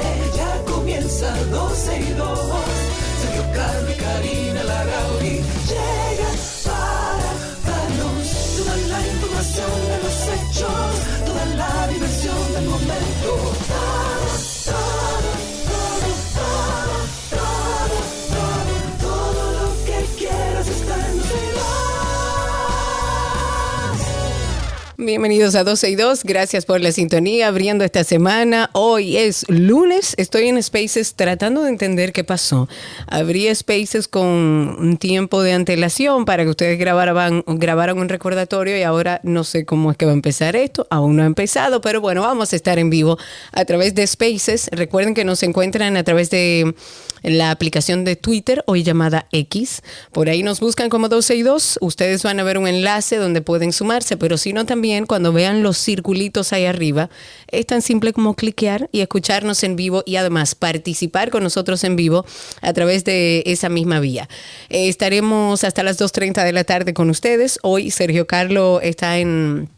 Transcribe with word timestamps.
las 0.00 0.21
Bienvenidos 25.12 25.54
a 25.56 25.62
12 25.62 25.90
y 25.90 25.94
2, 25.96 26.24
gracias 26.24 26.64
por 26.64 26.80
la 26.80 26.90
sintonía, 26.90 27.48
abriendo 27.48 27.84
esta 27.84 28.02
semana. 28.02 28.70
Hoy 28.72 29.18
es 29.18 29.44
lunes, 29.50 30.14
estoy 30.16 30.48
en 30.48 30.62
Spaces 30.62 31.16
tratando 31.16 31.64
de 31.64 31.68
entender 31.68 32.14
qué 32.14 32.24
pasó. 32.24 32.66
Abrí 33.08 33.54
Spaces 33.54 34.08
con 34.08 34.24
un 34.26 34.96
tiempo 34.96 35.42
de 35.42 35.52
antelación 35.52 36.24
para 36.24 36.44
que 36.44 36.48
ustedes 36.48 36.78
grabaran, 36.78 37.44
grabaran 37.46 37.98
un 37.98 38.08
recordatorio 38.08 38.78
y 38.78 38.84
ahora 38.84 39.20
no 39.22 39.44
sé 39.44 39.66
cómo 39.66 39.90
es 39.90 39.98
que 39.98 40.06
va 40.06 40.12
a 40.12 40.14
empezar 40.14 40.56
esto, 40.56 40.86
aún 40.88 41.16
no 41.16 41.24
ha 41.24 41.26
empezado, 41.26 41.82
pero 41.82 42.00
bueno, 42.00 42.22
vamos 42.22 42.54
a 42.54 42.56
estar 42.56 42.78
en 42.78 42.88
vivo 42.88 43.18
a 43.52 43.66
través 43.66 43.94
de 43.94 44.06
Spaces. 44.06 44.70
Recuerden 44.72 45.12
que 45.12 45.26
nos 45.26 45.42
encuentran 45.42 45.98
a 45.98 46.04
través 46.04 46.30
de 46.30 46.74
la 47.22 47.50
aplicación 47.50 48.04
de 48.04 48.16
Twitter, 48.16 48.64
hoy 48.66 48.82
llamada 48.82 49.26
X. 49.30 49.82
Por 50.10 50.28
ahí 50.28 50.42
nos 50.42 50.60
buscan 50.60 50.90
como 50.90 51.08
12 51.08 51.36
y 51.36 51.42
2. 51.42 51.78
Ustedes 51.80 52.22
van 52.22 52.40
a 52.40 52.42
ver 52.42 52.58
un 52.58 52.66
enlace 52.66 53.16
donde 53.16 53.42
pueden 53.42 53.72
sumarse, 53.72 54.16
pero 54.16 54.36
si 54.36 54.52
no 54.52 54.66
también 54.66 55.01
cuando 55.06 55.32
vean 55.32 55.62
los 55.62 55.78
circulitos 55.78 56.52
ahí 56.52 56.64
arriba, 56.64 57.10
es 57.48 57.66
tan 57.66 57.82
simple 57.82 58.12
como 58.12 58.34
cliquear 58.34 58.88
y 58.92 59.00
escucharnos 59.00 59.62
en 59.62 59.76
vivo 59.76 60.02
y 60.06 60.16
además 60.16 60.54
participar 60.54 61.30
con 61.30 61.42
nosotros 61.42 61.84
en 61.84 61.96
vivo 61.96 62.24
a 62.60 62.72
través 62.72 63.04
de 63.04 63.42
esa 63.46 63.68
misma 63.68 64.00
vía. 64.00 64.28
Eh, 64.68 64.88
estaremos 64.88 65.64
hasta 65.64 65.82
las 65.82 66.00
2.30 66.00 66.44
de 66.44 66.52
la 66.52 66.64
tarde 66.64 66.94
con 66.94 67.10
ustedes. 67.10 67.58
Hoy 67.62 67.90
Sergio 67.90 68.26
Carlo 68.26 68.80
está 68.80 69.18
en 69.18 69.68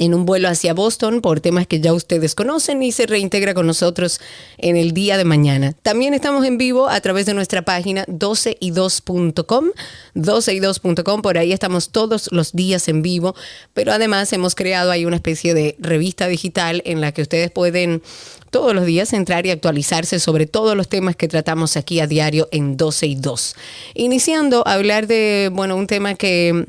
en 0.00 0.14
un 0.14 0.24
vuelo 0.24 0.48
hacia 0.48 0.72
Boston 0.72 1.20
por 1.20 1.40
temas 1.40 1.66
que 1.66 1.78
ya 1.78 1.92
ustedes 1.92 2.34
conocen 2.34 2.82
y 2.82 2.90
se 2.90 3.06
reintegra 3.06 3.52
con 3.52 3.66
nosotros 3.66 4.18
en 4.56 4.76
el 4.76 4.92
día 4.92 5.18
de 5.18 5.24
mañana. 5.24 5.74
También 5.82 6.14
estamos 6.14 6.46
en 6.46 6.56
vivo 6.56 6.88
a 6.88 7.00
través 7.02 7.26
de 7.26 7.34
nuestra 7.34 7.62
página 7.62 8.06
12y2.com, 8.06 9.66
12y2.com, 10.14 11.22
por 11.22 11.36
ahí 11.36 11.52
estamos 11.52 11.90
todos 11.90 12.30
los 12.32 12.52
días 12.52 12.88
en 12.88 13.02
vivo, 13.02 13.36
pero 13.74 13.92
además 13.92 14.32
hemos 14.32 14.54
creado 14.54 14.90
ahí 14.90 15.04
una 15.04 15.16
especie 15.16 15.52
de 15.52 15.76
revista 15.78 16.28
digital 16.28 16.82
en 16.86 17.02
la 17.02 17.12
que 17.12 17.20
ustedes 17.20 17.50
pueden 17.50 18.02
todos 18.50 18.74
los 18.74 18.86
días 18.86 19.12
entrar 19.12 19.44
y 19.46 19.50
actualizarse 19.50 20.18
sobre 20.18 20.46
todos 20.46 20.76
los 20.76 20.88
temas 20.88 21.14
que 21.14 21.28
tratamos 21.28 21.76
aquí 21.76 22.00
a 22.00 22.06
diario 22.06 22.48
en 22.52 22.78
12 22.78 23.06
y 23.06 23.14
2. 23.16 23.54
Iniciando 23.94 24.66
a 24.66 24.72
hablar 24.72 25.06
de, 25.06 25.50
bueno, 25.52 25.76
un 25.76 25.86
tema 25.86 26.14
que 26.14 26.66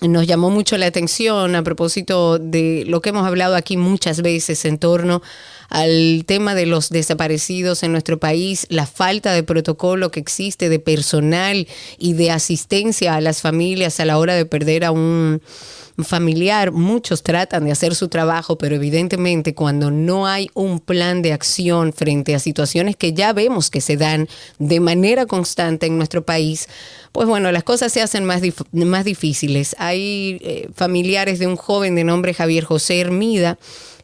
nos 0.00 0.26
llamó 0.26 0.50
mucho 0.50 0.78
la 0.78 0.86
atención 0.86 1.54
a 1.54 1.62
propósito 1.62 2.38
de 2.38 2.84
lo 2.86 3.00
que 3.00 3.10
hemos 3.10 3.26
hablado 3.26 3.54
aquí 3.54 3.76
muchas 3.76 4.22
veces 4.22 4.64
en 4.64 4.78
torno 4.78 5.22
al 5.68 6.24
tema 6.26 6.54
de 6.54 6.66
los 6.66 6.90
desaparecidos 6.90 7.82
en 7.82 7.92
nuestro 7.92 8.18
país, 8.18 8.66
la 8.68 8.86
falta 8.86 9.32
de 9.32 9.42
protocolo 9.42 10.10
que 10.10 10.20
existe 10.20 10.68
de 10.68 10.78
personal 10.78 11.68
y 11.98 12.14
de 12.14 12.30
asistencia 12.30 13.14
a 13.14 13.20
las 13.20 13.42
familias 13.42 14.00
a 14.00 14.04
la 14.04 14.18
hora 14.18 14.34
de 14.34 14.44
perder 14.44 14.84
a 14.84 14.90
un 14.90 15.40
familiar. 15.98 16.72
Muchos 16.72 17.22
tratan 17.22 17.64
de 17.64 17.72
hacer 17.72 17.94
su 17.94 18.08
trabajo, 18.08 18.56
pero 18.58 18.76
evidentemente 18.76 19.54
cuando 19.54 19.90
no 19.90 20.26
hay 20.26 20.48
un 20.54 20.80
plan 20.80 21.22
de 21.22 21.32
acción 21.32 21.92
frente 21.92 22.34
a 22.34 22.38
situaciones 22.38 22.96
que 22.96 23.12
ya 23.12 23.32
vemos 23.32 23.70
que 23.70 23.80
se 23.80 23.96
dan 23.96 24.28
de 24.58 24.80
manera 24.80 25.26
constante 25.26 25.86
en 25.86 25.96
nuestro 25.96 26.24
país, 26.24 26.68
pues 27.12 27.28
bueno, 27.28 27.52
las 27.52 27.64
cosas 27.64 27.92
se 27.92 28.00
hacen 28.00 28.24
más, 28.24 28.42
más 28.72 29.04
difíciles. 29.04 29.76
Hay 29.78 30.38
eh, 30.42 30.68
familiares 30.74 31.38
de 31.38 31.46
un 31.46 31.56
joven 31.56 31.94
de 31.94 32.04
nombre 32.04 32.34
Javier 32.34 32.64
José 32.64 33.00
Hermida 33.00 33.58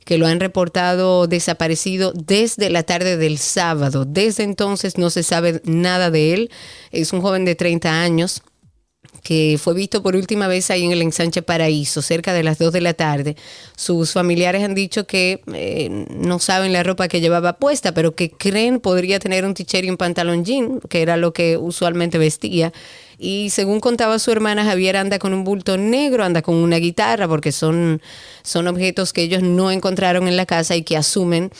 que 0.08 0.16
lo 0.16 0.26
han 0.26 0.40
reportado 0.40 1.26
desaparecido 1.26 2.14
desde 2.14 2.70
la 2.70 2.82
tarde 2.82 3.18
del 3.18 3.36
sábado. 3.36 4.06
Desde 4.06 4.42
entonces 4.42 4.96
no 4.96 5.10
se 5.10 5.22
sabe 5.22 5.60
nada 5.64 6.10
de 6.10 6.32
él. 6.32 6.50
Es 6.92 7.12
un 7.12 7.20
joven 7.20 7.44
de 7.44 7.54
30 7.54 8.00
años 8.00 8.42
que 9.22 9.58
fue 9.60 9.74
visto 9.74 10.02
por 10.02 10.16
última 10.16 10.48
vez 10.48 10.70
ahí 10.70 10.84
en 10.84 10.92
el 10.92 11.02
ensanche 11.02 11.42
Paraíso, 11.42 12.02
cerca 12.02 12.32
de 12.32 12.42
las 12.42 12.58
2 12.58 12.72
de 12.72 12.80
la 12.80 12.94
tarde. 12.94 13.36
Sus 13.76 14.12
familiares 14.12 14.62
han 14.62 14.74
dicho 14.74 15.06
que 15.06 15.42
eh, 15.52 16.06
no 16.10 16.38
saben 16.38 16.72
la 16.72 16.82
ropa 16.82 17.08
que 17.08 17.20
llevaba 17.20 17.54
puesta, 17.54 17.92
pero 17.92 18.14
que 18.14 18.30
creen 18.30 18.80
podría 18.80 19.18
tener 19.18 19.44
un 19.44 19.54
tichero 19.54 19.86
y 19.86 19.90
un 19.90 19.96
pantalón 19.96 20.44
jean, 20.44 20.80
que 20.88 21.02
era 21.02 21.16
lo 21.16 21.32
que 21.32 21.56
usualmente 21.56 22.18
vestía. 22.18 22.72
Y 23.20 23.50
según 23.50 23.80
contaba 23.80 24.20
su 24.20 24.30
hermana, 24.30 24.64
Javier 24.64 24.96
anda 24.96 25.18
con 25.18 25.34
un 25.34 25.42
bulto 25.42 25.76
negro, 25.76 26.22
anda 26.22 26.40
con 26.40 26.54
una 26.54 26.76
guitarra, 26.76 27.26
porque 27.26 27.50
son, 27.50 28.00
son 28.44 28.68
objetos 28.68 29.12
que 29.12 29.22
ellos 29.22 29.42
no 29.42 29.72
encontraron 29.72 30.28
en 30.28 30.36
la 30.36 30.46
casa 30.46 30.76
y 30.76 30.82
que 30.82 30.96
asumen 30.96 31.50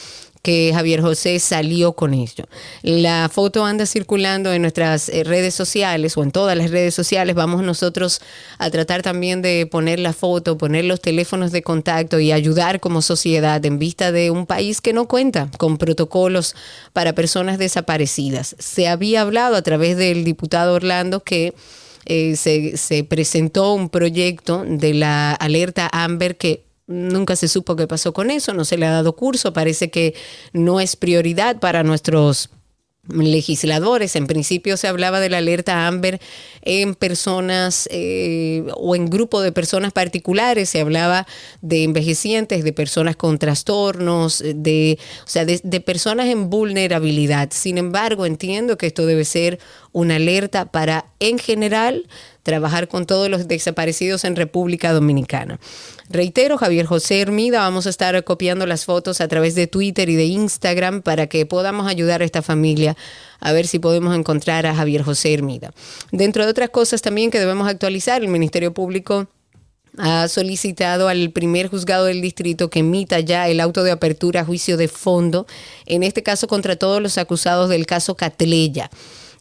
que 0.43 0.73
Javier 0.75 1.01
José 1.01 1.39
salió 1.39 1.93
con 1.93 2.15
ello. 2.15 2.45
La 2.83 3.29
foto 3.33 3.65
anda 3.65 3.87
circulando 3.87 4.53
en 4.53 4.63
nuestras 4.63 5.09
eh, 5.09 5.25
redes 5.25 5.55
sociales 5.55 6.17
o 6.17 6.23
en 6.23 6.31
todas 6.31 6.57
las 6.57 6.71
redes 6.71 6.95
sociales. 6.95 7.35
Vamos 7.35 7.63
nosotros 7.63 8.21
a 8.59 8.71
tratar 8.71 9.03
también 9.03 9.43
de 9.43 9.67
poner 9.67 9.99
la 9.99 10.13
foto, 10.13 10.59
poner 10.59 10.85
los 10.85 11.01
teléfonos 11.01 11.53
de 11.53 11.63
contacto 11.63 12.21
y 12.21 12.33
ayudar 12.33 12.81
como 12.81 13.03
sociedad 13.03 13.65
en 13.65 13.79
vista 13.79 14.13
de 14.13 14.31
un 14.31 14.47
país 14.47 14.81
que 14.81 14.93
no 14.93 15.09
cuenta 15.09 15.51
con 15.59 15.79
protocolos 15.79 16.55
para 16.93 17.15
personas 17.15 17.59
desaparecidas. 17.59 18.57
Se 18.59 18.89
había 18.89 19.23
hablado 19.23 19.57
a 19.57 19.63
través 19.63 19.97
del 19.97 20.25
diputado 20.25 20.75
Orlando 20.75 21.21
que 21.21 21.55
eh, 22.07 22.37
se, 22.37 22.77
se 22.77 23.05
presentó 23.05 23.75
un 23.75 23.91
proyecto 23.91 24.65
de 24.67 24.95
la 24.95 25.33
alerta 25.33 25.91
Amber 25.93 26.37
que 26.37 26.68
Nunca 26.89 27.37
se 27.37 27.49
supo 27.49 27.77
qué 27.77 27.87
pasó 27.87 28.15
con 28.15 28.31
eso, 28.31 28.55
no 28.55 28.65
se 28.65 28.79
le 28.79 28.87
ha 28.87 28.91
dado 28.91 29.15
curso, 29.15 29.53
parece 29.53 29.91
que 29.91 30.15
no 30.55 30.81
es 30.81 30.97
prioridad 30.97 31.61
para 31.61 31.83
nuestros 31.83 32.49
legisladores. 33.09 34.17
En 34.17 34.27
principio 34.27 34.77
se 34.79 34.89
hablaba 34.89 35.21
de 35.21 35.29
la 35.29 35.39
alerta 35.39 35.87
Amber 35.87 36.19
en 36.63 36.95
personas 36.95 37.89
eh, 37.91 38.65
o 38.75 38.97
en 38.97 39.11
grupo 39.11 39.41
de 39.41 39.53
personas 39.53 39.93
particulares, 39.93 40.71
se 40.71 40.81
hablaba 40.81 41.27
de 41.61 41.85
envejecientes, 41.85 42.65
de 42.65 42.73
personas 42.73 43.17
con 43.17 43.39
trastornos, 43.39 44.43
de, 44.43 44.99
o 45.25 45.29
sea, 45.29 45.45
de, 45.45 45.61
de 45.63 45.81
personas 45.81 46.29
en 46.29 46.49
vulnerabilidad. 46.51 47.51
Sin 47.53 47.79
embargo, 47.79 48.25
entiendo 48.25 48.79
que 48.79 48.87
esto 48.87 49.07
debe 49.07 49.27
ser 49.27 49.59
una 49.93 50.17
alerta 50.17 50.71
para, 50.71 51.07
en 51.21 51.39
general, 51.39 52.07
trabajar 52.49 52.89
con 52.89 53.05
todos 53.05 53.29
los 53.29 53.47
desaparecidos 53.47 54.25
en 54.25 54.35
República 54.35 54.95
Dominicana. 54.95 55.61
Reitero, 56.09 56.57
Javier 56.57 56.87
José 56.87 57.21
Hermida, 57.21 57.59
vamos 57.59 57.87
a 57.87 57.91
estar 57.91 58.25
copiando 58.25 58.65
las 58.65 58.87
fotos 58.87 59.21
a 59.21 59.29
través 59.29 59.55
de 59.55 59.67
Twitter 59.67 60.09
y 60.09 60.17
de 60.17 60.25
Instagram 60.25 61.03
para 61.03 61.27
que 61.27 61.45
podamos 61.45 61.87
ayudar 61.87 62.23
a 62.23 62.25
esta 62.25 62.41
familia 62.41 62.97
a 63.39 63.53
ver 63.53 63.67
si 63.67 63.79
podemos 63.79 64.17
encontrar 64.17 64.65
a 64.65 64.75
Javier 64.75 65.03
José 65.03 65.35
Hermida. 65.35 65.75
Dentro 66.11 66.43
de 66.43 66.51
otras 66.51 66.71
cosas 66.71 67.03
también 67.03 67.31
que 67.31 67.39
debemos 67.39 67.69
actualizar, 67.69 68.23
el 68.23 68.29
Ministerio 68.29 68.73
Público 68.73 69.29
ha 69.99 70.27
solicitado 70.29 71.09
al 71.09 71.31
primer 71.33 71.69
juzgado 71.69 72.07
del 72.07 72.23
distrito 72.23 72.71
que 72.71 72.79
emita 72.79 73.21
ya 73.21 73.47
el 73.47 73.61
auto 73.61 73.85
de 73.85 73.91
apertura 73.91 74.41
a 74.41 74.45
juicio 74.47 74.79
de 74.79 74.89
fondo, 74.89 75.47
en 75.85 76.03
este 76.03 76.23
caso 76.23 76.49
contra 76.49 76.77
todos 76.77 77.03
los 77.03 77.19
acusados 77.19 77.69
del 77.69 77.85
caso 77.85 78.15
Catleya. 78.15 78.89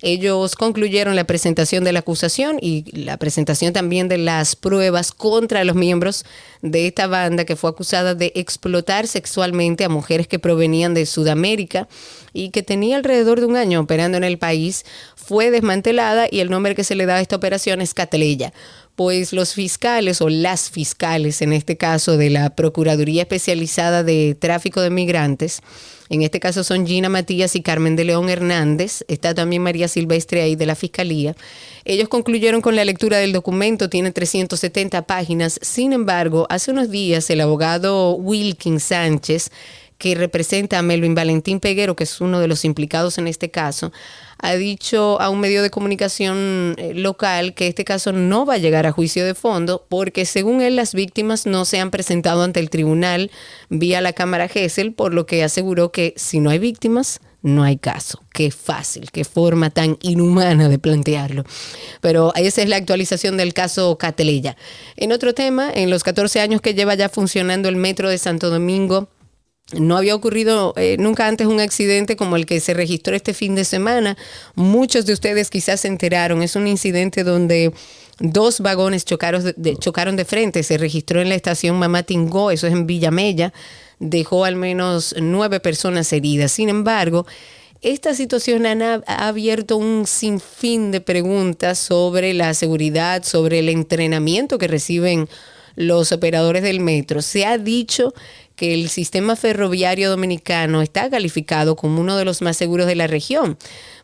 Ellos 0.01 0.55
concluyeron 0.55 1.15
la 1.15 1.25
presentación 1.25 1.83
de 1.83 1.91
la 1.91 1.99
acusación 1.99 2.57
y 2.61 2.83
la 2.91 3.17
presentación 3.17 3.73
también 3.73 4.07
de 4.07 4.19
las 4.19 4.55
pruebas 4.55 5.11
contra 5.11 5.63
los 5.63 5.75
miembros 5.75 6.23
de 6.61 6.88
esta 6.88 7.07
banda 7.07 7.45
que 7.45 7.55
fue 7.55 7.71
acusada 7.71 8.13
de 8.13 8.31
explotar 8.35 9.07
sexualmente 9.07 9.83
a 9.83 9.89
mujeres 9.89 10.27
que 10.27 10.38
provenían 10.39 10.94
de 10.94 11.05
Sudamérica 11.05 11.88
y 12.31 12.49
que 12.51 12.61
tenía 12.61 12.97
alrededor 12.97 13.39
de 13.39 13.47
un 13.47 13.55
año 13.55 13.79
operando 13.79 14.17
en 14.17 14.23
el 14.23 14.38
país. 14.38 14.85
Fue 15.15 15.49
desmantelada 15.49 16.27
y 16.29 16.39
el 16.41 16.51
nombre 16.51 16.75
que 16.75 16.83
se 16.83 16.95
le 16.95 17.05
da 17.07 17.15
a 17.15 17.21
esta 17.21 17.35
operación 17.35 17.81
es 17.81 17.94
Catleya. 17.94 18.53
pues 18.95 19.31
los 19.31 19.53
fiscales 19.53 20.21
o 20.21 20.29
las 20.29 20.71
fiscales, 20.71 21.44
en 21.44 21.53
este 21.53 21.77
caso 21.77 22.17
de 22.17 22.31
la 22.31 22.55
Procuraduría 22.55 23.21
Especializada 23.21 24.01
de 24.03 24.35
Tráfico 24.39 24.81
de 24.81 24.89
Migrantes, 24.89 25.61
en 26.09 26.21
este 26.21 26.39
caso 26.39 26.63
son 26.63 26.88
Gina 26.88 27.09
Matías 27.09 27.56
y 27.56 27.62
Carmen 27.62 27.95
de 27.95 28.06
León 28.06 28.30
Hernández, 28.30 29.04
está 29.07 29.33
también 29.33 29.62
María 29.62 29.88
Silvestre 29.88 30.42
ahí 30.42 30.56
de 30.56 30.65
la 30.65 30.75
Fiscalía. 30.75 31.36
Ellos 31.86 32.07
concluyeron 32.07 32.62
con 32.62 32.75
la 32.75 32.86
lectura 32.86 33.18
del 33.18 33.33
documento, 33.33 33.89
tiene 33.89 34.12
370 34.12 35.04
páginas, 35.04 35.59
sin 35.62 35.94
embargo, 35.94 36.48
hace 36.50 36.71
unos 36.71 36.89
días 36.89 37.30
el 37.30 37.42
abogado 37.42 38.13
Wilkin 38.13 38.80
Sánchez, 38.80 39.51
que 39.98 40.15
representa 40.15 40.77
a 40.80 40.81
Melvin 40.81 41.15
Valentín 41.15 41.59
Peguero, 41.59 41.95
que 41.95 42.04
es 42.04 42.21
uno 42.21 42.39
de 42.39 42.48
los 42.48 42.65
implicados 42.65 43.18
en 43.18 43.27
este 43.27 43.50
caso, 43.50 43.92
ha 44.39 44.55
dicho 44.55 45.19
a 45.21 45.29
un 45.29 45.39
medio 45.39 45.63
de 45.63 45.69
comunicación 45.69 46.75
eh, 46.77 46.93
local 46.93 47.53
que 47.53 47.67
este 47.67 47.85
caso 47.85 48.11
no 48.11 48.45
va 48.45 48.55
a 48.55 48.59
llegar 48.59 48.85
a 48.85 48.91
juicio 48.91 49.25
de 49.25 49.33
fondo 49.33 49.85
porque 49.89 50.25
según 50.25 50.61
él 50.61 50.75
las 50.75 50.93
víctimas 50.93 51.45
no 51.45 51.65
se 51.65 51.79
han 51.79 51.91
presentado 51.91 52.43
ante 52.43 52.59
el 52.59 52.69
tribunal 52.69 53.31
vía 53.69 54.01
la 54.01 54.13
Cámara 54.13 54.47
Gesell, 54.47 54.93
por 54.93 55.13
lo 55.13 55.25
que 55.25 55.43
aseguró 55.43 55.91
que 55.91 56.13
si 56.15 56.39
no 56.39 56.49
hay 56.49 56.59
víctimas, 56.59 57.19
no 57.41 57.63
hay 57.63 57.77
caso. 57.77 58.21
Qué 58.33 58.51
fácil, 58.51 59.09
qué 59.11 59.23
forma 59.23 59.69
tan 59.69 59.97
inhumana 60.01 60.69
de 60.69 60.79
plantearlo. 60.79 61.43
Pero 62.01 62.33
esa 62.35 62.61
es 62.61 62.69
la 62.69 62.75
actualización 62.75 63.37
del 63.37 63.53
caso 63.53 63.97
Cateleya. 63.97 64.57
En 64.95 65.11
otro 65.11 65.33
tema, 65.33 65.71
en 65.73 65.89
los 65.89 66.03
14 66.03 66.41
años 66.41 66.61
que 66.61 66.73
lleva 66.73 66.95
ya 66.95 67.09
funcionando 67.09 67.69
el 67.69 67.75
metro 67.75 68.09
de 68.09 68.17
Santo 68.17 68.49
Domingo, 68.49 69.09
no 69.73 69.97
había 69.97 70.15
ocurrido 70.15 70.73
eh, 70.77 70.95
nunca 70.97 71.27
antes 71.27 71.47
un 71.47 71.59
accidente 71.59 72.15
como 72.15 72.37
el 72.37 72.45
que 72.45 72.59
se 72.61 72.73
registró 72.73 73.15
este 73.15 73.33
fin 73.33 73.53
de 73.55 73.65
semana. 73.65 74.17
Muchos 74.55 75.05
de 75.05 75.13
ustedes 75.13 75.49
quizás 75.49 75.81
se 75.81 75.89
enteraron. 75.89 76.41
Es 76.41 76.55
un 76.55 76.67
incidente 76.67 77.23
donde 77.25 77.73
dos 78.19 78.61
vagones 78.61 79.03
chocaron 79.03 79.53
de, 79.57 79.75
chocaron 79.75 80.15
de 80.15 80.23
frente. 80.23 80.63
Se 80.63 80.77
registró 80.77 81.21
en 81.21 81.27
la 81.27 81.35
estación 81.35 81.77
Mamatingó, 81.77 82.51
eso 82.51 82.67
es 82.67 82.73
en 82.73 82.87
Villamella. 82.87 83.51
Dejó 83.99 84.45
al 84.45 84.55
menos 84.55 85.13
nueve 85.19 85.59
personas 85.59 86.13
heridas. 86.13 86.53
Sin 86.53 86.69
embargo, 86.69 87.25
esta 87.81 88.13
situación 88.13 88.65
ha 88.65 89.27
abierto 89.27 89.75
un 89.75 90.07
sinfín 90.07 90.91
de 90.91 91.01
preguntas 91.01 91.77
sobre 91.77 92.33
la 92.33 92.53
seguridad, 92.53 93.23
sobre 93.23 93.59
el 93.59 93.67
entrenamiento 93.67 94.57
que 94.57 94.67
reciben 94.67 95.27
los 95.75 96.11
operadores 96.11 96.63
del 96.63 96.79
metro. 96.79 97.21
Se 97.21 97.45
ha 97.45 97.57
dicho 97.57 98.13
que 98.57 98.74
el 98.74 98.89
sistema 98.89 99.36
ferroviario 99.36 100.09
dominicano 100.09 100.81
está 100.81 101.09
calificado 101.09 101.75
como 101.75 102.01
uno 102.01 102.18
de 102.18 102.25
los 102.25 102.42
más 102.42 102.57
seguros 102.57 102.88
de 102.88 102.95
la 102.95 103.06
región, 103.06 103.57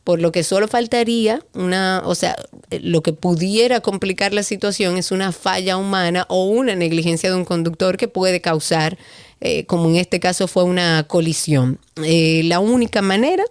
por 0.03 0.21
lo 0.21 0.31
que 0.31 0.43
solo 0.43 0.67
faltaría 0.67 1.43
una, 1.53 2.03
o 2.05 2.13
sea, 2.13 2.35
lo 2.69 3.01
que 3.01 3.13
pudiera 3.13 3.81
complicar 3.81 4.31
la 4.31 4.43
situación 4.43 4.95
es 4.95 5.11
una 5.11 5.31
falla 5.31 5.75
humana 5.75 6.25
o 6.29 6.45
una 6.45 6.75
negligencia 6.75 7.31
de 7.31 7.35
un 7.35 7.45
conductor 7.45 7.97
que 7.97 8.07
puede 8.07 8.41
causar, 8.41 8.97
eh, 9.41 9.65
como 9.65 9.89
en 9.89 9.95
este 9.95 10.19
caso 10.19 10.47
fue 10.47 10.63
una 10.63 11.05
colisión. 11.07 11.79
Eh, 12.03 12.43
la 12.45 12.59
única 12.59 13.01
manera 13.01 13.43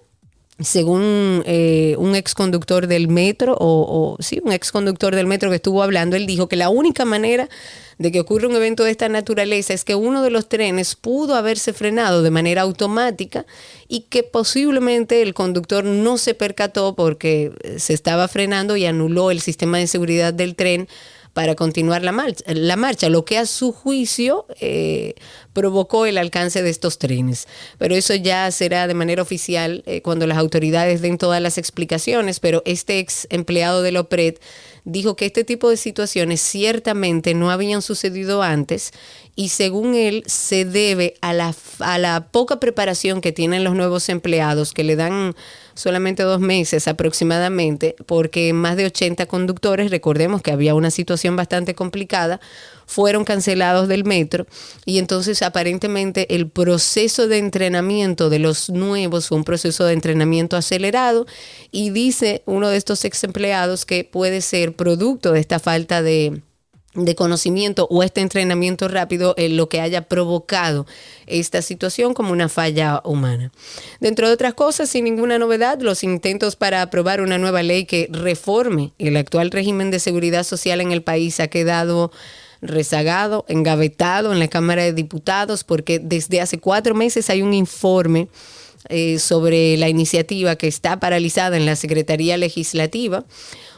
según 0.58 1.42
eh, 1.46 1.96
un 1.98 2.14
ex 2.14 2.34
conductor 2.34 2.86
del 2.86 3.08
metro, 3.08 3.54
o, 3.58 4.16
o 4.16 4.22
sí, 4.22 4.40
un 4.44 4.52
ex 4.52 4.70
conductor 4.70 5.14
del 5.14 5.26
metro 5.26 5.50
que 5.50 5.56
estuvo 5.56 5.82
hablando, 5.82 6.16
él 6.16 6.26
dijo 6.26 6.48
que 6.48 6.56
la 6.56 6.68
única 6.68 7.04
manera 7.04 7.48
de 7.98 8.12
que 8.12 8.20
ocurra 8.20 8.48
un 8.48 8.56
evento 8.56 8.84
de 8.84 8.90
esta 8.90 9.08
naturaleza 9.08 9.74
es 9.74 9.84
que 9.84 9.94
uno 9.94 10.22
de 10.22 10.30
los 10.30 10.48
trenes 10.48 10.94
pudo 10.96 11.36
haberse 11.36 11.72
frenado 11.72 12.22
de 12.22 12.30
manera 12.30 12.62
automática 12.62 13.46
y 13.88 14.00
que 14.02 14.22
posiblemente 14.22 15.22
el 15.22 15.34
conductor 15.34 15.84
no 15.84 16.18
se 16.18 16.34
percató 16.34 16.94
porque 16.94 17.52
se 17.78 17.94
estaba 17.94 18.28
frenando 18.28 18.76
y 18.76 18.86
anuló 18.86 19.30
el 19.30 19.40
sistema 19.40 19.78
de 19.78 19.86
seguridad 19.86 20.34
del 20.34 20.56
tren 20.56 20.88
para 21.32 21.54
continuar 21.54 22.02
la 22.02 22.12
marcha, 22.12 22.44
la 22.46 22.76
marcha 22.76 23.08
lo 23.08 23.24
que 23.24 23.38
a 23.38 23.46
su 23.46 23.72
juicio 23.72 24.46
eh, 24.60 25.14
provocó 25.52 26.06
el 26.06 26.18
alcance 26.18 26.62
de 26.62 26.70
estos 26.70 26.98
trenes. 26.98 27.48
Pero 27.78 27.94
eso 27.94 28.14
ya 28.14 28.50
será 28.50 28.86
de 28.86 28.94
manera 28.94 29.22
oficial 29.22 29.82
eh, 29.86 30.02
cuando 30.02 30.26
las 30.26 30.38
autoridades 30.38 31.00
den 31.00 31.18
todas 31.18 31.40
las 31.40 31.58
explicaciones, 31.58 32.40
pero 32.40 32.62
este 32.66 32.98
ex 32.98 33.26
empleado 33.30 33.82
de 33.82 33.92
OPRED 33.98 34.36
dijo 34.84 35.16
que 35.16 35.26
este 35.26 35.44
tipo 35.44 35.70
de 35.70 35.76
situaciones 35.76 36.40
ciertamente 36.40 37.34
no 37.34 37.50
habían 37.50 37.82
sucedido 37.82 38.42
antes 38.42 38.92
y 39.36 39.50
según 39.50 39.94
él 39.94 40.24
se 40.26 40.64
debe 40.64 41.14
a 41.20 41.32
la, 41.32 41.54
a 41.78 41.98
la 41.98 42.28
poca 42.28 42.60
preparación 42.60 43.20
que 43.20 43.32
tienen 43.32 43.64
los 43.64 43.74
nuevos 43.74 44.08
empleados 44.08 44.72
que 44.72 44.84
le 44.84 44.96
dan 44.96 45.34
solamente 45.74 46.22
dos 46.22 46.40
meses 46.40 46.88
aproximadamente, 46.88 47.96
porque 48.06 48.52
más 48.52 48.76
de 48.76 48.86
80 48.86 49.26
conductores, 49.26 49.90
recordemos 49.90 50.42
que 50.42 50.52
había 50.52 50.74
una 50.74 50.90
situación 50.90 51.36
bastante 51.36 51.74
complicada, 51.74 52.40
fueron 52.86 53.24
cancelados 53.24 53.88
del 53.88 54.04
metro. 54.04 54.46
Y 54.84 54.98
entonces 54.98 55.42
aparentemente 55.42 56.34
el 56.34 56.48
proceso 56.48 57.28
de 57.28 57.38
entrenamiento 57.38 58.30
de 58.30 58.38
los 58.38 58.70
nuevos 58.70 59.28
fue 59.28 59.38
un 59.38 59.44
proceso 59.44 59.84
de 59.84 59.94
entrenamiento 59.94 60.56
acelerado. 60.56 61.26
Y 61.70 61.90
dice 61.90 62.42
uno 62.46 62.68
de 62.68 62.76
estos 62.76 63.04
ex 63.04 63.24
empleados 63.24 63.86
que 63.86 64.04
puede 64.04 64.40
ser 64.40 64.74
producto 64.74 65.32
de 65.32 65.40
esta 65.40 65.58
falta 65.58 66.02
de 66.02 66.42
de 66.94 67.14
conocimiento 67.14 67.86
o 67.90 68.02
este 68.02 68.20
entrenamiento 68.20 68.86
rápido 68.86 69.34
en 69.38 69.56
lo 69.56 69.68
que 69.68 69.80
haya 69.80 70.02
provocado 70.02 70.86
esta 71.26 71.62
situación 71.62 72.12
como 72.12 72.32
una 72.32 72.48
falla 72.48 73.00
humana. 73.04 73.50
Dentro 74.00 74.28
de 74.28 74.34
otras 74.34 74.54
cosas, 74.54 74.90
sin 74.90 75.04
ninguna 75.04 75.38
novedad, 75.38 75.80
los 75.80 76.04
intentos 76.04 76.56
para 76.56 76.82
aprobar 76.82 77.22
una 77.22 77.38
nueva 77.38 77.62
ley 77.62 77.86
que 77.86 78.08
reforme 78.10 78.92
el 78.98 79.16
actual 79.16 79.50
régimen 79.50 79.90
de 79.90 80.00
seguridad 80.00 80.44
social 80.44 80.80
en 80.80 80.92
el 80.92 81.02
país 81.02 81.40
ha 81.40 81.48
quedado 81.48 82.12
rezagado, 82.60 83.44
engavetado 83.48 84.32
en 84.32 84.38
la 84.38 84.48
Cámara 84.48 84.84
de 84.84 84.92
Diputados, 84.92 85.64
porque 85.64 85.98
desde 85.98 86.40
hace 86.40 86.58
cuatro 86.58 86.94
meses 86.94 87.30
hay 87.30 87.42
un 87.42 87.54
informe 87.54 88.28
eh, 88.88 89.18
sobre 89.18 89.76
la 89.76 89.88
iniciativa 89.88 90.56
que 90.56 90.68
está 90.68 91.00
paralizada 91.00 91.56
en 91.56 91.66
la 91.66 91.76
Secretaría 91.76 92.36
Legislativa 92.36 93.24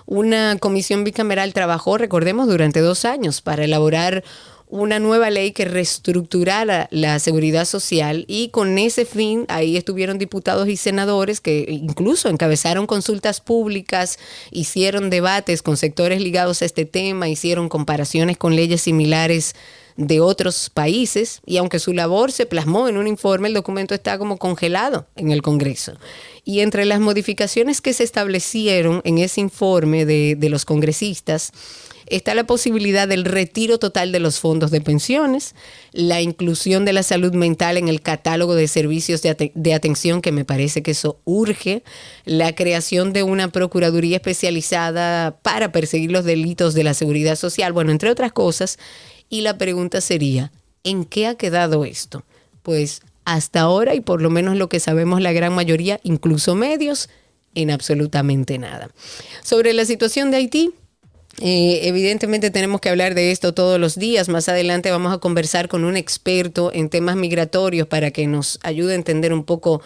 una 0.06 0.56
comisión 0.58 1.04
bicameral 1.04 1.52
trabajó, 1.52 1.98
recordemos, 1.98 2.46
durante 2.46 2.80
dos 2.80 3.04
años 3.04 3.40
para 3.40 3.64
elaborar 3.64 4.24
una 4.68 4.98
nueva 4.98 5.30
ley 5.30 5.52
que 5.52 5.66
reestructurara 5.66 6.88
la 6.90 7.18
seguridad 7.18 7.64
social 7.64 8.24
y 8.26 8.48
con 8.48 8.76
ese 8.78 9.04
fin 9.04 9.44
ahí 9.48 9.76
estuvieron 9.76 10.18
diputados 10.18 10.68
y 10.68 10.76
senadores 10.76 11.40
que 11.40 11.66
incluso 11.68 12.28
encabezaron 12.28 12.86
consultas 12.86 13.40
públicas, 13.40 14.18
hicieron 14.50 15.10
debates 15.10 15.62
con 15.62 15.76
sectores 15.76 16.20
ligados 16.20 16.60
a 16.60 16.64
este 16.64 16.86
tema, 16.86 17.28
hicieron 17.28 17.68
comparaciones 17.68 18.36
con 18.36 18.56
leyes 18.56 18.80
similares 18.80 19.54
de 19.96 20.20
otros 20.20 20.70
países 20.70 21.40
y 21.46 21.56
aunque 21.56 21.78
su 21.78 21.92
labor 21.92 22.32
se 22.32 22.46
plasmó 22.46 22.88
en 22.88 22.96
un 22.96 23.06
informe, 23.06 23.48
el 23.48 23.54
documento 23.54 23.94
está 23.94 24.18
como 24.18 24.38
congelado 24.38 25.06
en 25.16 25.30
el 25.30 25.42
Congreso. 25.42 25.94
Y 26.44 26.60
entre 26.60 26.84
las 26.84 27.00
modificaciones 27.00 27.80
que 27.80 27.92
se 27.92 28.04
establecieron 28.04 29.00
en 29.04 29.18
ese 29.18 29.40
informe 29.40 30.04
de, 30.04 30.48
los 30.48 30.64
congresistas, 30.64 31.52
está 32.06 32.34
la 32.34 32.44
posibilidad 32.44 33.08
del 33.08 33.24
retiro 33.24 33.78
total 33.78 34.12
de 34.12 34.20
los 34.20 34.38
fondos 34.38 34.70
de 34.70 34.82
pensiones, 34.82 35.54
la 35.92 36.20
inclusión 36.20 36.84
de 36.84 36.92
la 36.92 37.02
salud 37.02 37.32
mental 37.32 37.78
en 37.78 37.88
el 37.88 38.02
catálogo 38.02 38.54
de 38.54 38.68
servicios 38.68 39.22
de, 39.22 39.52
de, 39.54 39.74
atención, 39.74 40.20
que 40.20 40.32
me 40.32 40.44
parece 40.44 40.82
que 40.82 40.90
eso 40.90 41.18
urge, 41.24 41.82
la 42.26 42.54
creación 42.54 43.14
de 43.14 43.22
una 43.22 43.48
Procuraduría 43.48 44.16
especializada 44.16 45.38
para 45.40 45.72
perseguir 45.72 46.12
los 46.12 46.26
delitos 46.26 46.74
de 46.74 46.84
la 46.84 46.92
seguridad 46.92 47.36
social, 47.36 47.72
bueno, 47.72 47.90
entre 47.90 48.10
otras 48.10 48.32
cosas. 48.32 48.78
Y 49.28 49.40
la 49.40 49.58
pregunta 49.58 50.00
sería, 50.00 50.52
¿en 50.82 51.04
qué 51.04 51.26
ha 51.26 51.34
quedado 51.34 51.84
esto? 51.84 52.24
Pues 52.62 53.02
hasta 53.24 53.60
ahora 53.60 53.94
y 53.94 54.00
por 54.00 54.22
lo 54.22 54.30
menos 54.30 54.56
lo 54.56 54.68
que 54.68 54.80
sabemos 54.80 55.20
la 55.20 55.32
gran 55.32 55.54
mayoría, 55.54 56.00
incluso 56.02 56.54
medios, 56.54 57.08
en 57.54 57.70
absolutamente 57.70 58.58
nada. 58.58 58.90
Sobre 59.42 59.72
la 59.72 59.84
situación 59.84 60.30
de 60.30 60.38
Haití, 60.38 60.74
eh, 61.40 61.80
evidentemente 61.88 62.50
tenemos 62.50 62.80
que 62.80 62.88
hablar 62.88 63.14
de 63.14 63.32
esto 63.32 63.54
todos 63.54 63.80
los 63.80 63.96
días. 63.96 64.28
Más 64.28 64.48
adelante 64.48 64.90
vamos 64.90 65.12
a 65.12 65.18
conversar 65.18 65.68
con 65.68 65.84
un 65.84 65.96
experto 65.96 66.70
en 66.72 66.88
temas 66.88 67.16
migratorios 67.16 67.88
para 67.88 68.10
que 68.10 68.26
nos 68.26 68.58
ayude 68.62 68.92
a 68.92 68.96
entender 68.96 69.32
un 69.32 69.44
poco 69.44 69.82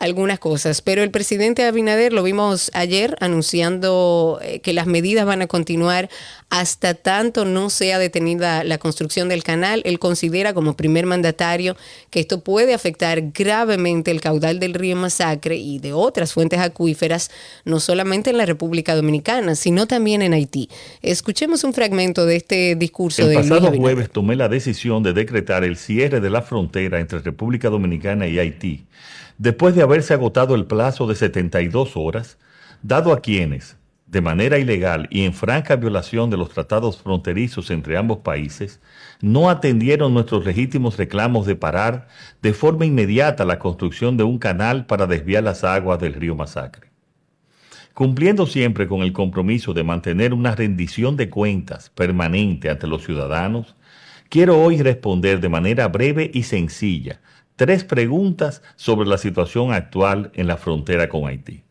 algunas 0.00 0.38
cosas. 0.38 0.82
Pero 0.82 1.02
el 1.02 1.10
presidente 1.10 1.64
Abinader 1.64 2.12
lo 2.12 2.22
vimos 2.22 2.70
ayer 2.74 3.16
anunciando 3.20 4.40
eh, 4.42 4.60
que 4.60 4.72
las 4.72 4.86
medidas 4.86 5.26
van 5.26 5.42
a 5.42 5.46
continuar 5.46 6.08
hasta 6.48 6.94
tanto 6.94 7.44
no 7.44 7.70
sea 7.70 8.00
detenida 8.00 8.64
la 8.64 8.78
construcción 8.78 9.28
del 9.28 9.44
canal. 9.44 9.82
Él 9.84 10.00
considera 10.00 10.52
como 10.52 10.74
primer 10.74 11.06
mandatario 11.06 11.76
que 12.10 12.20
esto 12.20 12.40
puede 12.40 12.74
afectar 12.74 13.20
gravemente 13.32 14.10
el 14.10 14.20
caudal 14.20 14.58
del 14.58 14.74
río 14.74 14.96
Masacre 14.96 15.56
y 15.56 15.78
de 15.78 15.92
otras 15.92 16.32
fuentes 16.32 16.58
acuíferas, 16.58 17.30
no 17.64 17.78
solamente 17.78 18.30
en 18.30 18.38
la 18.38 18.46
República 18.46 18.96
Dominicana, 18.96 19.54
sino 19.54 19.86
también 19.86 20.22
en 20.22 20.32
Haití. 20.32 20.68
Escuchemos 21.02 21.62
un 21.62 21.74
fragmento 21.74 22.26
de 22.26 22.36
este 22.36 22.74
discurso. 22.74 23.30
El 23.30 23.36
pasado 23.36 23.70
jueves 23.72 24.10
tomé 24.10 24.34
la 24.34 24.48
decisión 24.48 25.02
de 25.02 25.12
decretar 25.12 25.62
el 25.62 25.76
cierre 25.76 26.20
de 26.20 26.30
la 26.30 26.42
frontera 26.42 26.98
entre 26.98 27.20
República 27.20 27.68
Dominicana 27.68 28.26
y 28.26 28.38
Haití 28.38 28.86
después 29.40 29.74
de 29.74 29.80
haberse 29.80 30.12
agotado 30.12 30.54
el 30.54 30.66
plazo 30.66 31.06
de 31.06 31.14
72 31.14 31.96
horas, 31.96 32.36
dado 32.82 33.10
a 33.10 33.22
quienes, 33.22 33.78
de 34.06 34.20
manera 34.20 34.58
ilegal 34.58 35.08
y 35.10 35.24
en 35.24 35.32
franca 35.32 35.76
violación 35.76 36.28
de 36.28 36.36
los 36.36 36.50
tratados 36.50 37.00
fronterizos 37.00 37.70
entre 37.70 37.96
ambos 37.96 38.18
países, 38.18 38.82
no 39.22 39.48
atendieron 39.48 40.12
nuestros 40.12 40.44
legítimos 40.44 40.98
reclamos 40.98 41.46
de 41.46 41.56
parar 41.56 42.08
de 42.42 42.52
forma 42.52 42.84
inmediata 42.84 43.46
la 43.46 43.58
construcción 43.58 44.18
de 44.18 44.24
un 44.24 44.38
canal 44.38 44.84
para 44.84 45.06
desviar 45.06 45.42
las 45.42 45.64
aguas 45.64 45.98
del 46.00 46.12
río 46.12 46.34
Masacre. 46.34 46.90
Cumpliendo 47.94 48.46
siempre 48.46 48.86
con 48.86 49.00
el 49.00 49.14
compromiso 49.14 49.72
de 49.72 49.84
mantener 49.84 50.34
una 50.34 50.54
rendición 50.54 51.16
de 51.16 51.30
cuentas 51.30 51.88
permanente 51.88 52.68
ante 52.68 52.86
los 52.86 53.04
ciudadanos, 53.04 53.74
quiero 54.28 54.60
hoy 54.60 54.82
responder 54.82 55.40
de 55.40 55.48
manera 55.48 55.88
breve 55.88 56.30
y 56.34 56.42
sencilla 56.42 57.20
tres 57.60 57.84
preguntas 57.84 58.62
sobre 58.76 59.06
la 59.06 59.18
situación 59.18 59.74
actual 59.74 60.30
en 60.32 60.46
la 60.46 60.56
frontera 60.56 61.10
con 61.10 61.26
Haití. 61.26 61.62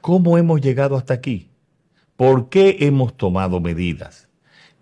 ¿Cómo 0.00 0.38
hemos 0.38 0.60
llegado 0.60 0.96
hasta 0.96 1.14
aquí? 1.14 1.50
¿Por 2.16 2.48
qué 2.48 2.78
hemos 2.80 3.16
tomado 3.16 3.60
medidas? 3.60 4.28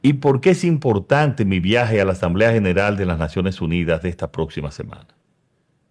¿Y 0.01 0.15
por 0.15 0.41
qué 0.41 0.53
es 0.53 0.65
importante 0.65 1.45
mi 1.45 1.61
viaje 1.61 2.01
a 2.01 2.07
la 2.07 2.13
Asamblea 2.13 2.51
General 2.51 2.97
de 2.97 3.05
las 3.05 3.19
Naciones 3.19 3.61
Unidas 3.61 4.01
de 4.01 4.09
esta 4.09 4.33
próxima 4.33 4.71
semana? 4.71 5.09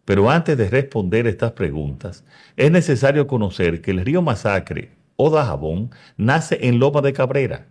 Pero 0.05 0.27
antes 0.27 0.57
de 0.57 0.71
responder 0.71 1.27
estas 1.27 1.51
preguntas, 1.51 2.25
es 2.57 2.71
necesario 2.71 3.27
conocer 3.27 3.79
que 3.83 3.91
el 3.91 4.03
río 4.03 4.23
Masacre 4.23 4.89
o 5.17 5.29
Dajabón 5.29 5.91
nace 6.17 6.57
en 6.67 6.79
Loma 6.79 7.01
de 7.01 7.13
Cabrera 7.13 7.67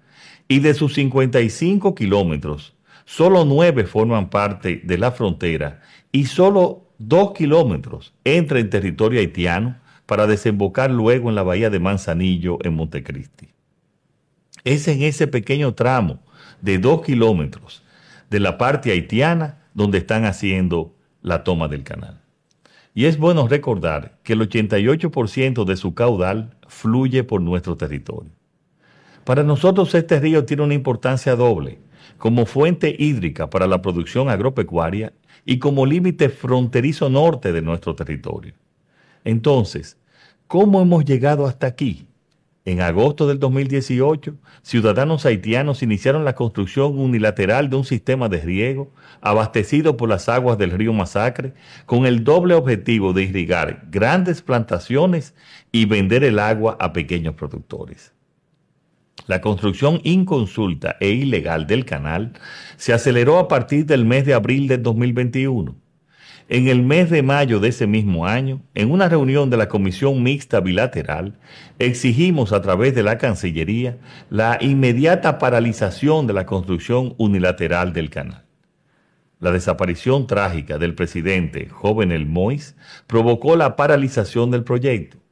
y 0.46 0.60
de 0.60 0.74
sus 0.74 0.94
55 0.94 1.96
kilómetros, 1.96 2.76
solo 3.04 3.44
9 3.44 3.84
forman 3.84 4.30
parte 4.30 4.80
de 4.84 4.98
la 4.98 5.12
frontera 5.12 5.80
y 6.10 6.26
solo 6.26 6.88
dos 6.98 7.32
kilómetros 7.32 8.14
entra 8.24 8.58
en 8.60 8.70
territorio 8.70 9.20
haitiano 9.20 9.76
para 10.06 10.26
desembocar 10.26 10.90
luego 10.90 11.28
en 11.28 11.34
la 11.34 11.42
bahía 11.42 11.70
de 11.70 11.80
Manzanillo 11.80 12.58
en 12.62 12.74
Montecristi. 12.74 13.48
Es 14.64 14.86
en 14.88 15.02
ese 15.02 15.26
pequeño 15.26 15.74
tramo 15.74 16.20
de 16.60 16.78
dos 16.78 17.02
kilómetros 17.02 17.82
de 18.30 18.40
la 18.40 18.58
parte 18.58 18.92
haitiana 18.92 19.58
donde 19.74 19.98
están 19.98 20.24
haciendo 20.24 20.94
la 21.22 21.44
toma 21.44 21.68
del 21.68 21.82
canal. 21.82 22.20
Y 22.94 23.06
es 23.06 23.18
bueno 23.18 23.48
recordar 23.48 24.18
que 24.22 24.34
el 24.34 24.40
88% 24.48 25.64
de 25.64 25.76
su 25.76 25.94
caudal 25.94 26.56
fluye 26.68 27.24
por 27.24 27.40
nuestro 27.40 27.76
territorio. 27.76 28.30
Para 29.24 29.42
nosotros 29.42 29.94
este 29.94 30.20
río 30.20 30.44
tiene 30.44 30.64
una 30.64 30.74
importancia 30.74 31.36
doble, 31.36 31.78
como 32.22 32.46
fuente 32.46 32.94
hídrica 32.96 33.50
para 33.50 33.66
la 33.66 33.82
producción 33.82 34.28
agropecuaria 34.28 35.12
y 35.44 35.58
como 35.58 35.84
límite 35.84 36.28
fronterizo 36.28 37.10
norte 37.10 37.50
de 37.50 37.62
nuestro 37.62 37.96
territorio. 37.96 38.54
Entonces, 39.24 39.98
¿cómo 40.46 40.80
hemos 40.80 41.04
llegado 41.04 41.48
hasta 41.48 41.66
aquí? 41.66 42.06
En 42.64 42.80
agosto 42.80 43.26
del 43.26 43.40
2018, 43.40 44.36
ciudadanos 44.62 45.26
haitianos 45.26 45.82
iniciaron 45.82 46.24
la 46.24 46.36
construcción 46.36 46.96
unilateral 46.96 47.68
de 47.68 47.74
un 47.74 47.84
sistema 47.84 48.28
de 48.28 48.40
riego 48.40 48.92
abastecido 49.20 49.96
por 49.96 50.08
las 50.08 50.28
aguas 50.28 50.58
del 50.58 50.70
río 50.70 50.92
Masacre 50.92 51.54
con 51.86 52.06
el 52.06 52.22
doble 52.22 52.54
objetivo 52.54 53.12
de 53.12 53.24
irrigar 53.24 53.88
grandes 53.90 54.42
plantaciones 54.42 55.34
y 55.72 55.86
vender 55.86 56.22
el 56.22 56.38
agua 56.38 56.76
a 56.78 56.92
pequeños 56.92 57.34
productores. 57.34 58.12
La 59.26 59.40
construcción 59.40 60.00
inconsulta 60.02 60.96
e 61.00 61.10
ilegal 61.10 61.66
del 61.66 61.84
canal 61.84 62.32
se 62.76 62.92
aceleró 62.92 63.38
a 63.38 63.46
partir 63.46 63.86
del 63.86 64.04
mes 64.04 64.26
de 64.26 64.34
abril 64.34 64.66
del 64.66 64.82
2021. 64.82 65.76
En 66.48 66.66
el 66.68 66.82
mes 66.82 67.08
de 67.08 67.22
mayo 67.22 67.60
de 67.60 67.68
ese 67.68 67.86
mismo 67.86 68.26
año, 68.26 68.62
en 68.74 68.90
una 68.90 69.08
reunión 69.08 69.48
de 69.48 69.56
la 69.56 69.68
Comisión 69.68 70.22
Mixta 70.22 70.60
Bilateral, 70.60 71.38
exigimos 71.78 72.52
a 72.52 72.60
través 72.60 72.94
de 72.94 73.04
la 73.04 73.16
Cancillería 73.16 73.98
la 74.28 74.58
inmediata 74.60 75.38
paralización 75.38 76.26
de 76.26 76.32
la 76.32 76.44
construcción 76.44 77.14
unilateral 77.16 77.92
del 77.92 78.10
canal. 78.10 78.44
La 79.38 79.52
desaparición 79.52 80.26
trágica 80.26 80.78
del 80.78 80.94
presidente 80.94 81.68
Jovenel 81.68 82.26
Mois 82.26 82.76
provocó 83.06 83.56
la 83.56 83.76
paralización 83.76 84.50
del 84.50 84.64
proyecto 84.64 85.22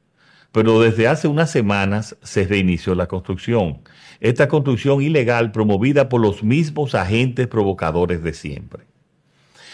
pero 0.51 0.81
desde 0.81 1.07
hace 1.07 1.27
unas 1.27 1.49
semanas 1.49 2.17
se 2.21 2.45
reinició 2.45 2.93
la 2.95 3.07
construcción. 3.07 3.81
Esta 4.19 4.47
construcción 4.47 5.01
ilegal 5.01 5.51
promovida 5.51 6.09
por 6.09 6.21
los 6.21 6.43
mismos 6.43 6.93
agentes 6.93 7.47
provocadores 7.47 8.21
de 8.21 8.33
siempre. 8.33 8.83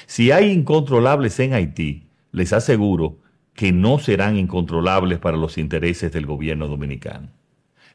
Si 0.05 0.31
hay 0.31 0.51
incontrolables 0.51 1.39
en 1.39 1.53
Haití, 1.53 2.07
les 2.31 2.53
aseguro 2.53 3.17
que 3.53 3.71
no 3.71 3.97
serán 3.97 4.37
incontrolables 4.37 5.19
para 5.19 5.35
los 5.35 5.57
intereses 5.57 6.11
del 6.11 6.27
gobierno 6.27 6.67
dominicano. 6.67 7.29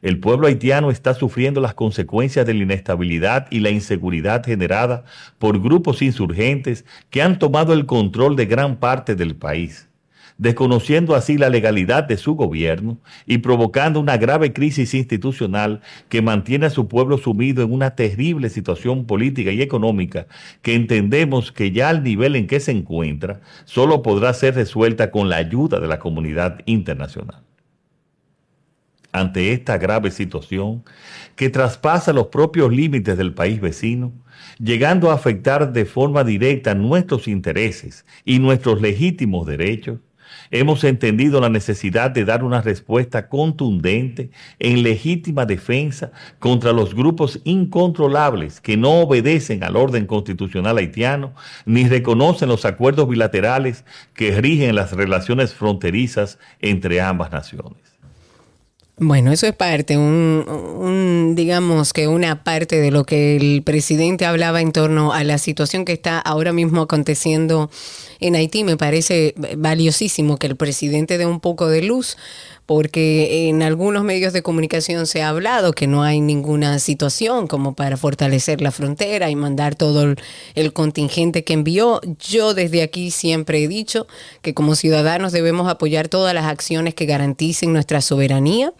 El 0.01 0.19
pueblo 0.19 0.47
haitiano 0.47 0.91
está 0.91 1.13
sufriendo 1.13 1.61
las 1.61 1.75
consecuencias 1.75 2.45
de 2.45 2.53
la 2.53 2.63
inestabilidad 2.63 3.47
y 3.49 3.61
la 3.61 3.69
inseguridad 3.69 4.43
generada 4.43 5.05
por 5.39 5.61
grupos 5.61 6.01
insurgentes 6.01 6.83
que 7.09 7.21
han 7.21 7.39
tomado 7.39 7.71
el 7.71 7.85
control 7.85 8.35
de 8.35 8.45
gran 8.45 8.75
parte 8.75 9.15
del 9.15 9.37
país 9.37 9.87
desconociendo 10.43 11.15
así 11.15 11.37
la 11.37 11.47
legalidad 11.47 12.03
de 12.03 12.17
su 12.17 12.35
gobierno 12.35 12.97
y 13.25 13.37
provocando 13.37 14.01
una 14.01 14.17
grave 14.17 14.51
crisis 14.51 14.93
institucional 14.93 15.79
que 16.09 16.21
mantiene 16.21 16.65
a 16.65 16.69
su 16.69 16.89
pueblo 16.89 17.17
sumido 17.17 17.63
en 17.63 17.71
una 17.71 17.95
terrible 17.95 18.49
situación 18.49 19.05
política 19.05 19.51
y 19.51 19.61
económica 19.61 20.27
que 20.61 20.75
entendemos 20.75 21.53
que 21.53 21.71
ya 21.71 21.87
al 21.87 22.03
nivel 22.03 22.35
en 22.35 22.47
que 22.47 22.59
se 22.59 22.71
encuentra 22.71 23.39
solo 23.63 24.01
podrá 24.03 24.33
ser 24.33 24.55
resuelta 24.55 25.11
con 25.11 25.29
la 25.29 25.37
ayuda 25.37 25.79
de 25.79 25.87
la 25.87 25.99
comunidad 25.99 26.59
internacional. 26.65 27.41
Ante 29.13 29.53
esta 29.53 29.77
grave 29.77 30.11
situación 30.11 30.83
que 31.37 31.49
traspasa 31.49 32.11
los 32.11 32.27
propios 32.27 32.69
límites 32.69 33.17
del 33.17 33.33
país 33.33 33.61
vecino, 33.61 34.11
llegando 34.59 35.09
a 35.09 35.13
afectar 35.13 35.71
de 35.71 35.85
forma 35.85 36.25
directa 36.25 36.75
nuestros 36.75 37.29
intereses 37.29 38.05
y 38.25 38.39
nuestros 38.39 38.81
legítimos 38.81 39.47
derechos, 39.47 39.99
hemos 40.53 40.83
entendido 40.83 41.41
la 41.41 41.49
necesidad 41.49 42.11
de 42.11 42.25
dar 42.25 42.43
una 42.43 42.61
respuesta 42.61 43.27
contundente 43.27 44.29
en 44.59 44.83
legítima 44.83 45.45
defensa 45.45 46.11
contra 46.37 46.71
los 46.71 46.93
grupos 46.93 47.41
incontrolables 47.43 48.61
que 48.61 48.77
no 48.77 49.01
obedecen 49.01 49.63
al 49.63 49.75
orden 49.75 50.05
constitucional 50.05 50.77
haitiano 50.77 51.33
ni 51.65 51.87
reconocen 51.87 52.49
los 52.49 52.65
acuerdos 52.65 53.09
bilaterales 53.09 53.83
que 54.13 54.39
rigen 54.39 54.75
las 54.75 54.91
relaciones 54.91 55.55
fronterizas 55.55 56.37
entre 56.61 57.01
ambas 57.01 57.31
naciones. 57.31 57.92
Bueno, 58.97 59.31
eso 59.31 59.47
es 59.47 59.55
parte, 59.55 59.97
un, 59.97 61.33
digamos 61.35 61.93
que 61.93 62.07
una 62.07 62.43
parte 62.43 62.79
de 62.79 62.91
lo 62.91 63.05
que 63.05 63.35
el 63.35 63.63
presidente 63.63 64.27
hablaba 64.27 64.61
en 64.61 64.71
torno 64.71 65.13
a 65.13 65.23
la 65.23 65.39
situación 65.39 65.83
que 65.83 65.93
está 65.93 66.19
ahora 66.19 66.53
mismo 66.53 66.83
aconteciendo 66.83 67.71
en 68.19 68.35
Haití. 68.35 68.63
Me 68.63 68.77
parece 68.77 69.33
valiosísimo 69.57 70.37
que 70.37 70.45
el 70.45 70.55
presidente 70.55 71.17
dé 71.17 71.25
un 71.25 71.39
poco 71.39 71.69
de 71.69 71.81
luz 71.81 72.17
porque 72.65 73.49
en 73.49 73.61
algunos 73.61 74.03
medios 74.03 74.31
de 74.31 74.41
comunicación 74.41 75.05
se 75.05 75.21
ha 75.21 75.29
hablado 75.29 75.73
que 75.73 75.85
no 75.85 76.03
hay 76.03 76.21
ninguna 76.21 76.79
situación 76.79 77.47
como 77.47 77.75
para 77.75 77.97
fortalecer 77.97 78.61
la 78.61 78.71
frontera 78.71 79.29
y 79.29 79.35
mandar 79.35 79.75
todo 79.75 80.15
el, 80.55 80.73
contingente 80.73 81.43
que 81.43 81.53
envió. 81.53 81.99
Yo 82.19 82.53
desde 82.53 82.81
aquí 82.81 83.11
siempre 83.11 83.63
he 83.63 83.67
dicho 83.67 84.07
que 84.41 84.53
como 84.53 84.75
ciudadanos 84.75 85.33
debemos 85.33 85.69
apoyar 85.69 86.07
todas 86.07 86.33
las 86.33 86.45
acciones 86.45 86.93
que 86.93 87.05
garanticen 87.05 87.73
nuestra 87.73 88.01
soberanía. 88.01 88.73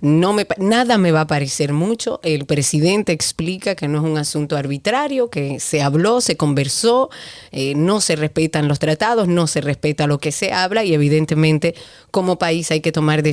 No 0.00 0.32
me, 0.32 0.46
nada 0.58 0.98
me 0.98 1.12
va 1.12 1.22
a 1.22 1.26
parecer 1.26 1.72
mucho. 1.72 2.20
El 2.24 2.44
presidente 2.44 3.12
explica 3.12 3.76
que 3.76 3.86
no 3.86 3.98
es 3.98 4.04
un 4.04 4.18
asunto 4.18 4.56
arbitrario, 4.56 5.30
que 5.30 5.60
se 5.60 5.80
habló, 5.80 6.20
se 6.20 6.36
conversó, 6.36 7.08
eh, 7.52 7.74
no 7.76 8.00
se 8.00 8.16
respetan 8.16 8.66
los 8.66 8.80
tratados, 8.80 9.28
no 9.28 9.46
se 9.46 9.60
respeta 9.60 10.08
lo 10.08 10.18
que 10.18 10.32
se 10.32 10.52
habla 10.52 10.84
y 10.84 10.92
evidentemente 10.92 11.74
como 12.10 12.38
país 12.38 12.70
hay 12.72 12.80
que 12.80 12.90
tomar 12.90 13.22
decisiones. 13.22 13.27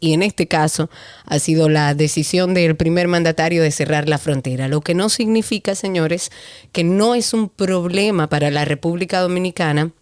Y 0.00 0.12
en 0.12 0.22
este 0.22 0.46
caso 0.46 0.90
ha 1.24 1.38
sido 1.38 1.68
la 1.68 1.94
decisión 1.94 2.54
del 2.54 2.76
primer 2.76 3.08
mandatario 3.08 3.62
de 3.62 3.70
cerrar 3.70 4.08
la 4.08 4.18
frontera, 4.18 4.68
lo 4.68 4.80
que 4.80 4.94
no 4.94 5.08
significa, 5.08 5.74
señores, 5.74 6.30
que 6.72 6.84
no 6.84 7.14
es 7.14 7.32
un 7.34 7.48
problema 7.48 8.28
para 8.28 8.50
la 8.50 8.64
República 8.64 9.20
Dominicana 9.20 9.92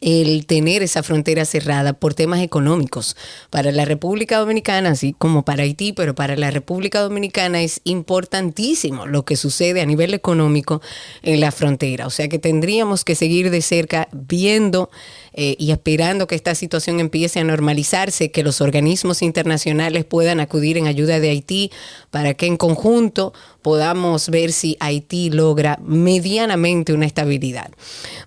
el 0.00 0.46
tener 0.46 0.82
esa 0.82 1.02
frontera 1.02 1.44
cerrada 1.44 1.92
por 1.92 2.14
temas 2.14 2.40
económicos. 2.40 3.16
Para 3.50 3.72
la 3.72 3.84
República 3.84 4.38
Dominicana, 4.38 4.90
así 4.90 5.14
como 5.18 5.44
para 5.44 5.64
Haití, 5.64 5.92
pero 5.92 6.14
para 6.14 6.36
la 6.36 6.50
República 6.50 7.00
Dominicana 7.00 7.60
es 7.62 7.80
importantísimo 7.84 9.06
lo 9.06 9.24
que 9.24 9.36
sucede 9.36 9.80
a 9.80 9.86
nivel 9.86 10.14
económico 10.14 10.80
en 11.22 11.40
la 11.40 11.52
frontera. 11.52 12.06
O 12.06 12.10
sea 12.10 12.28
que 12.28 12.38
tendríamos 12.38 13.04
que 13.04 13.14
seguir 13.14 13.50
de 13.50 13.62
cerca 13.62 14.08
viendo 14.12 14.90
eh, 15.32 15.56
y 15.58 15.70
esperando 15.70 16.26
que 16.26 16.34
esta 16.34 16.54
situación 16.54 17.00
empiece 17.00 17.40
a 17.40 17.44
normalizarse, 17.44 18.30
que 18.30 18.42
los 18.42 18.60
organismos 18.60 19.22
internacionales 19.22 20.04
puedan 20.04 20.40
acudir 20.40 20.78
en 20.78 20.86
ayuda 20.86 21.20
de 21.20 21.30
Haití 21.30 21.70
para 22.10 22.34
que 22.34 22.46
en 22.46 22.56
conjunto 22.56 23.32
podamos 23.62 24.28
ver 24.28 24.52
si 24.52 24.76
Haití 24.80 25.30
logra 25.30 25.78
medianamente 25.82 26.92
una 26.92 27.06
estabilidad. 27.06 27.70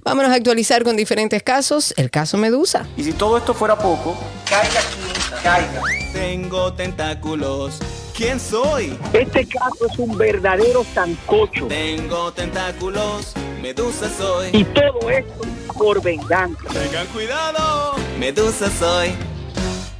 Vámonos 0.04 0.32
a 0.32 0.36
actualizar 0.36 0.84
con 0.84 0.96
diferentes 0.96 1.44
casos. 1.44 1.94
El 1.98 2.10
caso 2.10 2.38
Medusa. 2.38 2.88
Y 2.98 3.04
si 3.04 3.14
todo 3.14 3.38
esto 3.38 3.54
fuera 3.54 3.78
poco, 3.78 4.18
cae 4.50 4.68
aquí 4.68 5.14
caiga. 5.44 5.82
Tengo 6.14 6.74
tentáculos. 6.74 7.80
¿Quién 8.16 8.40
soy? 8.40 8.98
Este 9.12 9.48
caso 9.48 9.88
es 9.92 10.00
un 10.00 10.18
verdadero 10.18 10.86
sancocho. 10.94 11.68
Tengo 11.68 12.32
tentáculos. 12.32 13.34
Medusa 13.62 14.10
soy. 14.18 14.50
Y 14.54 14.64
todo 14.64 15.10
esto 15.10 15.42
por 15.78 16.02
venganza. 16.02 16.64
Tengan 16.72 17.08
cuidado. 17.08 17.96
Medusa 18.20 18.70
soy. 18.70 19.14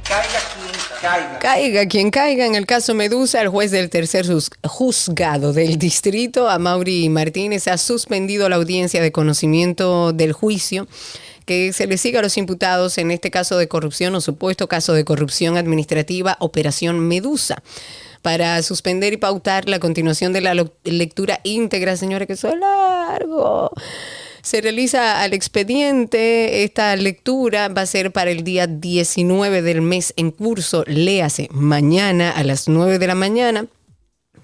Caiga 0.04 0.38
quien 0.54 0.63
caiga. 1.04 1.38
Caiga 1.38 1.86
quien 1.86 2.10
caiga. 2.10 2.46
En 2.46 2.54
el 2.54 2.66
caso 2.66 2.94
Medusa, 2.94 3.40
el 3.42 3.48
juez 3.48 3.70
del 3.70 3.90
tercer 3.90 4.26
juzgado 4.64 5.52
del 5.52 5.78
distrito, 5.78 6.48
Amaury 6.48 7.08
Martínez, 7.08 7.68
ha 7.68 7.78
suspendido 7.78 8.48
la 8.48 8.56
audiencia 8.56 9.02
de 9.02 9.12
conocimiento 9.12 10.12
del 10.12 10.32
juicio 10.32 10.88
que 11.46 11.72
se 11.74 11.86
le 11.86 11.98
siga 11.98 12.20
a 12.20 12.22
los 12.22 12.38
imputados 12.38 12.96
en 12.96 13.10
este 13.10 13.30
caso 13.30 13.58
de 13.58 13.68
corrupción 13.68 14.14
o 14.14 14.20
supuesto 14.20 14.66
caso 14.66 14.94
de 14.94 15.04
corrupción 15.04 15.58
administrativa, 15.58 16.36
Operación 16.40 17.00
Medusa 17.00 17.62
para 18.22 18.62
suspender 18.62 19.12
y 19.12 19.18
pautar 19.18 19.68
la 19.68 19.78
continuación 19.78 20.32
de 20.32 20.40
la 20.40 20.54
lectura 20.84 21.40
íntegra, 21.42 21.94
señores, 21.94 22.26
que 22.26 22.32
eso 22.32 22.48
es 22.48 22.58
largo. 22.58 23.70
Se 24.44 24.60
realiza 24.60 25.22
al 25.22 25.32
expediente. 25.32 26.64
Esta 26.64 26.94
lectura 26.96 27.68
va 27.68 27.80
a 27.80 27.86
ser 27.86 28.12
para 28.12 28.30
el 28.30 28.44
día 28.44 28.66
19 28.66 29.62
del 29.62 29.80
mes 29.80 30.12
en 30.18 30.30
curso. 30.32 30.84
Léase 30.86 31.48
mañana 31.50 32.30
a 32.30 32.44
las 32.44 32.68
9 32.68 32.98
de 32.98 33.06
la 33.06 33.14
mañana 33.14 33.66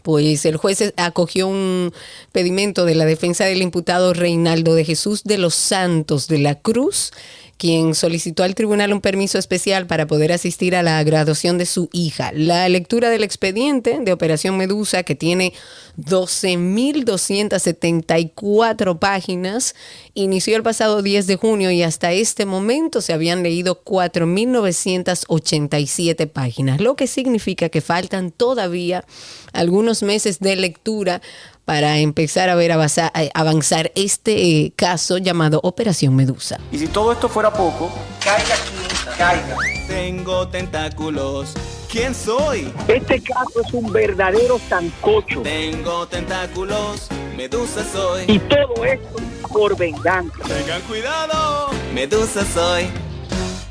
pues 0.03 0.45
el 0.47 0.57
juez 0.57 0.95
acogió 0.97 1.47
un 1.47 1.93
pedimento 2.33 2.85
de 2.85 2.95
la 2.95 3.05
defensa 3.05 3.45
del 3.45 3.63
imputado 3.63 4.15
Reinaldo 4.15 4.75
de 4.75 4.85
Jesús 4.85 5.25
de 5.25 5.39
los 5.39 5.55
Santos 5.55 6.27
de 6.29 6.39
la 6.39 6.55
Cruz, 6.55 7.13
quien 7.61 7.95
solicitó 7.95 8.43
al 8.43 8.55
tribunal 8.55 8.95
un 8.95 9.03
permiso 9.03 9.37
especial 9.37 9.87
para 9.87 10.07
poder 10.07 10.33
asistir 10.33 10.75
a 10.75 10.83
la 10.83 11.05
graduación 11.05 11.59
de 11.59 11.67
su 11.67 11.91
hija. 11.93 12.33
La 12.33 12.67
lectura 12.71 13.11
del 13.11 13.23
expediente 13.23 13.99
de 14.01 14.15
Operación 14.15 14.57
Medusa, 14.57 15.03
que 15.03 15.15
tiene 15.15 15.53
12.274 15.99 18.99
páginas, 18.99 19.75
inició 20.15 20.57
el 20.57 20.63
pasado 20.63 21.03
10 21.03 21.27
de 21.27 21.37
junio 21.37 21.71
y 21.71 21.83
hasta 21.83 22.13
este 22.13 22.47
momento 22.47 23.03
se 23.03 23.13
habían 23.13 23.43
leído 23.43 23.85
4.987 23.85 26.31
páginas, 26.31 26.81
lo 26.81 26.97
que 26.97 27.07
significa 27.07 27.69
que 27.69 27.83
faltan 27.83 28.31
todavía 28.31 29.05
algunos 29.53 30.03
meses 30.03 30.41
de 30.41 30.57
lectura 30.57 31.21
para 31.65 31.99
empezar 31.99 32.49
a 32.49 32.57
ver 32.57 32.73
avanzar, 32.73 33.93
este 33.95 34.43
eh, 34.43 34.73
caso 34.75 35.19
llamado 35.19 35.61
Operación 35.63 36.17
Medusa. 36.17 36.59
Y 36.73 36.79
si 36.79 36.89
todo 36.89 37.13
esto 37.13 37.29
fuera 37.29 37.53
poco, 37.53 37.93
caiga 38.19 38.57
quien 38.57 39.17
caiga. 39.17 39.57
Tengo 39.87 40.49
tentáculos. 40.49 41.55
¿Quién 41.91 42.15
soy? 42.15 42.73
Este 42.89 43.21
caso 43.23 43.61
es 43.67 43.73
un 43.73 43.93
verdadero 43.93 44.61
sancocho. 44.69 45.43
Tengo 45.43 46.07
tentáculos. 46.07 47.09
Medusa 47.37 47.85
soy. 47.93 48.25
Y 48.29 48.39
todo 48.39 48.85
esto 48.85 49.17
por 49.53 49.77
venganza. 49.77 50.39
Tengan 50.47 50.83
cuidado. 50.83 51.71
Medusa 51.93 52.45
soy. 52.45 52.89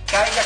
Caiga 0.05 0.41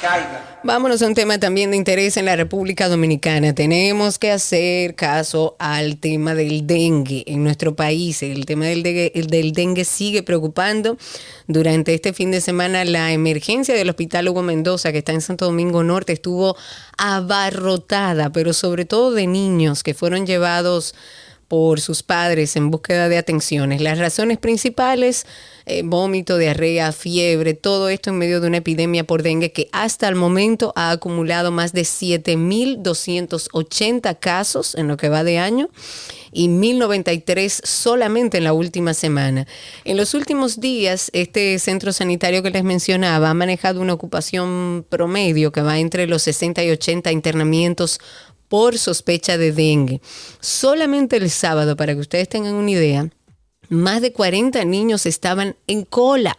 caiga. 0.00 0.60
Vámonos 0.62 1.00
a 1.02 1.06
un 1.06 1.14
tema 1.14 1.38
también 1.38 1.70
de 1.70 1.76
interés 1.76 2.16
en 2.16 2.24
la 2.24 2.34
República 2.34 2.88
Dominicana. 2.88 3.54
Tenemos 3.54 4.18
que 4.18 4.32
hacer 4.32 4.94
caso 4.94 5.56
al 5.58 5.98
tema 5.98 6.34
del 6.34 6.66
dengue 6.66 7.22
en 7.26 7.44
nuestro 7.44 7.76
país. 7.76 8.22
El 8.22 8.46
tema 8.46 8.66
del 8.66 8.82
dengue, 8.82 9.12
del 9.14 9.52
dengue 9.52 9.84
sigue 9.84 10.22
preocupando. 10.22 10.96
Durante 11.46 11.94
este 11.94 12.12
fin 12.12 12.30
de 12.30 12.40
semana 12.40 12.84
la 12.84 13.12
emergencia 13.12 13.74
del 13.74 13.88
Hospital 13.88 14.28
Hugo 14.28 14.42
Mendoza, 14.42 14.92
que 14.92 14.98
está 14.98 15.12
en 15.12 15.20
Santo 15.20 15.44
Domingo 15.44 15.84
Norte, 15.84 16.12
estuvo 16.12 16.56
abarrotada, 16.98 18.32
pero 18.32 18.52
sobre 18.52 18.84
todo 18.84 19.12
de 19.12 19.26
niños 19.26 19.82
que 19.82 19.94
fueron 19.94 20.26
llevados 20.26 20.94
por 21.48 21.80
sus 21.80 22.02
padres 22.02 22.56
en 22.56 22.70
búsqueda 22.70 23.08
de 23.08 23.16
atenciones. 23.18 23.80
Las 23.80 23.98
razones 23.98 24.38
principales, 24.38 25.26
eh, 25.66 25.82
vómito, 25.84 26.38
diarrea, 26.38 26.90
fiebre, 26.92 27.54
todo 27.54 27.88
esto 27.88 28.10
en 28.10 28.18
medio 28.18 28.40
de 28.40 28.48
una 28.48 28.56
epidemia 28.58 29.04
por 29.04 29.22
dengue 29.22 29.52
que 29.52 29.68
hasta 29.72 30.08
el 30.08 30.16
momento 30.16 30.72
ha 30.76 30.90
acumulado 30.90 31.52
más 31.52 31.72
de 31.72 31.82
7.280 31.82 34.18
casos 34.18 34.74
en 34.74 34.88
lo 34.88 34.96
que 34.96 35.08
va 35.08 35.22
de 35.24 35.38
año 35.38 35.70
y 36.32 36.48
1093 36.48 37.62
solamente 37.64 38.38
en 38.38 38.44
la 38.44 38.52
última 38.52 38.92
semana. 38.92 39.46
En 39.84 39.96
los 39.96 40.14
últimos 40.14 40.60
días, 40.60 41.10
este 41.14 41.58
centro 41.58 41.92
sanitario 41.92 42.42
que 42.42 42.50
les 42.50 42.64
mencionaba 42.64 43.30
ha 43.30 43.34
manejado 43.34 43.80
una 43.80 43.94
ocupación 43.94 44.84
promedio 44.88 45.52
que 45.52 45.62
va 45.62 45.78
entre 45.78 46.06
los 46.06 46.22
60 46.22 46.64
y 46.64 46.70
80 46.70 47.12
internamientos 47.12 48.00
por 48.48 48.78
sospecha 48.78 49.38
de 49.38 49.52
dengue. 49.52 50.00
Solamente 50.40 51.16
el 51.16 51.30
sábado, 51.30 51.76
para 51.76 51.94
que 51.94 52.00
ustedes 52.00 52.28
tengan 52.28 52.54
una 52.54 52.70
idea, 52.70 53.10
más 53.68 54.00
de 54.00 54.12
40 54.12 54.64
niños 54.64 55.06
estaban 55.06 55.56
en 55.66 55.84
cola. 55.84 56.36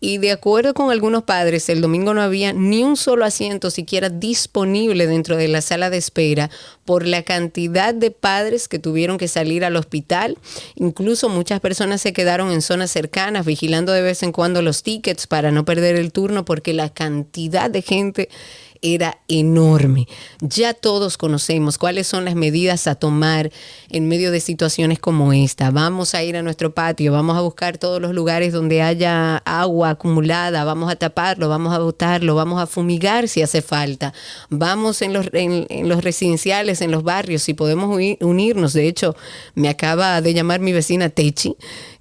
Y 0.00 0.18
de 0.18 0.32
acuerdo 0.32 0.74
con 0.74 0.90
algunos 0.90 1.22
padres, 1.22 1.66
el 1.70 1.80
domingo 1.80 2.12
no 2.12 2.20
había 2.20 2.52
ni 2.52 2.82
un 2.82 2.94
solo 2.94 3.24
asiento 3.24 3.70
siquiera 3.70 4.10
disponible 4.10 5.06
dentro 5.06 5.38
de 5.38 5.48
la 5.48 5.62
sala 5.62 5.88
de 5.88 5.96
espera 5.96 6.50
por 6.84 7.06
la 7.06 7.22
cantidad 7.22 7.94
de 7.94 8.10
padres 8.10 8.68
que 8.68 8.78
tuvieron 8.78 9.16
que 9.16 9.28
salir 9.28 9.64
al 9.64 9.76
hospital. 9.76 10.36
Incluso 10.74 11.30
muchas 11.30 11.60
personas 11.60 12.02
se 12.02 12.12
quedaron 12.12 12.50
en 12.50 12.60
zonas 12.60 12.90
cercanas 12.90 13.46
vigilando 13.46 13.92
de 13.92 14.02
vez 14.02 14.22
en 14.22 14.32
cuando 14.32 14.60
los 14.60 14.82
tickets 14.82 15.26
para 15.26 15.50
no 15.50 15.64
perder 15.64 15.96
el 15.96 16.12
turno 16.12 16.44
porque 16.44 16.74
la 16.74 16.90
cantidad 16.90 17.70
de 17.70 17.80
gente 17.80 18.28
era 18.84 19.18
enorme. 19.28 20.06
Ya 20.40 20.74
todos 20.74 21.16
conocemos 21.16 21.78
cuáles 21.78 22.06
son 22.06 22.26
las 22.26 22.34
medidas 22.34 22.86
a 22.86 22.94
tomar 22.94 23.50
en 23.88 24.06
medio 24.06 24.30
de 24.30 24.40
situaciones 24.40 24.98
como 24.98 25.32
esta. 25.32 25.70
Vamos 25.70 26.14
a 26.14 26.22
ir 26.22 26.36
a 26.36 26.42
nuestro 26.42 26.74
patio, 26.74 27.10
vamos 27.10 27.36
a 27.38 27.40
buscar 27.40 27.78
todos 27.78 28.00
los 28.00 28.12
lugares 28.12 28.52
donde 28.52 28.82
haya 28.82 29.38
agua 29.38 29.90
acumulada, 29.90 30.64
vamos 30.64 30.92
a 30.92 30.96
taparlo, 30.96 31.48
vamos 31.48 31.74
a 31.74 31.78
botarlo, 31.78 32.34
vamos 32.34 32.60
a 32.60 32.66
fumigar 32.66 33.26
si 33.26 33.40
hace 33.40 33.62
falta. 33.62 34.12
Vamos 34.50 35.00
en 35.00 35.14
los, 35.14 35.30
en, 35.32 35.88
los 35.88 36.04
residenciales, 36.04 36.82
en 36.82 36.90
los 36.90 37.02
barrios, 37.02 37.42
si 37.42 37.54
podemos 37.54 37.98
unirnos. 38.20 38.74
De 38.74 38.86
hecho, 38.86 39.16
me 39.54 39.70
acaba 39.70 40.20
de 40.20 40.34
llamar 40.34 40.60
mi 40.60 40.72
vecina 40.74 41.08
Techi 41.08 41.56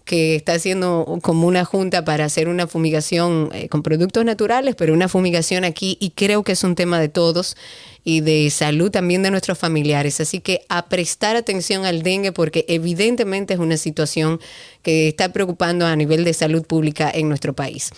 que 0.06 0.36
está 0.36 0.54
haciendo 0.54 1.20
como 1.22 1.48
una 1.48 1.63
junta 1.63 2.04
para 2.04 2.26
hacer 2.26 2.50
una 2.50 2.68
fumigación 2.68 3.50
eh, 3.54 3.70
con 3.70 3.84
productos 3.84 4.26
naturales, 4.26 4.76
pero 4.76 4.94
una 4.94 5.08
fumigación 5.08 5.63
aquí 5.63 5.98
y 6.00 6.12
creo 6.12 6.44
que 6.44 6.52
es 6.52 6.63
un 6.63 6.76
tema 6.76 7.00
de 7.00 7.10
todos 7.10 7.56
y 8.04 8.20
de 8.20 8.50
salud 8.50 8.92
también 8.92 9.24
de 9.24 9.32
nuestros 9.32 9.58
familiares. 9.58 10.20
Así 10.20 10.42
que 10.42 10.66
a 10.68 10.88
prestar 10.88 11.38
atención 11.38 11.86
al 11.86 12.04
dengue 12.04 12.34
porque 12.34 12.66
evidentemente 12.68 13.54
es 13.54 13.62
una 13.62 13.78
situación 13.78 14.42
que 14.82 15.08
está 15.08 15.32
preocupando 15.32 15.86
a 15.86 15.96
nivel 15.96 16.26
de 16.26 16.34
salud 16.34 16.63
pública 16.63 17.10
en 17.13 17.30
nuestro 17.30 17.54
país. 17.54 17.92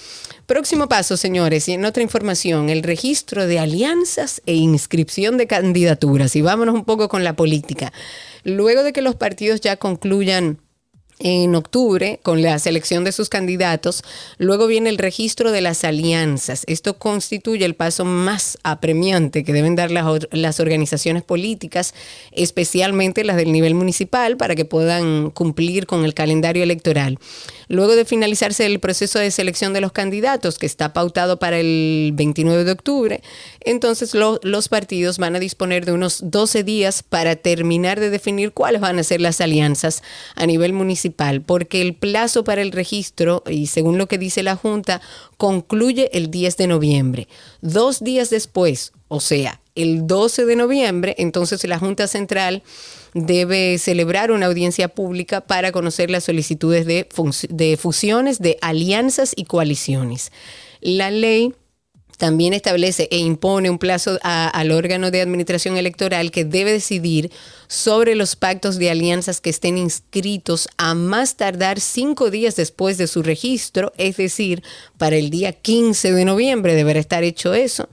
Próximo 0.46 0.88
paso, 0.88 1.18
señores, 1.18 1.68
y 1.68 1.74
en 1.74 1.86
otra 1.86 2.04
información, 2.04 2.70
el 2.70 2.84
registro 2.84 3.48
de 3.48 3.58
alianzas 3.58 4.44
e 4.46 4.54
inscripción 4.54 5.38
de 5.38 5.48
candidaturas. 5.48 6.36
Y 6.36 6.42
vámonos 6.42 6.76
un 6.76 6.86
poco 6.86 7.10
con 7.10 7.24
la 7.24 7.36
política. 7.36 7.92
Luego 8.44 8.84
de 8.84 8.94
que 8.94 9.02
los 9.02 9.16
partidos 9.16 9.60
ya 9.62 9.78
concluyan 9.78 10.60
en 11.20 11.56
octubre 11.56 12.20
con 12.24 12.42
la 12.42 12.60
selección 12.60 13.04
de 13.04 13.12
sus 13.12 13.30
candidatos. 13.30 14.04
Luego 14.38 14.68
viene 14.68 14.90
el 14.90 14.98
registro 14.98 15.52
de 15.52 15.62
las 15.62 15.84
alianzas. 15.84 16.64
Esto 16.68 16.98
constituye 16.98 17.66
el 17.66 17.76
paso 17.76 18.06
más 18.06 18.58
apremiante 18.64 19.44
que 19.44 19.54
deben 19.54 19.76
dar 19.76 19.92
las, 19.92 20.60
organizaciones 20.60 21.24
políticas, 21.24 21.94
especialmente 22.32 23.24
las 23.24 23.38
del 23.38 23.52
nivel 23.52 23.76
municipal, 23.76 24.38
para 24.38 24.56
que 24.56 24.66
puedan 24.66 25.32
cumplir 25.32 25.86
con 25.86 26.06
el 26.06 26.14
calendario 26.14 26.64
electoral. 26.64 27.20
Luego 27.68 27.96
de 27.96 28.06
finalizarse 28.06 28.66
el 28.66 28.80
proceso 28.80 29.20
de 29.20 29.32
selección 29.32 29.74
de 29.74 29.82
los 29.82 29.92
candidatos, 29.92 30.60
que 30.60 30.66
está 30.66 30.94
pautado 30.94 31.40
para 31.40 31.58
el 31.60 32.12
29 32.14 32.64
de 32.64 32.72
octubre, 32.72 33.22
entonces 33.62 34.14
los 34.14 34.70
partidos 34.70 35.18
van 35.18 35.36
a 35.36 35.40
disponer 35.40 35.86
de 35.86 35.92
unos 35.92 36.20
12 36.24 36.64
días 36.64 37.04
para 37.04 37.36
terminar 37.36 38.00
de 38.00 38.10
definir 38.10 38.52
cuáles 38.52 38.82
van 38.82 39.00
a 39.00 39.04
ser 39.04 39.22
las 39.22 39.42
alianzas 39.42 40.04
a 40.36 40.46
nivel 40.46 40.74
municipal, 40.74 41.05
porque 41.12 41.82
el 41.82 41.96
plazo 41.96 42.44
para 42.44 42.62
el 42.62 42.72
registro, 42.72 43.44
y 43.50 43.68
según 43.68 43.98
lo 43.98 44.08
que 44.08 44.18
dice 44.18 44.44
la 44.44 44.56
Junta, 44.56 45.02
concluye 45.38 46.10
el 46.14 46.32
10 46.32 46.58
de 46.58 46.68
noviembre. 46.68 47.28
Dos 47.62 48.04
días 48.04 48.30
después, 48.30 48.94
o 49.08 49.20
sea, 49.20 49.62
el 49.76 50.08
12 50.08 50.46
de 50.46 50.56
noviembre, 50.56 51.16
entonces 51.18 51.64
la 51.68 51.80
Junta 51.80 52.08
Central 52.08 52.64
debe 53.14 53.78
celebrar 53.78 54.32
una 54.32 54.46
audiencia 54.48 54.88
pública 54.88 55.42
para 55.42 55.72
conocer 55.72 56.10
las 56.10 56.26
solicitudes 56.26 56.86
de, 56.86 57.08
de 57.50 57.78
fusiones, 57.78 58.40
de 58.40 58.58
alianzas 58.62 59.34
y 59.36 59.46
coaliciones. 59.46 60.32
La 60.82 61.12
ley 61.12 61.54
también 62.18 62.54
establece 62.54 63.08
e 63.12 63.18
impone 63.18 63.70
un 63.70 63.78
plazo 63.78 64.20
al 64.24 64.72
órgano 64.72 65.12
de 65.12 65.22
administración 65.22 65.78
electoral 65.78 66.32
que 66.32 66.46
debe 66.46 66.72
decidir 66.72 67.32
sobre 67.68 68.16
los 68.16 68.36
pactos 68.36 68.78
de 68.78 68.90
alianzas 68.90 69.42
que 69.42 69.50
estén 69.50 69.78
inscritos 69.78 70.70
a 70.78 70.94
más 70.94 71.36
tardar 71.36 71.80
cinco 71.80 72.30
días 72.30 72.56
después 72.56 72.98
de 72.98 73.08
su 73.08 73.24
registro, 73.24 73.92
es 73.98 74.18
decir, 74.18 74.64
para 74.98 75.16
el 75.16 75.30
día 75.30 75.54
15 75.54 76.14
de 76.14 76.26
noviembre 76.26 76.76
deberá 76.76 77.00
estar 77.00 77.24
hecho 77.24 77.54
eso. 77.54 77.90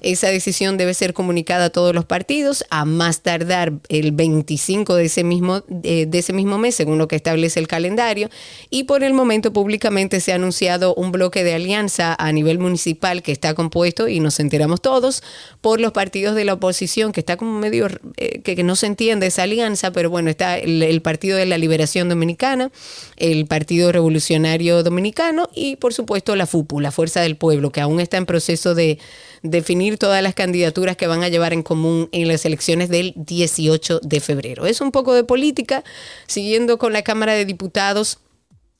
Esa 0.00 0.28
decisión 0.28 0.76
debe 0.76 0.94
ser 0.94 1.14
comunicada 1.14 1.66
a 1.66 1.70
todos 1.70 1.94
los 1.94 2.04
partidos 2.04 2.64
a 2.70 2.84
más 2.84 3.22
tardar 3.22 3.72
el 3.88 4.12
25 4.12 4.94
de 4.94 5.04
ese 5.04 5.24
mismo, 5.24 5.62
de, 5.68 6.08
ese 6.12 6.32
mismo 6.32 6.58
mes, 6.58 6.74
según 6.74 6.98
lo 6.98 7.08
que 7.08 7.16
establece 7.16 7.60
el 7.60 7.68
calendario. 7.68 8.30
Y 8.70 8.84
por 8.84 9.04
el 9.04 9.12
momento 9.12 9.52
públicamente 9.52 10.20
se 10.20 10.32
ha 10.32 10.36
anunciado 10.36 10.94
un 10.94 11.12
bloque 11.12 11.44
de 11.44 11.54
alianza 11.54 12.16
a 12.18 12.32
nivel 12.32 12.58
municipal 12.58 13.22
que 13.22 13.32
está 13.32 13.54
compuesto, 13.54 14.08
y 14.08 14.20
nos 14.20 14.40
enteramos 14.40 14.80
todos, 14.80 15.22
por 15.60 15.80
los 15.80 15.92
partidos 15.92 16.34
de 16.34 16.44
la 16.44 16.54
oposición, 16.54 17.12
que 17.12 17.20
está 17.20 17.36
como 17.36 17.58
medio, 17.58 17.88
eh, 18.16 18.40
que, 18.42 18.56
que 18.56 18.62
no 18.62 18.76
se 18.76 18.86
entiende 18.86 19.26
esa 19.26 19.42
alianza, 19.42 19.92
pero 19.92 20.10
bueno, 20.10 20.30
está 20.30 20.58
el, 20.58 20.82
el 20.82 21.02
Partido 21.02 21.36
de 21.36 21.46
la 21.46 21.58
Liberación 21.58 22.08
Dominicana, 22.08 22.70
el 23.16 23.46
Partido 23.46 23.92
Revolucionario 23.92 24.82
Dominicano 24.82 25.48
y 25.54 25.76
por 25.76 25.94
supuesto 25.94 26.36
la 26.36 26.46
FUPU, 26.46 26.80
la 26.80 26.92
Fuerza 26.92 27.20
del 27.20 27.36
Pueblo, 27.36 27.70
que 27.70 27.80
aún 27.80 28.00
está 28.00 28.16
en 28.16 28.26
proceso 28.26 28.74
de 28.74 28.98
definir 29.42 29.89
todas 29.98 30.22
las 30.22 30.34
candidaturas 30.34 30.96
que 30.96 31.06
van 31.06 31.22
a 31.22 31.28
llevar 31.28 31.52
en 31.52 31.62
común 31.62 32.08
en 32.12 32.28
las 32.28 32.44
elecciones 32.44 32.88
del 32.88 33.14
18 33.16 34.00
de 34.02 34.20
febrero. 34.20 34.66
Es 34.66 34.80
un 34.80 34.92
poco 34.92 35.14
de 35.14 35.24
política, 35.24 35.84
siguiendo 36.26 36.78
con 36.78 36.92
la 36.92 37.02
Cámara 37.02 37.34
de 37.34 37.44
Diputados. 37.44 38.18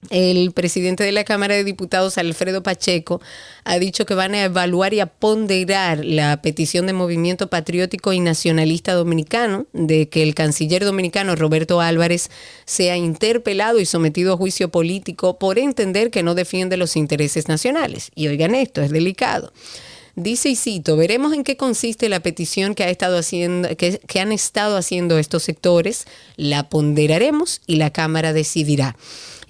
El 0.08 0.52
presidente 0.52 1.04
de 1.04 1.12
la 1.12 1.24
Cámara 1.24 1.54
de 1.54 1.62
Diputados, 1.62 2.16
Alfredo 2.16 2.62
Pacheco, 2.62 3.20
ha 3.64 3.78
dicho 3.78 4.06
que 4.06 4.14
van 4.14 4.34
a 4.34 4.44
evaluar 4.44 4.94
y 4.94 5.00
a 5.00 5.04
ponderar 5.04 6.02
la 6.02 6.40
petición 6.40 6.86
de 6.86 6.94
Movimiento 6.94 7.50
Patriótico 7.50 8.14
y 8.14 8.20
Nacionalista 8.20 8.94
Dominicano 8.94 9.66
de 9.74 10.08
que 10.08 10.22
el 10.22 10.34
canciller 10.34 10.86
dominicano 10.86 11.36
Roberto 11.36 11.82
Álvarez 11.82 12.30
sea 12.64 12.96
interpelado 12.96 13.78
y 13.78 13.84
sometido 13.84 14.32
a 14.32 14.38
juicio 14.38 14.70
político 14.70 15.38
por 15.38 15.58
entender 15.58 16.10
que 16.10 16.22
no 16.22 16.34
defiende 16.34 16.78
los 16.78 16.96
intereses 16.96 17.48
nacionales. 17.48 18.10
Y 18.14 18.28
oigan 18.28 18.54
esto, 18.54 18.80
es 18.80 18.90
delicado. 18.90 19.52
Dice 20.16 20.50
y 20.50 20.56
cito, 20.56 20.96
veremos 20.96 21.32
en 21.32 21.44
qué 21.44 21.56
consiste 21.56 22.08
la 22.08 22.20
petición 22.20 22.74
que, 22.74 22.84
ha 22.84 22.90
estado 22.90 23.18
haciendo, 23.18 23.76
que, 23.76 24.00
que 24.06 24.20
han 24.20 24.32
estado 24.32 24.76
haciendo 24.76 25.18
estos 25.18 25.42
sectores, 25.42 26.06
la 26.36 26.68
ponderaremos 26.68 27.60
y 27.66 27.76
la 27.76 27.90
Cámara 27.90 28.32
decidirá. 28.32 28.96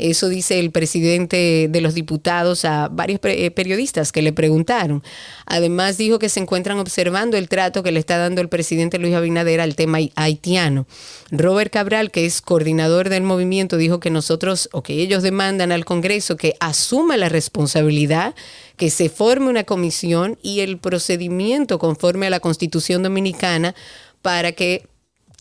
Eso 0.00 0.30
dice 0.30 0.58
el 0.58 0.70
presidente 0.70 1.68
de 1.68 1.80
los 1.82 1.94
diputados 1.94 2.64
a 2.64 2.88
varios 2.88 3.20
eh, 3.24 3.50
periodistas 3.50 4.12
que 4.12 4.22
le 4.22 4.32
preguntaron. 4.32 5.02
Además 5.44 5.98
dijo 5.98 6.18
que 6.18 6.30
se 6.30 6.40
encuentran 6.40 6.78
observando 6.78 7.36
el 7.36 7.48
trato 7.48 7.82
que 7.82 7.92
le 7.92 8.00
está 8.00 8.16
dando 8.16 8.40
el 8.40 8.48
presidente 8.48 8.98
Luis 8.98 9.14
Abinader 9.14 9.60
al 9.60 9.76
tema 9.76 9.98
haitiano. 10.14 10.86
Robert 11.30 11.70
Cabral, 11.70 12.10
que 12.10 12.24
es 12.24 12.40
coordinador 12.40 13.10
del 13.10 13.24
movimiento, 13.24 13.76
dijo 13.76 14.00
que 14.00 14.10
nosotros 14.10 14.70
o 14.72 14.82
que 14.82 14.94
ellos 14.94 15.22
demandan 15.22 15.70
al 15.70 15.84
Congreso 15.84 16.36
que 16.36 16.54
asuma 16.60 17.18
la 17.18 17.28
responsabilidad 17.28 18.34
que 18.80 18.88
se 18.88 19.10
forme 19.10 19.50
una 19.50 19.64
comisión 19.64 20.38
y 20.42 20.60
el 20.60 20.78
procedimiento 20.78 21.78
conforme 21.78 22.28
a 22.28 22.30
la 22.30 22.40
Constitución 22.40 23.02
Dominicana 23.02 23.74
para 24.22 24.52
que 24.52 24.88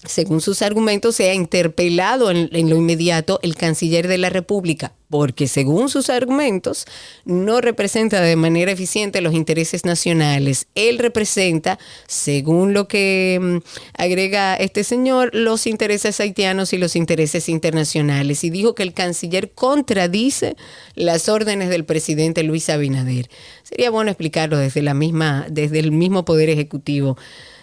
según 0.06 0.40
sus 0.40 0.62
argumentos, 0.62 1.18
sea 1.18 1.34
interpelado 1.34 2.32
en, 2.32 2.50
en, 2.54 2.70
lo 2.70 2.78
inmediato 2.78 3.40
el 3.44 3.56
canciller 3.56 4.08
de 4.08 4.18
la 4.18 4.30
República, 4.30 4.94
porque 5.10 5.46
según 5.48 5.90
sus 5.90 6.10
argumentos 6.10 6.86
no 7.26 7.60
representa 7.60 8.22
de 8.22 8.38
manera 8.38 8.72
eficiente 8.72 9.20
los 9.20 9.34
intereses 9.34 9.84
nacionales. 9.84 10.68
Él 10.74 11.00
representa, 11.00 11.80
según 12.08 12.74
lo 12.74 12.88
que 12.88 13.40
um, 13.42 13.62
agrega 13.94 14.56
este 14.56 14.86
señor, 14.86 15.32
los 15.34 15.68
intereses 15.68 16.18
haitianos 16.22 16.72
y 16.72 16.78
los 16.78 16.96
intereses 16.96 17.50
internacionales. 17.50 18.46
Y 18.46 18.52
dijo 18.52 18.76
que 18.76 18.84
el 18.84 18.94
canciller 18.94 19.52
contradice 19.52 20.56
las 20.96 21.28
órdenes 21.28 21.70
del 21.70 21.84
presidente 21.84 22.44
Luis 22.44 22.70
Abinader. 22.70 23.30
Sería 23.64 23.90
bueno 23.90 24.12
explicarlo 24.12 24.58
desde 24.58 24.82
la 24.82 24.94
misma, 24.94 25.46
desde 25.50 25.80
el 25.80 25.92
mismo 25.92 26.24
poder 26.24 26.50
ejecutivo 26.50 27.18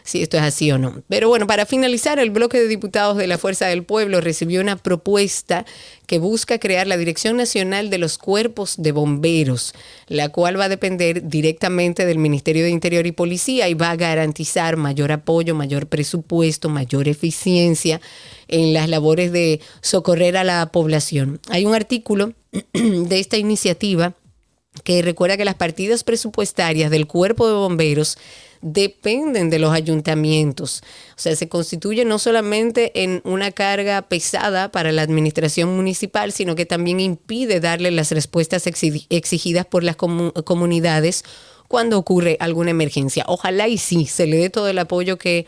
si 0.07 0.23
esto 0.23 0.37
es 0.37 0.45
así 0.45 0.71
o 0.71 0.79
no. 0.79 1.03
Pero 1.09 1.29
bueno, 1.29 1.47
para 1.47 1.66
finalizar, 1.66 2.19
el 2.19 2.31
bloque 2.31 2.59
de 2.59 2.69
diputados 2.69 3.16
de 3.16 3.27
la 3.27 3.38
Fuerza 3.38 3.66
del 3.66 3.83
Pueblo 3.83 4.21
recibió 4.21 4.61
una 4.61 4.77
propuesta 4.77 5.66
que 6.07 6.19
busca 6.19 6.59
crear 6.59 6.87
la 6.87 6.97
Dirección 6.97 7.37
Nacional 7.37 7.90
de 7.90 7.99
los 7.99 8.16
Cuerpos 8.16 8.77
de 8.79 8.92
Bomberos, 8.92 9.75
la 10.07 10.29
cual 10.29 10.59
va 10.59 10.64
a 10.64 10.69
depender 10.69 11.29
directamente 11.29 12.07
del 12.07 12.19
Ministerio 12.19 12.62
de 12.62 12.71
Interior 12.71 13.07
y 13.07 13.12
Policía 13.12 13.69
y 13.69 13.75
va 13.75 13.90
a 13.90 13.97
garantizar 13.97 14.77
mayor 14.77 15.11
apoyo, 15.11 15.55
mayor 15.57 15.88
presupuesto, 15.88 16.69
mayor 16.69 17.09
eficiencia 17.09 18.01
en 18.47 18.73
las 18.73 18.88
labores 18.88 19.33
de 19.33 19.61
socorrer 19.81 20.37
a 20.37 20.45
la 20.45 20.66
población. 20.66 21.40
Hay 21.51 21.66
un 21.66 21.75
artículo 21.75 22.33
de 22.73 23.19
esta 23.19 23.37
iniciativa 23.37 24.14
que 24.85 25.03
recuerda 25.03 25.37
que 25.37 25.45
las 25.45 25.55
partidas 25.55 26.05
presupuestarias 26.05 26.90
del 26.90 27.07
cuerpo 27.07 27.49
de 27.49 27.55
bomberos 27.55 28.19
dependen 28.66 29.48
de 29.48 29.61
los 29.61 29.72
ayuntamientos. 29.72 30.83
O 31.11 31.20
sea, 31.20 31.37
se 31.37 31.48
constituye 31.48 32.05
no 32.05 32.18
solamente 32.18 33.05
en 33.05 33.22
una 33.24 33.52
carga 33.52 34.02
pesada 34.02 34.72
para 34.72 34.90
la 34.90 35.02
administración 35.02 35.76
municipal, 35.76 36.33
sino 36.33 36.57
que 36.57 36.66
también 36.66 36.98
impide 36.98 37.61
darle 37.61 37.92
las 37.92 38.11
respuestas 38.11 38.66
exigidas 38.66 39.66
por 39.66 39.85
las 39.85 39.94
comunidades 39.94 41.24
cuando 41.68 41.96
ocurre 41.96 42.37
alguna 42.40 42.72
emergencia. 42.72 43.24
Ojalá 43.29 43.68
y 43.68 43.79
sí, 43.79 44.07
se 44.07 44.26
le 44.26 44.37
dé 44.38 44.50
todo 44.50 44.68
el 44.68 44.79
apoyo 44.79 45.16
que 45.16 45.46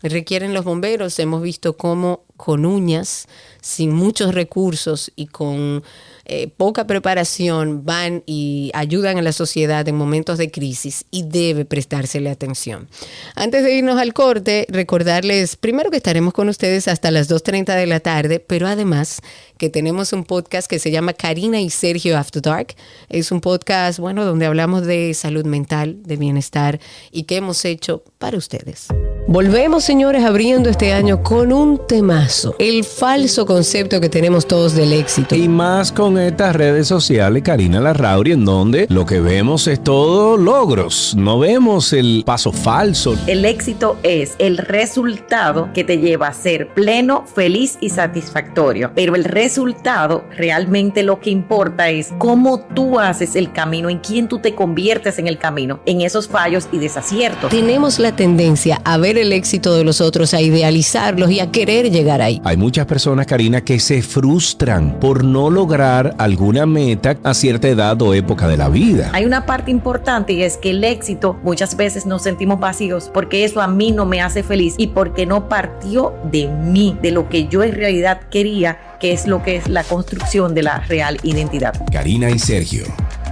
requieren 0.00 0.54
los 0.54 0.64
bomberos. 0.64 1.18
Hemos 1.18 1.42
visto 1.42 1.76
cómo 1.76 2.22
con 2.36 2.64
uñas, 2.64 3.26
sin 3.60 3.92
muchos 3.92 4.32
recursos 4.32 5.10
y 5.16 5.26
con 5.26 5.82
eh, 6.24 6.48
poca 6.48 6.86
preparación 6.86 7.84
van 7.84 8.22
y 8.26 8.70
ayudan 8.74 9.18
a 9.18 9.22
la 9.22 9.32
sociedad 9.32 9.86
en 9.88 9.96
momentos 9.96 10.38
de 10.38 10.50
crisis 10.50 11.04
y 11.10 11.24
debe 11.24 11.64
prestársele 11.64 12.30
atención. 12.30 12.88
Antes 13.34 13.64
de 13.64 13.74
irnos 13.74 13.98
al 13.98 14.12
corte, 14.12 14.66
recordarles 14.68 15.56
primero 15.56 15.90
que 15.90 15.96
estaremos 15.96 16.32
con 16.32 16.48
ustedes 16.48 16.88
hasta 16.88 17.10
las 17.10 17.30
2.30 17.30 17.76
de 17.76 17.86
la 17.86 18.00
tarde, 18.00 18.40
pero 18.40 18.66
además 18.66 19.20
que 19.60 19.68
tenemos 19.68 20.14
un 20.14 20.24
podcast 20.24 20.68
que 20.68 20.78
se 20.78 20.90
llama 20.90 21.12
Karina 21.12 21.60
y 21.60 21.68
Sergio 21.68 22.16
After 22.16 22.40
Dark. 22.40 22.74
Es 23.10 23.30
un 23.30 23.42
podcast, 23.42 23.98
bueno, 23.98 24.24
donde 24.24 24.46
hablamos 24.46 24.86
de 24.86 25.12
salud 25.12 25.44
mental, 25.44 25.98
de 26.02 26.16
bienestar 26.16 26.80
y 27.12 27.24
qué 27.24 27.36
hemos 27.36 27.66
hecho 27.66 28.02
para 28.16 28.38
ustedes. 28.38 28.88
Volvemos, 29.28 29.84
señores, 29.84 30.24
abriendo 30.24 30.70
este 30.70 30.92
año 30.92 31.22
con 31.22 31.52
un 31.52 31.86
temazo, 31.86 32.56
el 32.58 32.84
falso 32.84 33.46
concepto 33.46 34.00
que 34.00 34.08
tenemos 34.08 34.48
todos 34.48 34.74
del 34.74 34.92
éxito. 34.94 35.36
Y 35.36 35.46
más 35.46 35.92
con 35.92 36.18
estas 36.18 36.56
redes 36.56 36.88
sociales, 36.88 37.42
Karina 37.44 37.80
Larrauri, 37.80 38.32
en 38.32 38.44
donde 38.44 38.86
lo 38.88 39.06
que 39.06 39.20
vemos 39.20 39.68
es 39.68 39.84
todo 39.84 40.36
logros, 40.36 41.14
no 41.16 41.38
vemos 41.38 41.92
el 41.92 42.24
paso 42.24 42.50
falso. 42.50 43.14
El 43.26 43.44
éxito 43.44 43.98
es 44.02 44.34
el 44.38 44.56
resultado 44.56 45.70
que 45.74 45.84
te 45.84 45.98
lleva 45.98 46.28
a 46.28 46.34
ser 46.34 46.72
pleno, 46.74 47.24
feliz 47.26 47.76
y 47.80 47.90
satisfactorio, 47.90 48.90
pero 48.94 49.14
el 49.14 49.24
resultado 49.50 50.22
realmente 50.36 51.02
lo 51.02 51.18
que 51.18 51.30
importa 51.30 51.88
es 51.88 52.14
cómo 52.18 52.60
tú 52.60 53.00
haces 53.00 53.34
el 53.34 53.50
camino, 53.50 53.90
en 53.90 53.98
quién 53.98 54.28
tú 54.28 54.38
te 54.38 54.54
conviertes 54.54 55.18
en 55.18 55.26
el 55.26 55.38
camino, 55.38 55.80
en 55.86 56.02
esos 56.02 56.28
fallos 56.28 56.68
y 56.70 56.78
desaciertos. 56.78 57.50
Tenemos 57.50 57.98
la 57.98 58.14
tendencia 58.14 58.80
a 58.84 58.96
ver 58.96 59.18
el 59.18 59.32
éxito 59.32 59.74
de 59.74 59.82
los 59.82 60.00
otros, 60.00 60.34
a 60.34 60.40
idealizarlos 60.40 61.32
y 61.32 61.40
a 61.40 61.50
querer 61.50 61.90
llegar 61.90 62.22
ahí. 62.22 62.40
Hay 62.44 62.56
muchas 62.56 62.86
personas, 62.86 63.26
Karina, 63.26 63.62
que 63.62 63.80
se 63.80 64.02
frustran 64.02 65.00
por 65.00 65.24
no 65.24 65.50
lograr 65.50 66.14
alguna 66.18 66.64
meta 66.64 67.16
a 67.24 67.34
cierta 67.34 67.66
edad 67.66 68.00
o 68.02 68.14
época 68.14 68.46
de 68.46 68.56
la 68.56 68.68
vida. 68.68 69.10
Hay 69.12 69.24
una 69.24 69.46
parte 69.46 69.72
importante 69.72 70.32
y 70.32 70.44
es 70.44 70.58
que 70.58 70.70
el 70.70 70.84
éxito 70.84 71.36
muchas 71.42 71.76
veces 71.76 72.06
nos 72.06 72.22
sentimos 72.22 72.60
vacíos 72.60 73.10
porque 73.12 73.44
eso 73.44 73.60
a 73.60 73.66
mí 73.66 73.90
no 73.90 74.06
me 74.06 74.20
hace 74.20 74.44
feliz 74.44 74.76
y 74.78 74.86
porque 74.86 75.26
no 75.26 75.48
partió 75.48 76.14
de 76.30 76.46
mí, 76.46 76.96
de 77.02 77.10
lo 77.10 77.28
que 77.28 77.48
yo 77.48 77.64
en 77.64 77.74
realidad 77.74 78.20
quería, 78.30 78.78
que 79.00 79.12
es 79.12 79.26
lo 79.26 79.42
que 79.42 79.56
es 79.56 79.68
la 79.68 79.82
construcción 79.82 80.54
de 80.54 80.62
la 80.62 80.80
real 80.80 81.18
identidad. 81.22 81.74
Karina 81.90 82.30
y 82.30 82.38
Sergio, 82.38 82.84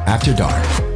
After 0.07 0.35
Dark. 0.35 0.89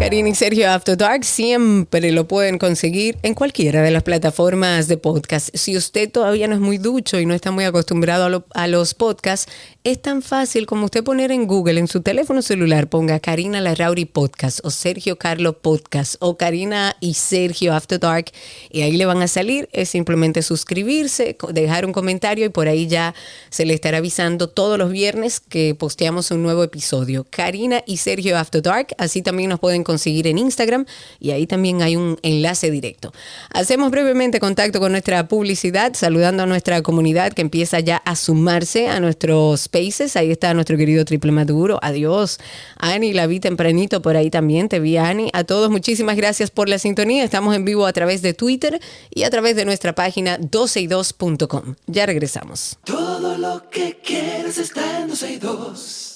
Karina 0.00 0.30
y 0.30 0.34
Sergio 0.34 0.70
After 0.70 0.96
Dark 0.96 1.26
siempre 1.26 2.10
lo 2.10 2.26
pueden 2.26 2.56
conseguir 2.56 3.18
en 3.22 3.34
cualquiera 3.34 3.82
de 3.82 3.90
las 3.90 4.02
plataformas 4.02 4.88
de 4.88 4.96
podcast. 4.96 5.54
Si 5.54 5.76
usted 5.76 6.10
todavía 6.10 6.48
no 6.48 6.54
es 6.54 6.60
muy 6.60 6.78
ducho 6.78 7.20
y 7.20 7.26
no 7.26 7.34
está 7.34 7.50
muy 7.50 7.64
acostumbrado 7.64 8.24
a, 8.24 8.28
lo, 8.30 8.46
a, 8.54 8.66
los 8.66 8.94
podcasts, 8.94 9.52
es 9.84 10.00
tan 10.00 10.22
fácil 10.22 10.64
como 10.64 10.86
usted 10.86 11.04
poner 11.04 11.30
en 11.30 11.46
Google, 11.46 11.78
en 11.78 11.86
su 11.86 12.00
teléfono 12.00 12.40
celular, 12.40 12.88
ponga 12.88 13.20
Karina 13.20 13.60
Larrauri 13.60 14.06
Podcast 14.06 14.60
o 14.64 14.70
Sergio 14.70 15.16
Carlo 15.16 15.58
Podcast 15.58 16.16
o 16.20 16.38
Karina 16.38 16.96
y 17.00 17.12
Sergio 17.12 17.74
After 17.74 18.00
Dark 18.00 18.32
y 18.70 18.80
ahí 18.80 18.96
le 18.96 19.04
van 19.04 19.20
a 19.20 19.28
salir. 19.28 19.68
Es 19.70 19.90
simplemente 19.90 20.40
suscribirse, 20.40 21.36
dejar 21.52 21.84
un 21.84 21.92
comentario 21.92 22.46
y 22.46 22.48
por 22.48 22.68
ahí 22.68 22.86
ya 22.86 23.14
se 23.50 23.66
le 23.66 23.74
estará 23.74 23.98
avisando 23.98 24.48
todos 24.48 24.78
los 24.78 24.90
viernes 24.92 25.40
que 25.40 25.74
posteamos 25.74 26.30
un 26.30 26.42
nuevo 26.42 26.64
episodio. 26.64 27.26
Karina 27.28 27.82
y 27.86 27.98
Sergio 27.98 28.38
After 28.38 28.62
Dark, 28.62 28.94
así 28.96 29.20
también 29.20 29.50
nos 29.50 29.60
pueden 29.60 29.84
conseguir 29.90 30.28
en 30.28 30.38
Instagram 30.38 30.86
y 31.18 31.32
ahí 31.32 31.48
también 31.48 31.82
hay 31.82 31.96
un 31.96 32.16
enlace 32.22 32.70
directo. 32.70 33.12
Hacemos 33.52 33.90
brevemente 33.90 34.38
contacto 34.38 34.78
con 34.78 34.92
nuestra 34.92 35.26
publicidad, 35.26 35.94
saludando 35.94 36.44
a 36.44 36.46
nuestra 36.46 36.80
comunidad 36.82 37.32
que 37.32 37.42
empieza 37.42 37.80
ya 37.80 37.96
a 37.96 38.14
sumarse 38.14 38.86
a 38.86 39.00
nuestros 39.00 39.62
spaces. 39.62 40.14
Ahí 40.14 40.30
está 40.30 40.54
nuestro 40.54 40.76
querido 40.76 41.04
Triple 41.04 41.32
Maduro. 41.32 41.80
Adiós. 41.82 42.38
Ani, 42.76 43.12
la 43.12 43.26
vi 43.26 43.40
tempranito 43.40 44.00
por 44.00 44.16
ahí 44.16 44.30
también. 44.30 44.68
Te 44.68 44.78
vi, 44.78 44.96
Ani. 44.96 45.30
A 45.32 45.42
todos, 45.42 45.70
muchísimas 45.70 46.16
gracias 46.16 46.52
por 46.52 46.68
la 46.68 46.78
sintonía. 46.78 47.24
Estamos 47.24 47.56
en 47.56 47.64
vivo 47.64 47.86
a 47.86 47.92
través 47.92 48.22
de 48.22 48.32
Twitter 48.32 48.80
y 49.12 49.24
a 49.24 49.30
través 49.30 49.56
de 49.56 49.64
nuestra 49.64 49.92
página 49.94 50.38
12y2.com. 50.38 51.74
Ya 51.88 52.06
regresamos. 52.06 52.78
Todo 52.84 53.36
lo 53.36 53.68
que 53.70 53.98
quieres 54.04 54.58
está 54.58 55.00
en 55.00 55.08
12 55.08 55.32
y 55.32 55.36
2. 55.38 56.09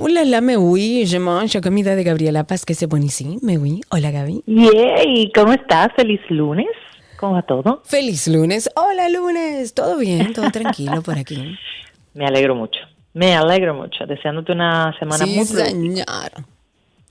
Hola, 0.00 0.24
la 0.24 0.40
me 0.40 0.56
oui, 0.56 1.06
je 1.06 1.18
mange 1.18 1.60
comida 1.60 1.96
de 1.96 2.04
Gabriela 2.04 2.44
Paz, 2.44 2.64
que 2.64 2.74
pone 2.86 3.06
ici. 3.06 3.38
Me 3.42 3.58
oui. 3.58 3.80
Hola, 3.90 4.12
Gaby. 4.12 4.44
Yay, 4.46 5.32
¿cómo 5.34 5.52
estás? 5.52 5.88
Feliz 5.96 6.20
lunes. 6.28 6.68
¿Cómo 7.18 7.32
va 7.34 7.42
todo? 7.42 7.82
Feliz 7.84 8.28
lunes. 8.28 8.70
Hola, 8.76 9.08
lunes. 9.08 9.74
Todo 9.74 9.98
bien, 9.98 10.32
todo 10.32 10.50
tranquilo 10.52 11.02
por 11.02 11.18
aquí. 11.18 11.42
Me 12.14 12.26
alegro 12.26 12.54
mucho. 12.54 12.78
Me 13.12 13.34
alegro 13.34 13.74
mucho. 13.74 14.06
Deseándote 14.06 14.52
una 14.52 14.94
semana 15.00 15.24
Sí, 15.24 15.34
muy 15.34 15.44
productiva. 15.46 15.66
señor. 15.68 16.30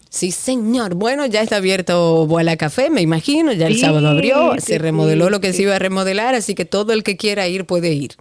Sí, 0.10 0.32
señor. 0.32 0.96
Bueno, 0.96 1.26
ya 1.26 1.42
está 1.42 1.58
abierto 1.58 2.26
Boala 2.26 2.56
Café, 2.56 2.90
me 2.90 3.02
imagino. 3.02 3.52
Ya 3.52 3.68
el 3.68 3.74
Sí, 3.74 3.82
sábado 3.82 4.08
abrió, 4.08 4.54
sí, 4.54 4.62
se 4.62 4.78
remodeló 4.78 5.30
lo 5.30 5.42
que 5.42 5.52
se 5.52 5.64
iba 5.64 5.76
a 5.76 5.80
remodelar, 5.80 6.36
así 6.36 6.56
que 6.56 6.64
todo 6.64 6.94
el 6.94 7.04
que 7.04 7.18
quiera 7.18 7.48
ir 7.50 7.66
puede 7.66 7.92
ir. 7.92 8.12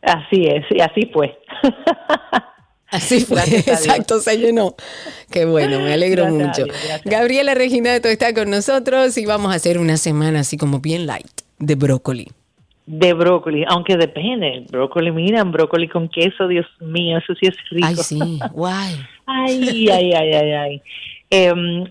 Así 0.00 0.44
es, 0.46 0.64
y 0.70 0.80
así 0.80 1.10
fue. 1.12 1.38
Así 2.90 3.20
fue, 3.24 3.42
exacto, 3.42 4.20
se 4.20 4.38
llenó. 4.38 4.74
Qué 5.30 5.44
bueno, 5.44 5.80
me 5.80 5.92
alegro 5.92 6.24
Gracias 6.24 6.46
mucho. 6.46 6.64
Dios. 6.64 7.02
Gabriela 7.04 7.54
Reginato 7.54 8.08
está 8.08 8.32
con 8.34 8.50
nosotros 8.50 9.16
y 9.18 9.26
vamos 9.26 9.52
a 9.52 9.56
hacer 9.56 9.78
una 9.78 9.96
semana 9.96 10.40
así 10.40 10.56
como 10.56 10.80
bien 10.80 11.06
light 11.06 11.26
de 11.58 11.74
brócoli. 11.74 12.28
De 12.86 13.12
brócoli, 13.12 13.64
aunque 13.68 13.96
depende. 13.98 14.64
Brócoli, 14.70 15.10
mira, 15.10 15.42
un 15.42 15.52
brócoli 15.52 15.88
con 15.88 16.08
queso, 16.08 16.48
Dios 16.48 16.66
mío, 16.80 17.18
eso 17.18 17.34
sí 17.34 17.46
es 17.46 17.56
rico. 17.70 17.86
Ay, 17.86 17.96
sí, 17.96 18.38
guay. 18.52 18.94
Ay, 19.26 19.88
ay, 19.90 20.12
ay, 20.14 20.32
ay, 20.32 20.52
ay. 20.52 20.82
Em, 21.28 21.84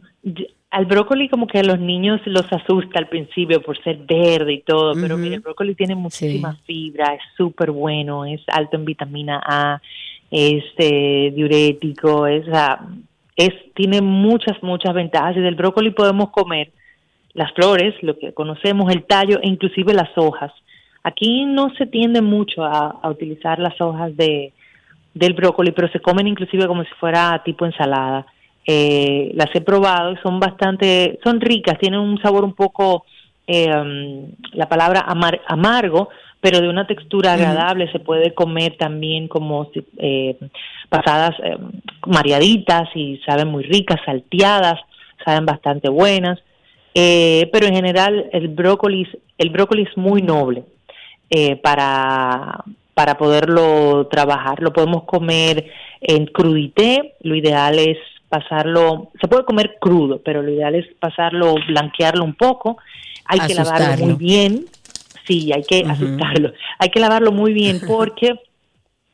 al 0.71 0.85
brócoli 0.85 1.29
como 1.29 1.47
que 1.47 1.59
a 1.59 1.63
los 1.63 1.79
niños 1.79 2.19
los 2.25 2.51
asusta 2.51 2.99
al 2.99 3.07
principio 3.07 3.61
por 3.61 3.81
ser 3.83 3.97
verde 3.97 4.53
y 4.53 4.61
todo, 4.61 4.93
pero 4.99 5.17
mira, 5.17 5.35
el 5.35 5.41
brócoli 5.41 5.75
tiene 5.75 5.95
muchísima 5.95 6.57
fibra, 6.65 7.13
es 7.13 7.21
súper 7.37 7.71
bueno, 7.71 8.25
es 8.25 8.41
alto 8.47 8.75
en 8.75 8.85
vitamina 8.85 9.41
A, 9.45 9.81
es 10.31 10.63
eh, 10.77 11.31
diurético, 11.35 12.27
es, 12.27 12.45
es 13.35 13.53
tiene 13.73 14.01
muchas, 14.01 14.61
muchas 14.61 14.93
ventajas 14.93 15.37
y 15.37 15.41
del 15.41 15.55
brócoli 15.55 15.91
podemos 15.91 16.29
comer 16.31 16.71
las 17.33 17.53
flores, 17.53 17.93
lo 18.01 18.17
que 18.17 18.33
conocemos, 18.33 18.91
el 18.91 19.03
tallo 19.03 19.39
e 19.41 19.47
inclusive 19.47 19.93
las 19.93 20.09
hojas. 20.17 20.51
Aquí 21.03 21.45
no 21.45 21.69
se 21.77 21.85
tiende 21.85 22.21
mucho 22.21 22.65
a, 22.65 23.07
utilizar 23.09 23.59
las 23.59 23.79
hojas 23.79 24.17
de, 24.17 24.53
del 25.13 25.33
brócoli, 25.33 25.71
pero 25.71 25.87
se 25.89 26.01
comen 26.01 26.27
inclusive 26.27 26.67
como 26.67 26.83
si 26.83 26.89
fuera 26.99 27.41
tipo 27.45 27.65
ensalada. 27.65 28.25
Eh, 28.65 29.31
las 29.35 29.53
he 29.53 29.61
probado 29.61 30.11
y 30.11 30.17
son 30.17 30.39
bastante, 30.39 31.19
son 31.23 31.39
ricas, 31.39 31.77
tienen 31.79 31.99
un 31.99 32.19
sabor 32.21 32.43
un 32.43 32.53
poco, 32.53 33.05
eh, 33.45 33.71
um, 33.73 34.29
la 34.51 34.67
palabra 34.67 35.05
amar- 35.07 35.41
amargo, 35.47 36.09
pero 36.41 36.61
de 36.61 36.69
una 36.69 36.87
textura 36.87 37.33
agradable. 37.33 37.91
Se 37.91 37.99
puede 37.99 38.33
comer 38.33 38.77
también 38.77 39.27
como 39.27 39.69
eh, 39.97 40.37
pasadas 40.89 41.31
eh, 41.43 41.57
mareaditas 42.05 42.89
y 42.95 43.19
saben 43.25 43.47
muy 43.47 43.63
ricas, 43.63 43.99
salteadas, 44.05 44.79
saben 45.25 45.45
bastante 45.45 45.89
buenas. 45.89 46.39
Eh, 46.93 47.49
pero 47.53 47.67
en 47.67 47.75
general 47.75 48.27
el 48.33 48.47
brócoli, 48.47 49.07
el 49.37 49.49
brócoli 49.51 49.83
es 49.83 49.97
muy 49.97 50.23
noble 50.23 50.63
eh, 51.29 51.55
para, 51.57 52.63
para 52.93 53.17
poderlo 53.17 54.07
trabajar. 54.07 54.61
Lo 54.61 54.73
podemos 54.73 55.03
comer 55.03 55.69
en 56.01 56.25
crudité, 56.25 57.15
lo 57.21 57.35
ideal 57.35 57.77
es 57.77 57.97
pasarlo, 58.29 59.11
se 59.21 59.27
puede 59.27 59.45
comer 59.45 59.77
crudo, 59.79 60.21
pero 60.23 60.41
lo 60.41 60.51
ideal 60.51 60.75
es 60.75 60.85
pasarlo, 60.99 61.55
blanquearlo 61.67 62.23
un 62.23 62.33
poco, 62.33 62.77
hay 63.25 63.39
que 63.41 63.53
lavarlo 63.53 64.05
muy 64.05 64.15
bien, 64.15 64.65
sí, 65.27 65.51
hay 65.53 65.63
que 65.63 65.83
asustarlo, 65.87 66.53
hay 66.79 66.89
que 66.89 66.99
lavarlo 66.99 67.31
muy 67.31 67.53
bien 67.53 67.79
porque 67.87 68.39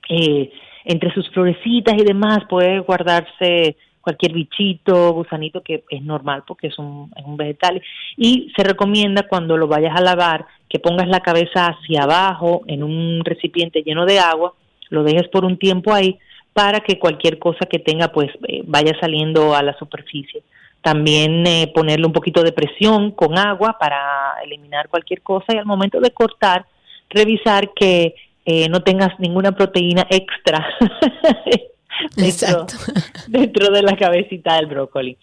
eh, 0.10 0.52
entre 0.86 1.14
sus 1.14 1.30
florecitas 1.32 1.96
y 1.98 2.04
demás 2.04 2.40
puede 2.50 2.80
guardarse 2.80 3.76
cualquier 4.02 4.34
bichito, 4.34 5.14
gusanito 5.14 5.62
que 5.62 5.86
es 5.90 6.02
normal 6.02 6.44
porque 6.46 6.68
es 6.68 6.78
un, 6.78 7.12
es 7.16 7.26
un 7.26 7.38
vegetal. 7.38 7.82
Y 8.18 8.52
se 8.56 8.64
recomienda 8.64 9.28
cuando 9.28 9.58
lo 9.58 9.68
vayas 9.68 9.96
a 9.96 10.02
lavar 10.02 10.46
que 10.70 10.80
pongas 10.80 11.08
la 11.08 11.22
cabeza 11.22 11.68
hacia 11.68 12.04
abajo 12.04 12.64
en 12.68 12.84
un 12.84 13.24
recipiente 13.24 13.82
lleno 13.82 14.06
de 14.06 14.20
agua, 14.20 14.54
lo 14.90 15.04
dejes 15.04 15.30
por 15.30 15.46
un 15.46 15.58
tiempo 15.58 15.94
ahí 15.94 16.20
para 16.52 16.82
que 16.82 17.00
cualquier 17.00 17.40
cosa 17.40 17.66
que 17.66 17.80
tenga 17.80 18.10
pues 18.10 18.30
eh, 18.48 18.62
vaya 18.66 18.94
saliendo 19.00 19.56
a 19.56 19.64
la 19.64 19.74
superficie. 19.78 20.44
También 20.84 21.48
eh, 21.48 21.72
ponerle 21.74 22.06
un 22.06 22.14
poquito 22.14 22.44
de 22.44 22.52
presión 22.52 23.12
con 23.12 23.38
agua 23.38 23.78
para 23.80 24.36
eliminar 24.44 24.90
cualquier 24.90 25.22
cosa 25.22 25.46
y 25.54 25.58
al 25.58 25.66
momento 25.66 26.00
de 26.02 26.12
cortar 26.12 26.66
revisar 27.10 27.72
que 27.74 28.16
eh, 28.46 28.68
no 28.68 28.84
tengas 28.84 29.18
ninguna 29.20 29.54
proteína 29.54 30.06
extra 30.10 30.68
dentro, 32.18 32.68
dentro 33.28 33.70
de 33.70 33.82
la 33.82 33.96
cabecita 33.96 34.56
del 34.56 34.66
brócoli. 34.66 35.18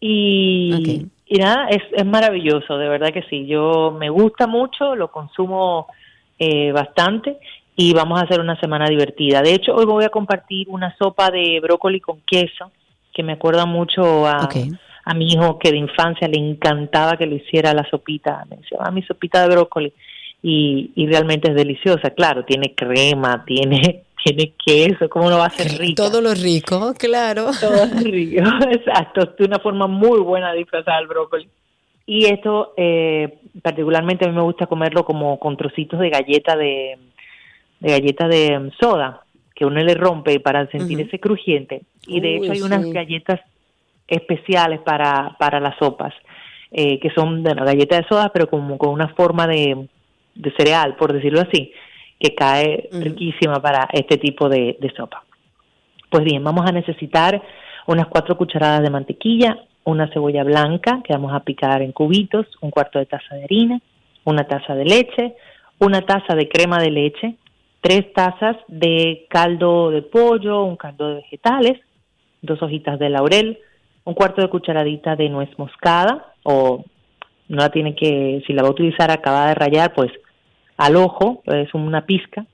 Y, 0.00 1.06
nada, 1.28 1.68
es, 1.68 1.82
es 1.92 2.06
maravilloso, 2.06 2.78
de 2.78 2.88
verdad 2.88 3.12
que 3.12 3.24
sí. 3.24 3.46
Yo 3.46 3.94
me 3.98 4.10
gusta 4.10 4.46
mucho, 4.46 4.94
lo 4.94 5.10
consumo 5.10 5.88
eh, 6.38 6.72
bastante 6.72 7.38
y 7.76 7.92
vamos 7.92 8.20
a 8.20 8.24
hacer 8.24 8.40
una 8.40 8.58
semana 8.60 8.88
divertida. 8.88 9.42
De 9.42 9.54
hecho, 9.54 9.74
hoy 9.74 9.84
voy 9.86 10.04
a 10.04 10.08
compartir 10.10 10.68
una 10.68 10.96
sopa 10.96 11.30
de 11.30 11.58
brócoli 11.60 12.00
con 12.00 12.20
queso 12.22 12.70
que 13.12 13.22
me 13.22 13.32
acuerda 13.32 13.66
mucho 13.66 14.26
a. 14.26 14.48
a 15.04 15.14
mi 15.14 15.32
hijo 15.32 15.58
que 15.58 15.70
de 15.70 15.78
infancia 15.78 16.28
le 16.28 16.38
encantaba 16.38 17.16
que 17.16 17.26
le 17.26 17.36
hiciera 17.36 17.72
la 17.74 17.88
sopita. 17.88 18.44
Me 18.48 18.56
decía, 18.56 18.78
"Ah, 18.80 18.90
mi 18.90 19.02
sopita 19.02 19.42
de 19.46 19.54
brócoli. 19.54 19.92
Y, 20.42 20.92
y 20.94 21.06
realmente 21.06 21.50
es 21.50 21.54
deliciosa, 21.54 22.10
claro, 22.10 22.44
tiene 22.44 22.74
crema, 22.74 23.44
tiene, 23.44 24.04
tiene 24.24 24.54
queso, 24.64 25.08
¿cómo 25.10 25.28
no 25.28 25.38
va 25.38 25.46
a 25.46 25.50
ser 25.50 25.78
rica? 25.78 26.02
Todo 26.02 26.20
lo 26.22 26.32
rico, 26.32 26.94
claro. 26.98 27.50
Todo 27.60 27.84
es 27.84 28.04
rico, 28.04 28.42
exacto, 28.70 29.34
de 29.38 29.44
una 29.44 29.58
forma 29.58 29.86
muy 29.86 30.20
buena 30.20 30.52
de 30.52 30.58
disfrazar 30.58 31.02
el 31.02 31.08
brócoli. 31.08 31.48
Y 32.06 32.24
esto, 32.24 32.72
eh, 32.76 33.38
particularmente 33.62 34.24
a 34.24 34.28
mí 34.28 34.34
me 34.34 34.42
gusta 34.42 34.66
comerlo 34.66 35.04
como 35.04 35.38
con 35.38 35.56
trocitos 35.56 36.00
de 36.00 36.10
galleta 36.10 36.56
de, 36.56 36.98
de 37.78 37.90
galleta 37.90 38.26
de 38.26 38.72
soda, 38.80 39.22
que 39.54 39.66
uno 39.66 39.80
le 39.80 39.94
rompe 39.94 40.40
para 40.40 40.66
sentir 40.70 41.00
ese 41.02 41.20
crujiente. 41.20 41.82
Y 42.06 42.20
de 42.20 42.38
Uy, 42.38 42.46
hecho 42.46 42.52
hay 42.52 42.62
unas 42.62 42.84
galletas 42.86 43.40
especiales 44.10 44.80
para, 44.80 45.36
para 45.38 45.60
las 45.60 45.76
sopas, 45.78 46.12
eh, 46.70 46.98
que 47.00 47.10
son 47.10 47.42
bueno, 47.42 47.64
galletas 47.64 48.00
de 48.00 48.08
soda, 48.08 48.30
pero 48.32 48.48
como 48.48 48.76
con 48.76 48.90
una 48.90 49.08
forma 49.08 49.46
de, 49.46 49.88
de 50.34 50.52
cereal, 50.56 50.96
por 50.96 51.12
decirlo 51.12 51.40
así, 51.40 51.72
que 52.18 52.34
cae 52.34 52.88
riquísima 52.92 53.62
para 53.62 53.88
este 53.92 54.18
tipo 54.18 54.48
de, 54.48 54.76
de 54.78 54.92
sopa. 54.94 55.24
Pues 56.10 56.24
bien, 56.24 56.44
vamos 56.44 56.68
a 56.68 56.72
necesitar 56.72 57.40
unas 57.86 58.08
cuatro 58.08 58.36
cucharadas 58.36 58.82
de 58.82 58.90
mantequilla, 58.90 59.58
una 59.84 60.08
cebolla 60.12 60.44
blanca 60.44 61.00
que 61.04 61.12
vamos 61.12 61.32
a 61.32 61.40
picar 61.40 61.82
en 61.82 61.92
cubitos, 61.92 62.46
un 62.60 62.70
cuarto 62.70 62.98
de 62.98 63.06
taza 63.06 63.34
de 63.36 63.44
harina, 63.44 63.80
una 64.24 64.44
taza 64.44 64.74
de 64.74 64.84
leche, 64.84 65.34
una 65.78 66.02
taza 66.02 66.34
de 66.34 66.48
crema 66.48 66.78
de 66.78 66.90
leche, 66.90 67.36
tres 67.80 68.12
tazas 68.12 68.56
de 68.68 69.26
caldo 69.30 69.90
de 69.90 70.02
pollo, 70.02 70.64
un 70.64 70.76
caldo 70.76 71.08
de 71.08 71.14
vegetales, 71.16 71.80
dos 72.42 72.62
hojitas 72.62 72.98
de 72.98 73.08
laurel, 73.08 73.58
un 74.10 74.14
cuarto 74.14 74.42
de 74.42 74.48
cucharadita 74.48 75.14
de 75.14 75.28
nuez 75.28 75.48
moscada 75.56 76.32
o 76.42 76.84
no 77.48 77.56
la 77.56 77.70
tiene 77.70 77.94
que, 77.94 78.42
si 78.44 78.52
la 78.52 78.62
va 78.62 78.68
a 78.68 78.72
utilizar 78.72 79.08
acabada 79.08 79.48
de 79.48 79.54
rallar, 79.54 79.94
pues 79.94 80.10
al 80.76 80.96
ojo, 80.96 81.42
es 81.46 81.72
una 81.74 82.06
pizca, 82.06 82.44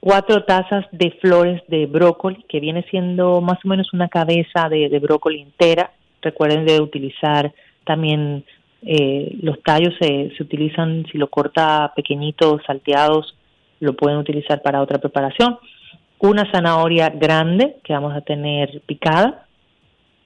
cuatro 0.00 0.44
tazas 0.44 0.86
de 0.92 1.10
flores 1.20 1.62
de 1.68 1.84
brócoli, 1.84 2.44
que 2.48 2.60
viene 2.60 2.82
siendo 2.90 3.42
más 3.42 3.58
o 3.62 3.68
menos 3.68 3.92
una 3.92 4.08
cabeza 4.08 4.70
de, 4.70 4.88
de 4.88 4.98
brócoli 4.98 5.42
entera. 5.42 5.90
Recuerden 6.22 6.64
de 6.64 6.80
utilizar 6.80 7.52
también 7.84 8.44
eh, 8.82 9.36
los 9.42 9.62
tallos, 9.62 9.94
se, 10.00 10.32
se 10.34 10.42
utilizan, 10.42 11.04
si 11.12 11.18
lo 11.18 11.28
corta 11.28 11.92
pequeñitos, 11.94 12.62
salteados, 12.66 13.36
lo 13.80 13.94
pueden 13.94 14.16
utilizar 14.16 14.62
para 14.62 14.80
otra 14.80 14.98
preparación. 14.98 15.58
Una 16.20 16.50
zanahoria 16.50 17.10
grande 17.10 17.76
que 17.84 17.92
vamos 17.92 18.14
a 18.14 18.22
tener 18.22 18.80
picada 18.86 19.45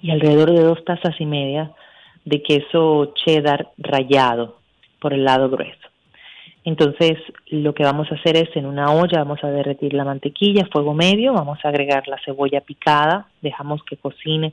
y 0.02 0.10
alrededor 0.10 0.52
de 0.52 0.62
dos 0.62 0.84
tazas 0.84 1.14
y 1.20 1.26
media 1.26 1.72
de 2.24 2.42
queso 2.42 3.12
cheddar 3.14 3.70
rallado 3.78 4.58
por 5.00 5.12
el 5.12 5.24
lado 5.24 5.48
grueso. 5.48 5.78
Entonces, 6.64 7.18
lo 7.46 7.74
que 7.74 7.84
vamos 7.84 8.10
a 8.12 8.16
hacer 8.16 8.36
es 8.36 8.54
en 8.54 8.66
una 8.66 8.92
olla 8.92 9.18
vamos 9.18 9.42
a 9.42 9.50
derretir 9.50 9.94
la 9.94 10.04
mantequilla, 10.04 10.68
fuego 10.70 10.92
medio, 10.92 11.32
vamos 11.32 11.58
a 11.64 11.68
agregar 11.68 12.06
la 12.06 12.20
cebolla 12.24 12.60
picada, 12.60 13.28
dejamos 13.40 13.82
que 13.84 13.96
cocine 13.96 14.52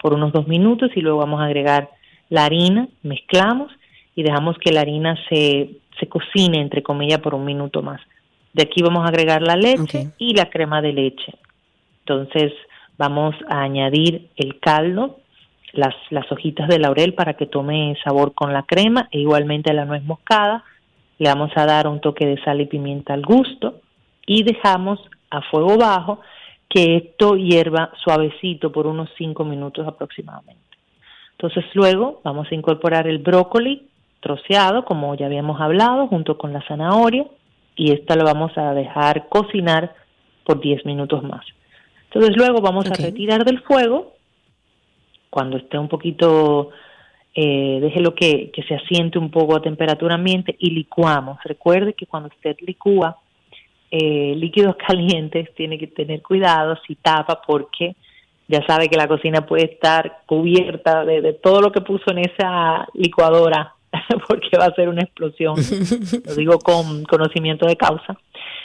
por 0.00 0.14
unos 0.14 0.32
dos 0.32 0.48
minutos 0.48 0.90
y 0.94 1.00
luego 1.00 1.18
vamos 1.18 1.40
a 1.40 1.44
agregar 1.44 1.90
la 2.30 2.46
harina, 2.46 2.88
mezclamos 3.02 3.70
y 4.16 4.22
dejamos 4.22 4.56
que 4.58 4.72
la 4.72 4.80
harina 4.80 5.18
se, 5.28 5.76
se 5.98 6.08
cocine, 6.08 6.60
entre 6.60 6.82
comillas, 6.82 7.20
por 7.20 7.34
un 7.34 7.44
minuto 7.44 7.82
más. 7.82 8.00
De 8.54 8.62
aquí 8.62 8.82
vamos 8.82 9.04
a 9.04 9.08
agregar 9.08 9.42
la 9.42 9.56
leche 9.56 10.12
y 10.16 10.34
la 10.34 10.48
crema 10.48 10.80
de 10.80 10.92
leche. 10.92 11.34
Entonces, 12.00 12.52
vamos 12.96 13.34
a 13.48 13.62
añadir 13.62 14.28
el 14.36 14.58
caldo, 14.60 15.18
las, 15.72 15.94
hojitas 16.30 16.68
de 16.68 16.78
laurel 16.78 17.14
para 17.14 17.34
que 17.34 17.46
tome 17.46 17.96
sabor 18.04 18.34
con 18.34 18.52
la 18.52 18.62
crema 18.62 19.08
e 19.10 19.20
igualmente 19.20 19.72
la 19.72 19.84
nuez 19.84 20.04
moscada. 20.04 20.64
Le 21.18 21.28
vamos 21.28 21.50
a 21.56 21.66
dar 21.66 21.88
un 21.88 22.00
toque 22.00 22.26
de 22.26 22.42
sal 22.42 22.60
y 22.60 22.66
pimienta 22.66 23.14
al 23.14 23.22
gusto 23.22 23.80
y 24.26 24.42
dejamos 24.42 25.00
a 25.30 25.42
fuego 25.42 25.76
bajo 25.76 26.20
que 26.68 26.96
esto 26.96 27.36
hierva 27.36 27.92
suavecito 28.02 28.72
por 28.72 28.86
unos 28.86 29.08
5 29.16 29.44
minutos 29.44 29.86
aproximadamente. 29.86 30.62
Entonces 31.32 31.64
luego 31.74 32.20
vamos 32.24 32.50
a 32.50 32.54
incorporar 32.54 33.06
el 33.06 33.18
brócoli 33.18 33.88
troceado, 34.20 34.84
como 34.84 35.14
ya 35.14 35.26
habíamos 35.26 35.60
hablado, 35.60 36.06
junto 36.08 36.38
con 36.38 36.52
la 36.52 36.62
zanahoria 36.66 37.26
y 37.76 37.92
esta 37.92 38.16
lo 38.16 38.24
vamos 38.24 38.56
a 38.56 38.72
dejar 38.72 39.28
cocinar 39.28 39.94
por 40.44 40.60
10 40.60 40.86
minutos 40.86 41.22
más. 41.22 41.44
Entonces 42.14 42.36
luego 42.36 42.60
vamos 42.60 42.86
a 42.86 42.94
retirar 42.94 43.44
del 43.44 43.60
fuego, 43.62 44.12
cuando 45.30 45.56
esté 45.56 45.78
un 45.78 45.88
poquito, 45.88 46.70
eh, 47.34 47.80
déjelo 47.80 48.14
que, 48.14 48.52
que 48.52 48.62
se 48.62 48.76
asiente 48.76 49.18
un 49.18 49.32
poco 49.32 49.56
a 49.56 49.62
temperatura 49.62 50.14
ambiente 50.14 50.54
y 50.60 50.70
licuamos. 50.70 51.38
Recuerde 51.42 51.94
que 51.94 52.06
cuando 52.06 52.28
usted 52.28 52.54
licúa 52.60 53.18
eh, 53.90 54.32
líquidos 54.36 54.76
calientes 54.86 55.52
tiene 55.56 55.76
que 55.76 55.88
tener 55.88 56.22
cuidado 56.22 56.78
si 56.86 56.94
tapa 56.94 57.42
porque 57.44 57.96
ya 58.46 58.64
sabe 58.64 58.88
que 58.88 58.96
la 58.96 59.08
cocina 59.08 59.44
puede 59.44 59.64
estar 59.64 60.18
cubierta 60.26 61.04
de, 61.04 61.20
de 61.20 61.32
todo 61.32 61.62
lo 61.62 61.72
que 61.72 61.80
puso 61.80 62.12
en 62.12 62.18
esa 62.18 62.86
licuadora 62.94 63.74
porque 64.28 64.56
va 64.56 64.66
a 64.66 64.74
ser 64.74 64.88
una 64.88 65.02
explosión, 65.02 65.56
lo 66.26 66.34
digo 66.34 66.58
con 66.58 67.04
conocimiento 67.04 67.66
de 67.66 67.76
causa. 67.76 68.16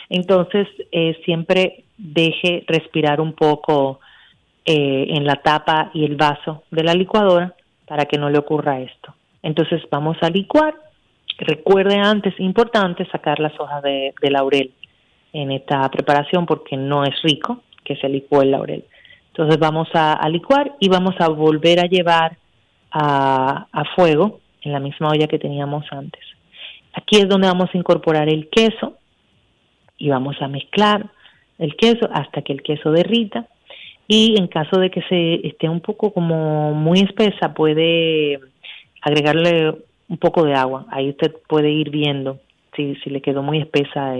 Entonces, 0.09 0.67
eh, 0.91 1.19
siempre 1.23 1.83
deje 1.97 2.63
respirar 2.67 3.21
un 3.21 3.33
poco 3.33 3.99
eh, 4.65 5.05
en 5.09 5.25
la 5.25 5.35
tapa 5.35 5.91
y 5.93 6.03
el 6.03 6.15
vaso 6.15 6.63
de 6.71 6.83
la 6.83 6.93
licuadora 6.93 7.55
para 7.87 8.05
que 8.05 8.17
no 8.17 8.29
le 8.29 8.39
ocurra 8.39 8.81
esto. 8.81 9.13
Entonces, 9.43 9.81
vamos 9.89 10.17
a 10.21 10.29
licuar. 10.29 10.75
Recuerde 11.37 11.97
antes, 11.97 12.37
importante, 12.39 13.05
sacar 13.05 13.39
las 13.39 13.57
hojas 13.59 13.81
de, 13.81 14.13
laurel 14.29 14.73
en 15.31 15.51
esta 15.51 15.89
preparación 15.89 16.45
porque 16.45 16.75
no 16.75 17.03
es 17.03 17.21
rico 17.21 17.61
que 17.85 17.95
se 17.95 18.09
licúe 18.09 18.41
el 18.41 18.51
laurel. 18.51 18.83
Entonces 19.27 19.57
vamos 19.57 19.87
a, 19.93 20.27
licuar 20.27 20.75
y 20.79 20.89
vamos 20.89 21.15
a 21.19 21.29
volver 21.29 21.79
a 21.79 21.85
llevar 21.85 22.35
a, 22.91 23.67
a, 23.71 23.85
fuego 23.95 24.41
en 24.61 24.73
la 24.73 24.81
misma 24.81 25.09
olla 25.09 25.27
que 25.27 25.39
teníamos 25.39 25.85
antes. 25.91 26.21
Aquí 26.93 27.17
es 27.17 27.29
donde 27.29 27.47
vamos 27.47 27.69
a 27.73 27.77
incorporar 27.77 28.27
el 28.27 28.49
queso 28.49 28.98
y 29.99 30.09
vamos 30.09 30.41
a 30.41 30.47
mezclar 30.47 31.05
el 31.59 31.75
queso 31.75 32.09
hasta 32.11 32.41
que 32.41 32.53
el 32.53 32.63
queso 32.63 32.91
derrita 32.91 33.45
y 34.07 34.39
en 34.39 34.47
caso 34.47 34.79
de 34.79 34.89
que 34.89 35.03
se 35.03 35.47
esté 35.47 35.69
un 35.69 35.81
poco 35.81 36.11
como 36.11 36.73
muy 36.73 37.01
espesa 37.01 37.53
puede 37.53 38.39
agregarle 39.01 39.75
un 40.07 40.17
poco 40.17 40.43
de 40.43 40.55
agua. 40.55 40.87
Ahí 40.89 41.09
usted 41.09 41.31
puede 41.47 41.69
ir 41.69 41.91
viendo 41.91 42.39
si, 42.75 42.95
si 42.95 43.11
le 43.11 43.21
quedó 43.21 43.43
muy 43.43 43.59
espesa 43.59 44.15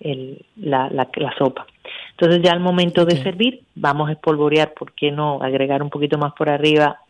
el, 0.00 0.44
la, 0.56 0.88
la, 0.90 1.34
sopa. 1.36 1.66
Entonces 2.12 2.42
ya 2.42 2.52
al 2.52 2.60
momento 2.60 3.04
de 3.04 3.22
servir 3.22 3.62
vamos 3.74 4.08
a 4.08 4.12
espolvorear, 4.12 4.72
¿por 4.74 4.92
qué 4.92 5.10
no 5.10 5.42
agregar 5.42 5.82
un 5.82 5.90
poquito 5.90 6.16
más 6.16 6.32
por 6.34 6.48
arriba 6.48 7.00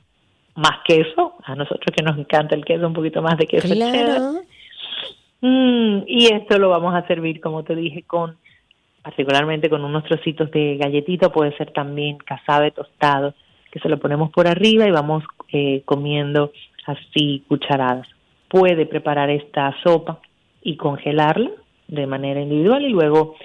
más 0.54 0.78
queso? 0.86 1.34
A 1.44 1.54
nosotros 1.54 1.94
que 1.94 2.02
nos 2.02 2.16
encanta 2.18 2.54
el 2.54 2.64
queso, 2.64 2.86
un 2.86 2.94
poquito 2.94 3.20
más 3.20 3.36
de 3.36 3.46
queso 3.46 3.68
claro. 3.68 4.40
Mm, 5.46 6.04
y 6.06 6.32
esto 6.32 6.58
lo 6.58 6.70
vamos 6.70 6.94
a 6.94 7.06
servir, 7.06 7.38
como 7.38 7.64
te 7.64 7.76
dije, 7.76 8.02
con 8.04 8.38
particularmente 9.02 9.68
con 9.68 9.84
unos 9.84 10.02
trocitos 10.04 10.50
de 10.52 10.78
galletita, 10.78 11.28
puede 11.28 11.54
ser 11.58 11.70
también 11.70 12.16
casabe 12.16 12.70
tostado, 12.70 13.34
que 13.70 13.78
se 13.80 13.90
lo 13.90 13.98
ponemos 13.98 14.30
por 14.30 14.48
arriba 14.48 14.88
y 14.88 14.90
vamos 14.90 15.22
eh, 15.52 15.82
comiendo 15.84 16.50
así 16.86 17.44
cucharadas. 17.46 18.08
Puede 18.48 18.86
preparar 18.86 19.28
esta 19.28 19.76
sopa 19.82 20.20
y 20.62 20.76
congelarla 20.76 21.50
de 21.88 22.06
manera 22.06 22.40
individual 22.40 22.82
y 22.82 22.88
luego 22.88 23.36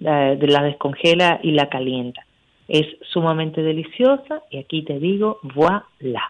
eh, 0.00 0.38
la 0.40 0.62
descongela 0.62 1.40
y 1.42 1.50
la 1.50 1.68
calienta. 1.68 2.24
Es 2.68 2.86
sumamente 3.10 3.60
deliciosa 3.60 4.44
y 4.50 4.58
aquí 4.58 4.84
te 4.84 5.00
digo, 5.00 5.40
voilà. 5.42 6.22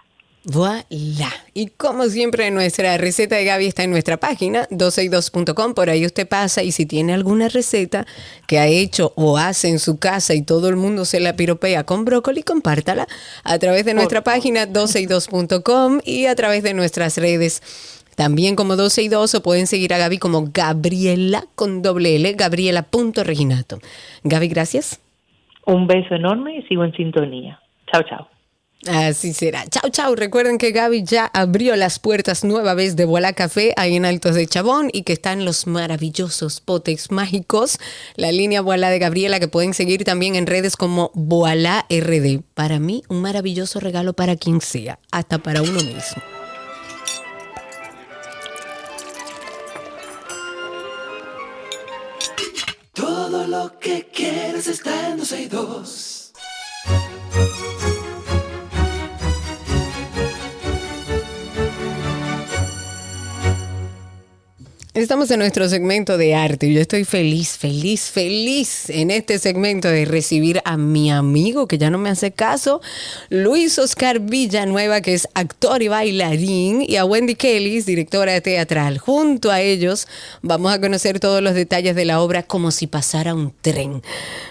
Voilà. 0.44 1.29
Y 1.53 1.66
como 1.66 2.05
siempre, 2.05 2.50
nuestra 2.50 2.96
receta 2.96 3.37
de 3.37 3.44
Gaby 3.44 3.66
está 3.66 3.85
en 3.85 3.90
nuestra 3.90 4.16
página, 4.16 4.66
12y2.com. 4.70 5.74
Por 5.74 5.90
ahí 5.90 6.07
usted 6.07 6.26
pasa 6.26 6.62
y 6.62 6.72
si 6.72 6.87
tiene 6.87 7.12
alguna 7.12 7.48
receta 7.48 8.07
que 8.46 8.59
ha 8.59 8.66
hecho 8.66 9.12
o 9.16 9.37
hace 9.37 9.68
en 9.68 9.79
su 9.79 9.98
casa 9.98 10.35
y 10.35 10.42
todo 10.42 10.70
el 10.70 10.76
mundo 10.76 11.05
se 11.05 11.20
la 11.20 11.37
piropea 11.37 11.85
con 11.85 12.07
brócoli, 12.07 12.42
compártala 12.42 13.07
a 13.44 13.59
través 13.59 13.85
de 13.85 13.92
nuestra 13.92 14.22
página, 14.22 14.66
12y2.com 14.66 16.00
y 16.05 16.26
a 16.26 16.35
través 16.35 16.62
de 16.62 16.72
nuestras 16.72 17.18
redes. 17.18 17.62
También 18.16 18.57
como 18.57 18.76
12 18.76 19.03
y 19.03 19.09
2 19.09 19.35
o 19.35 19.42
pueden 19.42 19.66
seguir 19.66 19.92
a 19.92 19.98
Gaby 19.98 20.18
como 20.18 20.46
Gabriela 20.53 21.44
con 21.55 21.83
doble 21.83 22.16
L, 22.16 22.33
Gabriela.reginato. 22.33 23.79
Gaby, 24.24 24.48
gracias. 24.48 25.00
Un 25.66 25.87
beso 25.87 26.14
enorme 26.14 26.57
y 26.57 26.62
sigo 26.62 26.85
en 26.85 26.92
sintonía. 26.94 27.61
Chao, 27.92 28.03
chao. 28.03 28.39
Así 28.87 29.35
será. 29.35 29.66
Chao, 29.69 29.90
chao. 29.90 30.14
Recuerden 30.14 30.57
que 30.57 30.73
Gaby 30.73 31.05
ya 31.05 31.27
abrió 31.27 31.77
las 31.77 31.99
puertas 31.99 32.45
nueva 32.45 32.73
vez 32.73 32.97
de 32.97 33.05
Voilà 33.05 33.35
Café 33.35 33.75
ahí 33.77 33.97
en 33.97 34.07
Altos 34.07 34.35
de 34.35 34.47
Chabón 34.47 34.88
y 34.93 35.03
que 35.03 35.12
están 35.12 35.45
los 35.45 35.66
maravillosos 35.66 36.61
potes 36.61 37.11
mágicos. 37.11 37.79
La 38.16 38.33
línea 38.33 38.62
Voilà 38.62 38.88
de 38.88 38.99
Gabriela 38.99 39.38
que 39.38 39.49
pueden 39.49 39.75
seguir 39.75 40.05
también 40.05 40.35
en 40.35 40.47
redes 40.47 40.77
como 40.77 41.11
Voilà 41.14 41.85
RD. 41.90 42.40
Para 42.55 42.79
mí, 42.79 43.03
un 43.09 43.21
maravilloso 43.21 43.81
regalo 43.81 44.14
para 44.14 44.37
quien 44.37 44.62
sea, 44.62 44.99
hasta 45.11 45.38
para 45.38 45.61
uno 45.61 45.81
mismo. 45.81 46.23
Todo 52.95 53.47
lo 53.47 53.79
que 53.79 54.09
quieres 54.11 54.66
está 54.66 55.11
en 55.11 55.19
Estamos 65.00 65.30
en 65.30 65.38
nuestro 65.38 65.66
segmento 65.66 66.18
de 66.18 66.34
arte 66.34 66.66
y 66.66 66.74
yo 66.74 66.80
estoy 66.82 67.04
feliz, 67.04 67.56
feliz, 67.56 68.10
feliz 68.10 68.90
en 68.90 69.10
este 69.10 69.38
segmento 69.38 69.88
de 69.88 70.04
recibir 70.04 70.60
a 70.66 70.76
mi 70.76 71.10
amigo 71.10 71.66
que 71.66 71.78
ya 71.78 71.88
no 71.88 71.96
me 71.96 72.10
hace 72.10 72.32
caso, 72.32 72.82
Luis 73.30 73.78
Oscar 73.78 74.20
Villanueva, 74.20 75.00
que 75.00 75.14
es 75.14 75.26
actor 75.32 75.80
y 75.82 75.88
bailarín, 75.88 76.84
y 76.86 76.96
a 76.96 77.06
Wendy 77.06 77.34
Kelly, 77.34 77.80
directora 77.80 78.42
teatral. 78.42 78.98
Junto 78.98 79.50
a 79.50 79.62
ellos 79.62 80.06
vamos 80.42 80.70
a 80.70 80.78
conocer 80.78 81.18
todos 81.18 81.42
los 81.42 81.54
detalles 81.54 81.96
de 81.96 82.04
la 82.04 82.20
obra 82.20 82.42
como 82.42 82.70
si 82.70 82.86
pasara 82.86 83.34
un 83.34 83.54
tren. 83.58 84.02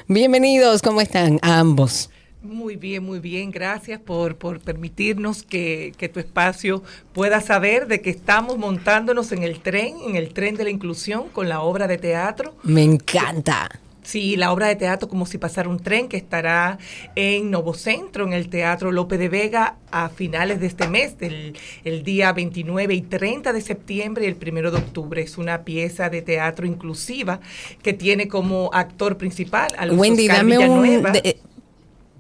Bienvenidos, 0.08 0.82
¿cómo 0.82 1.00
están? 1.00 1.38
A 1.44 1.60
ambos. 1.60 2.10
Muy 2.42 2.78
bien, 2.78 3.04
muy 3.04 3.20
bien. 3.20 3.52
Gracias 3.52 4.00
por, 4.00 4.38
por 4.38 4.62
permitirnos 4.62 5.44
que, 5.44 5.94
que, 5.98 6.08
tu 6.08 6.22
espacio 6.22 6.84
pueda 7.14 7.42
saber 7.42 7.88
de 7.88 8.02
que 8.02 8.10
estamos 8.10 8.58
montándonos 8.58 9.34
en 9.34 9.44
el 9.44 9.60
tren, 9.60 9.98
en 10.08 10.16
el 10.16 10.34
tren 10.34 10.56
de 10.56 10.64
la 10.64 10.70
inclusión 10.70 11.28
con 11.30 11.50
la 11.50 11.62
obra 11.62 11.88
de 11.88 11.98
teatro. 11.98 12.56
Me 12.64 12.84
encanta. 12.84 13.70
Sí, 14.10 14.38
la 14.38 14.52
obra 14.52 14.68
de 14.68 14.76
teatro 14.76 15.08
como 15.08 15.26
si 15.26 15.38
pasara 15.38 15.70
un 15.70 15.80
tren 15.80 16.08
que 16.08 16.18
estará 16.18 16.80
en 17.16 17.52
Novocentro, 17.52 18.26
en 18.26 18.34
el 18.34 18.50
Teatro 18.50 18.92
López 18.92 19.20
de 19.20 19.30
Vega, 19.30 19.76
a 19.92 20.10
finales 20.10 20.60
de 20.60 20.66
este 20.66 20.88
mes, 20.88 21.20
del 21.20 21.56
el 21.84 22.04
día 22.04 22.32
29 22.32 22.94
y 22.94 23.02
30 23.02 23.54
de 23.54 23.62
septiembre 23.62 24.26
y 24.26 24.28
el 24.30 24.38
1 24.42 24.72
de 24.72 24.78
octubre. 24.78 25.22
Es 25.22 25.38
una 25.38 25.64
pieza 25.64 26.10
de 26.10 26.24
teatro 26.24 26.66
inclusiva 26.66 27.40
que 27.84 27.94
tiene 27.94 28.28
como 28.28 28.72
actor 28.74 29.18
principal 29.18 29.68
a 29.78 29.86
Wendy, 29.86 30.28
dame 30.28 30.58
un, 30.58 31.04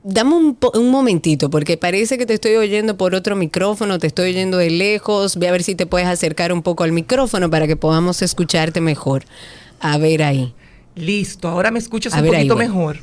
Dame 0.03 0.33
un, 0.33 0.57
un, 0.75 0.91
momentito, 0.91 1.49
porque 1.49 1.75
parece 1.75 2.17
que 2.17 2.25
te 2.25 2.33
estoy 2.33 2.55
oyendo 2.55 2.97
por 2.97 3.15
otro 3.15 3.35
micrófono, 3.35 3.99
te 3.99 4.07
estoy 4.07 4.31
oyendo 4.31 4.57
de 4.57 4.69
lejos. 4.69 5.37
Ve 5.37 5.49
a 5.49 5.51
ver 5.51 5.63
si 5.63 5.75
te 5.75 5.85
puedes 5.85 6.07
acercar 6.07 6.53
un 6.53 6.63
poco 6.63 6.83
al 6.83 6.91
micrófono 6.91 7.49
para 7.49 7.67
que 7.67 7.75
podamos 7.75 8.21
escucharte 8.21 8.81
mejor. 8.81 9.25
A 9.79 9.97
ver 9.97 10.23
ahí. 10.23 10.53
Listo, 10.95 11.47
ahora 11.47 11.71
me 11.71 11.79
escuchas 11.79 12.13
un 12.13 12.25
poquito 12.25 12.55
mejor. 12.55 12.97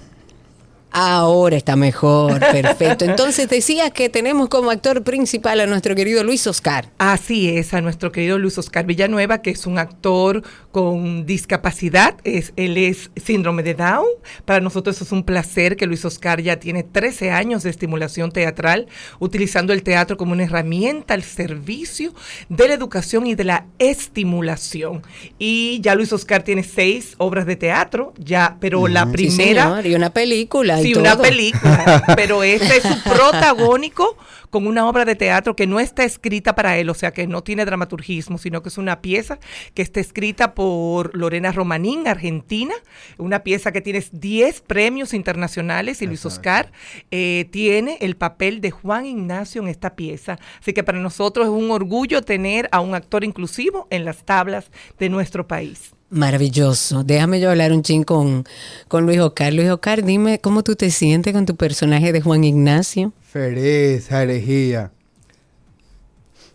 Ahora 0.99 1.57
está 1.57 1.77
mejor, 1.77 2.41
perfecto. 2.41 3.05
Entonces 3.05 3.51
decías 3.51 3.91
que 3.91 4.09
tenemos 4.09 4.49
como 4.49 4.71
actor 4.71 5.03
principal 5.03 5.61
a 5.61 5.67
nuestro 5.67 5.95
querido 5.95 6.25
Luis 6.25 6.47
Oscar. 6.47 6.91
Así 6.97 7.51
es, 7.51 7.75
a 7.75 7.83
nuestro 7.83 8.13
querido 8.13 8.39
Luis 8.39 8.57
Oscar 8.57 8.87
Villanueva, 8.87 9.43
que 9.43 9.51
es 9.51 9.67
un 9.67 9.79
actor 9.79 10.43
con 10.77 11.25
discapacidad. 11.25 12.17
Es, 12.23 12.53
él 12.57 12.77
es 12.77 13.11
síndrome 13.17 13.63
de 13.63 13.73
Down. 13.73 14.05
Para 14.45 14.61
nosotros 14.61 15.01
es 15.01 15.11
un 15.11 15.23
placer 15.23 15.75
que 15.75 15.87
Luis 15.87 16.05
Oscar 16.05 16.43
ya 16.43 16.57
tiene 16.57 16.83
13 16.83 17.31
años 17.31 17.63
de 17.63 17.71
estimulación 17.71 18.31
teatral, 18.31 18.87
utilizando 19.19 19.73
el 19.73 19.83
teatro 19.83 20.19
como 20.19 20.33
una 20.33 20.45
herramienta 20.45 21.15
al 21.15 21.23
servicio 21.23 22.13
de 22.51 22.69
la 22.69 22.75
educación 22.75 23.27
y 23.27 23.35
de 23.35 23.45
la 23.45 23.65
estimulación. 23.79 25.03
Y 25.39 25.81
ya 25.81 25.95
Luis 25.95 26.13
Oscar 26.13 26.43
tiene 26.43 26.63
seis 26.63 27.15
obras 27.17 27.47
de 27.47 27.57
teatro, 27.57 28.13
ya, 28.19 28.59
pero 28.61 28.87
la 28.87 29.11
primera... 29.11 29.81
y 29.83 29.95
una 29.95 30.11
película. 30.11 30.77
Sí, 30.83 30.93
una 30.93 31.17
película, 31.17 32.03
pero 32.17 32.43
este 32.43 32.77
es 32.77 32.83
su 32.83 33.03
protagónico 33.11 34.19
con 34.51 34.67
una 34.67 34.89
obra 34.89 35.05
de 35.05 35.15
teatro 35.15 35.57
que 35.57 35.67
no 35.67 35.81
está 35.81 36.05
escrita 36.05 36.55
para 36.55 36.79
él, 36.79 36.89
o 36.91 36.95
sea, 36.95 37.13
que 37.13 37.27
no 37.27 37.43
tiene 37.43 37.65
dramaturgismo, 37.65 38.39
sino 38.39 38.63
que 38.63 38.69
es 38.69 38.79
una 38.79 39.01
pieza 39.03 39.39
que 39.75 39.83
está 39.83 40.01
escrita 40.01 40.55
por 40.55 41.17
Lorena 41.17 41.53
Romanín, 41.53 42.07
argentina, 42.09 42.75
una 43.19 43.43
pieza 43.43 43.73
que 43.73 43.81
tiene 43.81 44.05
10 44.11 44.61
premios 44.63 45.15
internacionales 45.15 46.03
y 46.03 46.07
Luis 46.07 46.25
Oscar 46.27 46.73
eh, 47.11 47.49
tiene 47.51 47.99
el 48.01 48.17
papel 48.17 48.61
de 48.61 48.71
Juan 48.71 49.07
Ignacio 49.07 49.63
en 49.63 49.69
esta 49.69 49.97
pieza. 49.97 50.39
Así 50.61 50.73
que 50.73 50.85
para 50.85 50.99
nosotros 50.99 51.47
es 51.47 51.53
un 51.53 51.71
orgullo 51.71 52.23
tener 52.23 52.69
a 52.73 52.81
un 52.81 52.95
actor 52.95 53.25
inclusivo 53.25 53.87
en 53.91 54.05
las 54.05 54.25
tablas 54.25 54.71
de 54.99 55.09
nuestro 55.09 55.47
país. 55.47 55.96
Maravilloso. 56.11 57.03
Déjame 57.03 57.41
yo 57.41 57.51
hablar 57.51 57.73
un 57.73 57.83
chin 57.83 58.05
con, 58.05 58.45
con 58.89 59.07
Luis 59.07 59.19
Oscar. 59.19 59.53
Luis 59.53 59.69
Oscar, 59.69 60.05
dime 60.05 60.41
cómo 60.41 60.63
tú 60.63 60.77
te 60.77 60.91
sientes 60.91 61.33
con 61.33 61.47
tu 61.47 61.57
personaje 61.57 62.13
de 62.13 62.21
Juan 62.21 62.45
Ignacio. 62.45 63.13
Feliz, 63.23 64.11
herejía. 64.11 64.93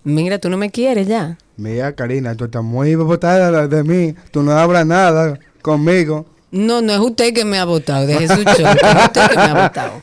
Mira, 0.04 0.40
tú 0.40 0.50
no 0.50 0.58
me 0.58 0.72
quieres 0.72 1.08
ya. 1.08 1.38
Mira, 1.58 1.94
Karina, 1.94 2.36
tú 2.36 2.46
estás 2.46 2.64
muy 2.64 2.96
botada 2.96 3.68
de 3.68 3.84
mí. 3.84 4.16
Tú 4.32 4.42
no 4.42 4.54
hablas 4.54 4.86
nada 4.86 5.38
conmigo. 5.62 6.26
No, 6.50 6.82
no 6.82 6.94
es 6.94 7.00
usted 7.00 7.34
que 7.34 7.46
me 7.46 7.60
ha 7.60 7.66
votado. 7.66 8.08
Deje 8.08 8.28
su 8.28 8.44
show. 8.44 8.68
es 8.68 9.06
usted 9.06 9.30
que 9.30 9.36
me 9.36 9.44
ha 9.44 9.64
votado. 9.68 10.02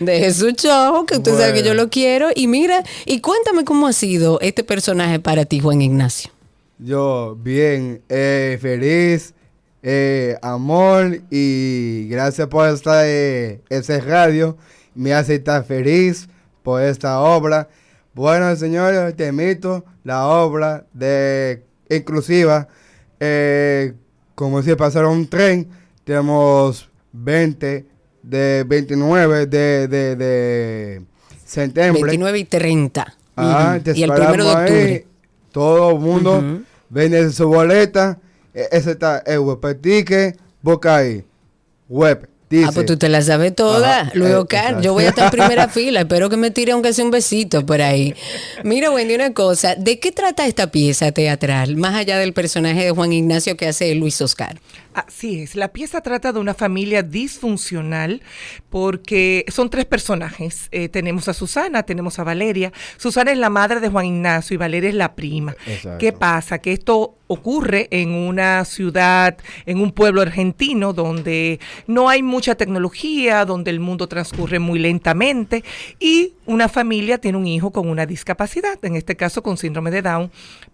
Deje 0.00 0.32
su 0.32 0.50
show, 0.52 1.04
que 1.04 1.18
usted 1.18 1.32
sabe 1.32 1.52
que 1.52 1.62
yo 1.62 1.74
lo 1.74 1.90
quiero. 1.90 2.28
Y 2.34 2.46
mira, 2.46 2.82
y 3.04 3.20
cuéntame 3.20 3.64
cómo 3.64 3.86
ha 3.86 3.92
sido 3.92 4.40
este 4.40 4.64
personaje 4.64 5.20
para 5.20 5.44
ti, 5.44 5.60
Juan 5.60 5.82
Ignacio. 5.82 6.30
Yo, 6.82 7.36
bien, 7.38 8.00
eh, 8.08 8.56
feliz, 8.58 9.34
eh, 9.82 10.38
amor 10.40 11.20
y 11.28 12.08
gracias 12.08 12.48
por 12.48 12.66
estar 12.70 13.04
en 13.04 13.60
ese 13.68 14.00
radio. 14.00 14.56
Me 14.94 15.12
hace 15.12 15.34
estar 15.34 15.62
feliz 15.64 16.26
por 16.62 16.80
esta 16.80 17.20
obra. 17.20 17.68
Bueno, 18.14 18.56
señores, 18.56 19.14
te 19.14 19.26
invito 19.26 19.84
la 20.04 20.26
obra 20.26 20.86
de 20.94 21.62
inclusiva. 21.90 22.66
Eh, 23.18 23.92
como 24.34 24.62
si 24.62 24.74
pasara 24.74 25.08
un 25.08 25.28
tren, 25.28 25.68
tenemos 26.04 26.88
20 27.12 27.84
de 28.22 28.64
29 28.66 29.46
de, 29.46 29.86
de, 29.86 30.16
de 30.16 31.02
septiembre. 31.44 32.04
29 32.04 32.38
y 32.38 32.44
30. 32.44 33.14
Ah, 33.36 33.78
y 33.84 34.02
el 34.02 34.12
primero 34.12 34.44
de 34.46 34.50
octubre. 34.50 35.06
todo 35.52 35.90
el 35.90 35.98
mundo 35.98 36.64
boleta. 37.46 38.20
E, 38.52 38.68
ese 38.72 38.92
está 38.92 39.18
el 39.20 39.40
web 39.40 39.60
boca 40.62 40.96
ahí. 40.96 41.24
Web 41.88 42.28
ah, 42.64 42.70
pues 42.74 42.86
tú 42.86 42.96
te 42.96 43.08
la 43.08 43.22
sabes 43.22 43.54
toda, 43.54 44.10
Luego, 44.14 44.46
eh, 44.50 44.76
Yo 44.82 44.92
voy 44.92 45.04
a 45.04 45.10
estar 45.10 45.26
en 45.26 45.30
primera 45.40 45.68
fila. 45.68 46.00
Espero 46.00 46.28
que 46.28 46.36
me 46.36 46.50
tire 46.50 46.72
aunque 46.72 46.92
sea 46.92 47.04
un 47.04 47.10
besito 47.10 47.64
por 47.64 47.80
ahí. 47.80 48.14
Mira, 48.64 48.90
Wendy, 48.90 49.14
una 49.14 49.32
cosa. 49.32 49.74
¿De 49.76 50.00
qué 50.00 50.12
trata 50.12 50.46
esta 50.46 50.70
pieza 50.70 51.12
teatral? 51.12 51.76
Más 51.76 51.94
allá 51.94 52.18
del 52.18 52.32
personaje 52.32 52.84
de 52.84 52.90
Juan 52.90 53.12
Ignacio 53.12 53.56
que 53.56 53.68
hace 53.68 53.94
Luis 53.94 54.20
Oscar. 54.20 54.60
Así 54.92 55.42
es, 55.42 55.54
la 55.54 55.68
pieza 55.68 56.00
trata 56.00 56.32
de 56.32 56.40
una 56.40 56.52
familia 56.52 57.04
disfuncional 57.04 58.22
porque 58.70 59.44
son 59.48 59.70
tres 59.70 59.84
personajes. 59.84 60.66
Eh, 60.72 60.88
tenemos 60.88 61.28
a 61.28 61.34
Susana, 61.34 61.84
tenemos 61.84 62.18
a 62.18 62.24
Valeria. 62.24 62.72
Susana 62.96 63.30
es 63.30 63.38
la 63.38 63.50
madre 63.50 63.78
de 63.78 63.88
Juan 63.88 64.06
Ignacio 64.06 64.54
y 64.54 64.56
Valeria 64.56 64.90
es 64.90 64.96
la 64.96 65.14
prima. 65.14 65.54
¿Qué 66.00 66.12
pasa? 66.12 66.58
Que 66.58 66.72
esto 66.72 67.19
ocurre 67.30 67.86
en 67.92 68.10
una 68.10 68.64
ciudad, 68.64 69.38
en 69.64 69.80
un 69.80 69.92
pueblo 69.92 70.20
argentino 70.20 70.92
donde 70.92 71.60
no 71.86 72.08
hay 72.08 72.24
mucha 72.24 72.56
tecnología, 72.56 73.44
donde 73.44 73.70
el 73.70 73.78
mundo 73.78 74.08
transcurre 74.08 74.58
muy 74.58 74.80
lentamente 74.80 75.62
y 76.00 76.32
una 76.46 76.68
familia 76.68 77.18
tiene 77.18 77.38
un 77.38 77.46
hijo 77.46 77.70
con 77.70 77.88
una 77.88 78.04
discapacidad, 78.04 78.84
en 78.84 78.96
este 78.96 79.14
caso 79.14 79.44
con 79.44 79.58
síndrome 79.58 79.92
de 79.92 80.02
Down, 80.02 80.32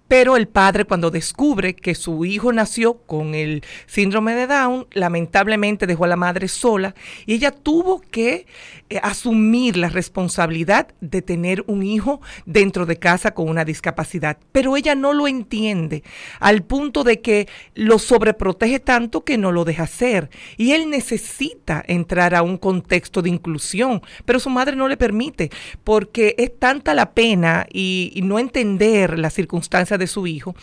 pero 0.08 0.36
el 0.36 0.46
padre 0.46 0.84
cuando 0.84 1.10
descubre 1.10 1.74
que 1.74 1.94
su 1.94 2.24
hijo 2.24 2.52
nació 2.52 2.94
con 2.94 3.34
el 3.34 3.62
síndrome 3.86 4.34
de 4.34 4.46
Down, 4.46 4.86
lamentablemente 4.92 5.86
dejó 5.86 6.04
a 6.04 6.08
la 6.08 6.16
madre 6.16 6.48
sola 6.48 6.94
y 7.26 7.34
ella 7.34 7.50
tuvo 7.50 8.00
que 8.00 8.46
eh, 8.88 9.00
asumir 9.02 9.76
la 9.76 9.88
responsabilidad 9.88 10.88
de 11.00 11.22
tener 11.22 11.64
un 11.66 11.82
hijo 11.82 12.20
dentro 12.44 12.86
de 12.86 12.98
casa 12.98 13.34
con 13.34 13.48
una 13.48 13.64
discapacidad. 13.64 14.38
Pero 14.52 14.76
ella 14.76 14.94
no 14.94 15.12
lo 15.12 15.26
entiende 15.26 16.04
al 16.38 16.62
punto 16.62 17.02
de 17.02 17.20
que 17.20 17.48
lo 17.74 17.98
sobreprotege 17.98 18.78
tanto 18.78 19.24
que 19.24 19.38
no 19.38 19.50
lo 19.50 19.64
deja 19.64 19.84
hacer. 19.84 20.30
Y 20.56 20.72
él 20.72 20.88
necesita 20.88 21.82
entrar 21.86 22.34
a 22.34 22.42
un 22.42 22.58
contexto 22.58 23.22
de 23.22 23.30
inclusión, 23.30 24.02
pero 24.24 24.38
su 24.38 24.50
madre 24.50 24.76
no 24.76 24.86
le 24.86 24.96
permite 24.96 25.50
porque 25.82 26.34
es 26.38 26.56
tanta 26.58 26.94
la 26.94 27.12
pena 27.12 27.66
y, 27.72 28.12
y 28.14 28.22
no 28.22 28.38
entender 28.38 29.18
las 29.18 29.34
circunstancias 29.34 29.95
de 29.98 30.06
su 30.06 30.26
hijo 30.26 30.54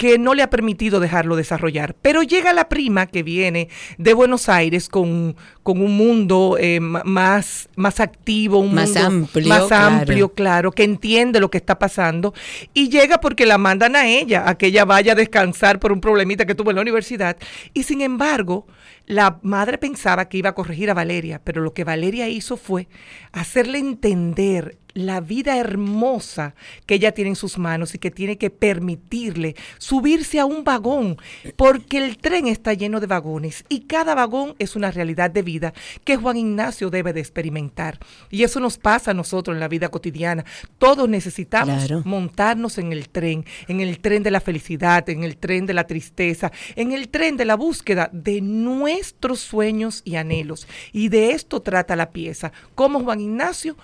que 0.00 0.18
no 0.18 0.32
le 0.32 0.42
ha 0.42 0.48
permitido 0.48 0.98
dejarlo 0.98 1.36
desarrollar. 1.36 1.94
Pero 2.00 2.22
llega 2.22 2.54
la 2.54 2.70
prima 2.70 3.04
que 3.06 3.22
viene 3.22 3.68
de 3.98 4.14
Buenos 4.14 4.48
Aires 4.48 4.88
con, 4.88 5.36
con 5.62 5.82
un 5.82 5.94
mundo 5.94 6.56
eh, 6.58 6.80
más, 6.80 7.68
más 7.76 8.00
activo, 8.00 8.60
un 8.60 8.72
más 8.72 8.94
mundo 8.94 9.06
amplio, 9.06 9.48
más 9.48 9.64
claro. 9.64 9.96
amplio, 9.96 10.32
claro, 10.32 10.72
que 10.72 10.84
entiende 10.84 11.38
lo 11.38 11.50
que 11.50 11.58
está 11.58 11.78
pasando. 11.78 12.32
Y 12.72 12.88
llega 12.88 13.20
porque 13.20 13.44
la 13.44 13.58
mandan 13.58 13.94
a 13.94 14.08
ella, 14.08 14.48
a 14.48 14.56
que 14.56 14.68
ella 14.68 14.86
vaya 14.86 15.12
a 15.12 15.16
descansar 15.16 15.78
por 15.78 15.92
un 15.92 16.00
problemita 16.00 16.46
que 16.46 16.54
tuvo 16.54 16.70
en 16.70 16.76
la 16.76 16.82
universidad. 16.82 17.36
Y 17.74 17.82
sin 17.82 18.00
embargo, 18.00 18.66
la 19.04 19.38
madre 19.42 19.76
pensaba 19.76 20.30
que 20.30 20.38
iba 20.38 20.48
a 20.48 20.54
corregir 20.54 20.88
a 20.88 20.94
Valeria, 20.94 21.42
pero 21.44 21.60
lo 21.60 21.74
que 21.74 21.84
Valeria 21.84 22.26
hizo 22.26 22.56
fue 22.56 22.88
hacerle 23.32 23.76
entender 23.76 24.78
la 24.94 25.20
vida 25.20 25.56
hermosa 25.58 26.54
que 26.86 26.94
ella 26.94 27.12
tiene 27.12 27.30
en 27.30 27.36
sus 27.36 27.58
manos 27.58 27.94
y 27.94 27.98
que 27.98 28.10
tiene 28.10 28.38
que 28.38 28.50
permitirle 28.50 29.54
subirse 29.78 30.38
a 30.40 30.46
un 30.46 30.64
vagón, 30.64 31.16
porque 31.56 31.98
el 31.98 32.18
tren 32.18 32.46
está 32.46 32.74
lleno 32.74 33.00
de 33.00 33.06
vagones 33.06 33.64
y 33.68 33.80
cada 33.80 34.14
vagón 34.14 34.54
es 34.58 34.76
una 34.76 34.90
realidad 34.90 35.30
de 35.30 35.42
vida 35.42 35.72
que 36.04 36.16
Juan 36.16 36.36
Ignacio 36.36 36.90
debe 36.90 37.12
de 37.12 37.20
experimentar. 37.20 37.98
Y 38.30 38.42
eso 38.44 38.60
nos 38.60 38.78
pasa 38.78 39.10
a 39.12 39.14
nosotros 39.14 39.54
en 39.54 39.60
la 39.60 39.68
vida 39.68 39.88
cotidiana. 39.88 40.44
Todos 40.78 41.08
necesitamos 41.08 41.84
Claro. 41.84 42.02
montarnos 42.04 42.78
en 42.78 42.92
el 42.92 43.08
tren, 43.08 43.44
en 43.68 43.80
el 43.80 44.00
tren 44.00 44.22
de 44.22 44.30
la 44.30 44.40
felicidad, 44.40 45.08
en 45.08 45.24
el 45.24 45.36
tren 45.36 45.66
de 45.66 45.74
la 45.74 45.86
tristeza, 45.86 46.50
en 46.76 46.92
el 46.92 47.08
tren 47.08 47.36
de 47.36 47.44
la 47.44 47.54
búsqueda 47.54 48.08
de 48.12 48.40
nuestros 48.40 49.40
sueños 49.40 50.02
y 50.04 50.16
anhelos. 50.16 50.66
Y 50.92 51.08
de 51.08 51.32
esto 51.32 51.60
trata 51.60 51.96
la 51.96 52.10
pieza. 52.10 52.52
Cómo 52.74 53.00
Juan 53.00 53.20
Ignacio 53.20 53.76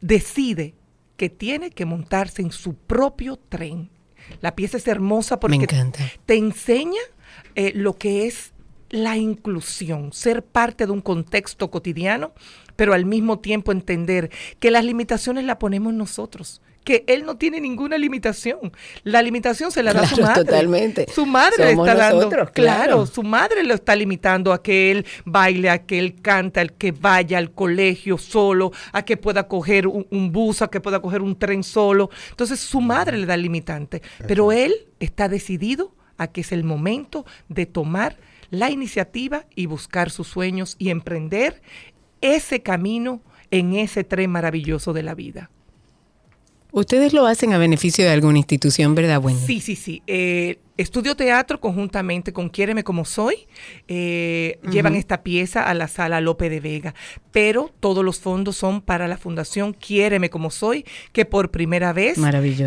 decide 0.00 0.74
que 1.16 1.28
tiene 1.28 1.70
que 1.70 1.84
montarse 1.84 2.42
en 2.42 2.52
su 2.52 2.74
propio 2.74 3.36
tren. 3.36 3.90
La 4.40 4.54
pieza 4.54 4.76
es 4.76 4.86
hermosa 4.86 5.40
porque 5.40 5.66
te 6.26 6.36
enseña 6.36 7.00
eh, 7.54 7.72
lo 7.74 7.94
que 7.94 8.26
es 8.26 8.52
la 8.90 9.16
inclusión, 9.16 10.12
ser 10.12 10.44
parte 10.44 10.86
de 10.86 10.92
un 10.92 11.00
contexto 11.00 11.70
cotidiano, 11.70 12.32
pero 12.76 12.94
al 12.94 13.04
mismo 13.04 13.38
tiempo 13.40 13.72
entender 13.72 14.30
que 14.60 14.70
las 14.70 14.84
limitaciones 14.84 15.44
las 15.44 15.56
ponemos 15.56 15.92
nosotros, 15.92 16.62
que 16.88 17.04
él 17.06 17.26
no 17.26 17.36
tiene 17.36 17.60
ninguna 17.60 17.98
limitación. 17.98 18.72
La 19.04 19.20
limitación 19.20 19.70
se 19.70 19.82
la 19.82 19.92
da 19.92 20.06
su 20.06 20.14
Claro, 20.16 20.30
madre. 20.30 20.44
totalmente. 20.46 21.06
Su 21.14 21.26
madre 21.26 21.66
le 21.66 21.70
está 21.72 21.94
dando. 21.94 22.28
claro, 22.30 22.50
claro. 22.54 23.06
su 23.06 23.22
madre 23.22 23.62
lo 23.62 23.74
está 23.74 23.94
limitando 23.94 24.54
a 24.54 24.62
que 24.62 24.90
él 24.90 25.04
baile, 25.26 25.68
a 25.68 25.84
que 25.84 25.98
él 25.98 26.14
canta, 26.22 26.62
al 26.62 26.72
que 26.72 26.92
vaya 26.92 27.36
al 27.36 27.50
colegio 27.52 28.16
solo, 28.16 28.72
a 28.92 29.04
que 29.04 29.18
pueda 29.18 29.48
coger 29.48 29.86
un, 29.86 30.06
un 30.10 30.32
bus, 30.32 30.62
a 30.62 30.68
que 30.68 30.80
pueda 30.80 31.00
coger 31.00 31.20
un 31.20 31.38
tren 31.38 31.62
solo. 31.62 32.08
Entonces 32.30 32.58
su 32.58 32.80
madre 32.80 33.18
le 33.18 33.26
da 33.26 33.34
el 33.34 33.42
limitante, 33.42 34.00
pero 34.26 34.50
él 34.50 34.72
está 34.98 35.28
decidido 35.28 35.92
a 36.16 36.28
que 36.28 36.40
es 36.40 36.52
el 36.52 36.64
momento 36.64 37.26
de 37.50 37.66
tomar 37.66 38.16
la 38.48 38.70
iniciativa 38.70 39.44
y 39.54 39.66
buscar 39.66 40.08
sus 40.08 40.26
sueños 40.26 40.74
y 40.78 40.88
emprender 40.88 41.60
ese 42.22 42.62
camino 42.62 43.20
en 43.50 43.74
ese 43.74 44.04
tren 44.04 44.30
maravilloso 44.30 44.94
de 44.94 45.02
la 45.02 45.14
vida. 45.14 45.50
Ustedes 46.78 47.12
lo 47.12 47.26
hacen 47.26 47.52
a 47.52 47.58
beneficio 47.58 48.04
de 48.04 48.10
alguna 48.12 48.38
institución, 48.38 48.94
¿verdad, 48.94 49.22
Wendy? 49.22 49.44
Sí, 49.46 49.60
sí, 49.60 49.76
sí. 49.76 50.02
Eh, 50.06 50.58
estudio 50.76 51.16
teatro 51.16 51.60
conjuntamente 51.60 52.32
con 52.32 52.48
Quiéreme 52.48 52.84
como 52.84 53.04
soy. 53.04 53.46
eh, 53.88 54.58
Llevan 54.70 54.94
esta 54.94 55.22
pieza 55.22 55.64
a 55.64 55.74
la 55.74 55.88
sala 55.88 56.20
Lope 56.20 56.48
de 56.48 56.60
Vega, 56.60 56.94
pero 57.32 57.72
todos 57.80 58.04
los 58.04 58.20
fondos 58.20 58.56
son 58.56 58.80
para 58.80 59.08
la 59.08 59.16
Fundación 59.18 59.74
Quiéreme 59.74 60.30
como 60.30 60.50
soy, 60.50 60.84
que 61.12 61.24
por 61.24 61.50
primera 61.50 61.92
vez 61.92 62.16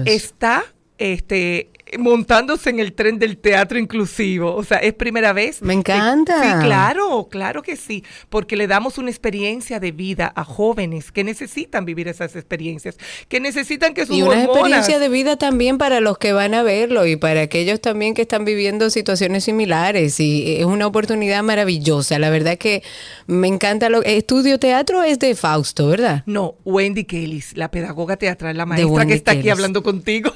está 0.06 0.64
este, 0.98 1.71
montándose 2.00 2.70
en 2.70 2.80
el 2.80 2.94
tren 2.94 3.20
del 3.20 3.38
teatro 3.38 3.78
inclusivo. 3.78 4.56
O 4.56 4.64
sea, 4.64 4.78
es 4.78 4.94
primera 4.94 5.34
vez. 5.34 5.62
Me 5.62 5.74
encanta. 5.74 6.42
Sí, 6.42 6.66
claro, 6.66 7.28
claro 7.30 7.62
que 7.62 7.76
sí, 7.76 8.04
porque 8.30 8.56
le 8.56 8.68
damos 8.68 8.98
una 8.98 9.10
experiencia 9.10 9.80
de 9.80 9.92
vida 9.92 10.32
a 10.36 10.44
jóvenes 10.44 11.12
que 11.12 11.24
necesitan 11.24 11.86
vivir 11.86 12.08
esas 12.08 12.36
experiencias, 12.36 12.98
que 13.28 13.40
necesitan 13.40 13.94
que 13.94 14.06
sus 14.06 14.16
Y 14.18 14.22
una 14.24 14.32
hormonas- 14.44 14.46
experiencia 14.56 15.00
de 15.00 15.10
vida 15.10 15.38
también 15.38 15.78
para 15.78 16.00
los 16.02 16.18
que 16.18 16.34
van 16.34 16.54
a 16.54 16.64
verlo 16.64 17.06
y 17.06 17.16
para 17.16 17.42
aquellos 17.42 17.82
también 17.82 18.14
que 18.14 18.24
están 18.24 18.46
viviendo 18.46 18.90
situaciones 18.90 19.44
similares. 19.44 20.20
Y 20.20 20.56
es 20.58 20.66
una 20.66 20.88
oportunidad 20.88 21.44
maravillosa. 21.44 22.20
La 22.20 22.30
verdad 22.30 22.58
que 22.58 22.84
me 23.28 23.48
encanta 23.48 23.90
lo 23.90 24.02
Estudio 24.04 24.60
teatro 24.60 25.04
es 25.04 25.20
de 25.20 25.36
Fausto, 25.36 25.88
¿verdad? 25.88 26.24
No, 26.26 26.56
Wendy 26.66 27.06
Kellis, 27.06 27.56
la 27.56 27.70
pedagoga 27.72 28.18
teatral, 28.18 28.58
la 28.58 28.66
maestra 28.66 29.06
que 29.06 29.14
está 29.14 29.32
aquí 29.34 29.50
hablando 29.50 29.84
contigo. 29.84 30.32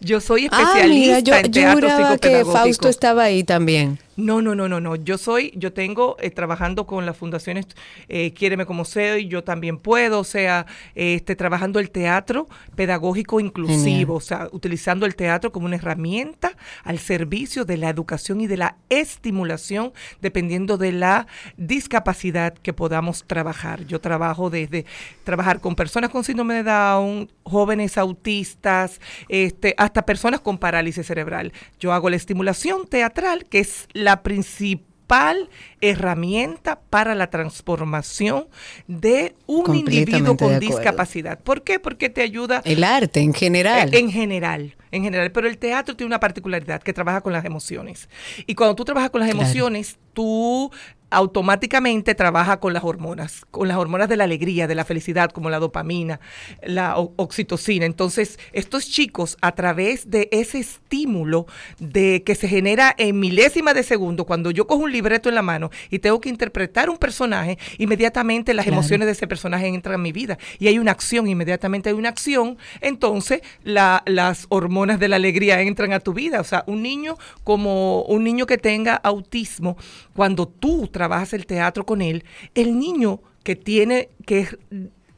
Yo 0.00 0.20
soy 0.20 0.48
Ah, 0.50 0.62
especialista 0.62 1.06
mira, 1.06 1.20
yo, 1.20 1.34
en 1.34 1.42
yo 1.44 1.50
teatro 1.52 1.88
juraba 1.88 2.18
que. 2.18 2.44
Fausto 2.44 2.88
estaba 2.88 3.24
ahí 3.24 3.44
también. 3.44 3.98
No, 4.16 4.42
no, 4.42 4.54
no, 4.54 4.68
no, 4.68 4.80
no. 4.80 4.96
Yo 4.96 5.18
soy, 5.18 5.52
yo 5.56 5.72
tengo 5.72 6.16
eh, 6.20 6.30
trabajando 6.30 6.86
con 6.86 7.04
las 7.04 7.16
fundaciones 7.16 7.66
eh, 8.08 8.32
Quiéreme 8.32 8.66
como 8.66 8.84
soy, 8.84 9.26
yo 9.26 9.42
también 9.42 9.78
puedo, 9.78 10.20
o 10.20 10.24
sea, 10.24 10.66
este, 10.94 11.36
trabajando 11.36 11.80
el 11.80 11.90
teatro 11.90 12.48
pedagógico 12.76 13.40
inclusivo, 13.40 13.74
Genial. 13.84 14.10
o 14.10 14.20
sea, 14.20 14.48
utilizando 14.52 15.06
el 15.06 15.16
teatro 15.16 15.52
como 15.52 15.66
una 15.66 15.76
herramienta 15.76 16.56
al 16.84 16.98
servicio 16.98 17.64
de 17.64 17.76
la 17.76 17.88
educación 17.88 18.40
y 18.40 18.46
de 18.46 18.56
la 18.56 18.76
estimulación, 18.88 19.92
dependiendo 20.20 20.76
de 20.76 20.92
la 20.92 21.26
discapacidad 21.56 22.54
que 22.54 22.72
podamos 22.72 23.24
trabajar. 23.26 23.84
Yo 23.86 24.00
trabajo 24.00 24.50
desde 24.50 24.84
trabajar 25.24 25.60
con 25.60 25.74
personas 25.74 26.10
con 26.10 26.24
síndrome 26.24 26.54
de 26.54 26.62
Down, 26.64 27.30
jóvenes 27.42 27.98
autistas, 27.98 29.00
este, 29.28 29.74
hasta 29.78 30.06
personas 30.06 30.40
con 30.40 30.58
parálisis 30.58 31.06
cerebral. 31.06 31.52
Yo 31.80 31.92
hago 31.92 32.10
la 32.10 32.16
estimulación 32.16 32.86
teatral, 32.86 33.44
que 33.46 33.60
es 33.60 33.88
la 33.92 34.03
principal 34.22 35.48
herramienta 35.80 36.80
para 36.90 37.14
la 37.14 37.28
transformación 37.30 38.46
de 38.86 39.34
un 39.46 39.74
individuo 39.76 40.36
con 40.36 40.58
discapacidad. 40.58 41.38
¿Por 41.40 41.62
qué? 41.62 41.78
Porque 41.78 42.08
te 42.08 42.22
ayuda 42.22 42.62
El 42.64 42.82
arte 42.84 43.20
en 43.20 43.34
general. 43.34 43.90
eh, 43.94 43.98
En 43.98 44.10
general, 44.10 44.76
en 44.90 45.02
general. 45.04 45.30
Pero 45.32 45.46
el 45.48 45.58
teatro 45.58 45.94
tiene 45.96 46.08
una 46.08 46.20
particularidad 46.20 46.82
que 46.82 46.92
trabaja 46.92 47.20
con 47.20 47.32
las 47.32 47.44
emociones. 47.44 48.08
Y 48.46 48.54
cuando 48.54 48.74
tú 48.74 48.84
trabajas 48.84 49.10
con 49.10 49.20
las 49.20 49.28
Claro. 49.30 49.42
emociones, 49.42 49.98
tú 50.14 50.70
automáticamente 51.14 52.14
trabajas 52.14 52.58
con 52.58 52.72
las 52.72 52.84
hormonas, 52.84 53.44
con 53.50 53.68
las 53.68 53.76
hormonas 53.76 54.08
de 54.08 54.16
la 54.16 54.24
alegría, 54.24 54.66
de 54.66 54.74
la 54.74 54.84
felicidad, 54.84 55.30
como 55.30 55.50
la 55.50 55.58
dopamina, 55.58 56.20
la 56.62 56.96
oxitocina. 56.98 57.86
Entonces, 57.86 58.38
estos 58.52 58.88
chicos, 58.90 59.36
a 59.40 59.52
través 59.52 60.10
de 60.10 60.28
ese 60.32 60.58
estímulo 60.58 61.46
de 61.78 62.22
que 62.24 62.34
se 62.34 62.48
genera 62.48 62.94
en 62.98 63.18
milésimas 63.20 63.74
de 63.74 63.82
segundo, 63.82 64.24
cuando 64.24 64.50
yo 64.50 64.66
cojo 64.66 64.82
un 64.84 64.92
libreto 64.92 65.28
en 65.28 65.34
la 65.34 65.42
mano 65.42 65.70
y 65.90 65.98
tengo 65.98 66.20
que 66.20 66.28
interpretar 66.28 66.90
un 66.90 66.98
personaje, 66.98 67.58
inmediatamente 67.78 68.54
las 68.54 68.64
Claro. 68.64 68.78
emociones 68.78 69.06
de 69.06 69.12
ese 69.12 69.26
personaje 69.26 69.66
entran 69.66 69.94
en 69.96 70.02
mi 70.02 70.12
vida 70.12 70.38
y 70.58 70.68
hay 70.68 70.78
una 70.78 70.90
acción, 70.92 71.26
inmediatamente 71.28 71.88
hay 71.90 71.94
una 71.94 72.08
acción, 72.08 72.56
entonces 72.80 73.40
la- 73.62 74.02
las 74.06 74.46
hormonas 74.48 74.98
de 74.98 75.08
la 75.08 75.16
alegría 75.16 75.60
entran 75.60 75.92
a 75.92 76.00
tu 76.00 76.12
vida. 76.12 76.40
O 76.40 76.44
sea, 76.44 76.64
un 76.66 76.82
niño 76.82 77.16
como 77.44 78.02
un 78.02 78.24
niño 78.24 78.46
que 78.46 78.58
tenga 78.58 78.94
autismo, 78.96 79.76
cuando 80.14 80.48
tú 80.48 80.88
trabajas 80.88 81.03
el 81.32 81.46
teatro 81.46 81.84
con 81.86 82.02
él, 82.02 82.24
el 82.54 82.78
niño 82.78 83.20
que 83.42 83.56
tiene 83.56 84.08
que 84.26 84.48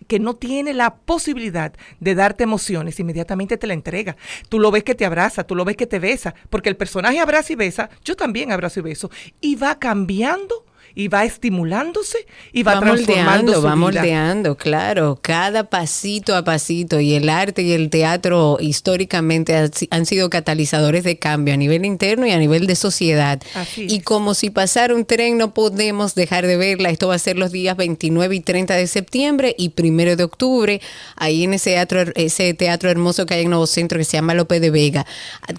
que 0.06 0.18
no 0.20 0.34
tiene 0.34 0.72
la 0.72 0.94
posibilidad 0.94 1.72
de 2.00 2.14
darte 2.14 2.44
emociones, 2.44 3.00
inmediatamente 3.00 3.56
te 3.56 3.66
la 3.66 3.74
entrega. 3.74 4.16
Tú 4.48 4.60
lo 4.60 4.70
ves 4.70 4.84
que 4.84 4.94
te 4.94 5.04
abraza, 5.04 5.44
tú 5.44 5.54
lo 5.54 5.64
ves 5.64 5.76
que 5.76 5.86
te 5.86 5.98
besa, 5.98 6.34
porque 6.50 6.68
el 6.68 6.76
personaje 6.76 7.18
abraza 7.18 7.52
y 7.52 7.56
besa, 7.56 7.90
yo 8.04 8.16
también 8.16 8.52
abrazo 8.52 8.80
y 8.80 8.82
beso, 8.84 9.10
y 9.40 9.56
va 9.56 9.78
cambiando 9.78 10.64
y 10.96 11.06
va 11.08 11.24
estimulándose 11.24 12.18
y 12.52 12.62
va, 12.64 12.74
va 12.74 12.80
transformando 12.80 13.52
moldeando, 13.52 13.54
su 13.54 13.62
va 13.62 13.74
vida. 13.74 13.76
moldeando, 13.76 14.56
claro, 14.56 15.18
cada 15.22 15.70
pasito 15.70 16.34
a 16.34 16.42
pasito 16.42 16.98
y 17.00 17.14
el 17.14 17.28
arte 17.28 17.62
y 17.62 17.72
el 17.72 17.90
teatro 17.90 18.56
históricamente 18.60 19.54
han 19.54 19.72
si- 19.72 19.88
han 19.90 20.06
sido 20.06 20.30
catalizadores 20.30 21.04
de 21.04 21.18
cambio 21.18 21.52
a 21.54 21.56
nivel 21.58 21.84
interno 21.84 22.26
y 22.26 22.30
a 22.32 22.38
nivel 22.38 22.66
de 22.66 22.74
sociedad. 22.76 23.40
Así 23.54 23.86
y 23.88 24.00
como 24.00 24.32
si 24.34 24.50
pasara 24.50 24.94
un 24.94 25.04
tren 25.04 25.36
no 25.36 25.52
podemos 25.54 26.14
dejar 26.14 26.46
de 26.46 26.56
verla, 26.56 26.88
esto 26.90 27.08
va 27.08 27.14
a 27.14 27.18
ser 27.18 27.36
los 27.36 27.52
días 27.52 27.76
29 27.76 28.34
y 28.34 28.40
30 28.40 28.74
de 28.74 28.86
septiembre 28.86 29.54
y 29.58 29.68
primero 29.70 30.16
de 30.16 30.24
octubre, 30.24 30.80
ahí 31.16 31.44
en 31.44 31.52
ese 31.54 31.70
teatro, 31.72 32.04
ese 32.14 32.54
teatro 32.54 32.88
hermoso 32.90 33.26
que 33.26 33.34
hay 33.34 33.42
en 33.42 33.50
Nuevo 33.50 33.66
Centro 33.66 33.98
que 33.98 34.04
se 34.04 34.16
llama 34.16 34.32
Lope 34.32 34.60
de 34.60 34.70
Vega. 34.70 35.04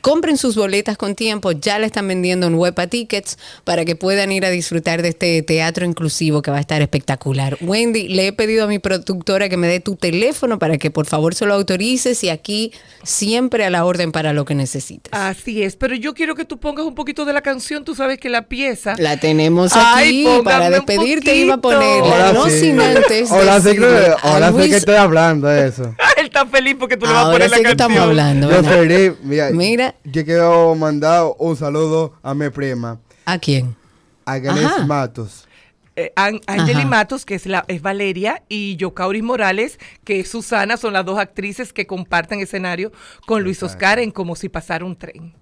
Compren 0.02 0.38
sus 0.40 0.56
boletas 0.56 0.98
con 0.98 1.14
tiempo, 1.14 1.52
ya 1.52 1.78
la 1.78 1.86
están 1.86 2.08
vendiendo 2.08 2.48
en 2.48 2.56
Huepa 2.56 2.88
Tickets 2.88 3.38
para 3.64 3.86
que 3.86 3.96
puedan 3.96 4.32
ir 4.32 4.44
a 4.44 4.50
disfrutar 4.50 5.04
de 5.04 5.10
este 5.10 5.27
teatro 5.46 5.86
inclusivo 5.86 6.42
que 6.42 6.52
va 6.52 6.58
a 6.58 6.62
estar 6.62 6.82
espectacular. 6.82 7.58
Wendy, 7.62 8.08
le 8.10 8.28
he 8.28 8.34
pedido 8.34 8.64
a 8.66 8.68
mi 8.68 8.80
productora 8.80 9.50
que 9.50 9.58
me 9.58 9.68
dé 9.68 9.80
tu 9.80 9.96
teléfono 9.96 10.60
para 10.60 10.78
que 10.78 10.92
por 10.92 11.06
favor 11.06 11.34
se 11.36 11.46
lo 11.46 11.54
autorices 11.54 12.24
y 12.24 12.30
aquí 12.30 12.72
siempre 13.04 13.66
a 13.66 13.70
la 13.70 13.86
orden 13.86 14.12
para 14.12 14.34
lo 14.34 14.46
que 14.46 14.56
necesites. 14.56 15.12
Así 15.14 15.64
es, 15.64 15.76
pero 15.76 15.96
yo 15.96 16.14
quiero 16.14 16.36
que 16.36 16.46
tú 16.46 16.58
pongas 16.60 16.86
un 16.86 16.96
poquito 16.96 17.26
de 17.26 17.34
la 17.34 17.42
canción, 17.42 17.84
tú 17.84 17.96
sabes 17.96 18.20
que 18.20 18.30
la 18.30 18.48
pieza... 18.48 18.96
La 18.98 19.18
tenemos 19.18 19.72
aquí 19.76 20.26
para 20.44 20.70
despedirte 20.70 21.36
iba 21.36 21.56
a 21.56 21.62
ponerla, 21.62 22.34
no 22.34 22.46
sí. 22.50 22.60
sin 22.60 22.80
antes 22.82 23.32
Ahora 23.32 23.60
sí 23.62 23.76
ahora 24.24 24.52
Luis- 24.52 24.70
que 24.72 24.78
estoy 24.78 24.96
hablando 24.96 25.48
de 25.48 25.68
eso. 25.68 25.84
Él 26.18 26.26
está 26.26 26.46
feliz 26.46 26.76
porque 26.80 26.98
tú 26.98 27.06
le 27.06 27.14
vas 27.14 27.26
a 27.28 27.32
poner 27.32 27.50
la 27.50 27.58
que 27.58 27.64
canción. 27.64 27.72
estamos 27.72 28.00
hablando. 28.00 28.50
Yo 28.50 28.64
feliz. 28.64 29.12
Mira, 29.24 29.50
Mira. 29.52 29.96
yo 30.04 30.26
quiero 30.26 30.76
mandar 30.76 31.26
un 31.38 31.56
saludo 31.56 32.14
a 32.24 32.34
mi 32.34 32.50
prima, 32.50 33.00
¿A 33.26 33.38
quién? 33.40 33.76
Ajá. 34.36 34.86
Matos. 34.86 35.48
Eh, 35.96 36.12
An- 36.16 36.42
Angeli 36.46 36.82
Ajá. 36.82 36.88
Matos, 36.90 37.26
que 37.26 37.34
es, 37.36 37.48
la, 37.48 37.66
es 37.68 37.82
Valeria, 37.82 38.44
y 38.50 38.76
Yocauris 38.76 39.24
Morales, 39.24 39.80
que 40.04 40.20
es 40.20 40.30
Susana, 40.30 40.78
son 40.78 40.94
las 40.94 41.04
dos 41.06 41.18
actrices 41.18 41.74
que 41.74 41.88
comparten 41.88 42.40
escenario 42.40 42.92
con 43.26 43.42
Luis 43.44 43.64
Oscar 43.64 43.98
en 43.98 44.12
Como 44.12 44.36
si 44.36 44.48
pasara 44.50 44.86
un 44.86 44.96
tren. 44.96 45.34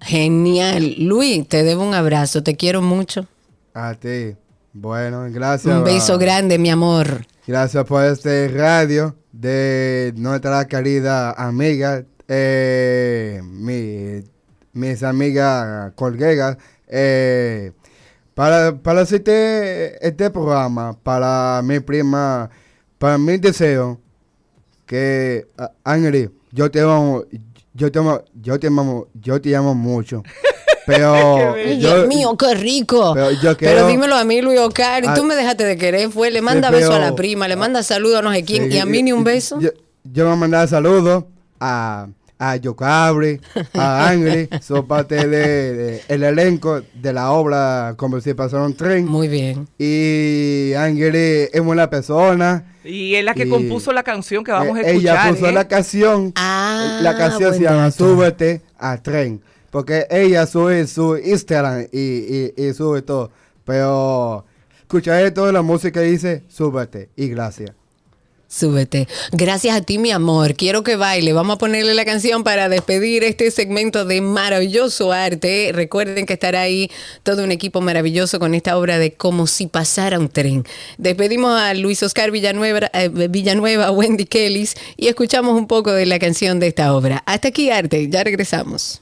Genial. 0.00 0.96
Luis, 0.98 1.46
te 1.48 1.62
debo 1.62 1.86
un 1.86 1.94
abrazo, 1.94 2.42
te 2.42 2.56
quiero 2.56 2.82
mucho. 2.82 3.26
A 3.74 3.94
ti. 3.94 4.34
Bueno, 4.72 5.26
gracias. 5.30 5.76
Un 5.76 5.84
beso 5.84 6.18
grande, 6.18 6.58
mi 6.58 6.70
amor. 6.70 7.24
Gracias 7.46 7.84
por 7.84 8.04
este 8.04 8.48
radio 8.48 9.14
de 9.32 10.12
nuestra 10.16 10.66
querida 10.66 11.32
amiga, 11.32 12.04
eh, 12.26 13.40
mi- 13.44 14.22
mis 14.72 15.02
amigas 15.02 15.92
colegas. 15.94 16.56
eh, 16.94 17.72
para, 18.34 18.74
para 18.76 19.02
hacerte 19.02 20.04
este 20.06 20.30
programa, 20.30 20.96
para 21.02 21.60
mi 21.62 21.80
prima, 21.80 22.50
para 22.98 23.18
mi 23.18 23.36
deseo, 23.38 24.00
que 24.86 25.46
Angeli, 25.84 26.30
yo 26.50 26.70
te 26.70 26.80
amo, 26.80 27.24
yo 27.74 27.90
te 27.92 27.98
amo, 27.98 28.22
yo 28.34 28.58
te 28.58 28.66
amo, 28.66 29.06
yo 29.14 29.40
te 29.40 29.54
amo 29.56 29.74
mucho. 29.74 30.22
Pero 30.84 31.56
yo, 31.56 31.76
Dios 31.76 32.08
mío, 32.08 32.36
qué 32.36 32.54
rico. 32.56 33.12
pero 33.14 33.28
Pero, 33.28 33.40
yo 33.40 33.56
quiero- 33.56 33.86
dímelo 33.86 34.16
a 34.16 34.24
mí, 34.24 34.42
Luis 34.42 34.58
Ocar, 34.58 35.04
y 35.04 35.06
Ah, 35.06 35.14
tú 35.14 35.22
me 35.22 35.36
dejaste 35.36 35.64
de 35.64 35.76
querer, 35.76 36.10
fue, 36.10 36.32
le 36.32 36.42
manda 36.42 36.68
Sí, 36.70 36.74
beso 36.74 36.88
a 36.92 36.96
pero- 36.96 37.10
la 37.10 37.14
prima, 37.14 37.46
le 37.46 37.54
manda 37.54 37.84
saludo 37.84 38.18
a 38.18 38.22
no 38.22 38.32
sé 38.32 38.42
quién, 38.44 38.64
Sí, 38.68 38.76
y 38.76 38.78
a 38.80 38.84
mí 38.84 39.00
ni 39.00 39.12
un 39.12 39.22
beso. 39.22 39.60
Yo, 39.60 39.70
yo 40.02 40.24
voy 40.24 40.32
a 40.32 40.36
mandar 40.36 40.66
saludos 40.66 41.24
a, 41.60 42.08
a 42.50 42.56
Yocabri, 42.56 43.40
a 43.74 44.08
Angry, 44.08 44.48
son 44.62 44.86
parte 44.86 45.14
del 45.14 45.30
de, 45.30 46.02
el 46.08 46.22
elenco 46.24 46.82
de 46.94 47.12
la 47.12 47.30
obra 47.30 47.94
Como 47.96 48.20
si 48.20 48.34
pasara 48.34 48.64
un 48.64 48.74
tren. 48.74 49.06
Muy 49.06 49.28
bien. 49.28 49.68
Y 49.78 50.72
Angry 50.76 51.48
es 51.52 51.62
buena 51.62 51.88
persona. 51.88 52.64
Y 52.84 53.14
es 53.14 53.24
la 53.24 53.34
que 53.34 53.44
Y- 53.46 53.48
compuso 53.48 53.92
la 53.92 54.02
canción 54.02 54.42
que 54.42 54.50
vamos 54.50 54.76
a 54.76 54.80
Eh, 54.80 54.90
escuchar. 54.92 55.18
Ella 55.26 55.30
puso 55.34 55.46
¿eh? 55.48 55.52
la 55.52 55.68
canción. 55.68 56.32
Ah, 56.36 56.98
la 57.02 57.16
canción 57.16 57.54
se 57.54 57.60
llama 57.62 57.82
dato. 57.90 57.96
Súbete 58.04 58.62
a 58.78 58.96
tren. 59.00 59.40
Porque 59.70 60.06
ella 60.10 60.46
sube 60.46 60.86
su 60.86 61.16
Instagram 61.16 61.86
y, 61.92 61.98
y, 62.00 62.52
y 62.56 62.74
sube 62.74 63.02
todo. 63.02 63.30
Pero 63.64 64.44
escucha 64.80 65.22
esto, 65.22 65.50
la 65.52 65.62
música 65.62 66.00
dice 66.00 66.42
súbete 66.48 67.08
y 67.16 67.28
gracias. 67.28 67.70
Súbete. 68.52 69.08
Gracias 69.32 69.74
a 69.74 69.80
ti, 69.80 69.96
mi 69.96 70.10
amor. 70.10 70.54
Quiero 70.54 70.82
que 70.82 70.96
baile. 70.96 71.32
Vamos 71.32 71.54
a 71.54 71.58
ponerle 71.58 71.94
la 71.94 72.04
canción 72.04 72.44
para 72.44 72.68
despedir 72.68 73.24
este 73.24 73.50
segmento 73.50 74.04
de 74.04 74.20
maravilloso 74.20 75.10
arte. 75.10 75.70
Recuerden 75.72 76.26
que 76.26 76.34
estará 76.34 76.60
ahí 76.60 76.90
todo 77.22 77.44
un 77.44 77.50
equipo 77.50 77.80
maravilloso 77.80 78.38
con 78.38 78.54
esta 78.54 78.76
obra 78.76 78.98
de 78.98 79.14
Como 79.14 79.46
si 79.46 79.68
pasara 79.68 80.18
un 80.18 80.28
tren. 80.28 80.64
Despedimos 80.98 81.58
a 81.58 81.72
Luis 81.72 82.02
Oscar 82.02 82.30
Villanueva, 82.30 82.90
eh, 82.92 83.08
Villanueva, 83.08 83.90
Wendy 83.90 84.26
Kellys 84.26 84.74
y 84.98 85.08
escuchamos 85.08 85.56
un 85.56 85.66
poco 85.66 85.90
de 85.90 86.04
la 86.04 86.18
canción 86.18 86.60
de 86.60 86.66
esta 86.66 86.94
obra. 86.94 87.22
Hasta 87.24 87.48
aquí, 87.48 87.70
arte. 87.70 88.10
Ya 88.10 88.22
regresamos. 88.22 89.00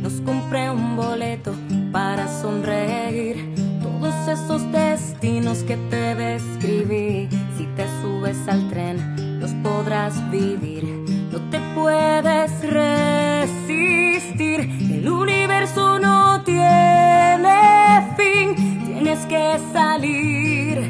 Nos 0.00 0.14
compré 0.22 0.70
un 0.70 0.96
boleto 0.96 1.52
para 1.92 2.26
sonreír. 2.40 3.54
Todos 3.82 4.14
esos 4.26 4.72
destinos 4.72 5.58
que 5.58 5.76
te 5.76 6.14
describí, 6.14 7.28
si 7.58 7.66
te 7.76 7.84
subes 8.00 8.48
al 8.48 8.70
tren, 8.70 9.38
los 9.38 9.50
podrás 9.62 10.14
vivir. 10.30 10.84
No 11.30 11.38
te 11.50 11.60
puedes 11.74 12.50
resistir, 12.62 14.60
el 14.90 15.06
universo 15.06 15.98
no 15.98 16.42
tiene 16.42 18.14
fin. 18.16 18.54
Tienes 18.86 19.26
que 19.26 19.58
salir 19.70 20.80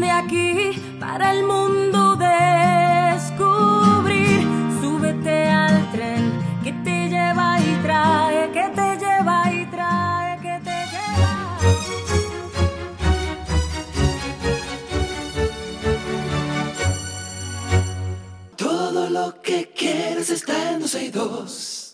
de 0.00 0.10
aquí 0.10 0.72
para 1.00 1.32
el 1.32 1.46
mundo 1.46 2.16
descubrir. 2.16 4.23
Trae, 7.84 8.50
que 8.50 8.66
te 8.78 8.88
lleva 9.02 9.52
y 9.52 9.66
trae, 9.66 10.40
que 10.40 10.56
te 10.66 10.78
lleva. 10.92 11.32
Todo 18.56 19.10
lo 19.10 19.42
que 19.42 19.70
quieres 19.76 20.30
está 20.30 20.72
en 20.72 20.80
12 20.80 21.04
y 21.04 21.10
2. 21.10 21.84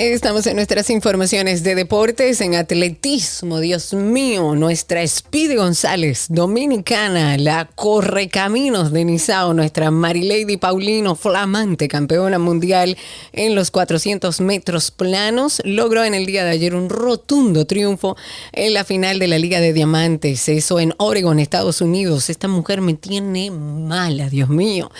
Estamos 0.00 0.46
en 0.46 0.54
nuestras 0.54 0.90
informaciones 0.90 1.64
de 1.64 1.74
deportes, 1.74 2.40
en 2.40 2.54
atletismo, 2.54 3.58
Dios 3.58 3.94
mío, 3.94 4.54
nuestra 4.54 5.04
Speedy 5.04 5.56
González, 5.56 6.26
dominicana, 6.28 7.36
la 7.36 7.68
correcaminos 7.74 8.92
de 8.92 9.04
Nizao, 9.04 9.54
nuestra 9.54 9.90
Marilady 9.90 10.56
Paulino, 10.56 11.16
flamante 11.16 11.88
campeona 11.88 12.38
mundial 12.38 12.96
en 13.32 13.56
los 13.56 13.72
400 13.72 14.40
metros 14.40 14.92
planos, 14.92 15.60
logró 15.64 16.04
en 16.04 16.14
el 16.14 16.26
día 16.26 16.44
de 16.44 16.50
ayer 16.50 16.76
un 16.76 16.90
rotundo 16.90 17.66
triunfo 17.66 18.16
en 18.52 18.74
la 18.74 18.84
final 18.84 19.18
de 19.18 19.26
la 19.26 19.40
Liga 19.40 19.58
de 19.58 19.72
Diamantes, 19.72 20.48
eso 20.48 20.78
en 20.78 20.94
Oregon, 20.98 21.40
Estados 21.40 21.80
Unidos. 21.80 22.30
Esta 22.30 22.46
mujer 22.46 22.82
me 22.82 22.94
tiene 22.94 23.50
mala, 23.50 24.28
Dios 24.28 24.48
mío. 24.48 24.92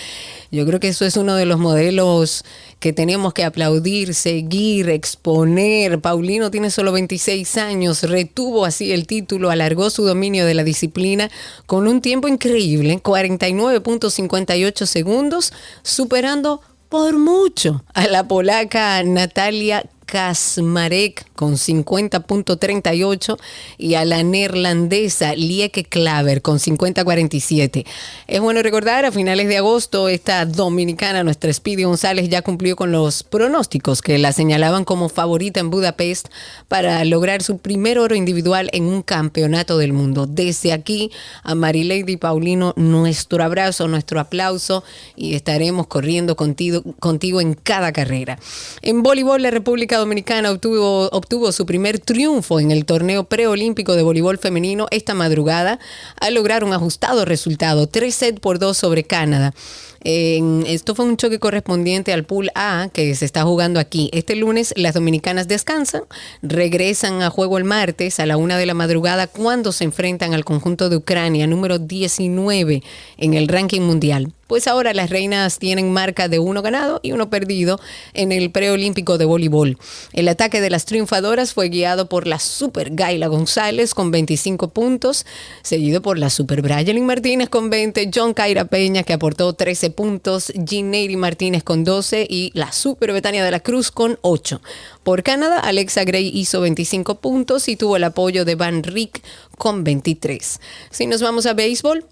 Yo 0.51 0.67
creo 0.67 0.81
que 0.81 0.89
eso 0.89 1.05
es 1.05 1.17
uno 1.17 1.37
de 1.37 1.45
los 1.45 1.61
modelos 1.61 2.43
que 2.81 2.93
tenemos 2.93 3.35
que 3.35 3.45
aplaudir, 3.45 4.14
seguir, 4.14 4.89
exponer. 4.89 6.01
Paulino 6.01 6.51
tiene 6.51 6.70
solo 6.70 6.93
26 6.93 7.57
años, 7.57 8.03
retuvo 8.05 8.64
así 8.64 8.93
el 8.93 9.07
título, 9.07 9.51
alargó 9.51 9.91
su 9.91 10.05
dominio 10.05 10.47
de 10.47 10.55
la 10.55 10.64
disciplina 10.64 11.31
con 11.66 11.89
un 11.89 12.01
tiempo 12.01 12.29
increíble, 12.29 13.03
49.58 13.03 14.87
segundos, 14.87 15.53
superando 15.83 16.61
por 16.89 17.18
mucho 17.18 17.85
a 17.95 18.07
la 18.07 18.26
polaca 18.29 19.03
Natalia 19.03 19.85
Kasmarek 20.09 21.27
con 21.35 21.55
50.38 21.55 23.39
y 23.77 23.95
a 23.95 24.07
la 24.07 24.23
neerlandesa 24.23 25.35
Lieke 25.35 25.85
Klaver 25.85 26.41
con 26.41 26.59
50.47. 26.59 27.85
Es 28.27 28.41
bueno 28.41 28.63
recordar, 28.63 29.05
a 29.05 29.13
finales 29.13 29.49
de 29.49 29.59
agosto, 29.59 30.09
esta 30.09 30.47
dominicana, 30.47 31.23
nuestra 31.25 31.53
Speedy 31.53 31.85
González, 31.85 32.31
ya 32.31 32.41
cumplió 32.41 32.75
con 32.75 32.91
los 32.91 33.23
pronósticos 33.23 34.01
que 34.01 34.17
la 34.19 34.33
señalaban 34.33 34.85
como 34.85 35.11
favorita 35.11 35.61
en 35.61 35.69
Budapest 35.69 36.29
para 36.69 37.05
lograr 37.05 37.43
su 37.43 37.59
primer 37.59 37.99
oro 37.99 38.15
individual 38.15 38.71
en 38.73 38.85
un 38.85 39.03
campeonato 39.03 39.77
del 39.77 39.93
mundo. 39.93 40.27
Desde 40.27 40.73
aquí, 40.73 41.11
a 41.43 41.55
Marilady 41.55 42.17
Paulino, 42.17 42.73
nuestro 42.77 43.45
abrazo, 43.45 43.89
nuestro 43.89 44.21
aplauso 44.21 44.85
y 45.17 45.35
estaremos 45.35 45.87
corriendo 45.87 46.35
contigo, 46.35 46.83
contigo 46.99 47.43
en 47.43 47.53
cada 47.53 47.93
carrera. 47.93 48.39
En 48.81 49.03
voleibol, 49.03 49.43
la 49.43 49.51
República 49.51 49.98
Dominicana 49.99 50.51
obtuvo, 50.51 51.09
obtuvo 51.11 51.53
su 51.53 51.67
primer 51.67 51.99
triunfo 51.99 52.61
en 52.61 52.71
el 52.71 52.85
torneo 52.85 53.25
preolímpico 53.25 53.95
de 53.95 54.03
voleibol 54.03 54.39
femenino 54.39 54.87
esta 54.91 55.15
madrugada 55.15 55.79
al 56.21 56.35
lograr 56.35 56.65
un 56.65 56.73
ajustado 56.73 57.25
resultado, 57.25 57.87
3 57.87 58.15
sets 58.15 58.41
por 58.41 58.59
2 58.59 58.77
sobre 58.77 59.05
Canadá. 59.05 59.55
Esto 60.01 60.95
fue 60.95 61.05
un 61.05 61.17
choque 61.17 61.39
correspondiente 61.39 62.13
al 62.13 62.25
Pool 62.25 62.51
A 62.55 62.89
que 62.93 63.15
se 63.15 63.25
está 63.25 63.43
jugando 63.43 63.81
aquí. 63.81 64.11
Este 64.13 64.37
lunes 64.37 64.73
las 64.77 64.95
dominicanas 64.95 65.49
descansan, 65.49 66.03
regresan 66.41 67.21
a 67.23 67.31
juego 67.31 67.59
el 67.59 67.65
martes 67.65 68.21
a 68.21 68.27
la 68.27 68.37
una 68.37 68.57
de 68.57 68.67
la 68.67 68.75
madrugada 68.75 69.27
cuando 69.27 69.73
se 69.73 69.85
enfrentan 69.85 70.35
al 70.35 70.45
conjunto 70.45 70.89
de 70.89 70.97
Ucrania, 70.97 71.47
número 71.47 71.79
19 71.79 72.83
en 73.19 73.35
el 73.35 73.49
ranking 73.49 73.83
mundial. 73.83 74.33
Pues 74.49 74.67
ahora 74.67 74.93
las 74.95 75.11
reinas 75.11 75.61
tienen 75.61 75.93
marca 75.93 76.27
de 76.27 76.41
uno 76.41 76.63
ganado 76.63 76.99
y 77.05 77.13
uno 77.13 77.31
perdido 77.31 77.79
en 78.15 78.33
el 78.33 78.51
preolímpico 78.51 79.19
de 79.19 79.27
voleibol. 79.27 79.79
El 80.13 80.27
ataque 80.27 80.61
de 80.61 80.71
las 80.71 80.87
triunfadoras 80.87 81.53
fue 81.53 81.69
guiado 81.69 82.09
por 82.09 82.27
la 82.27 82.41
super 82.41 82.91
Gaila 82.91 83.29
González 83.29 83.95
con 83.95 84.11
25 84.11 84.71
puntos, 84.71 85.27
seguido 85.63 86.03
por 86.03 86.19
la 86.19 86.31
super 86.31 86.63
Brayelin 86.63 87.07
Martínez 87.07 87.49
con 87.49 87.71
20, 87.71 88.11
John 88.13 88.35
Caira 88.35 88.65
Peña 88.65 89.03
que 89.03 89.13
aportó 89.13 89.53
13 89.53 89.91
puntos, 89.91 90.53
Gineiri 90.67 91.17
Martínez 91.17 91.63
con 91.63 91.85
12 91.85 92.27
y 92.29 92.51
la 92.55 92.73
super 92.73 93.13
Betania 93.13 93.45
de 93.45 93.51
la 93.51 93.61
Cruz 93.61 93.91
con 93.91 94.19
8. 94.23 94.61
Por 95.03 95.23
Canadá, 95.23 95.61
Alexa 95.61 96.05
Gray 96.05 96.31
hizo 96.35 96.63
25 96.63 97.21
puntos 97.21 97.69
y 97.69 97.77
tuvo 97.77 97.97
el 97.97 98.05
apoyo 98.05 98.45
de 98.45 98.55
Van 98.55 98.83
Rick 98.83 99.23
con 99.59 99.85
23. 99.85 100.61
Si 100.91 101.07
nos 101.07 101.21
vamos 101.21 101.45
a 101.45 101.53
béisbol, 101.53 102.07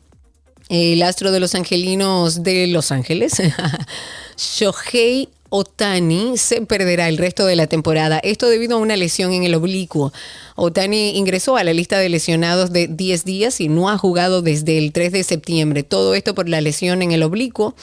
el 0.68 1.02
astro 1.02 1.30
de 1.32 1.40
los 1.40 1.54
angelinos 1.54 2.42
de 2.42 2.66
Los 2.66 2.92
Ángeles, 2.92 3.40
Shohei 4.36 5.28
Otani, 5.48 6.36
se 6.36 6.62
perderá 6.62 7.08
el 7.08 7.18
resto 7.18 7.46
de 7.46 7.56
la 7.56 7.66
temporada. 7.66 8.18
Esto 8.18 8.48
debido 8.48 8.76
a 8.76 8.80
una 8.80 8.96
lesión 8.96 9.32
en 9.32 9.44
el 9.44 9.54
oblicuo. 9.54 10.12
Otani 10.56 11.10
ingresó 11.16 11.56
a 11.56 11.64
la 11.64 11.74
lista 11.74 11.98
de 11.98 12.08
lesionados 12.08 12.72
de 12.72 12.88
10 12.88 13.24
días 13.24 13.60
y 13.60 13.68
no 13.68 13.90
ha 13.90 13.98
jugado 13.98 14.40
desde 14.40 14.78
el 14.78 14.90
3 14.90 15.12
de 15.12 15.22
septiembre. 15.22 15.82
Todo 15.82 16.14
esto 16.14 16.34
por 16.34 16.48
la 16.48 16.62
lesión 16.62 17.02
en 17.02 17.12
el 17.12 17.22
oblicuo, 17.22 17.74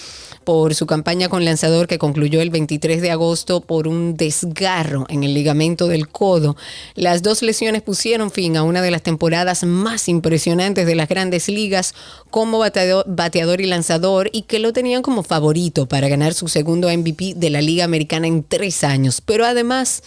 por 0.43 0.73
su 0.73 0.87
campaña 0.87 1.29
con 1.29 1.45
lanzador 1.45 1.87
que 1.87 1.99
concluyó 1.99 2.41
el 2.41 2.49
23 2.49 3.01
de 3.01 3.11
agosto 3.11 3.61
por 3.61 3.87
un 3.87 4.17
desgarro 4.17 5.05
en 5.09 5.23
el 5.23 5.35
ligamento 5.35 5.87
del 5.87 6.09
codo. 6.09 6.57
Las 6.95 7.21
dos 7.21 7.43
lesiones 7.43 7.83
pusieron 7.83 8.31
fin 8.31 8.57
a 8.57 8.63
una 8.63 8.81
de 8.81 8.89
las 8.89 9.03
temporadas 9.03 9.63
más 9.63 10.09
impresionantes 10.09 10.87
de 10.87 10.95
las 10.95 11.07
grandes 11.07 11.49
ligas 11.49 11.93
como 12.31 12.57
bateador, 12.57 13.61
y 13.61 13.67
lanzador 13.67 14.29
y 14.33 14.43
que 14.43 14.57
lo 14.57 14.73
tenían 14.73 15.03
como 15.03 15.21
favorito 15.21 15.87
para 15.87 16.07
ganar 16.07 16.33
su 16.33 16.47
segundo 16.47 16.89
MVP 16.89 17.35
de 17.35 17.49
la 17.51 17.61
Liga 17.61 17.85
Americana 17.85 18.25
en 18.25 18.43
tres 18.43 18.83
años. 18.83 19.21
Pero 19.21 19.45
además 19.45 20.01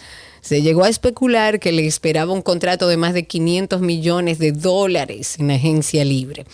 se 0.47 0.61
llegó 0.61 0.85
a 0.85 0.89
especular 0.89 1.59
que 1.59 1.73
le 1.73 1.85
esperaba 1.85 2.31
un 2.31 2.41
contrato 2.41 2.87
de 2.87 2.95
más 2.95 3.13
de 3.13 3.27
500 3.27 3.81
millones 3.81 4.39
de 4.39 4.53
dólares 4.53 5.35
en 5.39 5.51
agencia 5.51 6.05
libre. 6.05 6.45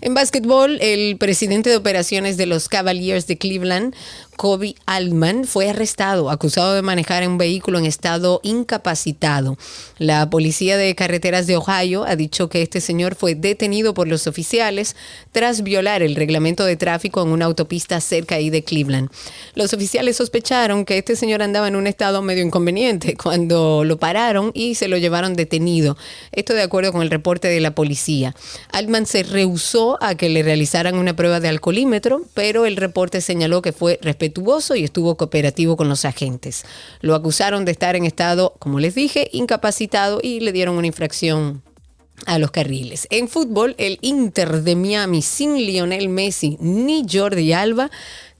En 0.00 0.14
básquetbol, 0.14 0.78
el 0.80 1.16
presidente 1.16 1.68
de 1.68 1.76
operaciones 1.76 2.36
de 2.36 2.46
los 2.46 2.68
Cavaliers 2.68 3.26
de 3.26 3.36
Cleveland, 3.36 3.92
Kobe 4.36 4.74
Altman, 4.86 5.44
fue 5.44 5.70
arrestado, 5.70 6.30
acusado 6.30 6.74
de 6.74 6.82
manejar 6.82 7.26
un 7.26 7.38
vehículo 7.38 7.78
en 7.78 7.86
estado 7.86 8.40
incapacitado. 8.42 9.56
La 9.98 10.28
policía 10.30 10.76
de 10.76 10.94
carreteras 10.94 11.46
de 11.46 11.56
Ohio 11.56 12.04
ha 12.04 12.16
dicho 12.16 12.48
que 12.48 12.62
este 12.62 12.80
señor 12.80 13.14
fue 13.14 13.34
detenido 13.34 13.94
por 13.94 14.08
los 14.08 14.26
oficiales 14.26 14.96
tras 15.32 15.62
violar 15.62 16.02
el 16.02 16.16
reglamento 16.16 16.64
de 16.64 16.76
tráfico 16.76 17.22
en 17.22 17.28
una 17.28 17.46
autopista 17.46 18.00
cerca 18.00 18.36
ahí 18.36 18.50
de 18.50 18.64
Cleveland. 18.64 19.10
Los 19.54 19.72
oficiales 19.72 20.16
sospecharon 20.16 20.84
que 20.84 20.98
este 20.98 21.16
señor 21.16 21.42
andaba 21.42 21.68
en 21.68 21.76
un 21.76 21.86
estado 21.86 22.22
medio 22.22 22.44
inconveniente 22.44 23.16
cuando 23.22 23.84
lo 23.84 23.98
pararon 23.98 24.50
y 24.54 24.74
se 24.74 24.88
lo 24.88 24.98
llevaron 24.98 25.34
detenido. 25.34 25.96
Esto 26.32 26.54
de 26.54 26.62
acuerdo 26.62 26.92
con 26.92 27.02
el 27.02 27.10
reporte 27.10 27.48
de 27.48 27.60
la 27.60 27.74
policía. 27.74 28.34
Altman 28.72 29.06
se 29.06 29.22
rehusó 29.22 29.98
a 30.02 30.14
que 30.14 30.28
le 30.28 30.42
realizaran 30.42 30.96
una 30.96 31.16
prueba 31.16 31.40
de 31.40 31.48
alcoholímetro, 31.48 32.22
pero 32.34 32.66
el 32.66 32.76
reporte 32.76 33.20
señaló 33.20 33.62
que 33.62 33.72
fue 33.72 33.98
y 34.76 34.84
estuvo 34.84 35.16
cooperativo 35.16 35.76
con 35.76 35.88
los 35.88 36.04
agentes. 36.04 36.64
Lo 37.00 37.14
acusaron 37.14 37.64
de 37.64 37.72
estar 37.72 37.96
en 37.96 38.04
estado, 38.04 38.54
como 38.58 38.80
les 38.80 38.94
dije, 38.94 39.28
incapacitado 39.32 40.20
y 40.22 40.40
le 40.40 40.52
dieron 40.52 40.76
una 40.76 40.86
infracción 40.86 41.62
a 42.26 42.38
los 42.38 42.50
carriles. 42.50 43.06
En 43.10 43.28
fútbol, 43.28 43.74
el 43.78 43.98
Inter 44.00 44.62
de 44.62 44.76
Miami 44.76 45.22
sin 45.22 45.56
Lionel 45.56 46.08
Messi 46.08 46.56
ni 46.60 47.04
Jordi 47.10 47.52
Alba 47.52 47.90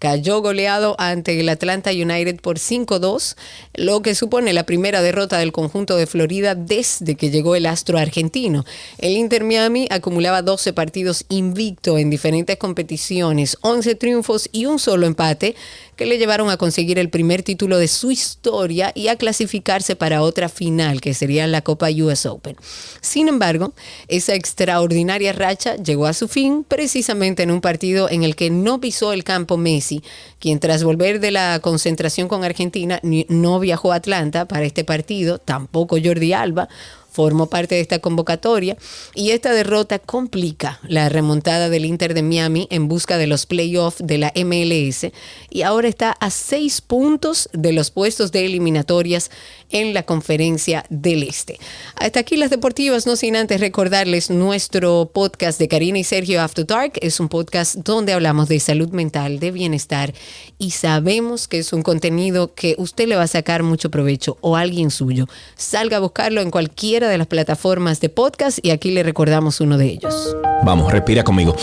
cayó 0.04 0.42
goleado 0.42 0.96
ante 0.98 1.40
el 1.40 1.48
Atlanta 1.48 1.90
United 1.90 2.38
por 2.42 2.58
5-2, 2.58 3.36
lo 3.72 4.02
que 4.02 4.14
supone 4.14 4.52
la 4.52 4.66
primera 4.66 5.00
derrota 5.00 5.38
del 5.38 5.50
conjunto 5.50 5.96
de 5.96 6.06
Florida 6.06 6.54
desde 6.54 7.14
que 7.14 7.30
llegó 7.30 7.56
el 7.56 7.64
astro 7.64 7.96
argentino. 7.96 8.66
El 8.98 9.16
Inter 9.16 9.44
Miami 9.44 9.88
acumulaba 9.90 10.42
12 10.42 10.74
partidos 10.74 11.24
invicto 11.30 11.96
en 11.96 12.10
diferentes 12.10 12.58
competiciones, 12.58 13.56
11 13.62 13.94
triunfos 13.94 14.50
y 14.52 14.66
un 14.66 14.78
solo 14.78 15.06
empate 15.06 15.56
que 15.96 16.06
le 16.06 16.18
llevaron 16.18 16.50
a 16.50 16.56
conseguir 16.56 16.98
el 16.98 17.10
primer 17.10 17.42
título 17.42 17.78
de 17.78 17.88
su 17.88 18.10
historia 18.10 18.92
y 18.94 19.08
a 19.08 19.16
clasificarse 19.16 19.96
para 19.96 20.22
otra 20.22 20.48
final, 20.48 21.00
que 21.00 21.14
sería 21.14 21.46
la 21.46 21.62
Copa 21.62 21.88
US 21.90 22.26
Open. 22.26 22.56
Sin 23.00 23.28
embargo, 23.28 23.74
esa 24.08 24.34
extraordinaria 24.34 25.32
racha 25.32 25.76
llegó 25.76 26.06
a 26.06 26.12
su 26.12 26.28
fin 26.28 26.64
precisamente 26.64 27.42
en 27.42 27.50
un 27.50 27.60
partido 27.60 28.10
en 28.10 28.24
el 28.24 28.36
que 28.36 28.50
no 28.50 28.80
pisó 28.80 29.12
el 29.12 29.24
campo 29.24 29.56
Messi, 29.56 30.02
quien 30.38 30.60
tras 30.60 30.84
volver 30.84 31.20
de 31.20 31.30
la 31.30 31.60
concentración 31.60 32.28
con 32.28 32.44
Argentina 32.44 33.00
no 33.02 33.60
viajó 33.60 33.92
a 33.92 33.96
Atlanta 33.96 34.46
para 34.46 34.64
este 34.64 34.84
partido, 34.84 35.38
tampoco 35.38 35.96
Jordi 36.02 36.32
Alba, 36.32 36.68
formó 37.14 37.46
parte 37.46 37.76
de 37.76 37.80
esta 37.80 38.00
convocatoria 38.00 38.76
y 39.14 39.30
esta 39.30 39.52
derrota 39.52 40.00
complica 40.00 40.80
la 40.82 41.08
remontada 41.08 41.68
del 41.68 41.84
Inter 41.84 42.12
de 42.12 42.24
Miami 42.24 42.66
en 42.70 42.88
busca 42.88 43.18
de 43.18 43.28
los 43.28 43.46
playoffs 43.46 44.04
de 44.04 44.18
la 44.18 44.32
MLS 44.34 45.12
y 45.48 45.62
ahora 45.62 45.86
está 45.86 46.10
a 46.10 46.30
seis 46.30 46.80
puntos 46.80 47.48
de 47.52 47.72
los 47.72 47.92
puestos 47.92 48.32
de 48.32 48.44
eliminatorias 48.44 49.30
en 49.74 49.92
la 49.92 50.04
conferencia 50.04 50.86
del 50.88 51.24
Este. 51.24 51.58
Hasta 51.96 52.20
aquí 52.20 52.36
las 52.36 52.48
deportivas, 52.48 53.06
no 53.06 53.16
sin 53.16 53.36
antes 53.36 53.60
recordarles 53.60 54.30
nuestro 54.30 55.10
podcast 55.12 55.58
de 55.58 55.68
Karina 55.68 55.98
y 55.98 56.04
Sergio 56.04 56.40
After 56.40 56.64
Dark. 56.64 56.92
Es 57.02 57.20
un 57.20 57.28
podcast 57.28 57.74
donde 57.74 58.12
hablamos 58.12 58.48
de 58.48 58.60
salud 58.60 58.88
mental, 58.90 59.40
de 59.40 59.50
bienestar 59.50 60.14
y 60.58 60.70
sabemos 60.70 61.48
que 61.48 61.58
es 61.58 61.72
un 61.72 61.82
contenido 61.82 62.54
que 62.54 62.76
usted 62.78 63.08
le 63.08 63.16
va 63.16 63.24
a 63.24 63.26
sacar 63.26 63.64
mucho 63.64 63.90
provecho 63.90 64.38
o 64.40 64.56
alguien 64.56 64.90
suyo. 64.90 65.26
Salga 65.56 65.96
a 65.96 66.00
buscarlo 66.00 66.40
en 66.40 66.52
cualquiera 66.52 67.08
de 67.08 67.18
las 67.18 67.26
plataformas 67.26 68.00
de 68.00 68.08
podcast 68.08 68.60
y 68.62 68.70
aquí 68.70 68.92
le 68.92 69.02
recordamos 69.02 69.60
uno 69.60 69.76
de 69.76 69.86
ellos. 69.86 70.36
Vamos, 70.64 70.92
respira 70.92 71.24
conmigo. 71.24 71.56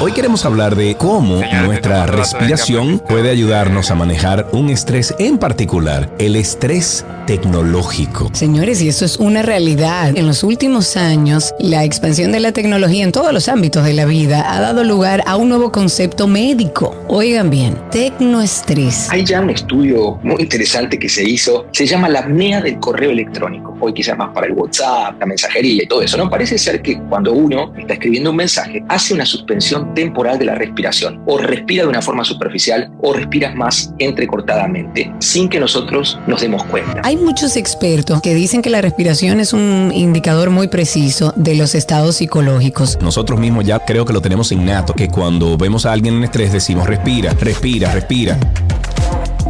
Hoy 0.00 0.12
queremos 0.12 0.44
hablar 0.44 0.74
de 0.74 0.96
cómo 0.96 1.40
nuestra 1.64 2.06
respiración 2.06 2.98
puede 2.98 3.30
ayudarnos 3.30 3.90
a 3.92 3.94
manejar 3.94 4.48
un 4.52 4.68
estrés 4.68 5.14
en 5.20 5.38
particular, 5.38 6.10
el 6.18 6.34
estrés 6.34 7.06
tecnológico. 7.26 8.28
Señores, 8.32 8.82
y 8.82 8.88
eso 8.88 9.04
es 9.04 9.16
una 9.16 9.42
realidad. 9.42 10.16
En 10.16 10.26
los 10.26 10.42
últimos 10.42 10.96
años, 10.96 11.54
la 11.58 11.84
expansión 11.84 12.32
de 12.32 12.40
la 12.40 12.52
tecnología 12.52 13.04
en 13.04 13.12
todos 13.12 13.32
los 13.32 13.48
ámbitos 13.48 13.84
de 13.84 13.94
la 13.94 14.04
vida 14.04 14.52
ha 14.52 14.60
dado 14.60 14.84
lugar 14.84 15.22
a 15.26 15.36
un 15.36 15.48
nuevo 15.48 15.70
concepto 15.72 16.26
médico. 16.26 16.94
Oigan 17.08 17.48
bien, 17.48 17.78
tecnoestrés. 17.90 19.08
Hay 19.10 19.24
ya 19.24 19.40
un 19.40 19.50
estudio 19.50 20.18
muy 20.22 20.42
interesante 20.42 20.98
que 20.98 21.08
se 21.08 21.26
hizo, 21.26 21.66
se 21.72 21.86
llama 21.86 22.08
la 22.08 22.20
apnea 22.20 22.60
del 22.60 22.78
correo 22.78 23.10
electrónico. 23.10 23.76
Hoy 23.80 23.94
quizás 23.94 24.18
más 24.18 24.30
para 24.34 24.46
el 24.46 24.52
WhatsApp, 24.52 25.18
la 25.18 25.26
mensajería 25.26 25.84
y 25.84 25.86
todo 25.86 26.02
eso, 26.02 26.16
¿no? 26.16 26.28
Parece 26.28 26.58
ser 26.58 26.82
que 26.82 26.98
cuando 27.08 27.32
uno 27.32 27.72
está 27.78 27.94
escribiendo 27.94 28.30
un 28.30 28.36
mensaje, 28.36 28.84
hace 28.88 29.14
una 29.14 29.24
suspensión 29.24 29.93
temporal 29.94 30.38
de 30.38 30.44
la 30.44 30.54
respiración. 30.54 31.22
O 31.26 31.38
respira 31.38 31.84
de 31.84 31.88
una 31.88 32.02
forma 32.02 32.24
superficial 32.24 32.90
o 33.00 33.12
respiras 33.12 33.54
más 33.54 33.94
entrecortadamente, 33.98 35.12
sin 35.20 35.48
que 35.48 35.60
nosotros 35.60 36.18
nos 36.26 36.40
demos 36.40 36.64
cuenta. 36.64 37.00
Hay 37.04 37.16
muchos 37.16 37.56
expertos 37.56 38.20
que 38.20 38.34
dicen 38.34 38.62
que 38.62 38.70
la 38.70 38.80
respiración 38.80 39.40
es 39.40 39.52
un 39.52 39.92
indicador 39.94 40.50
muy 40.50 40.68
preciso 40.68 41.32
de 41.36 41.54
los 41.54 41.74
estados 41.74 42.16
psicológicos. 42.16 42.98
Nosotros 43.00 43.38
mismos 43.38 43.64
ya 43.64 43.78
creo 43.78 44.04
que 44.04 44.12
lo 44.12 44.20
tenemos 44.20 44.52
innato, 44.52 44.94
que 44.94 45.08
cuando 45.08 45.56
vemos 45.56 45.86
a 45.86 45.92
alguien 45.92 46.14
en 46.14 46.24
estrés 46.24 46.52
decimos 46.52 46.86
respira, 46.86 47.32
respira, 47.34 47.92
respira. 47.92 48.38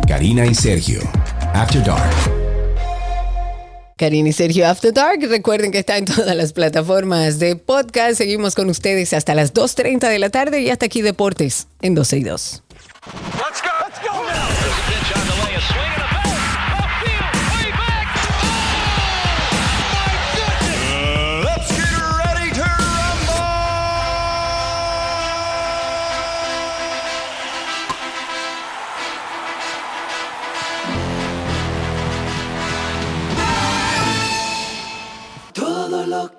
Karina 0.07 0.47
y 0.47 0.55
Sergio, 0.55 1.01
After 1.55 1.83
Dark. 1.83 2.44
Karina 3.97 4.29
y 4.29 4.33
Sergio 4.33 4.67
After 4.67 4.93
Dark. 4.93 5.21
Recuerden 5.29 5.71
que 5.71 5.79
está 5.79 5.97
en 5.97 6.05
todas 6.05 6.35
las 6.37 6.53
plataformas 6.53 7.39
de 7.39 7.57
podcast. 7.57 8.17
Seguimos 8.17 8.55
con 8.55 8.69
ustedes 8.69 9.13
hasta 9.13 9.35
las 9.35 9.55
2.30 9.55 10.09
de 10.09 10.19
la 10.19 10.31
tarde 10.31 10.61
y 10.61 10.71
hasta 10.71 10.87
aquí 10.87 11.03
Deportes 11.03 11.69
en 11.81 11.95
12 11.95 12.19
y 12.19 12.25
2. 12.25 12.63
lo 13.07 13.74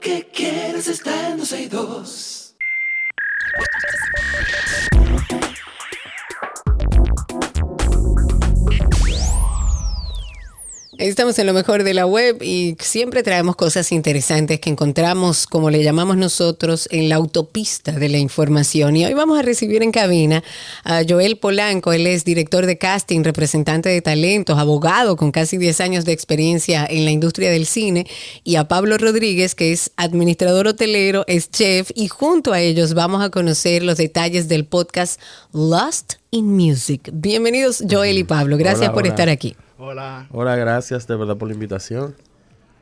que 0.05 0.23
quieres 0.31 0.87
está 0.87 1.29
en 1.29 1.37
12 1.37 1.61
y 1.63 1.67
2. 1.67 2.55
Estamos 10.97 11.37
en 11.39 11.47
lo 11.47 11.53
mejor 11.53 11.83
de 11.83 11.93
la 11.93 12.05
web 12.05 12.41
y 12.41 12.77
siempre 12.79 13.21
traemos 13.21 13.57
cosas 13.57 13.91
interesantes 13.91 14.61
que 14.61 14.69
encontramos, 14.69 15.45
como 15.45 15.69
le 15.69 15.83
llamamos 15.83 16.15
nosotros, 16.15 16.87
en 16.89 17.09
la 17.09 17.15
autopista 17.15 17.91
de 17.91 18.07
la 18.07 18.17
información. 18.17 18.95
Y 18.95 19.05
hoy 19.05 19.13
vamos 19.13 19.37
a 19.37 19.41
recibir 19.41 19.83
en 19.83 19.91
cabina 19.91 20.41
a 20.85 21.01
Joel 21.07 21.37
Polanco. 21.37 21.91
Él 21.91 22.07
es 22.07 22.23
director 22.23 22.65
de 22.65 22.77
casting, 22.77 23.23
representante 23.25 23.89
de 23.89 24.01
talentos, 24.01 24.57
abogado 24.57 25.17
con 25.17 25.31
casi 25.33 25.57
10 25.57 25.81
años 25.81 26.05
de 26.05 26.13
experiencia 26.13 26.87
en 26.89 27.03
la 27.03 27.11
industria 27.11 27.51
del 27.51 27.65
cine. 27.65 28.07
Y 28.45 28.55
a 28.55 28.69
Pablo 28.69 28.97
Rodríguez, 28.97 29.53
que 29.53 29.73
es 29.73 29.91
administrador 29.97 30.65
hotelero, 30.67 31.25
es 31.27 31.51
chef. 31.51 31.91
Y 31.93 32.07
junto 32.07 32.53
a 32.53 32.61
ellos 32.61 32.93
vamos 32.93 33.21
a 33.21 33.29
conocer 33.31 33.83
los 33.83 33.97
detalles 33.97 34.47
del 34.47 34.65
podcast 34.65 35.19
Lost 35.51 36.13
in 36.31 36.55
Music. 36.55 37.09
Bienvenidos 37.11 37.83
Joel 37.89 38.17
y 38.17 38.23
Pablo. 38.23 38.55
Gracias 38.57 38.91
por 38.91 39.05
estar 39.05 39.27
aquí. 39.27 39.57
Hola. 39.77 40.27
Hola, 40.31 40.55
gracias 40.55 41.05
de 41.05 41.15
verdad 41.15 41.35
por 41.35 41.49
la 41.49 41.53
invitación. 41.53 42.15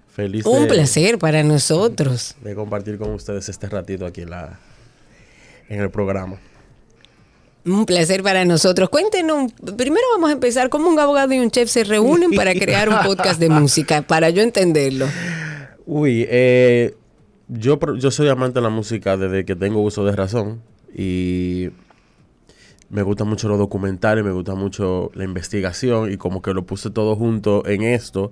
Feliz. 0.09 0.45
Un 0.45 0.67
placer 0.67 1.17
para 1.17 1.41
nosotros. 1.41 2.35
De 2.43 2.53
compartir 2.53 2.99
con 2.99 3.11
ustedes 3.11 3.49
este 3.49 3.67
ratito 3.67 4.05
aquí 4.05 4.21
en, 4.21 4.29
la, 4.29 4.59
en 5.69 5.81
el 5.81 5.89
programa. 5.89 6.37
Un 7.65 7.85
placer 7.87 8.21
para 8.21 8.45
nosotros. 8.45 8.89
Cuéntenos, 8.89 9.53
primero 9.75 10.05
vamos 10.13 10.29
a 10.29 10.33
empezar, 10.33 10.69
¿cómo 10.69 10.89
un 10.89 10.99
abogado 10.99 11.33
y 11.33 11.39
un 11.39 11.49
chef 11.49 11.67
se 11.69 11.83
reúnen 11.83 12.31
para 12.31 12.53
crear 12.59 12.89
un 12.89 12.99
podcast 13.03 13.39
de 13.39 13.49
música? 13.49 14.03
Para 14.03 14.29
yo 14.29 14.43
entenderlo. 14.43 15.07
Uy, 15.87 16.27
eh, 16.29 16.93
yo, 17.47 17.79
yo 17.97 18.11
soy 18.11 18.29
amante 18.29 18.59
de 18.59 18.63
la 18.63 18.69
música 18.69 19.17
desde 19.17 19.45
que 19.45 19.55
tengo 19.55 19.81
uso 19.81 20.05
de 20.05 20.11
razón 20.11 20.61
y 20.95 21.69
me 22.93 23.01
gusta 23.01 23.23
mucho 23.23 23.49
los 23.49 23.57
documentales, 23.57 24.23
me 24.23 24.31
gusta 24.31 24.53
mucho 24.53 25.09
la 25.15 25.23
investigación 25.23 26.11
y 26.11 26.17
como 26.17 26.43
que 26.43 26.53
lo 26.53 26.63
puse 26.63 26.91
todo 26.91 27.15
junto 27.15 27.65
en 27.65 27.81
esto. 27.81 28.31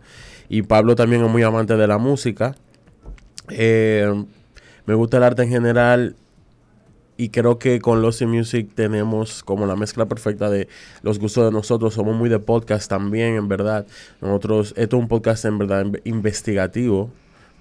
Y 0.49 0.62
Pablo 0.62 0.95
también 0.95 1.26
es 1.26 1.32
muy 1.32 1.41
amante 1.41 1.76
de 1.76 1.88
la 1.88 1.97
música. 1.97 2.55
Eh, 3.49 4.24
me 4.86 4.93
gusta 4.93 5.18
el 5.18 5.24
arte 5.24 5.41
en 5.41 5.49
general 5.49 6.16
y 7.18 7.30
creo 7.30 7.57
que 7.57 7.80
con 7.82 8.03
Lost 8.03 8.22
Music 8.22 8.70
tenemos 8.76 9.43
como 9.43 9.66
la 9.66 9.76
mezcla 9.76 10.05
perfecta 10.05 10.51
de 10.51 10.68
los 11.01 11.18
gustos 11.18 11.45
de 11.45 11.51
nosotros. 11.51 11.95
Somos 11.95 12.16
muy 12.16 12.30
de 12.30 12.38
podcast 12.38 12.88
también, 12.88 13.38
en 13.38 13.47
verdad. 13.47 13.88
Nosotros, 14.22 14.76
esto 14.78 14.97
es 14.97 15.01
un 15.01 15.07
podcast 15.07 15.43
en 15.45 15.57
verdad 15.57 15.88
investigativo. 16.03 17.09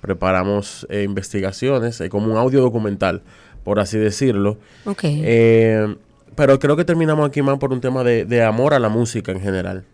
Preparamos 0.02 0.86
eh, 0.90 1.04
investigaciones, 1.04 1.98
es 2.02 2.10
como 2.10 2.30
un 2.30 2.36
audio 2.36 2.60
documental, 2.60 3.22
por 3.64 3.80
así 3.80 3.96
decirlo. 3.96 4.58
Ok. 4.84 5.04
Eh, 5.04 5.96
pero 6.34 6.58
creo 6.58 6.76
que 6.76 6.84
terminamos 6.84 7.28
aquí 7.28 7.42
más 7.42 7.58
por 7.58 7.72
un 7.72 7.80
tema 7.80 8.04
de, 8.04 8.42
amor 8.42 8.74
a 8.74 8.78
la 8.78 8.88
música 8.88 9.32
en 9.32 9.40
general. 9.40 9.84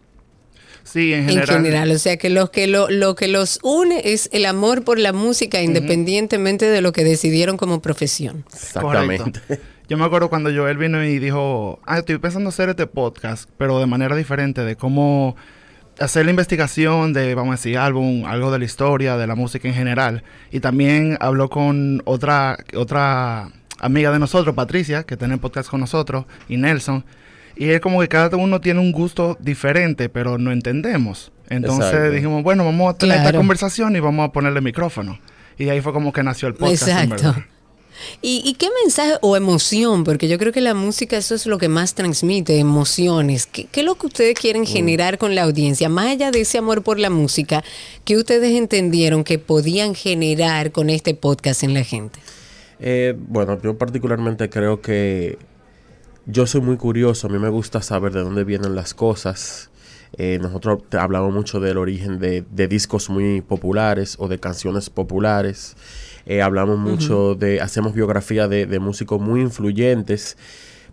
Sí, 0.85 1.13
en 1.13 1.25
general. 1.25 1.49
En 1.49 1.65
general, 1.65 1.91
o 1.91 1.99
sea 1.99 2.17
que 2.17 2.31
lo 2.31 2.51
que, 2.51 2.69
lo, 2.69 2.89
lo 2.89 3.17
que 3.17 3.27
los 3.27 3.59
une 3.63 4.03
es 4.05 4.29
el 4.33 4.47
amor 4.47 4.85
por 4.85 4.99
la 5.01 5.13
música 5.13 5.61
independientemente 5.61 6.67
de 6.67 6.81
lo 6.81 6.93
que 6.93 7.03
decidieron 7.03 7.57
como 7.57 7.83
profesión. 7.83 8.45
Exactamente. 8.53 9.41
Yo 9.89 9.97
me 9.97 10.05
acuerdo 10.05 10.29
cuando 10.29 10.51
Joel 10.53 10.79
vino 10.79 11.05
y 11.05 11.19
dijo, 11.21 11.81
ah, 11.87 11.99
estoy 11.99 12.19
pensando 12.19 12.49
hacer 12.49 12.69
este 12.69 12.87
podcast, 12.87 13.49
pero 13.57 13.79
de 13.79 13.87
manera 13.87 14.17
diferente, 14.17 14.65
de 14.65 14.75
cómo 14.77 15.37
hacer 15.99 16.25
la 16.25 16.31
investigación 16.31 17.13
de, 17.13 17.35
vamos 17.35 17.53
a 17.53 17.57
decir, 17.57 17.79
álbum, 17.79 18.25
algo 18.27 18.51
de 18.51 18.59
la 18.59 18.65
historia, 18.65 19.17
de 19.17 19.27
la 19.27 19.35
música 19.35 19.69
en 19.69 19.75
general. 19.75 20.25
Y 20.51 20.61
también 20.61 21.17
habló 21.21 21.49
con 21.49 22.03
otra, 22.05 22.59
otra 22.75 23.51
amiga 23.79 24.11
de 24.13 24.19
nosotros, 24.19 24.55
Patricia, 24.55 25.03
que 25.05 25.17
tiene 25.17 25.39
podcast 25.39 25.69
con 25.69 25.81
nosotros, 25.81 26.25
y 26.49 26.57
Nelson. 26.57 27.05
Y 27.57 27.71
es 27.71 27.81
como 27.81 28.01
que 28.01 28.09
cada 28.09 28.37
uno 28.37 28.61
tiene 28.61 28.81
un 28.81 28.93
gusto 28.93 29.37
diferente, 29.41 30.09
pero 30.09 30.37
no 30.39 30.53
entendemos. 30.53 31.33
Entonces 31.49 32.13
dijimos, 32.13 32.43
bueno, 32.43 32.65
vamos 32.65 32.95
a 32.95 32.99
tener 32.99 33.19
esta 33.19 33.33
conversación 33.33 33.97
y 33.97 34.01
vamos 34.01 34.29
a 34.29 34.33
ponerle 34.33 34.61
micrófono. 34.61 35.19
Y 35.59 35.69
ahí 35.71 35.81
fue 35.81 35.93
como 35.93 36.13
que 36.13 36.23
nació 36.23 36.49
el 36.49 36.55
podcast. 36.55 36.89
Exacto. 36.89 37.35
¿Y, 38.21 38.43
y 38.45 38.55
qué 38.55 38.69
mensaje 38.85 39.15
o 39.23 39.39
emoción? 39.39 40.05
Porque 40.05 40.29
yo 40.29 40.39
creo 40.39 40.53
que 40.53 40.61
la 40.61 40.75
música 40.75 41.17
eso 41.17 41.35
es 41.35 41.47
lo 41.47 41.57
que 41.57 41.71
más 41.71 41.95
transmite, 41.95 42.59
emociones. 42.59 43.47
¿Qué, 43.47 43.65
qué 43.73 43.81
es 43.81 43.87
lo 43.87 43.95
que 43.95 44.07
ustedes 44.09 44.35
quieren 44.39 44.63
Mm. 44.63 44.67
generar 44.67 45.17
con 45.17 45.35
la 45.35 45.45
audiencia? 45.45 45.89
Más 45.89 46.09
allá 46.09 46.31
de 46.31 46.43
ese 46.43 46.59
amor 46.59 46.83
por 46.83 46.99
la 46.99 47.09
música, 47.09 47.65
¿qué 48.05 48.19
ustedes 48.19 48.53
entendieron 48.55 49.25
que 49.25 49.39
podían 49.39 49.95
generar 49.95 50.73
con 50.73 50.91
este 50.91 51.15
podcast 51.15 51.63
en 51.63 51.73
la 51.73 51.85
gente? 51.85 52.19
Eh, 52.79 53.15
bueno, 53.17 53.61
yo 53.63 53.79
particularmente 53.79 54.51
creo 54.51 54.81
que 54.81 55.39
yo 56.27 56.47
soy 56.47 56.61
muy 56.61 56.77
curioso, 56.77 57.29
a 57.29 57.31
mí 57.31 57.39
me 57.39 57.49
gusta 57.49 57.81
saber 57.83 58.13
de 58.13 58.21
dónde 58.21 58.45
vienen 58.45 58.75
las 58.75 58.95
cosas. 58.95 59.71
Eh, 60.19 60.39
nosotros 60.41 60.83
hablamos 60.93 61.33
mucho 61.33 61.61
del 61.61 61.79
origen 61.79 62.19
de, 62.19 62.45
de 62.51 62.69
discos 62.69 63.11
muy 63.11 63.43
populares 63.43 64.17
o 64.19 64.29
de 64.29 64.39
canciones 64.39 64.91
populares. 64.91 65.77
Eh, 66.27 66.43
hablamos 66.43 66.79
mucho 66.79 67.35
de, 67.35 67.61
hacemos 67.61 67.95
biografía 67.95 68.49
de, 68.49 68.67
de 68.67 68.79
músicos 68.79 69.21
muy 69.21 69.41
influyentes, 69.41 70.37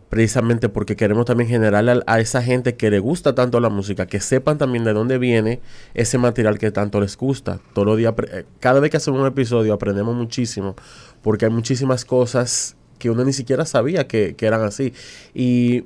precisamente 0.09 0.69
porque 0.69 0.95
queremos 0.95 1.25
también 1.25 1.49
generar 1.49 1.89
a, 1.89 2.03
a 2.05 2.19
esa 2.19 2.43
gente 2.43 2.75
que 2.75 2.91
le 2.91 2.99
gusta 2.99 3.33
tanto 3.33 3.59
la 3.59 3.69
música, 3.69 4.05
que 4.05 4.19
sepan 4.19 4.59
también 4.59 4.83
de 4.83 4.93
dónde 4.93 5.17
viene 5.17 5.59
ese 5.95 6.19
material 6.19 6.59
que 6.59 6.69
tanto 6.69 7.01
les 7.01 7.17
gusta. 7.17 7.59
Todos 7.73 7.87
los 7.87 7.97
días, 7.97 8.13
eh, 8.31 8.45
cada 8.59 8.79
vez 8.79 8.91
que 8.91 8.97
hacemos 8.97 9.21
un 9.21 9.27
episodio 9.27 9.73
aprendemos 9.73 10.15
muchísimo, 10.15 10.75
porque 11.23 11.45
hay 11.45 11.51
muchísimas 11.51 12.05
cosas 12.05 12.75
que 12.99 13.09
uno 13.09 13.25
ni 13.25 13.33
siquiera 13.33 13.65
sabía 13.65 14.07
que, 14.07 14.35
que 14.35 14.45
eran 14.45 14.61
así. 14.61 14.93
Y 15.33 15.85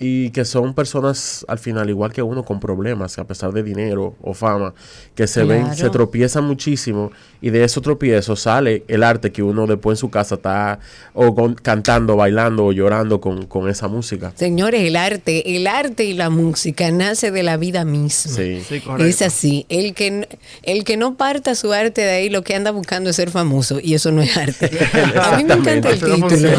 y 0.00 0.30
que 0.30 0.44
son 0.44 0.74
personas 0.74 1.44
al 1.48 1.58
final 1.58 1.90
igual 1.90 2.12
que 2.12 2.22
uno 2.22 2.44
con 2.44 2.60
problemas 2.60 3.18
a 3.18 3.24
pesar 3.26 3.50
de 3.52 3.64
dinero 3.64 4.14
o 4.22 4.32
fama 4.32 4.72
que 5.16 5.26
se 5.26 5.42
ven 5.42 5.74
se 5.74 5.90
tropiezan 5.90 6.44
muchísimo 6.44 7.10
y 7.40 7.50
de 7.50 7.64
esos 7.64 7.82
tropiezos 7.82 8.40
sale 8.42 8.84
el 8.86 9.02
arte 9.02 9.32
que 9.32 9.42
uno 9.42 9.66
después 9.66 9.96
en 9.96 10.00
su 10.00 10.08
casa 10.10 10.36
está 10.36 10.78
o 11.14 11.34
con- 11.34 11.54
cantando 11.54 12.14
bailando 12.14 12.66
o 12.66 12.72
llorando 12.72 13.20
con, 13.20 13.46
con 13.46 13.68
esa 13.68 13.88
música 13.88 14.32
Señores, 14.36 14.82
el 14.82 14.94
arte, 14.94 15.56
el 15.56 15.66
arte 15.66 16.04
y 16.04 16.12
la 16.14 16.30
música 16.30 16.90
nace 16.92 17.30
de 17.32 17.42
la 17.42 17.56
vida 17.56 17.84
misma. 17.84 18.32
Sí. 18.32 18.62
Sí, 18.68 18.82
es 19.00 19.22
así. 19.22 19.66
El 19.68 19.94
que, 19.94 20.28
el 20.62 20.84
que 20.84 20.96
no 20.96 21.16
parta 21.16 21.54
su 21.54 21.72
arte 21.72 22.02
de 22.02 22.10
ahí, 22.10 22.28
lo 22.30 22.42
que 22.42 22.54
anda 22.54 22.70
buscando 22.70 23.10
es 23.10 23.16
ser 23.16 23.30
famoso. 23.30 23.78
Y 23.82 23.94
eso 23.94 24.12
no 24.12 24.22
es 24.22 24.36
arte. 24.36 24.70
A 25.22 25.36
mí 25.36 25.44
me 25.44 25.54
encanta 25.54 25.90
el 25.90 25.98
título. 26.00 26.50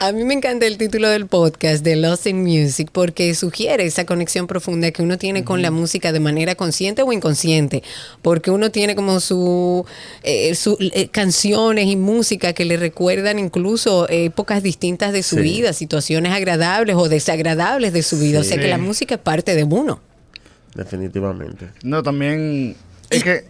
A 0.00 0.12
mí 0.12 0.24
me 0.24 0.34
encanta 0.34 0.66
el 0.66 0.76
título 0.78 1.08
del 1.08 1.26
podcast 1.26 1.84
de 1.84 1.96
Lost 1.96 2.26
in 2.26 2.42
Music 2.42 2.88
porque 2.92 3.34
sugiere 3.34 3.84
esa 3.86 4.04
conexión 4.04 4.46
profunda 4.46 4.90
que 4.90 5.02
uno 5.02 5.16
tiene 5.18 5.44
con 5.44 5.62
la 5.62 5.70
música 5.70 6.12
de 6.12 6.20
manera 6.20 6.54
consciente 6.54 7.02
o 7.02 7.12
inconsciente, 7.12 7.82
porque 8.22 8.50
uno 8.50 8.70
tiene 8.70 8.94
como 8.96 9.20
su, 9.20 9.84
eh, 10.22 10.54
su- 10.54 10.76
eh, 10.80 11.08
canciones 11.08 11.86
y 11.86 11.96
música 11.96 12.52
que 12.52 12.64
le 12.64 12.76
recuerdan 12.76 13.38
incluso 13.38 14.08
épocas 14.08 14.62
distintas 14.62 15.12
de 15.12 15.22
su 15.22 15.36
Sí. 15.36 15.42
vida, 15.42 15.72
situaciones 15.72 16.32
agradables 16.32 16.96
o 16.96 17.08
desagradables 17.08 17.92
de 17.92 18.02
su 18.02 18.18
vida. 18.18 18.40
O 18.40 18.44
sea 18.44 18.56
Sí. 18.56 18.62
que 18.62 18.68
la 18.68 18.78
música 18.78 19.14
es 19.16 19.20
parte 19.20 19.54
de 19.54 19.64
uno. 19.64 20.00
definitivamente 20.74 21.68
No, 21.84 22.02
también 22.02 22.74
es 23.10 23.22
que 23.22 23.44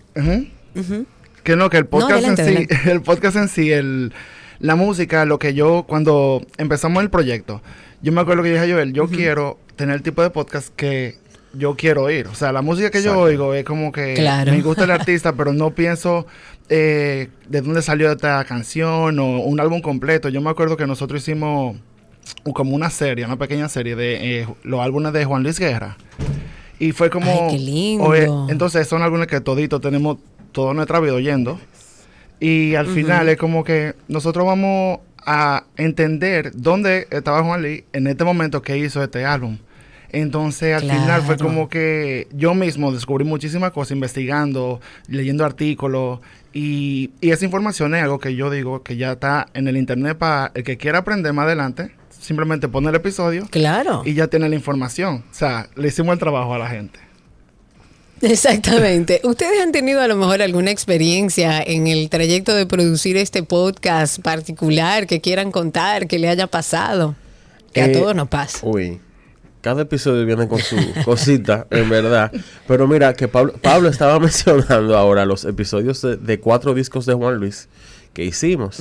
que 1.43 1.57
no 1.57 1.71
que 1.71 1.77
el 1.79 1.87
podcast 1.87 2.13
adelante, 2.13 2.43
en 2.43 2.49
sí, 2.49 2.55
adelante. 2.55 2.91
el 2.93 3.03
podcast 3.03 3.37
en 3.37 3.49
sí, 3.49 3.73
el 3.73 4.13
la 4.61 4.77
música, 4.77 5.25
lo 5.25 5.39
que 5.39 5.55
yo 5.55 5.85
cuando 5.87 6.45
empezamos 6.59 7.03
el 7.03 7.11
proyecto, 7.11 7.61
yo 8.03 8.13
me 8.13 8.21
acuerdo 8.21 8.43
que 8.43 8.51
dije 8.53 8.71
a 8.71 8.75
Joel, 8.75 8.93
yo 8.93 9.07
quiero 9.09 9.59
tener 9.77 9.97
el 9.97 10.03
tipo 10.03 10.23
de 10.23 10.31
podcast 10.31 10.69
que 10.75 11.17
yo 11.55 11.77
quiero 11.77 12.03
oír. 12.05 12.27
O 12.27 12.35
sea, 12.35 12.53
la 12.53 12.63
música 12.63 12.91
que 12.91 13.03
yo 13.03 13.19
oigo 13.19 13.55
es 13.55 13.65
como 13.65 13.93
que 13.93 14.15
Claro. 14.15 14.53
me 14.53 14.61
gusta 14.61 14.85
el 14.85 14.91
artista, 14.91 15.33
pero 15.35 15.53
no 15.53 15.71
pienso 15.71 16.27
eh, 16.69 17.29
de 17.49 17.61
dónde 17.61 17.81
salió 17.83 18.11
esta 18.11 18.45
canción 18.45 19.19
o 19.19 19.39
un 19.41 19.61
álbum 19.61 19.81
completo. 19.81 20.29
Yo 20.29 20.41
me 20.41 20.51
acuerdo 20.51 20.77
que 20.77 20.87
nosotros 20.87 21.23
hicimos 21.23 21.77
como 22.55 22.75
una 22.75 22.91
serie, 22.91 23.25
una 23.25 23.37
pequeña 23.39 23.69
serie 23.69 23.97
de 23.97 24.41
eh, 24.41 24.49
los 24.65 24.81
álbumes 24.81 25.13
de 25.13 25.25
Juan 25.25 25.43
Luis 25.43 25.59
Guerra. 25.59 25.97
Y 26.79 26.93
fue 26.93 27.09
como... 27.09 27.31
Ay, 27.49 27.57
qué 27.57 27.59
lindo. 27.59 28.05
oye, 28.05 28.29
entonces 28.49 28.87
son 28.89 29.03
álbumes 29.03 29.29
que 29.29 29.41
todito 29.41 29.81
tenemos 29.81 30.19
toda 30.53 30.75
nuestra 30.75 31.01
vida 31.01 31.15
oyendo. 31.15 31.59
Y 32.45 32.75
al 32.75 32.87
final 32.87 33.29
es 33.29 33.37
como 33.39 33.65
que 33.65 33.95
nosotros 34.09 34.45
vamos 34.45 34.99
a 35.25 35.65
entender 35.77 36.53
dónde 36.55 37.07
estaba 37.11 37.43
Juan 37.43 37.63
Luis 37.63 37.85
en 37.95 38.07
este 38.07 38.25
momento 38.25 38.61
que 38.61 38.77
hizo 38.77 39.03
este 39.03 39.25
álbum. 39.25 39.57
Entonces 40.11 40.75
al 40.75 40.83
final 40.83 41.23
fue 41.23 41.37
como 41.39 41.69
que 41.69 42.29
yo 42.33 42.55
mismo 42.55 42.93
descubrí 42.93 43.25
muchísimas 43.25 43.73
cosas 43.73 43.93
investigando, 43.93 44.81
leyendo 45.09 45.45
artículos 45.45 46.21
y, 46.53 47.11
y 47.21 47.31
esa 47.31 47.45
información 47.47 47.95
es 47.95 48.03
algo 48.03 48.19
que 48.21 48.37
yo 48.37 48.51
digo 48.51 48.83
que 48.83 48.97
ya 48.97 49.13
está 49.13 49.47
en 49.55 49.67
el 49.67 49.77
internet 49.77 50.17
para 50.19 50.53
el 50.55 50.63
que 50.63 50.77
quiera 50.77 50.99
aprender 50.99 51.33
más 51.33 51.47
adelante. 51.47 51.93
Simplemente 52.11 52.69
pone 52.69 52.91
el 52.91 52.95
episodio 52.95 53.47
Claro. 53.51 54.03
y 54.05 54.15
ya 54.15 54.29
tiene 54.29 54.49
la 54.49 54.55
información. 54.55 55.25
O 55.31 55.35
sea, 55.35 55.69
le 55.77 55.89
hicimos 55.89 56.13
el 56.13 56.19
trabajo 56.19 56.55
a 56.55 56.59
la 56.59 56.69
gente. 56.69 57.01
Exactamente. 58.21 59.21
¿Ustedes 59.25 59.61
han 59.61 59.73
tenido 59.73 60.01
a 60.01 60.09
lo 60.09 60.17
mejor 60.17 60.41
alguna 60.43 60.71
experiencia 60.71 61.63
en 61.63 61.87
el 61.87 62.09
trayecto 62.09 62.55
de 62.55 62.67
producir 62.67 63.17
este 63.17 63.43
podcast 63.43 64.21
particular 64.21 65.07
que 65.07 65.21
quieran 65.21 65.51
contar, 65.51 66.07
que 66.07 66.19
le 66.19 66.29
haya 66.29 66.47
pasado? 66.47 67.15
Que 67.73 67.83
a 67.83 67.87
Eh, 67.87 67.93
todos 67.93 68.15
nos 68.15 68.29
pasa. 68.29 68.59
Uy, 68.63 69.01
cada 69.61 69.83
episodio 69.83 70.25
viene 70.25 70.49
con 70.49 70.61
su 70.61 70.77
cosita, 71.05 71.67
en 71.71 71.89
verdad. 71.89 72.33
Pero 72.67 72.87
mira, 72.87 73.15
que 73.15 73.29
Pablo, 73.29 73.55
Pablo 73.61 73.89
estaba 73.89 74.19
mencionando 74.21 74.97
ahora 74.97 75.27
los 75.27 75.45
episodios 75.45 76.01
de, 76.03 76.17
de 76.17 76.41
cuatro 76.41 76.73
discos 76.75 77.05
de 77.07 77.15
Juan 77.15 77.37
Luis 77.37 77.69
que 78.15 78.25
hicimos. 78.25 78.81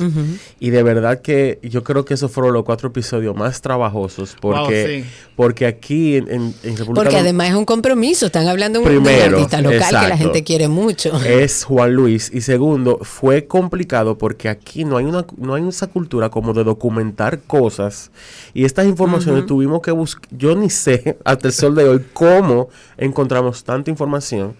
Y 0.59 0.69
de 0.69 0.83
verdad 0.83 1.21
que 1.21 1.59
yo 1.61 1.83
creo 1.83 2.05
que 2.05 2.13
esos 2.13 2.31
fueron 2.31 2.53
los 2.53 2.63
cuatro 2.63 2.87
episodios 2.87 3.35
más 3.35 3.59
trabajosos 3.61 4.37
porque, 4.39 4.83
Wow, 5.01 5.03
sí. 5.03 5.09
porque 5.35 5.65
aquí 5.65 6.15
en, 6.15 6.29
en, 6.31 6.41
en 6.63 6.77
República 6.77 6.93
Porque 6.93 7.17
Dom- 7.17 7.21
además 7.21 7.49
es 7.49 7.55
un 7.55 7.65
compromiso. 7.65 8.27
Están 8.27 8.47
hablando 8.47 8.79
un, 8.79 8.87
de 8.87 8.97
un 8.97 9.03
Primero, 9.03 9.35
artista 9.37 9.59
local 9.61 9.89
que 10.01 10.07
la 10.09 10.17
gente 10.17 10.43
quiere 10.45 10.67
mucho. 10.69 11.11
es 11.25 11.65
Juan 11.65 11.93
Luis 11.93 12.31
y 12.33 12.39
segundo 12.41 12.99
fue 13.01 13.47
complicado 13.47 14.17
porque 14.17 14.47
aquí 14.47 14.85
no 14.85 14.97
hay 14.97 15.05
una 15.05 15.25
no 15.37 15.55
hay 15.55 15.67
esa 15.67 15.87
cultura 15.87 16.29
como 16.29 16.53
de 16.53 16.63
documentar 16.63 17.39
cosas 17.41 18.11
y 18.53 18.63
estas 18.65 18.85
informaciones 18.85 19.45
tuvimos 19.47 19.81
que 19.81 19.91
buscar 19.91 20.29
yo 20.31 20.55
ni 20.55 20.69
sé 20.69 21.17
hasta 21.25 21.47
el 21.47 21.53
sol 21.53 21.73
de 21.75 21.89
hoy 21.89 22.05
cómo 22.13 22.69
encontramos 22.97 23.63
tanta 23.63 23.89
información 23.89 24.55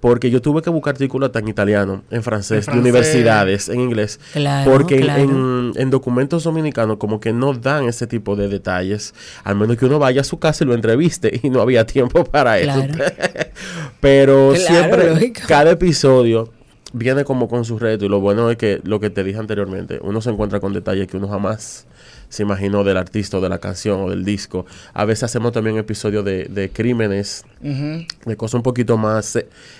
porque 0.00 0.30
yo 0.30 0.40
tuve 0.42 0.62
que 0.62 0.70
buscar 0.70 0.92
artículos 0.94 1.30
en 1.34 1.48
italiano, 1.48 2.02
en 2.10 2.22
francés, 2.22 2.58
de 2.58 2.62
francés. 2.62 2.80
universidades, 2.80 3.68
en 3.68 3.80
inglés, 3.80 4.20
Claro, 4.32 4.70
porque 4.70 4.96
en- 4.96 5.02
claro. 5.02 5.22
en, 5.22 5.72
en 5.76 5.90
documentos 5.90 6.44
dominicanos 6.44 6.98
como 6.98 7.18
que 7.18 7.32
no 7.32 7.54
dan 7.54 7.84
ese 7.88 8.06
tipo 8.06 8.36
de 8.36 8.48
detalles, 8.48 9.14
al 9.42 9.56
menos 9.56 9.76
que 9.76 9.86
uno 9.86 9.98
vaya 9.98 10.20
a 10.20 10.24
su 10.24 10.38
casa 10.38 10.64
y 10.64 10.66
lo 10.66 10.74
entreviste 10.74 11.40
y 11.42 11.50
no 11.50 11.60
había 11.60 11.86
tiempo 11.86 12.24
para 12.24 12.58
eso. 12.58 12.84
Claro. 12.92 13.04
Pero 14.00 14.52
Claro, 14.54 14.56
siempre, 14.66 15.10
lógico. 15.10 15.40
cada 15.48 15.70
episodio 15.72 16.52
viene 16.92 17.24
como 17.24 17.48
con 17.48 17.64
su 17.64 17.78
reto 17.78 18.04
y 18.04 18.08
lo 18.08 18.20
bueno 18.20 18.50
es 18.50 18.56
que 18.56 18.80
lo 18.84 19.00
que 19.00 19.10
te 19.10 19.24
dije 19.24 19.38
anteriormente, 19.38 19.98
uno 20.02 20.20
se 20.20 20.30
encuentra 20.30 20.60
con 20.60 20.72
detalles 20.72 21.06
que 21.08 21.16
uno 21.16 21.28
jamás 21.28 21.86
se 22.28 22.42
imaginó 22.42 22.84
del 22.84 22.96
artista 22.96 23.38
o 23.38 23.40
de 23.40 23.48
la 23.48 23.58
canción 23.58 24.00
o 24.00 24.10
del 24.10 24.24
disco. 24.24 24.66
A 24.92 25.04
veces 25.04 25.24
hacemos 25.24 25.52
también 25.52 25.76
episodios 25.76 26.24
de, 26.24 26.44
de 26.44 26.70
crímenes, 26.70 27.44
de 27.60 28.36
cosas 28.36 28.54
un 28.54 28.62
poquito 28.62 28.96
más 28.96 29.38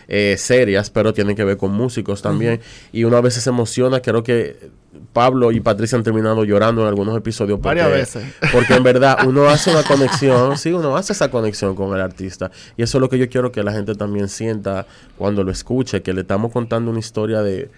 eh, 0.09 0.37
serias, 0.39 0.91
pero 0.91 1.13
tienen 1.13 1.37
que 1.37 1.45
ver 1.45 1.57
con 1.57 1.73
músicos 1.73 2.23
también. 2.23 2.61
Y 2.93 3.05
uno 3.05 3.17
a 3.17 3.21
veces 3.21 3.43
se 3.43 3.51
emociona, 3.51 4.01
creo 4.01 4.23
que 4.23 4.71
Pablo 5.13 5.53
y 5.53 5.61
Patricia 5.61 5.97
han 5.97 6.05
terminado 6.05 6.45
llorando 6.45 6.83
en 6.83 6.89
algunos 6.89 7.17
episodios. 7.17 7.59
Porque, 7.59 7.81
Varias 7.81 8.15
veces. 8.15 8.35
Porque 8.53 8.75
en 8.75 8.83
verdad 8.83 9.19
uno 9.27 9.49
hace 9.49 9.71
una 9.71 9.83
conexión, 9.83 10.57
sí, 10.59 10.73
uno 10.73 10.97
hace 10.97 11.13
esa 11.13 11.31
conexión 11.31 11.75
con 11.75 11.95
el 11.95 12.01
artista. 12.01 12.51
Y 12.77 12.83
eso 12.83 12.99
es 12.99 13.01
lo 13.01 13.09
que 13.09 13.19
yo 13.19 13.29
quiero 13.29 13.53
que 13.53 13.63
la 13.63 13.73
gente 13.73 13.95
también 13.95 14.29
sienta 14.29 14.87
cuando 15.17 15.43
lo 15.43 15.51
escuche, 15.51 16.03
que 16.03 16.13
le 16.13 16.23
estamos 16.23 16.53
contando 16.53 16.91
una 16.91 17.01
historia 17.01 17.43
de, 17.43 17.71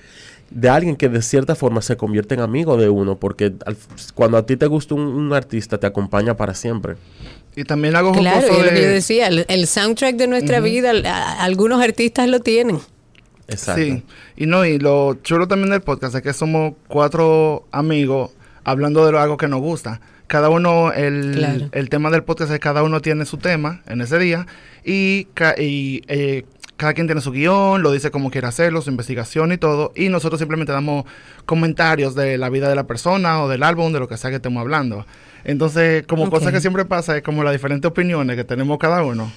de 0.50 0.68
alguien 0.68 0.96
que 0.96 1.08
de 1.08 1.20
cierta 1.22 1.54
forma 1.54 1.82
se 1.82 1.96
convierte 1.96 2.34
en 2.34 2.40
amigo 2.40 2.76
de 2.76 2.88
uno, 2.88 3.16
porque 3.16 3.52
al- 3.66 3.76
cuando 4.14 4.36
a 4.38 4.46
ti 4.46 4.56
te 4.56 4.66
gusta 4.66 4.94
un, 4.94 5.02
un 5.02 5.32
artista, 5.32 5.78
te 5.78 5.86
acompaña 5.86 6.36
para 6.36 6.54
siempre. 6.54 6.96
Y 7.56 7.64
también 7.64 7.96
hago 7.96 8.12
Claro, 8.12 8.38
es 8.46 8.48
lo 8.50 8.56
que 8.70 8.74
yo 8.82 8.88
de... 8.88 8.88
decía, 8.88 9.26
el, 9.26 9.44
el 9.48 9.66
soundtrack 9.66 10.16
de 10.16 10.26
nuestra 10.28 10.60
vida, 10.60 10.92
a- 11.04 11.42
algunos 11.44 11.82
artistas 11.82 12.28
lo 12.28 12.40
tienen. 12.40 12.78
Exacto. 13.48 13.82
Sí, 13.82 14.02
y 14.36 14.46
no, 14.46 14.64
y 14.64 14.78
lo 14.78 15.14
chulo 15.22 15.48
también 15.48 15.70
del 15.70 15.80
podcast 15.80 16.14
es 16.14 16.22
que 16.22 16.32
somos 16.34 16.74
cuatro 16.86 17.66
amigos 17.72 18.30
hablando 18.64 19.04
de 19.06 19.12
lo- 19.12 19.20
algo 19.20 19.36
que 19.36 19.48
nos 19.48 19.60
gusta. 19.60 20.00
Cada 20.26 20.50
uno, 20.50 20.92
el, 20.92 21.32
Claro. 21.36 21.68
el 21.72 21.88
tema 21.88 22.10
del 22.10 22.22
podcast 22.22 22.52
es 22.52 22.60
cada 22.60 22.82
uno 22.82 23.00
tiene 23.00 23.24
su 23.24 23.38
tema 23.38 23.80
en 23.86 24.02
ese 24.02 24.18
día 24.18 24.46
y, 24.84 25.24
ca- 25.32 25.54
y, 25.58 26.02
eh, 26.08 26.44
cada 26.78 26.94
quien 26.94 27.06
tiene 27.06 27.20
su 27.20 27.32
guion, 27.32 27.82
lo 27.82 27.92
dice 27.92 28.10
como 28.10 28.30
quiere 28.30 28.46
hacerlo, 28.46 28.80
su 28.80 28.88
investigación 28.88 29.52
y 29.52 29.58
todo, 29.58 29.92
y 29.94 30.08
nosotros 30.08 30.38
simplemente 30.38 30.72
damos 30.72 31.04
comentarios 31.44 32.14
de 32.14 32.38
la 32.38 32.48
vida 32.48 32.68
de 32.68 32.74
la 32.76 32.86
persona 32.86 33.42
o 33.42 33.48
del 33.48 33.62
álbum, 33.64 33.92
de 33.92 33.98
lo 33.98 34.08
que 34.08 34.16
sea 34.16 34.30
que 34.30 34.36
estemos 34.36 34.60
hablando. 34.60 35.04
Entonces, 35.44 36.06
como 36.06 36.24
Ok. 36.24 36.30
cosa 36.30 36.52
que 36.52 36.60
siempre 36.60 36.84
pasa, 36.84 37.16
es 37.16 37.22
como 37.22 37.42
las 37.44 37.52
diferentes 37.52 37.88
opiniones 37.90 38.36
que 38.36 38.44
tenemos 38.44 38.78
cada 38.78 39.02
uno. 39.02 39.30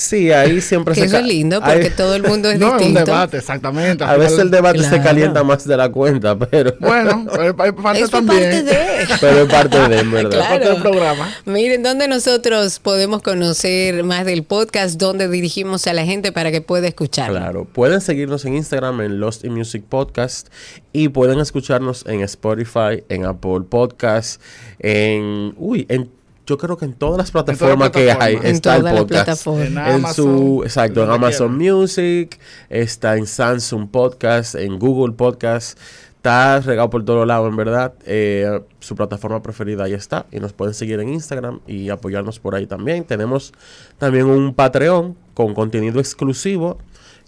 Sí, 0.00 0.30
ahí 0.30 0.60
siempre 0.60 0.94
Que 0.94 1.00
se 1.00 1.06
eso 1.06 1.16
es 1.18 1.26
lindo 1.26 1.58
porque 1.60 1.86
ahí- 1.86 1.90
todo 1.96 2.14
el 2.14 2.22
mundo 2.22 2.48
es 2.50 2.58
No, 2.60 2.66
es 2.68 2.72
un 2.74 2.78
distinto. 2.78 3.04
debate, 3.04 3.38
exactamente. 3.38 4.04
A 4.04 4.16
veces 4.16 4.38
el 4.38 4.48
debate 4.48 4.84
se 4.84 5.02
calienta 5.02 5.42
más 5.42 5.66
de 5.66 5.76
la 5.76 5.88
cuenta, 5.90 6.38
pero, 6.38 6.72
Bueno, 6.80 7.26
pero 7.32 7.44
es 7.64 7.72
parte 7.74 7.96
Eso 7.98 8.04
es 8.04 8.10
también. 8.12 8.42
parte 8.42 8.62
de. 8.62 8.76
pero 9.20 9.42
es 9.42 9.50
parte 9.50 9.88
de, 9.88 9.98
en 9.98 10.10
verdad. 10.12 10.30
Claro. 10.30 10.48
Parte 10.50 10.68
del 10.68 10.82
programa. 10.82 11.34
Miren, 11.46 11.82
¿dónde 11.82 12.06
nosotros 12.06 12.78
podemos 12.78 13.22
conocer 13.22 14.04
más 14.04 14.24
del 14.24 14.44
podcast? 14.44 14.98
¿Dónde 15.00 15.28
dirigimos 15.28 15.84
a 15.88 15.92
la 15.94 16.04
gente 16.04 16.30
para 16.30 16.52
que 16.52 16.60
pueda 16.60 16.86
escuchar? 16.86 17.30
Claro, 17.32 17.64
pueden 17.64 18.00
seguirnos 18.00 18.44
en 18.44 18.54
Instagram 18.54 19.00
en 19.00 19.18
Lost 19.18 19.44
in 19.44 19.52
Music 19.54 19.82
Podcast 19.88 20.46
y 20.92 21.08
pueden 21.08 21.40
escucharnos 21.40 22.06
en 22.06 22.20
Spotify, 22.20 23.02
en 23.08 23.24
Apple 23.24 23.62
Podcast, 23.68 24.40
en 24.78 25.54
uy, 25.56 25.86
en 25.88 26.08
yo 26.48 26.56
creo 26.56 26.78
que 26.78 26.86
en 26.86 26.94
todas 26.94 27.18
las 27.18 27.30
plataformas 27.30 27.90
que 27.90 28.10
hay. 28.10 28.36
En 28.36 28.46
está 28.46 28.76
el 28.76 28.80
todas 28.80 28.94
las 28.94 29.02
podcast. 29.02 29.26
plataformas. 29.26 29.66
En 29.66 29.72
En 29.76 29.78
Amazon, 29.96 30.14
su 30.14 30.62
exacto, 30.64 31.04
en 31.04 31.10
Amazon 31.10 31.58
Music, 31.58 32.40
está 32.70 33.18
en 33.18 33.26
Samsung 33.26 33.90
Podcast, 33.90 34.54
en 34.54 34.78
Google 34.78 35.12
Podcast. 35.14 35.78
Está 36.16 36.58
regado 36.60 36.88
por 36.88 37.04
todos 37.04 37.26
lados, 37.26 37.50
en 37.50 37.56
verdad. 37.56 37.92
Eh, 38.06 38.60
su 38.80 38.96
plataforma 38.96 39.42
preferida 39.42 39.84
ahí 39.84 39.92
está. 39.92 40.24
Y 40.32 40.40
nos 40.40 40.54
pueden 40.54 40.72
seguir 40.72 40.98
en 41.00 41.10
Instagram 41.10 41.60
y 41.66 41.90
apoyarnos 41.90 42.40
por 42.40 42.54
ahí 42.54 42.66
también. 42.66 43.04
Tenemos 43.04 43.52
también 43.98 44.24
un 44.24 44.54
Patreon 44.54 45.16
con 45.34 45.52
contenido 45.52 46.00
exclusivo 46.00 46.78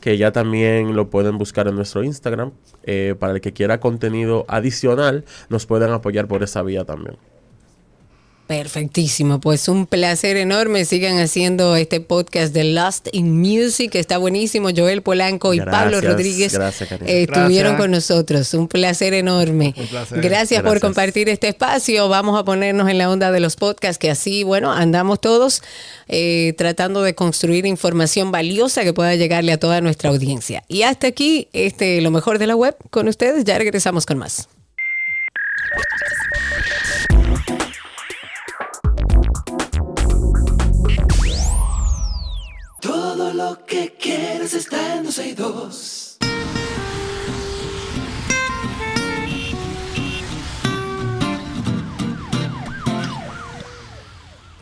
que 0.00 0.16
ya 0.16 0.32
también 0.32 0.96
lo 0.96 1.10
pueden 1.10 1.36
buscar 1.36 1.68
en 1.68 1.76
nuestro 1.76 2.02
Instagram. 2.02 2.52
Eh, 2.84 3.14
para 3.18 3.34
el 3.34 3.42
que 3.42 3.52
quiera 3.52 3.80
contenido 3.80 4.46
adicional, 4.48 5.26
nos 5.50 5.66
pueden 5.66 5.90
apoyar 5.90 6.26
por 6.26 6.42
esa 6.42 6.62
vía 6.62 6.84
también. 6.86 7.16
Perfectísimo, 8.51 9.38
pues 9.40 9.68
un 9.68 9.86
placer 9.86 10.36
enorme. 10.36 10.84
Sigan 10.84 11.20
haciendo 11.20 11.76
este 11.76 12.01
podcast 12.01 12.53
de 12.53 12.64
Lost 12.64 13.07
in 13.12 13.38
Music, 13.38 13.92
que 13.92 14.01
está 14.01 14.18
buenísimo. 14.18 14.70
Joel 14.76 15.03
Polanco 15.03 15.55
y 15.55 15.59
Gracias, 15.59 15.80
Pablo 15.80 16.01
Rodríguez 16.01 16.53
gracias, 16.55 16.90
eh, 16.90 16.98
estuvieron 17.28 17.46
Gracias. 17.46 17.76
con 17.76 17.90
nosotros. 17.92 18.53
Un 18.55 18.66
placer 18.66 19.14
enorme. 19.14 19.72
Un 19.76 19.86
placer. 19.86 20.20
Gracias, 20.20 20.62
por 20.62 20.70
Gracias. 20.70 20.80
compartir 20.80 21.28
este 21.28 21.46
espacio. 21.46 22.09
Vamos 22.09 22.36
a 22.36 22.44
ponernos 22.44 22.90
en 22.90 22.98
la 22.98 23.09
onda 23.09 23.30
de 23.30 23.38
los 23.38 23.55
podcasts, 23.55 23.98
que 23.98 24.11
así, 24.11 24.42
bueno, 24.42 24.72
andamos 24.72 25.20
todos 25.20 25.62
eh, 26.09 26.53
tratando 26.59 27.03
de 27.03 27.14
construir 27.14 27.66
información 27.66 28.32
valiosa 28.32 28.82
que 28.82 28.92
pueda 28.92 29.14
llegarle 29.14 29.53
a 29.53 29.61
toda 29.61 29.80
nuestra 29.80 30.11
audiencia. 30.11 30.64
Y 30.66 30.82
hasta 30.82 31.07
aquí, 31.07 31.46
este, 31.53 32.01
lo 32.01 32.11
mejor 32.11 32.40
de 32.40 32.48
la 32.48 32.57
web 32.57 32.74
con 32.90 33.07
ustedes. 33.07 33.44
Ya 33.44 33.59
regresamos 33.59 34.07
con 34.07 34.18
más. 34.18 34.48
Lo 43.35 43.64
que 43.66 43.95
quieres 43.99 44.55
está 44.55 44.97
en 44.97 45.05
262. 45.05 46.18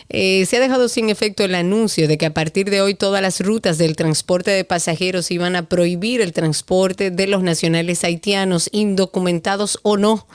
Eh, 0.09 0.47
se 0.47 0.57
ha 0.57 0.61
dejado 0.61 0.88
sin 0.88 1.11
efecto 1.11 1.45
el 1.45 1.55
anuncio 1.55 2.09
de 2.09 2.18
que 2.18 2.26
a 2.26 2.34
partir 2.34 2.70
de 2.70 2.82
hoy 2.82 2.95
todas 2.95 3.22
las 3.22 3.40
rutas 3.40 3.78
del 3.78 3.97
transporte 3.97 4.51
de 4.51 4.64
pasajeros 4.64 5.30
iban 5.30 5.57
a 5.57 5.68
prohibir 5.68 6.20
el 6.20 6.32
transporte 6.32 7.11
de 7.11 7.26
los 7.26 7.42
nacionales 7.42 7.84
haitianos, 8.05 8.68
indocumentados 8.72 9.78
o 9.82 9.97
no. 9.97 10.26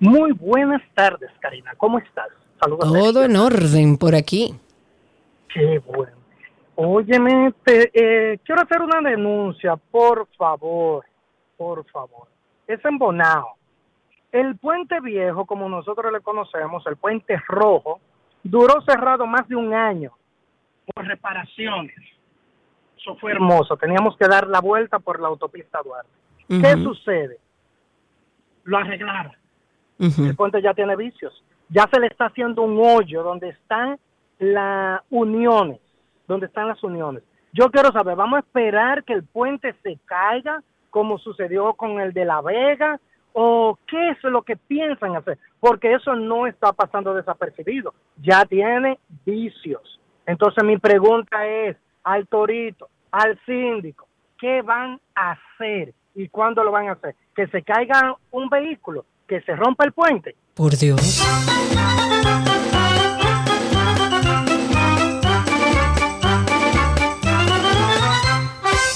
Muy 0.00 0.32
buenas 0.32 0.82
tardes, 0.94 1.30
Karina. 1.40 1.74
¿Cómo 1.76 1.98
estás? 1.98 2.28
Saludos. 2.58 2.90
Todo 2.90 3.24
en 3.24 3.36
orden 3.36 3.98
por 3.98 4.14
aquí. 4.14 4.54
Qué 5.52 5.78
bueno. 5.80 6.12
Óyeme, 6.74 7.52
te, 7.62 7.90
eh, 7.92 8.38
quiero 8.42 8.62
hacer 8.62 8.80
una 8.80 9.06
denuncia, 9.06 9.76
por 9.76 10.26
favor, 10.38 11.04
por 11.58 11.84
favor. 11.90 12.28
Es 12.66 12.82
en 12.84 12.96
Bonao. 12.96 13.56
El 14.32 14.56
puente 14.56 14.98
viejo, 15.00 15.44
como 15.44 15.68
nosotros 15.68 16.10
le 16.10 16.20
conocemos, 16.20 16.86
el 16.86 16.96
puente 16.96 17.36
rojo, 17.48 18.00
duró 18.42 18.80
cerrado 18.82 19.26
más 19.26 19.46
de 19.48 19.56
un 19.56 19.74
año 19.74 20.12
por 20.94 21.04
reparaciones. 21.06 21.96
Eso 22.96 23.16
fue 23.16 23.32
hermoso. 23.32 23.76
Teníamos 23.76 24.16
que 24.16 24.28
dar 24.28 24.46
la 24.46 24.60
vuelta 24.60 24.98
por 24.98 25.20
la 25.20 25.28
autopista 25.28 25.80
Duarte. 25.82 26.10
¿Qué 26.48 26.82
sucede? 26.82 27.38
Lo 28.64 28.78
arreglaron. 28.78 29.39
El 30.00 30.34
puente 30.34 30.62
ya 30.62 30.74
tiene 30.74 30.96
vicios. 30.96 31.44
Ya 31.68 31.88
se 31.92 32.00
le 32.00 32.06
está 32.06 32.26
haciendo 32.26 32.62
un 32.62 32.78
hoyo 32.78 33.22
donde 33.22 33.50
están 33.50 33.98
las 34.38 35.02
uniones, 35.10 35.78
donde 36.26 36.46
están 36.46 36.68
las 36.68 36.82
uniones. 36.82 37.22
Yo 37.52 37.70
quiero 37.70 37.92
saber, 37.92 38.16
¿vamos 38.16 38.38
a 38.38 38.40
esperar 38.40 39.04
que 39.04 39.12
el 39.12 39.24
puente 39.24 39.74
se 39.82 39.98
caiga 40.06 40.62
como 40.88 41.18
sucedió 41.18 41.74
con 41.74 42.00
el 42.00 42.12
de 42.12 42.24
La 42.24 42.40
Vega? 42.40 42.98
¿O 43.32 43.78
qué 43.86 44.10
es 44.10 44.22
lo 44.24 44.42
que 44.42 44.56
piensan 44.56 45.16
hacer? 45.16 45.38
Porque 45.60 45.92
eso 45.92 46.16
no 46.16 46.46
está 46.46 46.72
pasando 46.72 47.14
desapercibido. 47.14 47.94
Ya 48.20 48.44
tiene 48.44 48.98
vicios. 49.24 50.00
Entonces 50.26 50.64
mi 50.64 50.78
pregunta 50.78 51.46
es 51.46 51.76
al 52.02 52.26
torito, 52.26 52.88
al 53.10 53.38
síndico, 53.44 54.06
¿qué 54.38 54.62
van 54.62 55.00
a 55.14 55.32
hacer 55.32 55.92
y 56.14 56.28
cuándo 56.28 56.64
lo 56.64 56.70
van 56.70 56.88
a 56.88 56.92
hacer? 56.92 57.14
Que 57.34 57.46
se 57.48 57.62
caiga 57.62 58.16
un 58.30 58.48
vehículo, 58.48 59.04
que 59.30 59.40
se 59.42 59.54
rompa 59.54 59.84
el 59.84 59.92
puente. 59.92 60.34
Por 60.54 60.76
Dios. 60.76 61.22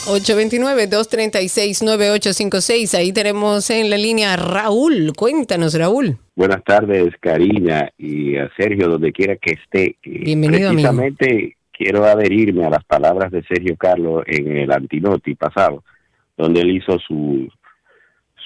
829-236-9856. 0.07 2.99
Ahí 2.99 3.13
tenemos 3.13 3.71
en 3.71 3.91
la 3.91 3.97
línea 3.97 4.33
a 4.33 4.37
Raúl. 4.37 5.13
Cuéntanos, 5.17 5.79
Raúl. 5.79 6.19
Buenas 6.35 6.65
tardes, 6.65 7.15
Karina 7.21 7.93
y 7.97 8.37
a 8.37 8.51
Sergio, 8.57 8.89
donde 8.89 9.13
quiera 9.13 9.37
que 9.37 9.53
esté. 9.53 9.95
Bienvenido, 10.03 10.71
amigo. 10.71 10.91
Precisamente 10.91 11.57
quiero 11.73 12.05
adherirme 12.05 12.67
a 12.67 12.71
las 12.71 12.85
palabras 12.85 13.31
de 13.31 13.45
Sergio 13.45 13.77
Carlos 13.77 14.25
en 14.27 14.57
el 14.57 14.73
antinoti 14.73 15.37
pasado, 15.37 15.85
donde 16.37 16.61
él 16.61 16.77
hizo 16.77 16.99
su, 16.99 17.49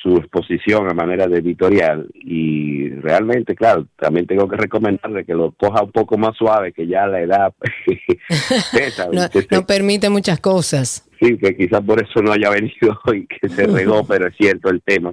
su 0.02 0.16
exposición 0.16 0.88
a 0.88 0.94
manera 0.94 1.26
de 1.26 1.38
editorial 1.38 2.08
y 2.14 2.88
realmente, 2.90 3.54
claro, 3.54 3.86
también 3.98 4.26
tengo 4.26 4.48
que 4.48 4.56
recomendarle 4.56 5.24
que 5.24 5.34
lo 5.34 5.52
coja 5.52 5.82
un 5.82 5.92
poco 5.92 6.16
más 6.16 6.36
suave, 6.36 6.72
que 6.72 6.86
ya 6.86 7.06
la 7.06 7.20
edad 7.20 7.54
pesa. 8.72 9.08
No, 9.12 9.22
no 9.50 9.66
permite 9.66 10.08
muchas 10.08 10.40
cosas. 10.40 11.08
Sí, 11.20 11.36
que 11.36 11.56
quizás 11.56 11.82
por 11.82 12.02
eso 12.02 12.22
no 12.22 12.32
haya 12.32 12.50
venido 12.50 12.98
hoy, 13.06 13.26
que 13.26 13.48
se 13.48 13.66
regó, 13.66 14.04
pero 14.08 14.28
es 14.28 14.36
cierto 14.36 14.70
el 14.70 14.82
tema 14.82 15.12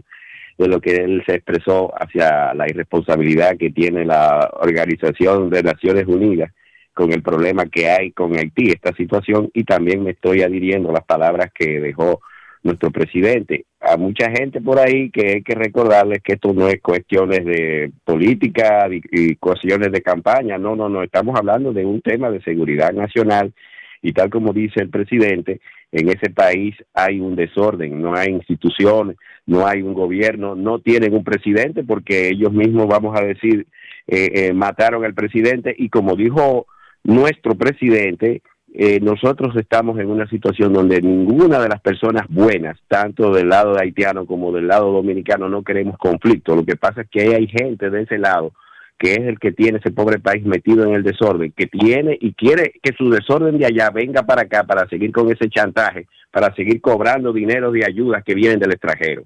de 0.57 0.67
lo 0.67 0.79
que 0.79 0.95
él 0.95 1.21
se 1.25 1.35
expresó 1.35 1.91
hacia 2.01 2.53
la 2.53 2.69
irresponsabilidad 2.69 3.57
que 3.57 3.71
tiene 3.71 4.05
la 4.05 4.49
Organización 4.53 5.49
de 5.49 5.63
Naciones 5.63 6.05
Unidas 6.07 6.51
con 6.93 7.11
el 7.11 7.21
problema 7.21 7.65
que 7.65 7.89
hay 7.89 8.11
con 8.11 8.37
Haití, 8.37 8.69
esta 8.69 8.95
situación, 8.95 9.49
y 9.53 9.65
también 9.65 10.01
me 10.01 10.11
estoy 10.11 10.43
adhiriendo 10.43 10.89
a 10.89 10.93
las 10.93 11.03
palabras 11.03 11.51
que 11.53 11.81
dejó 11.81 12.21
nuestro 12.65 12.89
presidente. 12.89 13.65
A 13.79 13.95
mucha 13.95 14.31
gente 14.31 14.59
por 14.59 14.79
ahí 14.79 15.11
que 15.11 15.35
hay 15.35 15.43
que 15.43 15.53
recordarles 15.53 16.21
que 16.23 16.33
esto 16.33 16.51
no 16.51 16.67
es 16.67 16.81
cuestiones 16.81 17.45
de 17.45 17.91
política 18.03 18.89
y, 18.89 19.35
cuestiones 19.35 19.91
de 19.91 20.01
campaña, 20.01 20.57
no, 20.57 20.75
no, 20.75 20.89
no, 20.89 21.03
estamos 21.03 21.37
hablando 21.37 21.71
de 21.71 21.85
un 21.85 22.01
tema 22.01 22.31
de 22.31 22.41
seguridad 22.41 22.91
nacional 22.91 23.53
y 24.01 24.13
tal 24.13 24.31
como 24.31 24.51
dice 24.51 24.81
el 24.81 24.89
presidente, 24.89 25.61
en 25.91 26.09
ese 26.09 26.31
país 26.31 26.75
hay 26.95 27.19
un 27.19 27.35
desorden, 27.35 28.01
no 28.01 28.15
hay 28.15 28.29
instituciones, 28.29 29.17
no 29.45 29.67
hay 29.67 29.83
un 29.83 29.93
gobierno, 29.93 30.55
no 30.55 30.79
tienen 30.79 31.13
un 31.13 31.23
presidente 31.23 31.83
porque 31.83 32.29
ellos 32.29 32.51
mismos, 32.51 32.87
vamos 32.87 33.15
a 33.17 33.23
decir, 33.23 33.67
eh, 34.07 34.31
eh, 34.33 34.53
mataron 34.53 35.05
al 35.05 35.13
presidente 35.13 35.75
y 35.77 35.89
como 35.89 36.15
dijo 36.15 36.65
nuestro 37.03 37.53
presidente, 37.53 38.41
eh, 38.77 38.99
nosotros 39.01 39.55
estamos 39.55 39.97
en 39.99 40.09
una 40.09 40.27
situación 40.27 40.73
donde 40.73 41.01
ninguna 41.01 41.59
de 41.59 41.69
las 41.69 41.79
personas 41.79 42.25
buenas, 42.27 42.77
tanto 42.89 43.31
del 43.31 43.47
lado 43.47 43.79
haitiano 43.79 44.25
como 44.25 44.51
del 44.51 44.67
lado 44.67 44.91
dominicano, 44.91 45.47
no 45.47 45.63
queremos 45.63 45.97
conflicto. 45.97 46.57
Lo 46.57 46.65
que 46.65 46.75
pasa 46.75 47.03
es 47.03 47.09
que 47.09 47.35
hay 47.35 47.47
gente 47.47 47.89
de 47.89 48.01
ese 48.01 48.17
lado 48.17 48.51
que 48.97 49.13
es 49.13 49.19
el 49.19 49.39
que 49.39 49.51
tiene 49.51 49.79
ese 49.79 49.91
pobre 49.91 50.19
país 50.19 50.45
metido 50.45 50.85
en 50.85 50.93
el 50.93 51.03
desorden, 51.03 51.53
que 51.55 51.67
tiene 51.67 52.17
y 52.19 52.33
quiere 52.33 52.73
que 52.81 52.93
su 52.97 53.09
desorden 53.09 53.57
de 53.57 53.65
allá 53.65 53.89
venga 53.91 54.23
para 54.23 54.43
acá 54.43 54.63
para 54.63 54.87
seguir 54.87 55.11
con 55.11 55.29
ese 55.31 55.49
chantaje, 55.49 56.07
para 56.31 56.53
seguir 56.53 56.81
cobrando 56.81 57.33
dinero 57.33 57.71
de 57.71 57.85
ayudas 57.85 58.23
que 58.23 58.35
vienen 58.35 58.59
del 58.59 58.71
extranjero. 58.71 59.23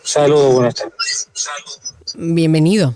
Saludos, 0.01 0.53
buenas 0.53 0.76
tardes. 0.76 1.28
Bienvenido 2.16 2.95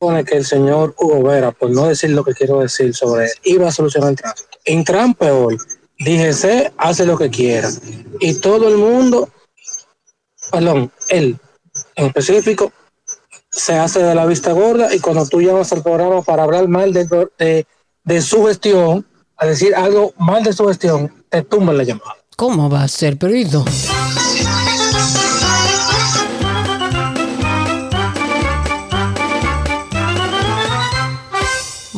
supone 0.00 0.24
que 0.24 0.36
el 0.36 0.46
señor 0.46 0.94
Hugo 0.96 1.24
Vera, 1.24 1.50
por 1.50 1.70
no 1.70 1.88
decir 1.88 2.10
lo 2.10 2.22
que 2.22 2.32
quiero 2.32 2.60
decir 2.60 2.94
sobre 2.94 3.24
él, 3.24 3.32
iba 3.42 3.68
a 3.68 3.72
solucionar 3.72 4.10
el 4.10 4.16
tránsito. 4.16 4.48
En 4.64 4.84
Trump 4.84 5.18
peor, 5.18 5.56
DGC 5.98 6.72
hace 6.76 7.04
lo 7.04 7.18
que 7.18 7.28
quiera. 7.30 7.68
Y 8.20 8.34
todo 8.34 8.68
el 8.68 8.76
mundo, 8.76 9.28
perdón, 10.52 10.92
él 11.08 11.36
en 11.96 12.06
específico, 12.06 12.72
se 13.50 13.74
hace 13.74 14.00
de 14.00 14.14
la 14.14 14.26
vista 14.26 14.52
gorda 14.52 14.94
y 14.94 15.00
cuando 15.00 15.26
tú 15.26 15.40
llamas 15.40 15.72
al 15.72 15.82
programa 15.82 16.22
para 16.22 16.44
hablar 16.44 16.68
mal 16.68 16.92
de, 16.92 17.66
de, 18.04 18.22
su 18.22 18.46
gestión, 18.46 19.04
a 19.36 19.46
decir 19.46 19.74
algo 19.74 20.12
mal 20.16 20.44
de 20.44 20.52
su 20.52 20.66
gestión, 20.66 21.24
te 21.28 21.42
tumban 21.42 21.76
la 21.76 21.84
llamada. 21.84 22.16
¿Cómo 22.36 22.70
va 22.70 22.84
a 22.84 22.88
ser, 22.88 23.18
perito? 23.18 23.64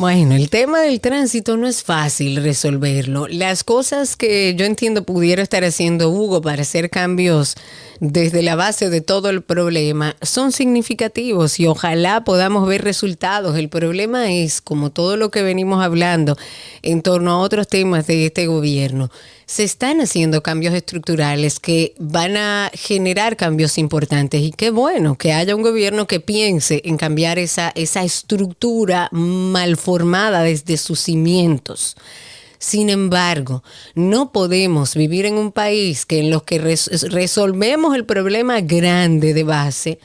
Bueno, 0.01 0.33
el 0.33 0.49
tema 0.49 0.79
del 0.81 0.99
tránsito 0.99 1.57
no 1.57 1.67
es 1.67 1.83
fácil 1.83 2.41
resolverlo. 2.41 3.27
Las 3.27 3.63
cosas 3.63 4.17
que 4.17 4.55
yo 4.55 4.65
entiendo 4.65 5.03
pudiera 5.03 5.43
estar 5.43 5.63
haciendo 5.63 6.09
Hugo 6.09 6.41
para 6.41 6.63
hacer 6.63 6.89
cambios 6.89 7.53
desde 8.01 8.41
la 8.41 8.55
base 8.55 8.89
de 8.89 9.01
todo 9.01 9.29
el 9.29 9.43
problema 9.43 10.15
son 10.23 10.51
significativos 10.51 11.59
y 11.59 11.67
ojalá 11.67 12.23
podamos 12.23 12.67
ver 12.67 12.83
resultados. 12.83 13.55
El 13.55 13.69
problema 13.69 14.33
es, 14.33 14.59
como 14.59 14.89
todo 14.89 15.17
lo 15.17 15.29
que 15.29 15.43
venimos 15.43 15.83
hablando 15.83 16.35
en 16.81 17.03
torno 17.03 17.31
a 17.31 17.37
otros 17.37 17.67
temas 17.67 18.07
de 18.07 18.25
este 18.25 18.47
gobierno, 18.47 19.11
se 19.45 19.63
están 19.63 20.01
haciendo 20.01 20.41
cambios 20.41 20.73
estructurales 20.73 21.59
que 21.59 21.93
van 21.99 22.37
a 22.37 22.71
generar 22.73 23.37
cambios 23.37 23.77
importantes 23.77 24.41
y 24.41 24.49
qué 24.51 24.71
bueno 24.71 25.15
que 25.15 25.33
haya 25.33 25.55
un 25.55 25.61
gobierno 25.61 26.07
que 26.07 26.19
piense 26.19 26.81
en 26.85 26.97
cambiar 26.97 27.37
esa, 27.37 27.71
esa 27.75 28.03
estructura 28.03 29.09
mal 29.11 29.77
formada 29.77 30.41
desde 30.41 30.77
sus 30.77 31.01
cimientos. 31.01 31.95
Sin 32.61 32.91
embargo, 32.91 33.63
no 33.95 34.31
podemos 34.31 34.93
vivir 34.93 35.25
en 35.25 35.33
un 35.33 35.51
país 35.51 36.05
que 36.05 36.19
en 36.19 36.29
los 36.29 36.43
que 36.43 36.59
res 36.59 37.09
resolvemos 37.09 37.95
el 37.95 38.05
problema 38.05 38.61
grande 38.61 39.33
de 39.33 39.43
base, 39.43 39.99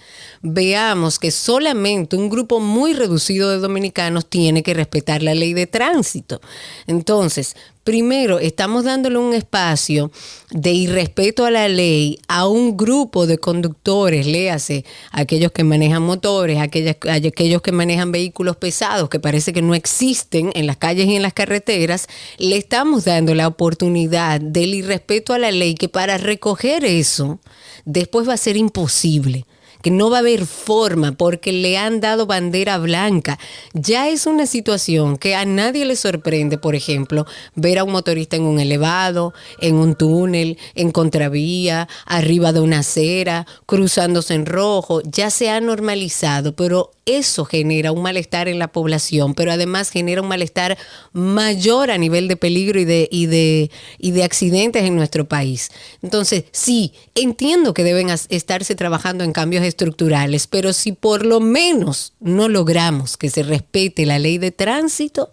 veamos 0.47 1.18
que 1.18 1.30
solamente 1.30 2.16
un 2.16 2.28
grupo 2.28 2.61
muy 2.61 2.94
reducido 2.94 3.51
de 3.51 3.59
dominicanos 3.59 4.26
tiene 4.26 4.62
que 4.62 4.74
respetar 4.74 5.22
la 5.22 5.34
ley 5.34 5.55
de 5.55 5.66
tránsito. 5.66 6.40
Entonces, 6.86 7.57
primero, 7.84 8.38
estamos 8.40 8.84
dándole 8.84 9.18
un 9.18 9.32
espacio 9.32 10.11
de 10.51 10.72
irrespeto 10.72 11.44
a 11.44 11.51
la 11.51 11.68
ley 11.68 12.18
a 12.26 12.49
un 12.49 12.76
grupo 12.76 13.26
de 13.26 13.38
conductores, 13.38 14.26
léase, 14.26 14.84
aquellos 15.12 15.53
que 15.53 15.62
manejan 15.62 16.03
motores, 16.03 16.59
aquellos, 16.59 16.97
aquellos 17.09 17.62
que 17.62 17.72
manejan 17.72 18.11
vehículos 18.11 18.57
pesados 18.57 19.09
que 19.09 19.20
parece 19.20 19.53
que 19.53 19.62
no 19.62 19.74
existen 19.74 20.51
en 20.55 20.66
las 20.66 20.76
calles 20.76 21.07
y 21.07 21.16
en 21.16 21.22
las 21.22 21.32
carreteras, 21.32 22.09
le 22.38 22.57
estamos 22.57 23.05
dando 23.05 23.34
la 23.34 23.47
oportunidad 23.47 24.40
del 24.40 24.74
irrespeto 24.74 25.32
a 25.32 25.38
la 25.38 25.51
ley 25.51 25.74
que 25.74 25.88
para 25.88 26.18
recoger 26.18 26.84
eso 26.84 27.38
después 27.84 28.28
va 28.28 28.34
a 28.34 28.38
ser 28.38 28.57
imposible 28.57 29.47
que 29.87 29.93
no 29.93 30.11
va 30.11 30.16
a 30.16 30.18
haber 30.18 30.47
forma 30.47 31.12
porque 31.12 31.53
le 31.53 31.78
han 31.78 32.01
dado 32.01 32.26
bandera 32.26 32.76
blanca. 32.76 33.39
Ya 33.72 34.09
es 34.09 34.26
una 34.26 34.45
situación 34.47 35.16
que 35.16 35.37
a 35.37 35.45
nadie 35.45 35.84
le 35.84 35.95
sorprende, 35.95 36.59
por 36.59 36.74
ejemplo, 36.74 37.24
ver 37.55 37.78
a 37.78 37.84
un 37.84 37.93
motorista 37.93 38.34
en 38.34 38.43
un 38.43 38.59
elevado, 38.59 39.32
en 39.61 39.76
un 39.76 39.95
túnel, 39.95 40.59
en 40.74 40.91
contravía, 40.91 41.87
arriba 42.05 42.53
de 42.53 42.62
una 42.62 42.80
acera, 42.80 43.47
cruzándose 43.64 44.34
en 44.34 44.47
rojo. 44.47 45.03
Ya 45.05 45.30
se 45.30 45.51
ha 45.51 45.61
normalizado, 45.61 46.57
pero 46.57 46.91
eso 47.07 47.45
genera 47.45 47.93
un 47.93 48.03
malestar 48.03 48.49
en 48.49 48.59
la 48.59 48.66
población, 48.66 49.34
pero 49.34 49.53
además 49.53 49.91
genera 49.91 50.22
un 50.22 50.26
malestar 50.26 50.76
mayor 51.12 51.93
a 51.93 51.99
nivel 51.99 52.26
de 52.26 52.37
peligro 52.37 52.80
y 52.80 52.84
de, 52.84 53.09
y 53.12 53.26
de, 53.26 53.70
y 53.99 54.11
de 54.11 54.24
accidentes 54.24 54.82
en 54.82 54.97
nuestro 54.97 55.28
país. 55.28 55.70
Entonces, 56.03 56.47
sí, 56.51 56.93
entiendo 57.14 57.74
que 57.74 57.84
deben 57.84 58.11
estarse 58.11 58.74
trabajando 58.74 59.22
en 59.22 59.32
cambios 59.32 59.62
estructurales, 59.77 60.47
pero 60.47 60.72
si 60.72 60.93
por 60.93 61.27
lo 61.27 61.41
menos 61.41 62.14
no 62.18 62.49
logramos 62.49 63.16
que 63.16 63.29
se 63.29 63.42
respete 63.42 64.07
la 64.07 64.18
ley 64.18 64.38
de 64.38 64.50
tránsito, 64.50 65.33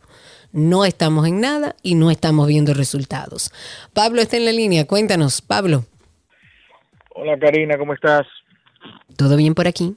no 0.51 0.83
estamos 0.83 1.25
en 1.27 1.39
nada 1.39 1.75
y 1.81 1.95
no 1.95 2.11
estamos 2.11 2.47
viendo 2.47 2.73
resultados. 2.73 3.51
Pablo 3.93 4.21
está 4.21 4.35
en 4.37 4.45
la 4.45 4.51
línea, 4.51 4.85
cuéntanos, 4.85 5.41
Pablo. 5.41 5.85
Hola 7.15 7.39
Karina, 7.39 7.77
¿cómo 7.77 7.93
estás? 7.93 8.27
¿Todo 9.15 9.37
bien 9.37 9.53
por 9.53 9.67
aquí? 9.67 9.95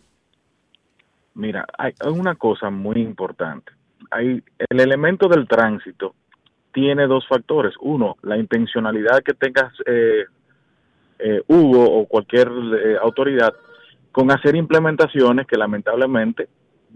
Mira, 1.35 1.66
hay 1.77 1.93
una 2.07 2.37
cosa 2.37 2.70
muy 2.70 3.01
importante. 3.01 3.73
Hay 4.11 4.43
el 4.70 4.81
elemento 4.81 5.29
del 5.29 5.49
tránsito 5.49 6.15
tiene 6.73 7.07
dos 7.07 7.27
factores. 7.27 7.75
Uno, 7.81 8.19
la 8.23 8.37
intencionalidad 8.37 9.23
que 9.23 9.33
tengas 9.33 9.73
eh, 9.87 10.27
eh, 11.19 11.43
Hugo 11.49 11.83
o 11.83 12.07
cualquier 12.07 12.49
eh, 12.49 12.97
autoridad 13.01 13.55
con 14.17 14.31
hacer 14.31 14.57
implementaciones 14.57 15.47
que 15.47 15.59
lamentablemente 15.59 16.49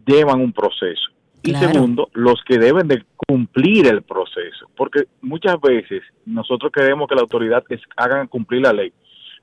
llevan 0.07 0.41
un 0.41 0.55
proceso. 0.55 1.11
Y 1.43 1.53
segundo, 1.55 2.09
los 2.15 2.43
que 2.49 2.57
deben 2.57 2.89
de 2.89 3.05
cumplir 3.29 3.89
el 3.89 4.01
proceso. 4.01 4.71
Porque 4.75 5.01
muchas 5.21 5.61
veces 5.61 6.01
nosotros 6.25 6.73
queremos 6.73 7.07
que 7.11 7.15
la 7.15 7.21
autoridad 7.21 7.63
es- 7.69 7.83
hagan 7.95 8.27
cumplir 8.27 8.63
la 8.63 8.73
ley. 8.73 8.91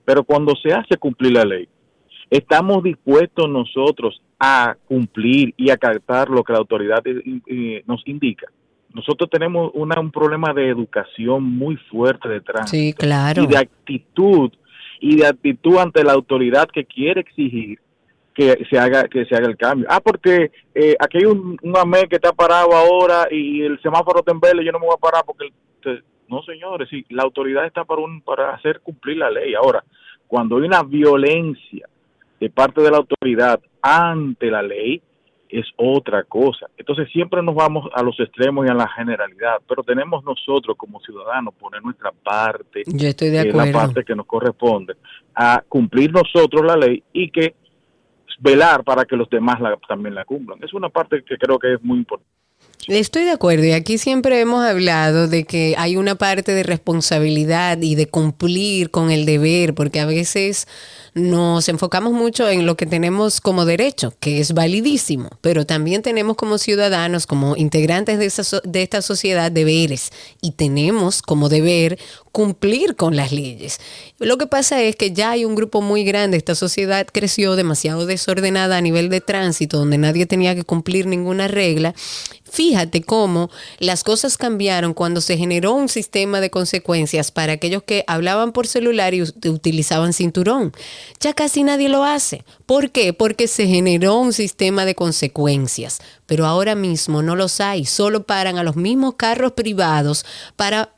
Pero 0.03 0.23
cuando 0.23 0.55
se 0.55 0.73
hace 0.73 0.97
cumplir 0.97 1.33
la 1.33 1.45
ley, 1.45 1.69
estamos 2.31 2.81
dispuestos 2.81 3.47
nosotros 3.47 4.23
a 4.39 4.75
cumplir 4.87 5.53
y 5.55 5.69
acatar 5.69 6.29
lo 6.31 6.43
que 6.43 6.53
la 6.53 6.59
autoridad 6.59 7.05
eh, 7.05 7.21
eh, 7.45 7.83
nos 7.85 8.01
indica. 8.07 8.47
Nosotros 8.91 9.29
tenemos 9.29 9.69
una- 9.75 9.99
un 9.99 10.09
problema 10.09 10.51
de 10.51 10.67
educación 10.69 11.43
muy 11.43 11.75
fuerte 11.91 12.27
detrás 12.27 12.71
Sí, 12.71 12.91
claro. 12.93 13.43
y 13.43 13.45
de 13.45 13.57
actitud 13.59 14.51
y 14.99 15.17
de 15.17 15.27
actitud 15.27 15.77
ante 15.77 16.03
la 16.03 16.13
autoridad 16.13 16.67
que 16.67 16.85
quiere 16.85 17.21
exigir 17.21 17.79
que 18.33 18.65
se 18.69 18.77
haga 18.77 19.07
que 19.07 19.25
se 19.25 19.35
haga 19.35 19.47
el 19.47 19.57
cambio. 19.57 19.87
Ah, 19.89 19.99
porque 19.99 20.51
eh, 20.75 20.95
aquí 20.99 21.17
hay 21.17 21.25
un, 21.25 21.57
un 21.61 21.77
AME 21.77 22.07
que 22.07 22.17
está 22.17 22.31
parado 22.31 22.71
ahora 22.75 23.27
y 23.31 23.61
el 23.63 23.81
semáforo 23.81 24.19
está 24.19 24.31
en 24.31 24.63
yo 24.63 24.71
no 24.71 24.79
me 24.79 24.85
voy 24.85 24.95
a 24.95 25.01
parar 25.01 25.23
porque... 25.25 25.49
te- 25.81 26.03
no, 26.29 26.43
señores, 26.43 26.87
sí, 26.89 27.05
la 27.09 27.23
autoridad 27.23 27.65
está 27.65 27.85
para, 27.85 28.01
un, 28.01 28.21
para 28.21 28.53
hacer 28.53 28.81
cumplir 28.81 29.17
la 29.17 29.31
ley. 29.31 29.53
Ahora, 29.55 29.83
cuando 30.27 30.57
hay 30.57 30.63
una 30.63 30.83
violencia 30.83 31.87
de 32.39 32.49
parte 32.49 32.81
de 32.81 32.91
la 32.91 32.97
autoridad 32.97 33.59
ante 33.81 34.51
la 34.51 34.61
ley, 34.61 35.01
es 35.49 35.65
otra 35.77 36.23
cosa. 36.23 36.67
Entonces 36.77 37.09
siempre 37.11 37.41
nos 37.41 37.55
vamos 37.55 37.89
a 37.93 38.01
los 38.03 38.19
extremos 38.19 38.65
y 38.65 38.69
a 38.69 38.73
la 38.73 38.87
generalidad, 38.89 39.57
pero 39.67 39.83
tenemos 39.83 40.23
nosotros 40.23 40.75
como 40.77 40.99
ciudadanos 41.01 41.53
poner 41.55 41.81
nuestra 41.83 42.11
parte, 42.11 42.83
Yo 42.85 43.07
estoy 43.07 43.29
de 43.29 43.43
que 43.43 43.49
es 43.49 43.55
la 43.55 43.63
parte 43.79 44.03
que 44.03 44.15
nos 44.15 44.25
corresponde, 44.25 44.95
a 45.35 45.63
cumplir 45.67 46.11
nosotros 46.11 46.65
la 46.65 46.75
ley 46.75 47.03
y 47.13 47.29
que 47.29 47.55
velar 48.39 48.83
para 48.83 49.05
que 49.05 49.15
los 49.15 49.29
demás 49.29 49.59
la- 49.59 49.77
también 49.87 50.13
la 50.15 50.25
cumplan. 50.25 50.59
Es 50.63 50.73
una 50.73 50.89
parte 50.89 51.23
que 51.23 51.37
creo 51.37 51.57
que 51.57 51.73
es 51.73 51.83
muy 51.83 51.97
importante. 51.99 52.31
Estoy 52.85 53.25
de 53.25 53.31
acuerdo 53.31 53.65
y 53.65 53.73
aquí 53.73 53.97
siempre 53.97 54.39
hemos 54.39 54.63
hablado 54.63 55.27
de 55.27 55.43
que 55.43 55.75
hay 55.77 55.97
una 55.97 56.15
parte 56.15 56.53
de 56.53 56.63
responsabilidad 56.63 57.81
y 57.81 57.95
de 57.95 58.07
cumplir 58.07 58.91
con 58.91 59.11
el 59.11 59.25
deber, 59.25 59.73
porque 59.73 59.99
a 59.99 60.05
veces 60.05 60.67
nos 61.13 61.67
enfocamos 61.67 62.13
mucho 62.13 62.47
en 62.47 62.65
lo 62.65 62.77
que 62.77 62.85
tenemos 62.85 63.41
como 63.41 63.65
derecho, 63.65 64.13
que 64.21 64.39
es 64.39 64.53
validísimo, 64.53 65.29
pero 65.41 65.65
también 65.65 66.01
tenemos 66.01 66.37
como 66.37 66.57
ciudadanos, 66.59 67.27
como 67.27 67.57
integrantes 67.57 68.19
de, 68.19 68.29
so- 68.29 68.61
de 68.63 68.83
esta 68.83 69.01
sociedad, 69.01 69.51
deberes 69.51 70.11
y 70.41 70.51
tenemos 70.51 71.21
como 71.21 71.49
deber 71.49 71.99
cumplir 72.31 72.95
con 72.95 73.17
las 73.17 73.33
leyes. 73.33 73.79
Lo 74.19 74.37
que 74.37 74.47
pasa 74.47 74.81
es 74.81 74.95
que 74.95 75.11
ya 75.11 75.31
hay 75.31 75.43
un 75.43 75.55
grupo 75.55 75.81
muy 75.81 76.05
grande, 76.05 76.37
esta 76.37 76.55
sociedad 76.55 77.05
creció 77.11 77.57
demasiado 77.57 78.05
desordenada 78.05 78.77
a 78.77 78.81
nivel 78.81 79.09
de 79.09 79.19
tránsito, 79.19 79.77
donde 79.77 79.97
nadie 79.97 80.25
tenía 80.25 80.55
que 80.55 80.63
cumplir 80.63 81.05
ninguna 81.05 81.49
regla. 81.49 81.93
Fíjate 82.49 83.01
cómo 83.03 83.49
las 83.79 84.03
cosas 84.03 84.37
cambiaron 84.37 84.93
cuando 84.93 85.21
se 85.21 85.37
generó 85.37 85.73
un 85.73 85.89
sistema 85.89 86.39
de 86.41 86.49
consecuencias 86.49 87.31
para 87.31 87.53
aquellos 87.53 87.83
que 87.83 88.03
hablaban 88.07 88.51
por 88.51 88.67
celular 88.67 89.13
y 89.13 89.21
ut- 89.21 89.49
utilizaban 89.49 90.13
cinturón. 90.13 90.71
Ya 91.19 91.33
casi 91.33 91.63
nadie 91.63 91.89
lo 91.89 92.03
hace. 92.03 92.43
¿Por 92.65 92.91
qué? 92.91 93.13
Porque 93.13 93.47
se 93.47 93.67
generó 93.67 94.17
un 94.17 94.33
sistema 94.33 94.85
de 94.85 94.95
consecuencias. 94.95 95.99
Pero 96.25 96.45
ahora 96.45 96.75
mismo 96.75 97.21
no 97.21 97.35
los 97.35 97.61
hay. 97.61 97.85
Solo 97.85 98.23
paran 98.23 98.57
a 98.57 98.63
los 98.63 98.75
mismos 98.75 99.15
carros 99.15 99.53
privados 99.53 100.25
para 100.55 100.93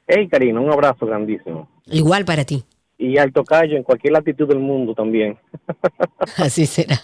Hey, 0.07 0.29
Karina, 0.29 0.61
un 0.61 0.73
abrazo 0.73 1.07
grandísimo. 1.07 1.69
Igual 1.87 2.25
para 2.25 2.45
ti. 2.45 2.65
Y 2.97 3.19
al 3.19 3.33
tocayo 3.33 3.77
en 3.77 3.83
cualquier 3.85 4.15
latitud 4.15 4.49
del 4.49 4.59
mundo 4.59 4.95
también. 4.95 5.39
Así 6.37 6.67
será. 6.67 6.99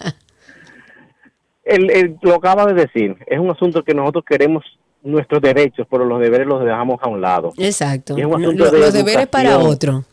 El, 1.64 1.90
el- 1.90 2.16
lo 2.22 2.34
acaba 2.34 2.66
de 2.66 2.74
decir, 2.74 3.16
es 3.26 3.38
un 3.38 3.50
asunto 3.50 3.84
que 3.84 3.94
nosotros 3.94 4.24
queremos 4.28 4.64
nuestros 5.02 5.40
derechos, 5.40 5.86
pero 5.90 6.04
los 6.04 6.20
deberes 6.20 6.46
los 6.46 6.64
dejamos 6.64 6.98
a 7.02 7.08
un 7.08 7.20
lado. 7.20 7.52
Exacto. 7.58 8.16
Y 8.18 8.22
es 8.22 8.26
un 8.26 8.32
Lo- 8.32 8.38
asunto 8.48 8.64
lo- 8.64 8.70
de 8.72 8.78
los 8.80 8.92
deberes 8.92 9.26
para 9.28 9.58
otro. 9.58 10.04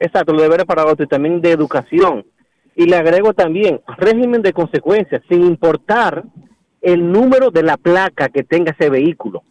Exacto, 0.00 0.32
los 0.32 0.42
deberes 0.42 0.66
para 0.66 0.84
otro 0.86 1.04
y 1.04 1.08
también 1.08 1.40
de 1.40 1.52
educación. 1.52 2.26
Y 2.74 2.86
le 2.86 2.96
agrego 2.96 3.32
también 3.34 3.80
régimen 3.98 4.42
de 4.42 4.52
consecuencias, 4.52 5.22
sin 5.28 5.42
importar 5.44 6.24
el 6.82 7.12
número 7.12 7.50
de 7.50 7.62
la 7.62 7.76
placa 7.76 8.28
que 8.30 8.42
tenga 8.42 8.72
ese 8.72 8.88
vehículo. 8.90 9.42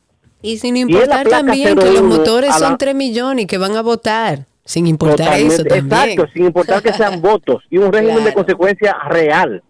Y 0.41 0.57
sin 0.57 0.75
importar 0.77 1.27
también 1.27 1.77
que 1.77 1.85
los 1.85 1.99
01 2.01 2.17
motores 2.17 2.49
la- 2.49 2.55
son 2.67 2.77
3 2.77 2.95
millones 2.95 3.43
y 3.43 3.47
que 3.47 3.57
van 3.57 3.75
a 3.75 3.81
votar. 3.81 4.47
Sin 4.65 4.87
importar 4.87 5.17
Totalmente, 5.27 5.53
eso 5.55 5.63
también. 5.63 6.09
Exacto, 6.09 6.27
sin 6.33 6.45
importar 6.45 6.81
que 6.81 6.93
sean 6.93 7.21
votos 7.21 7.63
y 7.69 7.77
un 7.77 7.91
régimen 7.93 8.23
de 8.23 8.33
consecuencia 8.33 8.95
real. 9.09 9.63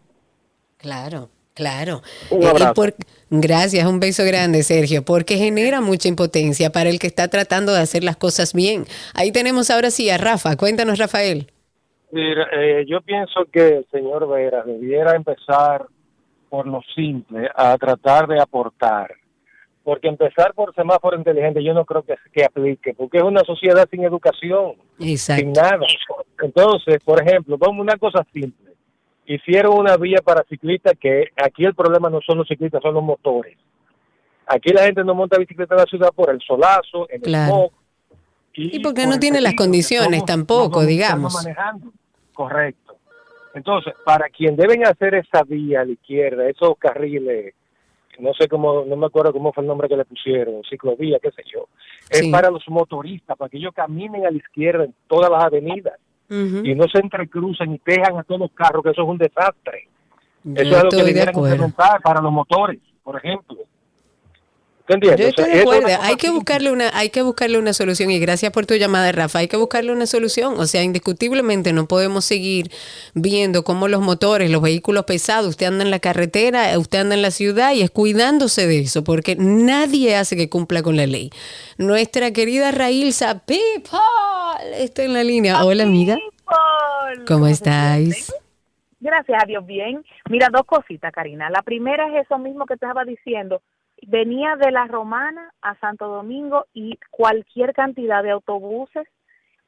Claro, 0.78 1.30
claro. 1.54 2.02
Un 2.30 2.42
Eh, 2.42 2.46
y 2.46 2.48
abrazo. 2.48 2.74
por- 2.74 2.96
gracias, 3.30 3.86
un 3.86 4.00
beso 4.00 4.24
grande, 4.26 4.64
Sergio, 4.64 5.04
porque 5.04 5.38
genera 5.38 5.82
mucha 5.82 6.08
impotencia 6.08 6.72
para 6.72 6.90
el 6.90 7.00
que 7.00 7.08
está 7.08 7.28
tratando 7.28 7.74
de 7.74 7.82
hacer 7.82 8.04
las 8.04 8.18
cosas 8.18 8.54
bien. 8.54 8.86
Ahí 9.14 9.32
tenemos 9.32 9.70
ahora 9.70 9.92
sí 9.92 10.10
a 10.10 10.18
Rafa. 10.18 10.56
Cuéntanos, 10.58 10.98
Rafael. 10.98 11.52
Mira, 12.12 12.48
eh, 12.54 12.86
yo 12.88 13.02
pienso 13.02 13.46
que 13.52 13.78
el 13.78 13.88
señor 13.92 14.28
Vera 14.28 14.64
debiera 14.64 15.16
empezar 15.16 15.86
por 16.50 16.68
lo 16.68 16.82
simple, 16.96 17.50
a 17.56 17.78
tratar 17.78 18.28
de 18.28 18.42
aportar. 18.42 19.14
Porque 19.84 20.08
empezar 20.08 20.54
por 20.54 20.74
semáforo 20.76 21.18
inteligente 21.18 21.64
yo 21.64 21.74
no 21.74 21.86
creo 21.86 22.04
que, 22.04 22.16
que 22.34 22.44
aplique, 22.44 22.94
porque 22.94 23.20
es 23.20 23.24
una 23.24 23.42
sociedad 23.42 23.88
sin 23.90 24.04
educación, 24.04 24.74
Exacto. 25.00 25.42
sin 25.42 25.54
nada. 25.54 25.80
Entonces, 26.42 26.98
por 27.04 27.22
ejemplo, 27.22 27.58
vamos 27.58 27.80
a 27.80 27.82
una 27.82 27.98
cosa 27.98 28.26
simple. 28.34 28.69
Hicieron 29.32 29.78
una 29.78 29.96
vía 29.96 30.18
para 30.26 30.44
ciclistas 30.50 30.94
que 31.00 31.26
aquí 31.38 31.64
el 31.64 31.76
problema 31.76 32.10
no 32.10 32.20
son 32.26 32.40
los 32.40 32.48
ciclistas, 32.48 32.82
son 32.82 32.96
los 32.96 33.04
motores. 33.04 33.56
Aquí 34.48 34.70
la 34.74 34.82
gente 34.86 35.04
no 35.04 35.14
monta 35.14 35.38
bicicleta 35.38 35.76
en 35.76 35.82
la 35.82 35.86
ciudad 35.86 36.10
por 36.16 36.32
el 36.32 36.42
solazo, 36.42 37.08
el 37.10 37.22
Claro. 37.22 37.52
smog, 37.54 37.72
Y 38.56 38.80
porque 38.80 39.06
no 39.06 39.20
tiene 39.20 39.40
las 39.40 39.54
condiciones 39.54 40.26
tampoco, 40.26 40.84
digamos. 40.84 41.32
manejando. 41.36 41.92
Correcto. 42.34 42.96
Entonces, 43.54 43.94
para 44.04 44.30
quien 44.30 44.56
deben 44.56 44.84
hacer 44.88 45.14
esa 45.14 45.44
vía 45.44 45.82
a 45.82 45.86
la 45.86 45.92
izquierda, 45.92 46.50
esos 46.50 46.76
carriles, 46.80 47.54
no 48.18 48.34
sé 48.34 48.48
cómo, 48.48 48.84
no 48.84 48.96
me 48.96 49.06
acuerdo 49.06 49.32
cómo 49.32 49.54
fue 49.54 49.62
el 49.62 49.68
nombre 49.68 49.88
que 49.88 49.96
le 49.96 50.06
pusieron, 50.06 50.64
ciclovía, 50.68 51.20
qué 51.22 51.30
sé 51.30 51.44
yo, 51.54 51.68
es 52.10 52.28
para 52.30 52.50
los 52.50 52.68
motoristas, 52.68 53.38
para 53.38 53.50
que 53.50 53.58
ellos 53.58 53.74
caminen 53.76 54.26
a 54.26 54.32
la 54.32 54.38
izquierda 54.38 54.86
en 54.86 54.96
todas 55.08 55.30
las 55.30 55.44
avenidas 55.44 56.00
y 56.30 56.76
no 56.76 56.86
se 56.88 57.00
entrecruzan 57.00 57.74
y 57.74 57.80
pegan 57.80 58.18
a 58.18 58.24
todos 58.24 58.42
los 58.42 58.52
carros, 58.52 58.84
que 58.84 58.92
eso 58.92 59.02
es 59.02 59.08
un 59.08 59.18
desastre. 59.18 59.88
Yo 60.44 60.62
eso 60.62 60.78
es 60.78 60.84
lo 60.84 60.90
que 60.90 61.14
de 61.14 61.22
acuerdo. 61.22 61.48
implementar 61.50 62.02
para 62.02 62.22
los 62.22 62.32
motores, 62.32 62.80
por 63.04 63.18
ejemplo. 63.18 63.58
¿Tú 64.90 64.96
entiendes? 64.96 65.20
Yo 65.20 65.26
O 65.28 65.30
estoy 65.30 65.46
sea, 65.46 65.54
de 65.54 65.60
es 65.60 65.62
acuerdo. 65.62 65.88
Hay 66.02 66.16
que 66.16 66.32
buscarle 66.32 66.72
una, 66.72 66.90
hay 66.98 67.12
que 67.12 67.22
buscarle 67.22 67.60
una 67.60 67.74
solución. 67.74 68.10
Y 68.10 68.18
gracias 68.18 68.52
por 68.52 68.66
tu 68.66 68.74
llamada, 68.74 69.12
Rafa. 69.12 69.38
Hay 69.38 69.48
que 69.48 69.56
buscarle 69.56 69.92
una 69.92 70.08
solución. 70.08 70.56
O 70.58 70.66
sea, 70.66 70.82
indiscutiblemente 70.82 71.74
no 71.74 71.88
podemos 71.88 72.26
seguir 72.26 72.72
viendo 73.14 73.64
cómo 73.64 73.88
los 73.88 74.02
motores, 74.02 74.50
los 74.50 74.64
vehículos 74.64 75.06
pesados, 75.06 75.50
usted 75.50 75.68
anda 75.68 75.84
en 75.84 75.92
la 75.92 76.00
carretera, 76.00 76.76
usted 76.80 77.02
anda 77.02 77.14
en 77.14 77.22
la 77.22 77.30
ciudad 77.30 77.72
y 77.74 77.84
es 77.84 77.92
cuidándose 77.92 78.66
de 78.66 78.80
eso, 78.80 79.04
porque 79.04 79.36
nadie 79.36 80.16
hace 80.16 80.36
que 80.36 80.50
cumpla 80.50 80.82
con 80.82 80.98
la 80.98 81.06
ley. 81.06 81.30
Nuestra 81.78 82.32
querida 82.32 82.72
Railsa 82.72 83.44
People 83.46 84.00
está 84.76 85.04
en 85.04 85.14
la 85.14 85.24
línea. 85.24 85.64
Hola, 85.64 85.84
amiga. 85.84 86.18
¿Cómo 87.28 87.46
estáis? 87.46 88.34
Gracias 89.00 89.44
a 89.44 89.46
Dios, 89.46 89.64
bien. 89.68 90.04
Mira, 90.32 90.48
dos 90.52 90.64
cositas, 90.66 91.12
Karina. 91.12 91.52
La 91.52 91.62
primera 91.62 92.08
es 92.08 92.26
eso 92.26 92.40
mismo 92.40 92.66
que 92.66 92.76
te 92.76 92.88
estaba 92.88 93.06
diciendo. 93.06 93.62
Venía 94.08 94.56
de 94.56 94.72
la 94.72 94.86
Romana 94.86 95.54
a 95.62 95.76
Santo 95.80 96.08
Domingo 96.08 96.66
y 96.74 96.98
cualquier 97.10 97.74
cantidad 97.74 98.24
de 98.24 98.32
autobuses 98.32 99.08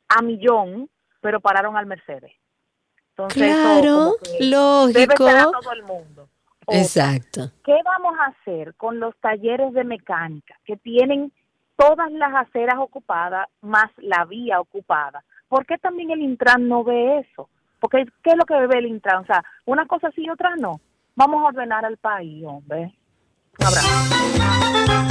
a 0.09 0.21
millón, 0.21 0.89
pero 1.21 1.39
pararon 1.39 1.77
al 1.77 1.85
Mercedes. 1.85 2.33
Entonces, 3.09 3.43
Claro, 3.55 4.15
Debe 4.93 5.05
lógico. 5.07 5.27
a 5.27 5.43
todo 5.43 5.71
el 5.73 5.83
mundo. 5.83 6.27
Otra, 6.65 6.79
Exacto. 6.81 7.51
¿Qué 7.63 7.77
vamos 7.83 8.15
a 8.19 8.25
hacer 8.27 8.75
con 8.75 8.99
los 8.99 9.15
talleres 9.17 9.73
de 9.73 9.83
mecánica 9.83 10.55
que 10.65 10.77
tienen 10.77 11.31
todas 11.75 12.11
las 12.11 12.33
aceras 12.35 12.75
ocupadas 12.79 13.47
más 13.61 13.89
la 13.97 14.25
vía 14.25 14.59
ocupada? 14.59 15.23
¿Por 15.49 15.65
qué 15.65 15.77
también 15.77 16.11
el 16.11 16.21
Intran 16.21 16.67
no 16.67 16.83
ve 16.83 17.19
eso? 17.19 17.49
Porque 17.79 18.05
¿qué 18.23 18.31
es 18.31 18.37
lo 18.37 18.45
que 18.45 18.55
ve 18.67 18.77
el 18.77 18.85
Intran? 18.85 19.23
O 19.23 19.25
sea, 19.25 19.43
una 19.65 19.85
cosa 19.87 20.11
sí 20.11 20.23
y 20.23 20.29
otra 20.29 20.55
no. 20.55 20.79
Vamos 21.15 21.43
a 21.43 21.47
ordenar 21.47 21.83
al 21.83 21.97
país, 21.97 22.45
hombre. 22.45 22.93
Un 23.61 23.67
abrazo. 23.67 25.01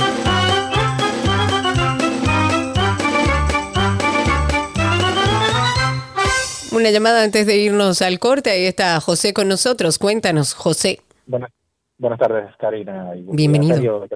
Una 6.73 6.91
llamada 6.91 7.25
antes 7.25 7.47
de 7.47 7.57
irnos 7.59 8.01
al 8.01 8.19
corte. 8.19 8.51
Ahí 8.51 8.65
está 8.67 9.01
José 9.01 9.33
con 9.35 9.49
nosotros. 9.49 9.99
Cuéntanos, 9.99 10.55
José. 10.55 11.01
Buenas, 11.27 11.51
buenas 11.99 12.19
tardes, 12.19 12.55
Karina. 12.59 13.11
Bienvenido. 13.33 14.07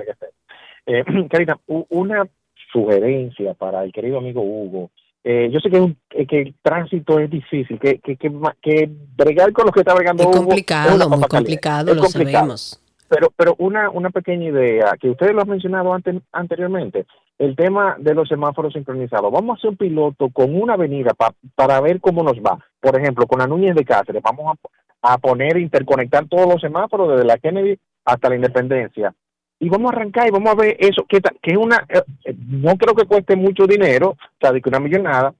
Eh, 0.86 1.02
Karina, 1.30 1.58
una 1.66 2.26
sugerencia 2.72 3.54
para 3.54 3.82
el 3.84 3.92
querido 3.92 4.18
amigo 4.18 4.42
Hugo. 4.42 4.90
Eh, 5.24 5.48
yo 5.50 5.58
sé 5.60 5.70
que, 5.70 5.76
es 5.76 5.82
un- 5.82 5.96
que- 6.10 6.26
que 6.26 6.40
el 6.42 6.54
tránsito 6.62 7.18
es 7.18 7.30
difícil, 7.30 7.78
que, 7.80 7.98
que, 7.98 8.16
que, 8.16 8.30
que 8.62 8.90
bregar 9.16 9.52
con 9.52 9.64
lo 9.66 9.72
que 9.72 9.80
está 9.80 9.94
bregando 9.94 10.22
Es 10.22 10.28
Hugo 10.28 10.36
complicado, 10.38 10.94
una 10.96 11.08
muy 11.08 11.26
complicado, 11.26 11.90
Es 11.92 11.96
lo 11.96 12.02
complicado. 12.02 12.34
sabemos. 12.56 12.80
Pero, 13.14 13.28
pero 13.36 13.54
una, 13.58 13.90
una 13.90 14.10
pequeña 14.10 14.46
idea, 14.48 14.96
que 14.98 15.10
ustedes 15.10 15.32
lo 15.34 15.42
han 15.42 15.48
mencionado 15.48 15.92
antes, 15.94 16.16
anteriormente, 16.32 17.06
el 17.38 17.54
tema 17.54 17.96
de 17.98 18.14
los 18.14 18.28
semáforos 18.28 18.72
sincronizados. 18.72 19.30
Vamos 19.30 19.54
a 19.54 19.58
hacer 19.58 19.70
un 19.70 19.76
piloto 19.76 20.28
con 20.30 20.54
una 20.60 20.74
avenida 20.74 21.12
pa- 21.14 21.34
para 21.54 21.80
ver 21.80 22.00
cómo 22.00 22.22
nos 22.24 22.38
va. 22.38 22.58
Por 22.80 22.98
ejemplo, 22.98 23.26
con 23.26 23.38
la 23.38 23.46
Núñez 23.46 23.74
de 23.76 23.84
Cáceres, 23.84 24.22
vamos 24.22 24.56
a, 25.02 25.14
a 25.14 25.18
poner, 25.18 25.58
interconectar 25.58 26.26
todos 26.26 26.46
los 26.46 26.60
semáforos 26.60 27.10
desde 27.10 27.24
la 27.24 27.38
Kennedy 27.38 27.78
hasta 28.04 28.28
la 28.28 28.36
Independencia. 28.36 29.14
Y 29.60 29.68
vamos 29.68 29.92
a 29.92 29.96
arrancar 29.96 30.26
y 30.26 30.32
vamos 30.32 30.50
a 30.50 30.56
ver 30.56 30.76
eso, 30.80 31.04
que, 31.08 31.20
que 31.40 31.56
una, 31.56 31.86
eh, 31.88 32.34
no 32.48 32.74
creo 32.76 32.94
que 32.94 33.06
cueste 33.06 33.36
mucho 33.36 33.66
dinero, 33.66 34.10
o 34.10 34.16
sea, 34.40 34.50
de 34.50 34.60
que 34.60 34.68
una 34.68 34.80
millonada, 34.80 35.34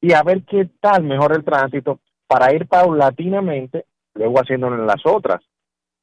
y 0.00 0.12
a 0.14 0.22
ver 0.22 0.42
qué 0.42 0.68
tal 0.80 1.04
mejora 1.04 1.36
el 1.36 1.44
tránsito 1.44 2.00
para 2.26 2.52
ir 2.52 2.66
paulatinamente, 2.66 3.84
luego 4.14 4.40
haciéndolo 4.40 4.76
en 4.76 4.86
las 4.86 5.04
otras. 5.04 5.40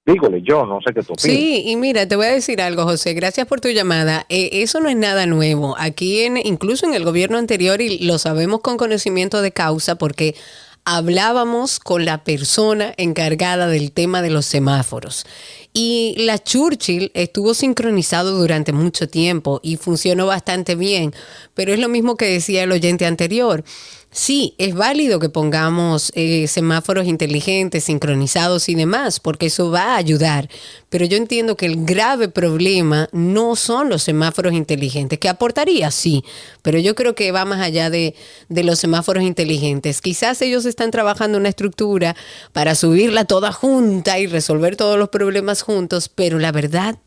Dígole, 0.08 0.42
yo 0.42 0.66
no 0.66 0.80
sé 0.82 0.94
qué 0.94 1.04
tú. 1.04 1.16
Sí, 1.18 1.64
y 1.66 1.76
mira, 1.76 2.08
te 2.08 2.16
voy 2.16 2.28
a 2.28 2.32
decir 2.32 2.62
algo, 2.62 2.84
José. 2.84 3.14
Gracias 3.14 3.46
por 3.46 3.60
tu 3.60 3.68
llamada. 3.68 4.26
Eh, 4.30 4.50
eso 4.54 4.80
no 4.80 4.88
es 4.88 4.96
nada 4.96 5.26
nuevo. 5.26 5.76
Aquí, 5.78 6.22
en, 6.22 6.38
incluso 6.38 6.86
en 6.86 6.94
el 6.94 7.04
gobierno 7.04 7.38
anterior, 7.38 7.82
y 7.82 8.00
lo 8.00 8.18
sabemos 8.18 8.62
con 8.62 8.78
conocimiento 8.78 9.42
de 9.42 9.52
causa, 9.52 9.96
porque 9.98 10.36
hablábamos 10.86 11.82
con 11.82 12.06
la 12.06 12.24
persona 12.24 12.94
encargada 12.96 13.68
del 13.68 13.92
tema 13.92 14.22
de 14.22 14.30
los 14.30 14.46
semáforos. 14.46 15.26
Y 15.74 16.16
la 16.20 16.42
Churchill 16.42 17.12
estuvo 17.14 17.54
sincronizado 17.54 18.40
durante 18.40 18.72
mucho 18.72 19.10
tiempo 19.10 19.60
y 19.62 19.76
funcionó 19.76 20.26
bastante 20.26 20.76
bien, 20.76 21.14
pero 21.54 21.74
es 21.74 21.80
lo 21.80 21.90
mismo 21.90 22.16
que 22.16 22.28
decía 22.28 22.64
el 22.64 22.72
oyente 22.72 23.06
anterior. 23.06 23.66
Sí, 24.20 24.56
es 24.58 24.74
válido 24.74 25.20
que 25.20 25.30
pongamos 25.30 26.12
eh, 26.16 26.48
semáforos 26.48 27.06
inteligentes, 27.06 27.84
sincronizados 27.84 28.68
y 28.68 28.74
demás, 28.74 29.20
porque 29.20 29.46
eso 29.46 29.70
va 29.70 29.94
a 29.94 29.98
ayudar. 29.98 30.50
Pero 30.90 31.06
yo 31.06 31.18
entiendo 31.18 31.56
que 31.56 31.68
el 31.68 31.86
grave 31.86 32.28
problema 32.28 33.10
no 33.12 33.56
son 33.56 33.90
los 33.90 34.02
semáforos 34.02 34.54
inteligentes, 34.54 35.20
que 35.20 35.30
aportaría, 35.30 35.92
sí, 35.92 36.24
pero 36.64 36.80
yo 36.80 36.96
creo 36.96 37.14
que 37.14 37.32
va 37.32 37.46
más 37.46 37.62
allá 37.62 37.92
de, 37.92 38.16
de 38.50 38.64
los 38.64 38.80
semáforos 38.80 39.24
inteligentes. 39.24 40.02
Quizás 40.02 40.42
ellos 40.42 40.66
están 40.66 40.90
trabajando 40.90 41.38
una 41.38 41.50
estructura 41.50 42.16
para 42.54 42.74
subirla 42.74 43.26
toda 43.26 43.52
junta 43.52 44.18
y 44.18 44.26
resolver 44.26 44.76
todos 44.76 44.98
los 44.98 45.10
problemas 45.10 45.62
juntos, 45.62 46.10
pero 46.10 46.40
la 46.40 46.52
verdad 46.52 46.98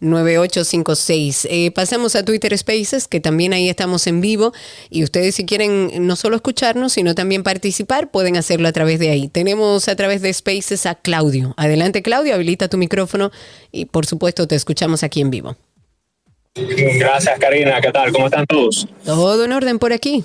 829-236-9856. 0.00 1.46
Eh, 1.50 1.70
pasamos 1.72 2.14
a 2.14 2.24
Twitter 2.24 2.56
Spaces, 2.56 3.08
que 3.08 3.18
también 3.20 3.52
ahí 3.54 3.68
estamos 3.68 4.06
en 4.06 4.20
vivo. 4.20 4.52
Y 4.90 5.02
ustedes 5.02 5.34
si 5.34 5.44
quieren 5.46 6.06
no 6.06 6.14
solo 6.14 6.36
escucharnos, 6.36 6.92
sino 6.92 7.16
también 7.16 7.42
participar, 7.42 8.10
pueden 8.10 8.36
hacerlo 8.36 8.68
a 8.68 8.72
través 8.72 9.00
de 9.00 9.08
ahí. 9.10 9.26
Tenemos 9.28 9.88
a 9.88 9.96
través 9.96 10.22
de 10.22 10.32
Spaces 10.32 10.86
a 10.86 10.94
Claudio. 10.94 11.54
Adelante 11.56 12.02
Claudio, 12.02 12.34
habilita 12.34 12.68
tu 12.68 12.76
micrófono 12.76 13.32
y 13.72 13.86
por 13.86 14.06
supuesto 14.06 14.46
te 14.46 14.54
escuchamos 14.54 15.02
aquí 15.02 15.22
en 15.22 15.30
vivo. 15.30 15.56
Gracias, 16.98 17.38
Karina. 17.38 17.80
¿Qué 17.80 17.90
tal? 17.92 18.12
¿Cómo 18.12 18.26
están 18.26 18.46
todos? 18.46 18.86
Todo 19.04 19.44
en 19.44 19.52
orden 19.52 19.78
por 19.78 19.92
aquí. 19.92 20.24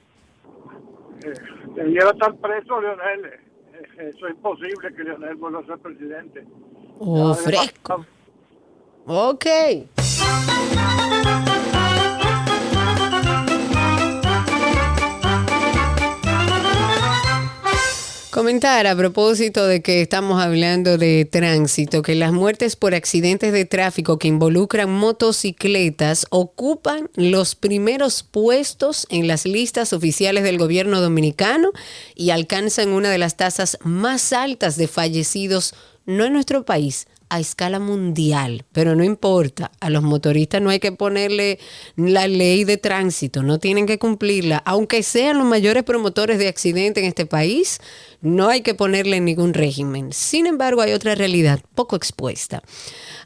Debiera 1.74 2.12
estar 2.12 2.34
preso 2.36 2.80
Leonel. 2.80 3.26
Eh, 3.26 3.40
Eso 4.08 4.26
es 4.26 4.32
imposible 4.32 4.94
que 4.96 5.04
Leonel 5.04 5.36
vuelva 5.36 5.60
a 5.60 5.66
ser 5.66 5.76
presidente. 5.78 6.46
Oh, 6.98 7.34
fresco. 7.34 8.06
Ok. 9.04 9.46
Comentar 18.30 18.86
a 18.86 18.94
propósito 18.94 19.66
de 19.66 19.82
que 19.82 20.02
estamos 20.02 20.40
hablando 20.40 20.98
de 20.98 21.24
tránsito, 21.24 22.00
que 22.00 22.14
las 22.14 22.30
muertes 22.32 22.76
por 22.76 22.94
accidentes 22.94 23.52
de 23.52 23.64
tráfico 23.64 24.20
que 24.20 24.28
involucran 24.28 24.88
motocicletas 24.88 26.28
ocupan 26.30 27.10
los 27.16 27.56
primeros 27.56 28.22
puestos 28.22 29.08
en 29.10 29.26
las 29.26 29.46
listas 29.46 29.92
oficiales 29.92 30.44
del 30.44 30.58
gobierno 30.58 31.00
dominicano 31.00 31.72
y 32.14 32.30
alcanzan 32.30 32.90
una 32.90 33.10
de 33.10 33.18
las 33.18 33.36
tasas 33.36 33.78
más 33.82 34.32
altas 34.32 34.76
de 34.76 34.86
fallecidos, 34.86 35.74
no 36.06 36.24
en 36.24 36.32
nuestro 36.32 36.64
país, 36.64 37.08
a 37.30 37.40
escala 37.40 37.78
mundial, 37.78 38.64
pero 38.72 38.94
no 38.96 39.04
importa, 39.04 39.70
a 39.80 39.88
los 39.88 40.02
motoristas 40.02 40.60
no 40.60 40.68
hay 40.68 40.80
que 40.80 40.92
ponerle 40.92 41.58
la 41.96 42.28
ley 42.28 42.64
de 42.64 42.76
tránsito, 42.76 43.42
no 43.42 43.58
tienen 43.58 43.86
que 43.86 43.98
cumplirla, 43.98 44.58
aunque 44.66 45.02
sean 45.02 45.38
los 45.38 45.46
mayores 45.46 45.84
promotores 45.84 46.38
de 46.38 46.48
accidentes 46.48 47.02
en 47.02 47.08
este 47.08 47.26
país, 47.26 47.80
no 48.20 48.48
hay 48.48 48.62
que 48.62 48.74
ponerle 48.74 49.20
ningún 49.20 49.54
régimen. 49.54 50.12
Sin 50.12 50.46
embargo, 50.46 50.82
hay 50.82 50.92
otra 50.92 51.14
realidad 51.14 51.60
poco 51.74 51.96
expuesta. 51.96 52.62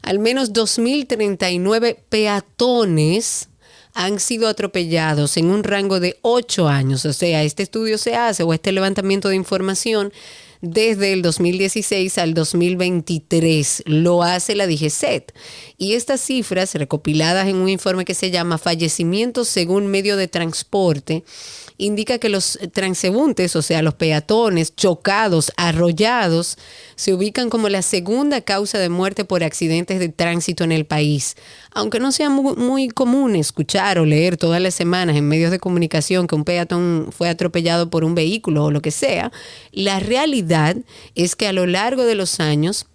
Al 0.03 0.19
menos 0.19 0.53
2.039 0.53 1.97
peatones 2.07 3.49
han 3.95 4.19
sido 4.19 4.47
atropellados 4.47 5.37
en 5.37 5.47
un 5.47 5.63
rango 5.63 5.99
de 5.99 6.17
8 6.21 6.67
años. 6.67 7.05
O 7.05 7.13
sea, 7.13 7.43
este 7.43 7.63
estudio 7.63 7.97
se 7.97 8.15
hace 8.15 8.43
o 8.43 8.53
este 8.53 8.71
levantamiento 8.71 9.29
de 9.29 9.35
información 9.35 10.13
desde 10.65 11.13
el 11.13 11.21
2016 11.21 12.17
al 12.17 12.33
2023. 12.33 13.83
Lo 13.85 14.23
hace 14.23 14.55
la 14.55 14.67
DGCET. 14.67 15.33
Y 15.77 15.93
estas 15.93 16.21
cifras, 16.21 16.73
recopiladas 16.75 17.47
en 17.47 17.57
un 17.57 17.69
informe 17.69 18.05
que 18.05 18.13
se 18.13 18.31
llama 18.31 18.57
Fallecimientos 18.57 19.47
según 19.47 19.87
medio 19.87 20.17
de 20.17 20.27
transporte, 20.27 21.23
indica 21.77 22.17
que 22.17 22.29
los 22.29 22.57
transeúntes, 22.73 23.55
o 23.55 23.61
sea, 23.61 23.81
los 23.81 23.95
peatones 23.95 24.75
chocados, 24.75 25.51
arrollados, 25.57 26.57
se 26.95 27.13
ubican 27.13 27.49
como 27.49 27.69
la 27.69 27.81
segunda 27.81 28.41
causa 28.41 28.79
de 28.79 28.89
muerte 28.89 29.25
por 29.25 29.43
accidentes 29.43 29.99
de 29.99 30.09
tránsito 30.09 30.63
en 30.63 30.71
el 30.71 30.85
país. 30.85 31.35
Aunque 31.71 31.99
no 31.99 32.11
sea 32.11 32.29
muy, 32.29 32.55
muy 32.55 32.87
común 32.87 33.35
escuchar 33.35 33.99
o 33.99 34.05
leer 34.05 34.37
todas 34.37 34.61
las 34.61 34.73
semanas 34.73 35.15
en 35.15 35.27
medios 35.27 35.51
de 35.51 35.59
comunicación 35.59 36.27
que 36.27 36.35
un 36.35 36.45
peatón 36.45 37.09
fue 37.11 37.29
atropellado 37.29 37.89
por 37.89 38.03
un 38.03 38.15
vehículo 38.15 38.65
o 38.65 38.71
lo 38.71 38.81
que 38.81 38.91
sea, 38.91 39.31
la 39.71 39.99
realidad 39.99 40.77
es 41.15 41.35
que 41.35 41.47
a 41.47 41.53
lo 41.53 41.65
largo 41.65 42.03
de 42.05 42.15
los 42.15 42.39
años 42.39 42.87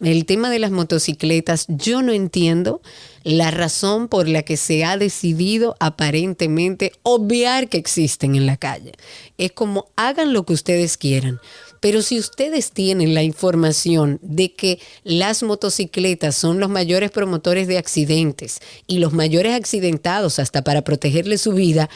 el 0.00 0.26
tema 0.26 0.50
de 0.50 0.58
las 0.58 0.72
motocicletas, 0.72 1.66
yo 1.68 2.02
no 2.02 2.10
entiendo 2.12 2.82
la 3.24 3.50
razón 3.50 4.08
por 4.08 4.28
la 4.28 4.42
que 4.42 4.56
se 4.56 4.84
ha 4.84 4.96
decidido 4.96 5.76
aparentemente 5.80 6.92
obviar 7.02 7.68
que 7.68 7.78
existen 7.78 8.34
en 8.34 8.46
la 8.46 8.56
calle. 8.56 8.92
Es 9.38 9.52
como 9.52 9.86
hagan 9.96 10.32
lo 10.32 10.44
que 10.44 10.52
ustedes 10.52 10.96
quieran. 10.96 11.40
Pero 11.80 12.02
si 12.02 12.18
ustedes 12.18 12.70
tienen 12.70 13.12
la 13.12 13.24
información 13.24 14.20
de 14.22 14.54
que 14.54 14.78
las 15.02 15.42
motocicletas 15.42 16.36
son 16.36 16.60
los 16.60 16.70
mayores 16.70 17.10
promotores 17.10 17.66
de 17.66 17.76
accidentes 17.76 18.60
y 18.86 18.98
los 18.98 19.12
mayores 19.12 19.54
accidentados 19.54 20.38
hasta 20.38 20.62
para 20.62 20.82
protegerle 20.82 21.38
su 21.38 21.52
vida, 21.52 21.90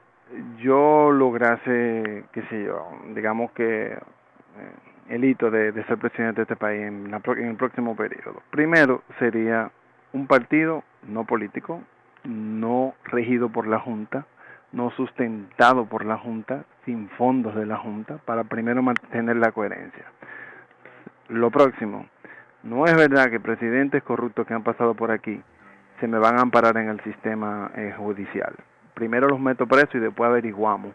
yo 0.59 1.11
lograse, 1.11 2.23
qué 2.31 2.41
sé 2.43 2.63
yo, 2.63 2.97
digamos 3.13 3.51
que 3.51 3.87
eh, 3.87 3.97
el 5.09 5.25
hito 5.25 5.51
de, 5.51 5.73
ser 5.83 5.97
presidente 5.97 6.37
de 6.37 6.41
este 6.43 6.55
país 6.55 6.81
en, 6.81 7.11
la 7.11 7.21
en 7.25 7.47
el 7.47 7.57
próximo 7.57 7.93
periodo, 7.93 8.41
primero 8.51 9.03
sería 9.19 9.69
un 10.13 10.27
partido 10.27 10.81
no 11.09 11.25
político, 11.25 11.81
no 12.23 12.93
regido 13.03 13.49
por 13.49 13.67
la 13.67 13.79
Junta, 13.79 14.25
no 14.71 14.91
sustentado 14.91 15.87
por 15.87 16.05
la 16.05 16.17
Junta, 16.17 16.63
sin 16.85 17.09
fondos 17.09 17.53
de 17.53 17.65
la 17.65 17.75
Junta, 17.75 18.17
para 18.19 18.45
primero 18.45 18.81
mantener 18.81 19.35
la 19.35 19.51
coherencia. 19.51 20.05
Lo 21.29 21.49
próximo, 21.51 22.05
no 22.63 22.85
es 22.85 22.95
verdad 22.95 23.29
que 23.29 23.39
presidentes 23.39 24.03
corruptos 24.03 24.45
que 24.47 24.53
han 24.53 24.63
pasado 24.63 24.93
por 24.93 25.11
aquí 25.11 25.41
se 25.99 26.07
me 26.07 26.19
van 26.19 26.37
a 26.37 26.41
amparar 26.41 26.77
en 26.77 26.89
el 26.89 27.01
sistema 27.03 27.71
eh, 27.75 27.93
judicial. 27.97 28.53
Primero 28.93 29.27
los 29.27 29.39
meto 29.39 29.65
presos 29.67 29.95
y 29.95 29.99
después 29.99 30.29
averiguamos. 30.29 30.93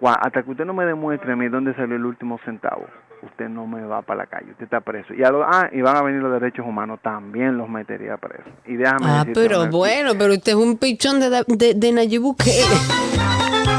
Gua- 0.00 0.18
Hasta 0.20 0.42
que 0.42 0.50
usted 0.50 0.64
no 0.64 0.74
me 0.74 0.84
demuestre 0.86 1.32
a 1.32 1.36
mí 1.36 1.48
dónde 1.48 1.74
salió 1.74 1.96
el 1.96 2.04
último 2.04 2.38
centavo, 2.44 2.86
usted 3.22 3.48
no 3.48 3.66
me 3.66 3.84
va 3.84 4.02
para 4.02 4.20
la 4.22 4.26
calle, 4.26 4.50
usted 4.52 4.64
está 4.64 4.80
preso. 4.80 5.12
Y, 5.14 5.22
a 5.22 5.30
lo- 5.30 5.44
ah, 5.44 5.68
y 5.72 5.80
van 5.82 5.96
a 5.96 6.02
venir 6.02 6.20
los 6.22 6.32
derechos 6.40 6.66
humanos, 6.66 6.98
también 7.02 7.56
los 7.58 7.68
metería 7.68 8.16
presos. 8.16 8.52
Y 8.66 8.76
déjame 8.76 9.06
Ah, 9.06 9.18
decirte 9.24 9.40
pero 9.40 9.68
bueno, 9.70 10.12
pero 10.18 10.32
usted 10.32 10.52
es 10.52 10.58
un 10.58 10.78
pichón 10.78 11.20
de, 11.20 11.30
da- 11.30 11.44
de, 11.46 11.74
de 11.74 11.92
Nayib 11.92 12.22
Bukele. 12.22 12.52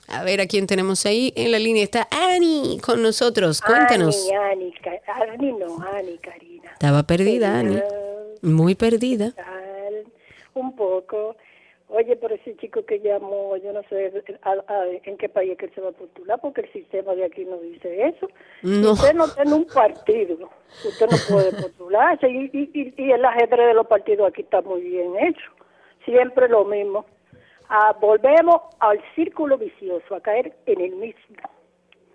A 0.07 0.23
ver 0.23 0.41
a 0.41 0.47
quién 0.47 0.65
tenemos 0.65 1.05
ahí. 1.05 1.31
En 1.35 1.51
la 1.51 1.59
línea 1.59 1.83
está 1.83 2.07
Ani 2.09 2.79
con 2.83 3.03
nosotros. 3.03 3.61
Cuéntanos. 3.61 4.17
Ani, 4.51 4.73
Ani, 5.31 5.51
no, 5.51 5.77
Ani, 5.93 6.17
Karina. 6.17 6.71
Estaba 6.73 7.03
perdida, 7.03 7.59
Ani. 7.59 7.77
Muy 8.41 8.73
perdida. 8.73 9.35
Un 10.55 10.75
poco. 10.75 11.35
Oye, 11.91 12.15
pero 12.17 12.35
ese 12.35 12.55
chico 12.57 12.85
que 12.85 12.99
llamó, 12.99 13.57
yo 13.57 13.73
no 13.73 13.81
sé 13.89 14.13
a- 14.43 14.51
a- 14.51 14.85
en 15.03 15.17
qué 15.17 15.27
país 15.27 15.53
es 15.53 15.57
que 15.57 15.65
él 15.65 15.71
se 15.73 15.81
va 15.81 15.89
a 15.89 15.93
postular, 15.93 16.39
porque 16.39 16.61
el 16.61 16.71
sistema 16.71 17.15
de 17.15 17.25
aquí 17.25 17.45
no 17.45 17.57
dice 17.57 18.07
eso. 18.07 18.27
No. 18.61 18.91
Usted 18.91 19.13
no 19.15 19.27
tiene 19.27 19.53
un 19.53 19.65
partido, 19.65 20.49
usted 20.87 21.07
no 21.09 21.17
puede 21.27 21.51
postularse. 21.61 22.29
Y, 22.29 22.49
y, 22.53 22.93
y- 22.95 23.11
el 23.11 23.25
ajedrez 23.25 23.67
de 23.69 23.73
los 23.73 23.87
partidos 23.87 24.29
aquí 24.29 24.41
está 24.43 24.61
muy 24.61 24.81
bien 24.81 25.13
hecho. 25.17 25.51
Siempre 26.05 26.47
lo 26.47 26.63
mismo. 26.63 27.05
Ah, 27.69 27.95
volvemos 27.99 28.61
al 28.79 28.99
círculo 29.15 29.57
vicioso, 29.57 30.13
a 30.15 30.21
caer 30.21 30.53
en 30.67 30.81
el 30.81 30.95
mismo. 30.95 31.37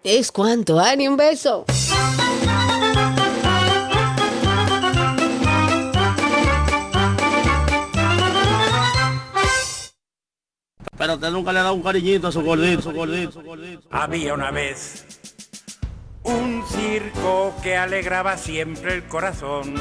¿Es 0.05 0.31
cuánto, 0.31 0.79
Ani? 0.79 1.09
Un 1.09 1.17
beso. 1.17 1.65
Pero 10.97 11.15
usted 11.15 11.31
nunca 11.31 11.53
le 11.53 11.59
ha 11.59 11.63
dado 11.65 11.75
un 11.75 11.83
cariñito 11.83 12.29
a 12.29 12.33
su 12.33 12.43
gordito, 12.43 12.83
su 12.83 12.93
gordito. 12.93 13.43
Había 13.91 14.35
una 14.35 14.51
vez 14.51 15.05
un 16.23 16.65
circo 16.69 17.55
que 17.63 17.77
alegraba 17.77 18.37
siempre 18.37 18.95
el 18.95 19.05
corazón. 19.05 19.75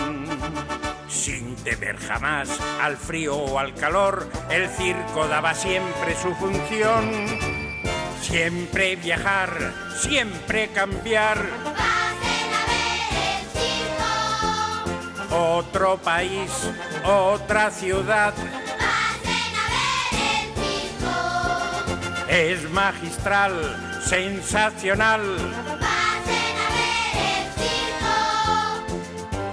Sin 1.07 1.56
temer 1.57 1.98
jamás 1.98 2.49
al 2.81 2.98
frío 2.98 3.35
o 3.35 3.60
al 3.60 3.73
calor, 3.76 4.27
el 4.49 4.68
circo 4.69 5.27
daba 5.27 5.53
siempre 5.53 6.15
su 6.22 6.34
función. 6.35 7.27
Siempre 8.22 8.95
viajar, 8.95 9.73
siempre 9.99 10.69
cambiar. 10.69 11.38
Otro 15.31 15.98
país, 15.98 16.52
otra 17.06 17.69
ciudad. 17.72 18.34
Es 22.34 22.68
magistral, 22.72 23.54
sensacional. 24.04 25.22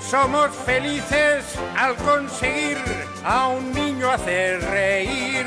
Somos 0.01 0.51
felices 0.65 1.45
al 1.77 1.95
conseguir 1.97 2.79
a 3.23 3.49
un 3.49 3.71
niño 3.75 4.11
hacer 4.11 4.63
reír. 4.63 5.47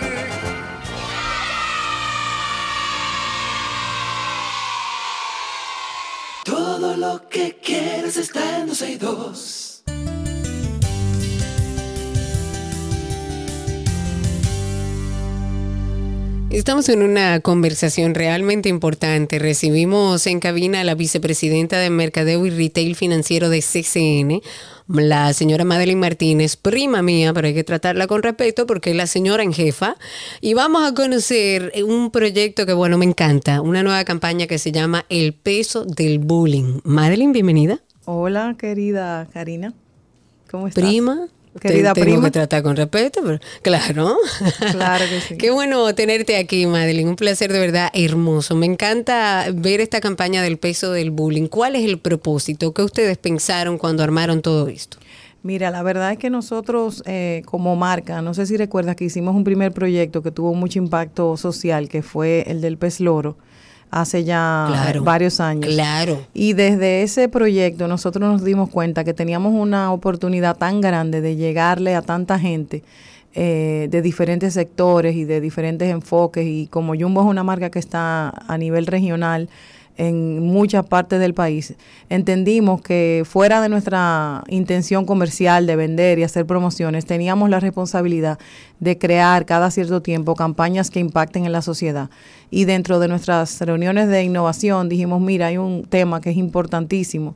Todo 6.43 6.95
lo 6.97 7.27
que 7.29 7.57
quieres 7.57 8.17
está 8.17 8.59
en 8.59 8.67
262. 8.67 9.72
Estamos 16.53 16.87
en 16.89 17.01
una 17.01 17.39
conversación 17.39 18.13
realmente 18.13 18.69
importante. 18.69 19.39
Recibimos 19.39 20.27
en 20.27 20.39
cabina 20.39 20.81
a 20.81 20.83
la 20.83 20.93
vicepresidenta 20.93 21.79
de 21.79 21.89
Mercadeo 21.89 22.45
y 22.45 22.51
Retail 22.51 22.95
Financiero 22.95 23.49
de 23.49 23.59
CCN, 23.59 24.39
la 24.87 25.33
señora 25.33 25.65
Madeline 25.65 25.99
Martínez, 25.99 26.55
prima 26.55 27.01
mía, 27.01 27.33
pero 27.33 27.47
hay 27.47 27.55
que 27.55 27.63
tratarla 27.63 28.05
con 28.05 28.21
respeto 28.21 28.67
porque 28.67 28.91
es 28.91 28.95
la 28.95 29.07
señora 29.07 29.41
en 29.41 29.51
jefa. 29.51 29.95
Y 30.41 30.53
vamos 30.53 30.87
a 30.87 30.93
conocer 30.93 31.73
un 31.87 32.11
proyecto 32.11 32.67
que, 32.67 32.73
bueno, 32.73 32.99
me 32.99 33.05
encanta, 33.05 33.59
una 33.59 33.81
nueva 33.81 34.03
campaña 34.03 34.45
que 34.45 34.59
se 34.59 34.71
llama 34.71 35.05
El 35.09 35.33
peso 35.33 35.85
del 35.85 36.19
bullying. 36.19 36.81
Madeline, 36.83 37.33
bienvenida. 37.33 37.79
Hola, 38.05 38.55
querida 38.59 39.27
Karina. 39.33 39.73
¿Cómo 40.51 40.67
estás? 40.67 40.83
Prima. 40.83 41.29
Querida 41.59 41.93
Te- 41.93 42.01
tengo 42.01 42.15
prima. 42.15 42.27
que 42.27 42.31
tratar 42.31 42.63
con 42.63 42.75
respeto, 42.75 43.21
pero 43.23 43.39
claro. 43.61 44.15
Claro 44.71 45.05
que 45.07 45.21
sí. 45.27 45.37
Qué 45.37 45.51
bueno 45.51 45.93
tenerte 45.93 46.37
aquí, 46.37 46.65
Madeline. 46.65 47.07
Un 47.09 47.15
placer 47.15 47.53
de 47.53 47.59
verdad 47.59 47.89
hermoso. 47.93 48.55
Me 48.55 48.65
encanta 48.65 49.45
ver 49.53 49.79
esta 49.81 50.01
campaña 50.01 50.41
del 50.41 50.57
peso 50.57 50.91
del 50.91 51.11
bullying. 51.11 51.47
¿Cuál 51.47 51.75
es 51.75 51.85
el 51.85 51.99
propósito? 51.99 52.73
¿Qué 52.73 52.81
ustedes 52.81 53.17
pensaron 53.17 53.77
cuando 53.77 54.03
armaron 54.03 54.41
todo 54.41 54.67
esto? 54.67 54.97
Mira, 55.43 55.71
la 55.71 55.83
verdad 55.83 56.13
es 56.13 56.17
que 56.17 56.29
nosotros 56.29 57.03
eh, 57.05 57.41
como 57.45 57.75
marca, 57.75 58.21
no 58.21 58.33
sé 58.33 58.45
si 58.45 58.55
recuerdas 58.55 58.95
que 58.95 59.03
hicimos 59.03 59.35
un 59.35 59.43
primer 59.43 59.73
proyecto 59.73 60.23
que 60.23 60.31
tuvo 60.31 60.53
mucho 60.53 60.79
impacto 60.79 61.35
social, 61.35 61.89
que 61.89 62.01
fue 62.01 62.45
el 62.47 62.61
del 62.61 62.77
pez 62.77 63.01
loro, 63.01 63.37
hace 64.01 64.23
ya 64.23 64.65
Claro, 64.67 65.03
varios 65.03 65.39
años. 65.39 65.73
Claro. 65.73 66.19
Y 66.33 66.53
desde 66.53 67.03
ese 67.03 67.29
proyecto 67.29 67.87
nosotros 67.87 68.29
nos 68.29 68.43
dimos 68.43 68.69
cuenta 68.69 69.03
que 69.03 69.13
teníamos 69.13 69.53
una 69.53 69.91
oportunidad 69.91 70.57
tan 70.57 70.81
grande 70.81 71.21
de 71.21 71.35
llegarle 71.35 71.95
a 71.95 72.01
tanta 72.01 72.39
gente 72.39 72.83
eh, 73.35 73.87
de 73.89 74.01
diferentes 74.03 74.53
sectores 74.53 75.15
y 75.15 75.23
de 75.23 75.41
diferentes 75.41 75.89
enfoques. 75.89 76.45
Y 76.45 76.67
como 76.67 76.93
Jumbo 76.95 77.21
es 77.21 77.27
una 77.27 77.43
marca 77.43 77.71
que 77.71 77.79
está 77.79 78.29
a 78.29 78.57
nivel 78.57 78.85
regional 78.85 79.49
en 79.97 80.39
muchas 80.41 80.85
partes 80.85 81.19
del 81.19 81.33
país, 81.33 81.75
entendimos 82.09 82.81
que 82.81 83.23
fuera 83.25 83.61
de 83.61 83.69
nuestra 83.69 84.43
intención 84.47 85.05
comercial 85.05 85.65
de 85.67 85.75
vender 85.75 86.19
y 86.19 86.23
hacer 86.23 86.45
promociones, 86.45 87.05
teníamos 87.05 87.49
la 87.49 87.59
responsabilidad 87.59 88.39
de 88.79 88.97
crear 88.97 89.45
cada 89.45 89.69
cierto 89.71 90.01
tiempo 90.01 90.35
campañas 90.35 90.89
que 90.89 90.99
impacten 90.99 91.45
en 91.45 91.51
la 91.51 91.61
sociedad. 91.61 92.09
Y 92.49 92.65
dentro 92.65 92.99
de 92.99 93.07
nuestras 93.07 93.59
reuniones 93.61 94.07
de 94.09 94.23
innovación 94.23 94.89
dijimos, 94.89 95.21
mira, 95.21 95.47
hay 95.47 95.57
un 95.57 95.83
tema 95.83 96.21
que 96.21 96.31
es 96.31 96.37
importantísimo 96.37 97.35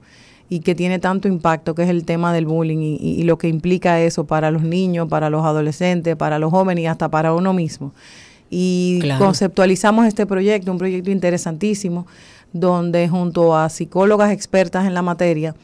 y 0.49 0.61
que 0.61 0.75
tiene 0.75 0.97
tanto 0.99 1.27
impacto, 1.27 1.75
que 1.75 1.83
es 1.83 1.89
el 1.89 2.05
tema 2.05 2.31
del 2.33 2.45
bullying 2.45 2.77
y, 2.79 2.95
y- 2.95 3.23
lo 3.23 3.37
que 3.37 3.49
implica 3.49 3.99
eso 4.01 4.25
para 4.25 4.49
los 4.49 4.63
niños, 4.63 5.07
para 5.09 5.29
los 5.29 5.45
adolescentes, 5.45 6.15
para 6.15 6.39
los 6.39 6.51
jóvenes 6.51 6.83
y 6.83 6.87
hasta 6.87 7.09
para 7.09 7.33
uno 7.33 7.51
mismo. 7.53 7.91
Y 8.49 8.99
Claro. 9.01 9.25
conceptualizamos 9.25 10.05
este 10.05 10.25
proyecto, 10.25 10.71
un 10.71 10.77
proyecto 10.77 11.11
interesantísimo, 11.11 12.07
donde 12.53 13.07
junto 13.09 13.55
a 13.55 13.69
psicólogas 13.69 14.31
expertas 14.31 14.85
en 14.85 14.93
la 14.93 15.01
materia, 15.01 15.55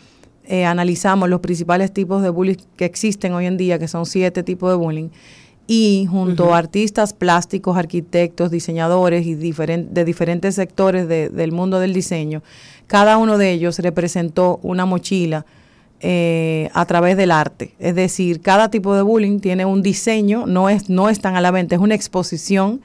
eh, 0.46 0.66
analizamos 0.66 1.30
los 1.30 1.40
principales 1.40 1.94
tipos 1.94 2.22
de 2.22 2.30
bullying 2.30 2.58
que 2.76 2.86
existen 2.86 3.34
hoy 3.34 3.46
en 3.46 3.58
día, 3.58 3.80
que 3.80 3.88
son 3.88 4.06
siete 4.06 4.44
tipos 4.44 4.70
de 4.70 4.76
bullying, 4.76 5.10
y 5.66 6.06
junto 6.12 6.54
a 6.54 6.58
artistas 6.58 7.14
plásticos, 7.14 7.78
arquitectos, 7.78 8.52
diseñadores 8.52 9.26
y 9.26 9.36
diferen- 9.36 9.88
de 9.92 10.04
diferentes 10.04 10.56
sectores 10.56 11.08
de- 11.08 11.30
del 11.30 11.54
mundo 11.54 11.80
del 11.80 11.94
diseño, 11.94 12.44
cada 12.88 13.18
uno 13.18 13.38
de 13.38 13.52
ellos 13.52 13.80
representó 13.80 14.60
una 14.64 14.86
mochila 14.86 15.46
eh, 16.06 16.70
a 16.74 16.86
través 16.86 17.16
del 17.16 17.32
arte. 17.32 17.76
Es 17.80 17.96
decir, 17.96 18.42
cada 18.42 18.70
tipo 18.70 18.94
de 18.94 19.04
bullying 19.04 19.40
tiene 19.40 19.64
un 19.64 19.82
diseño, 19.82 20.46
no, 20.46 20.68
es, 20.68 20.90
no 20.90 21.08
están 21.08 21.38
a 21.38 21.42
la 21.42 21.50
venta, 21.50 21.76
es 21.76 21.82
una 21.82 21.96
exposición 21.96 22.82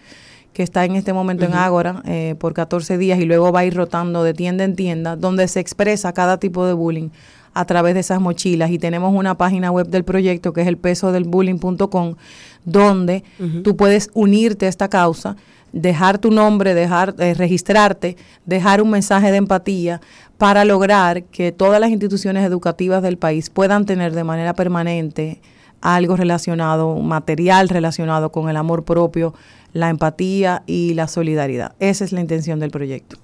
que 0.59 0.65
está 0.65 0.85
en 0.85 0.97
este 0.97 1.13
momento 1.13 1.45
en. 1.45 1.55
Ágora 1.55 2.03
eh, 2.05 2.35
por 2.37 2.53
14 2.53 2.99
días 2.99 3.21
y 3.21 3.27
luego 3.27 3.53
va 3.53 3.61
a 3.61 3.65
ir 3.65 3.77
rotando 3.77 4.25
de 4.25 4.35
tienda 4.35 4.65
en 4.65 4.75
tienda, 4.75 5.15
donde 5.15 5.47
se 5.47 5.61
expresa 5.61 6.13
cada 6.13 6.39
tipo 6.39 6.67
de 6.67 6.73
bullying 6.73 7.11
a 7.55 7.65
través 7.65 7.95
de 7.95 8.01
esas 8.01 8.21
mochilas 8.21 8.73
y 8.73 8.77
tenemos 8.77 9.15
una 9.15 9.37
página 9.37 9.71
web 9.71 9.87
del 9.87 10.03
proyecto 10.03 10.53
que 10.53 10.63
es 10.63 10.67
el 10.67 10.77
peso 10.77 11.13
del 11.13 11.23
bullying.com 11.23 12.17
donde 12.65 13.23
tú 13.63 13.77
puedes 13.77 14.11
unirte 14.15 14.67
a 14.67 14.69
esta 14.69 14.89
causa 14.89 15.37
dejar 15.73 16.19
tu 16.19 16.33
nombre, 16.33 16.75
dejar 16.75 17.15
eh, 17.21 17.35
registrarte, 17.35 18.17
dejar 18.45 18.83
un 18.83 18.91
mensaje 18.91 19.31
de 19.31 19.37
empatía 19.37 20.01
para 20.39 20.65
lograr 20.65 21.23
que 21.23 21.53
todas 21.53 21.81
las 21.81 21.91
instituciones 21.91 22.45
educativas 22.45 23.01
del 23.01 23.17
país 23.17 23.49
puedan 23.49 23.87
tener 23.87 24.13
de 24.13 24.25
manera 24.25 24.55
permanente 24.55 25.41
algo 25.81 26.17
relacionado, 26.17 26.97
material 26.97 27.69
relacionado 27.69 28.31
con 28.33 28.49
el 28.49 28.57
amor 28.57 28.85
propio, 28.85 29.35
la 29.73 29.91
empatía 29.91 30.63
y 30.67 30.95
la 30.95 31.09
solidaridad. 31.09 31.75
Esa 31.79 32.05
es 32.05 32.13
la 32.13 32.21
intención 32.21 32.59
del 32.61 32.71
proyecto. 32.71 33.19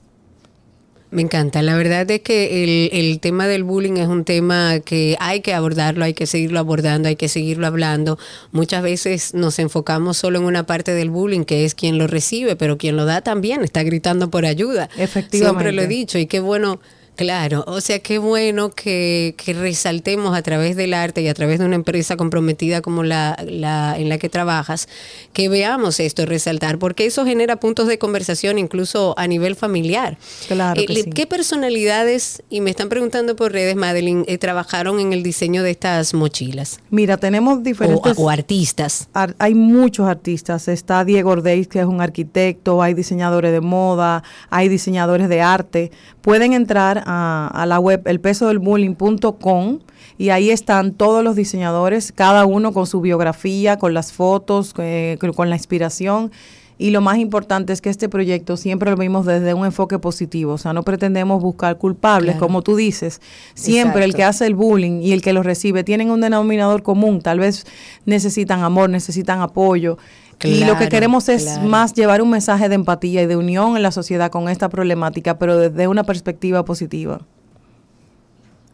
Me 1.14 1.22
encanta. 1.22 1.62
La 1.62 1.76
verdad 1.76 2.10
es 2.10 2.22
que 2.22 2.64
el, 2.64 2.90
el, 2.92 3.20
tema 3.20 3.46
del 3.46 3.62
bullying 3.62 3.98
es 3.98 4.08
un 4.08 4.24
tema 4.24 4.80
que 4.80 5.16
hay 5.20 5.42
que 5.42 5.54
abordarlo, 5.54 6.04
hay 6.04 6.12
que 6.12 6.26
seguirlo 6.26 6.58
abordando, 6.58 7.08
hay 7.08 7.14
que 7.14 7.28
seguirlo 7.28 7.68
hablando. 7.68 8.18
Muchas 8.50 8.82
veces 8.82 9.32
nos 9.32 9.60
enfocamos 9.60 10.16
solo 10.16 10.40
en 10.40 10.44
una 10.44 10.66
parte 10.66 10.92
del 10.92 11.10
bullying, 11.10 11.44
que 11.44 11.64
es 11.64 11.76
quien 11.76 11.98
lo 11.98 12.08
recibe, 12.08 12.56
pero 12.56 12.78
quien 12.78 12.96
lo 12.96 13.04
da 13.04 13.20
también 13.20 13.62
está 13.62 13.84
gritando 13.84 14.28
por 14.28 14.44
ayuda. 14.44 14.88
Efectivamente. 14.96 15.38
Siempre 15.38 15.72
lo 15.72 15.82
he 15.82 15.86
dicho 15.86 16.18
y 16.18 16.26
qué 16.26 16.40
bueno 16.40 16.80
Claro, 17.16 17.62
o 17.68 17.80
sea, 17.80 18.00
qué 18.00 18.18
bueno 18.18 18.70
que, 18.70 19.34
que, 19.36 19.52
resaltemos 19.52 20.36
a 20.36 20.42
través 20.42 20.74
del 20.74 20.94
arte 20.94 21.22
y 21.22 21.28
a 21.28 21.34
través 21.34 21.60
de 21.60 21.64
una 21.64 21.76
empresa 21.76 22.16
comprometida 22.16 22.80
como 22.80 23.04
la, 23.04 23.36
la, 23.46 23.96
en 23.96 24.08
la 24.08 24.18
que 24.18 24.28
trabajas, 24.28 24.88
que 25.32 25.48
veamos 25.48 26.00
esto, 26.00 26.26
resaltar, 26.26 26.78
porque 26.78 27.06
eso 27.06 27.24
genera 27.24 27.56
puntos 27.56 27.86
de 27.86 27.98
conversación 27.98 28.58
incluso 28.58 29.14
a 29.16 29.28
nivel 29.28 29.54
familiar. 29.54 30.18
Claro. 30.48 30.80
Eh, 30.80 30.86
que 30.86 30.94
sí. 30.94 31.10
¿Qué 31.10 31.26
personalidades, 31.26 32.42
y 32.50 32.60
me 32.60 32.70
están 32.70 32.88
preguntando 32.88 33.36
por 33.36 33.52
redes, 33.52 33.76
Madeline, 33.76 34.24
eh, 34.26 34.38
trabajaron 34.38 34.98
en 34.98 35.12
el 35.12 35.22
diseño 35.22 35.62
de 35.62 35.70
estas 35.70 36.14
mochilas? 36.14 36.80
Mira, 36.90 37.16
tenemos 37.16 37.62
diferentes... 37.62 38.18
O, 38.18 38.22
o 38.22 38.30
artistas. 38.30 39.08
Ar, 39.12 39.36
hay 39.38 39.54
muchos 39.54 40.08
artistas. 40.08 40.66
Está 40.66 41.04
Diego 41.04 41.30
Ordeiz, 41.30 41.68
que 41.68 41.78
es 41.78 41.86
un 41.86 42.00
arquitecto, 42.00 42.82
hay 42.82 42.94
diseñadores 42.94 43.52
de 43.52 43.60
moda, 43.60 44.24
hay 44.50 44.68
diseñadores 44.68 45.28
de 45.28 45.40
arte. 45.40 45.92
Pueden 46.24 46.54
entrar 46.54 47.04
a, 47.04 47.50
a 47.52 47.66
la 47.66 47.78
web 47.78 48.00
elpesodelbullying.com 48.06 49.80
y 50.16 50.30
ahí 50.30 50.48
están 50.48 50.92
todos 50.94 51.22
los 51.22 51.36
diseñadores, 51.36 52.12
cada 52.12 52.46
uno 52.46 52.72
con 52.72 52.86
su 52.86 53.02
biografía, 53.02 53.78
con 53.78 53.92
las 53.92 54.12
fotos, 54.12 54.72
eh, 54.78 55.18
con 55.36 55.50
la 55.50 55.56
inspiración. 55.56 56.32
Y 56.76 56.92
lo 56.92 57.02
más 57.02 57.18
importante 57.18 57.74
es 57.74 57.80
que 57.80 57.90
este 57.90 58.08
proyecto 58.08 58.56
siempre 58.56 58.90
lo 58.90 58.96
vimos 58.96 59.26
desde 59.26 59.52
un 59.52 59.66
enfoque 59.66 59.98
positivo, 59.98 60.54
o 60.54 60.58
sea, 60.58 60.72
no 60.72 60.82
pretendemos 60.82 61.42
buscar 61.42 61.76
culpables, 61.78 62.32
claro. 62.32 62.46
como 62.46 62.62
tú 62.62 62.74
dices. 62.74 63.20
Siempre 63.52 64.00
Exacto. 64.00 64.04
el 64.04 64.14
que 64.14 64.24
hace 64.24 64.46
el 64.46 64.54
bullying 64.54 65.00
y 65.02 65.12
el 65.12 65.20
que 65.20 65.34
lo 65.34 65.42
recibe 65.42 65.84
tienen 65.84 66.10
un 66.10 66.22
denominador 66.22 66.82
común, 66.82 67.20
tal 67.20 67.38
vez 67.38 67.66
necesitan 68.06 68.62
amor, 68.62 68.90
necesitan 68.90 69.40
apoyo. 69.40 69.98
Claro, 70.38 70.56
y 70.56 70.64
lo 70.64 70.78
que 70.78 70.88
queremos 70.88 71.28
es 71.28 71.44
claro. 71.44 71.68
más 71.68 71.94
llevar 71.94 72.22
un 72.22 72.30
mensaje 72.30 72.68
de 72.68 72.74
empatía 72.74 73.22
y 73.22 73.26
de 73.26 73.36
unión 73.36 73.76
en 73.76 73.82
la 73.82 73.90
sociedad 73.92 74.30
con 74.30 74.48
esta 74.48 74.68
problemática, 74.68 75.38
pero 75.38 75.56
desde 75.56 75.88
una 75.88 76.04
perspectiva 76.04 76.64
positiva. 76.64 77.20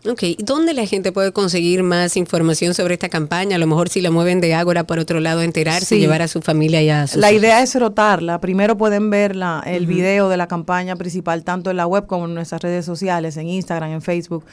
Ok, 0.08 0.22
¿dónde 0.38 0.72
la 0.72 0.86
gente 0.86 1.12
puede 1.12 1.30
conseguir 1.30 1.82
más 1.82 2.16
información 2.16 2.72
sobre 2.72 2.94
esta 2.94 3.10
campaña? 3.10 3.56
A 3.56 3.58
lo 3.58 3.66
mejor 3.66 3.90
si 3.90 4.00
la 4.00 4.10
mueven 4.10 4.40
de 4.40 4.54
Ágora 4.54 4.84
por 4.84 4.98
otro 4.98 5.20
lado, 5.20 5.42
enterarse 5.42 5.84
sí. 5.84 5.96
y 5.96 6.00
llevar 6.00 6.22
a 6.22 6.28
su 6.28 6.40
familia 6.40 6.80
y 6.80 6.88
a 6.88 7.06
sus 7.06 7.20
La 7.20 7.32
idea 7.32 7.60
es 7.60 7.74
rotarla. 7.74 8.40
Primero 8.40 8.78
pueden 8.78 9.10
ver 9.10 9.36
la, 9.36 9.62
el 9.66 9.82
uh 9.82 9.84
-huh. 9.84 9.88
video 9.88 10.28
de 10.30 10.38
la 10.38 10.46
campaña 10.46 10.96
principal, 10.96 11.44
tanto 11.44 11.70
en 11.70 11.76
la 11.76 11.86
web 11.86 12.06
como 12.06 12.24
en 12.24 12.34
nuestras 12.34 12.62
redes 12.62 12.86
sociales, 12.86 13.36
en 13.36 13.48
Instagram, 13.48 13.90
en 13.90 14.00
Facebook. 14.00 14.46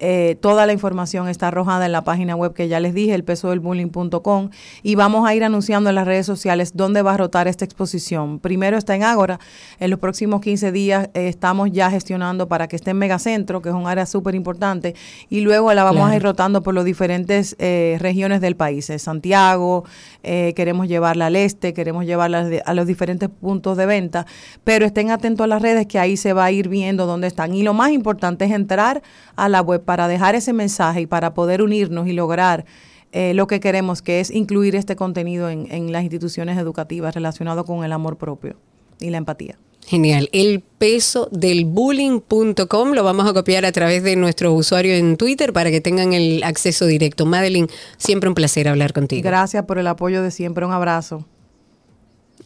Eh, 0.00 0.36
toda 0.40 0.66
la 0.66 0.72
información 0.72 1.28
está 1.28 1.48
arrojada 1.48 1.86
en 1.86 1.92
la 1.92 2.02
página 2.02 2.34
web 2.34 2.52
que 2.52 2.68
ya 2.68 2.80
les 2.80 2.94
dije, 2.94 3.14
el 3.14 3.24
peso 3.24 3.50
del 3.50 3.60
bullying.com, 3.60 4.50
y 4.82 4.94
vamos 4.96 5.26
a 5.28 5.34
ir 5.34 5.44
anunciando 5.44 5.88
en 5.90 5.94
las 5.94 6.06
redes 6.06 6.26
sociales 6.26 6.72
dónde 6.74 7.02
va 7.02 7.14
a 7.14 7.16
rotar 7.16 7.48
esta 7.48 7.64
exposición. 7.64 8.40
Primero 8.40 8.76
está 8.76 8.94
en 8.96 9.04
Ágora, 9.04 9.38
en 9.78 9.90
los 9.90 10.00
próximos 10.00 10.40
15 10.40 10.72
días 10.72 11.08
eh, 11.14 11.28
estamos 11.28 11.70
ya 11.70 11.90
gestionando 11.90 12.48
para 12.48 12.68
que 12.68 12.76
esté 12.76 12.90
en 12.90 12.98
Megacentro, 12.98 13.62
que 13.62 13.68
es 13.68 13.74
un 13.74 13.86
área 13.86 14.06
súper 14.06 14.34
importante, 14.34 14.94
y 15.30 15.40
luego 15.40 15.72
la 15.72 15.84
vamos 15.84 16.00
claro. 16.00 16.12
a 16.12 16.16
ir 16.16 16.22
rotando 16.22 16.62
por 16.62 16.74
las 16.74 16.84
diferentes 16.84 17.56
eh, 17.58 17.96
regiones 18.00 18.40
del 18.40 18.56
país. 18.56 18.92
Santiago, 18.98 19.84
queremos 20.22 20.88
llevarla 20.88 21.26
al 21.26 21.36
este, 21.36 21.72
queremos 21.74 22.04
llevarla 22.04 22.48
a 22.64 22.74
los 22.74 22.86
diferentes 22.86 23.28
puntos 23.28 23.76
de 23.76 23.86
venta, 23.86 24.26
pero 24.64 24.84
estén 24.84 25.10
atentos 25.10 25.44
a 25.44 25.46
las 25.46 25.62
redes 25.62 25.86
que 25.86 25.98
ahí 25.98 26.16
se 26.16 26.32
va 26.32 26.44
a 26.44 26.50
ir 26.50 26.68
viendo 26.68 27.06
dónde 27.06 27.26
están. 27.26 27.54
Y 27.54 27.62
lo 27.62 27.74
más 27.74 27.90
importante 27.90 28.44
es 28.44 28.50
entrar 28.50 29.02
a 29.36 29.48
la 29.48 29.60
web 29.60 29.83
para 29.84 30.08
dejar 30.08 30.34
ese 30.34 30.52
mensaje 30.52 31.02
y 31.02 31.06
para 31.06 31.34
poder 31.34 31.62
unirnos 31.62 32.08
y 32.08 32.12
lograr 32.12 32.64
eh, 33.12 33.32
lo 33.34 33.46
que 33.46 33.60
queremos, 33.60 34.02
que 34.02 34.20
es 34.20 34.30
incluir 34.30 34.74
este 34.74 34.96
contenido 34.96 35.48
en, 35.48 35.70
en 35.70 35.92
las 35.92 36.02
instituciones 36.02 36.58
educativas 36.58 37.14
relacionado 37.14 37.64
con 37.64 37.84
el 37.84 37.92
amor 37.92 38.16
propio 38.16 38.56
y 39.00 39.10
la 39.10 39.18
empatía. 39.18 39.58
Genial. 39.86 40.30
El 40.32 40.62
peso 40.78 41.28
del 41.30 41.66
bullying.com 41.66 42.92
lo 42.92 43.04
vamos 43.04 43.28
a 43.28 43.34
copiar 43.34 43.66
a 43.66 43.72
través 43.72 44.02
de 44.02 44.16
nuestro 44.16 44.52
usuario 44.54 44.94
en 44.94 45.16
Twitter 45.16 45.52
para 45.52 45.70
que 45.70 45.80
tengan 45.80 46.14
el 46.14 46.42
acceso 46.42 46.86
directo. 46.86 47.26
Madeline, 47.26 47.68
siempre 47.98 48.28
un 48.28 48.34
placer 48.34 48.66
hablar 48.66 48.94
contigo. 48.94 49.22
Gracias 49.22 49.64
por 49.64 49.78
el 49.78 49.86
apoyo 49.86 50.22
de 50.22 50.30
siempre. 50.30 50.64
Un 50.64 50.72
abrazo. 50.72 51.26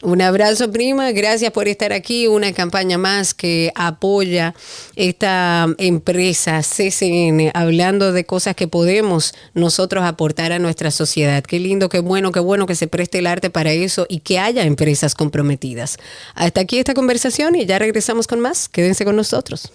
Un 0.01 0.23
abrazo, 0.23 0.70
prima. 0.70 1.11
Gracias 1.11 1.51
por 1.51 1.66
estar 1.66 1.93
aquí. 1.93 2.29
Una 2.29 2.53
campaña 2.53 2.99
más 2.99 3.35
que 3.35 3.73
apoya 3.75 4.55
esta 4.95 5.66
empresa 5.79 6.61
CCN, 6.62 7.51
hablando 7.53 8.12
de 8.12 8.25
cosas 8.25 8.55
que 8.55 8.69
podemos 8.69 9.35
nosotros 9.55 10.05
aportar 10.05 10.53
a 10.53 10.61
nuestra 10.61 10.93
sociedad. 10.93 11.43
Qué 11.43 11.59
lindo, 11.59 11.89
qué 11.89 11.99
bueno, 11.99 12.31
qué 12.31 12.39
bueno 12.39 12.66
que 12.66 12.77
se 12.77 12.87
preste 12.87 13.19
el 13.19 13.27
arte 13.27 13.51
para 13.51 13.73
eso 13.73 14.07
y 14.09 14.20
que 14.20 14.39
haya 14.39 14.62
empresas 14.62 15.16
comprometidas. 15.16 15.97
Hasta 16.37 16.61
aquí 16.61 16.79
esta 16.79 16.95
conversación 16.95 17.57
y 17.57 17.66
ya 17.66 17.81
regresamos 17.81 18.29
con 18.29 18.39
más. 18.39 18.69
Quédense 18.69 19.05
con 19.05 19.16
nosotros. 19.16 19.73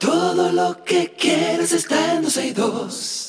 Todo 0.00 0.52
lo 0.52 0.82
que 0.84 1.12
quieres 1.18 1.72
está 1.72 2.14
en 2.14 2.22
12 2.22 2.46
y 2.46 2.52
2. 2.52 3.27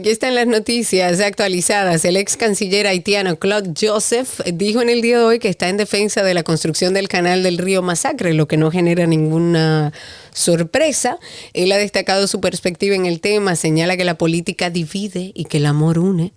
Aquí 0.00 0.08
están 0.08 0.36
las 0.36 0.46
noticias 0.46 1.20
actualizadas. 1.20 2.04
El 2.04 2.16
ex 2.16 2.36
canciller 2.36 2.86
haitiano 2.86 3.40
Claude 3.40 3.74
Joseph 3.78 4.40
dijo 4.46 4.80
en 4.80 4.88
el 4.88 5.02
día 5.02 5.18
de 5.18 5.24
hoy 5.24 5.38
que 5.40 5.48
está 5.48 5.68
en 5.68 5.76
defensa 5.76 6.22
de 6.22 6.32
la 6.32 6.44
construcción 6.44 6.94
del 6.94 7.08
canal 7.08 7.42
del 7.42 7.58
río 7.58 7.82
Masacre, 7.82 8.32
lo 8.32 8.46
que 8.46 8.56
no 8.56 8.70
genera 8.70 9.06
ninguna 9.06 9.92
sorpresa. 10.32 11.18
Él 11.54 11.72
ha 11.72 11.76
destacado 11.76 12.28
su 12.28 12.40
perspectiva 12.40 12.94
en 12.94 13.04
el 13.04 13.20
tema, 13.20 13.56
señala 13.56 13.96
que 13.96 14.04
la 14.04 14.16
política 14.16 14.70
divide 14.70 15.32
y 15.34 15.46
que 15.46 15.56
el 15.56 15.66
amor 15.66 15.98
une. 15.98 16.32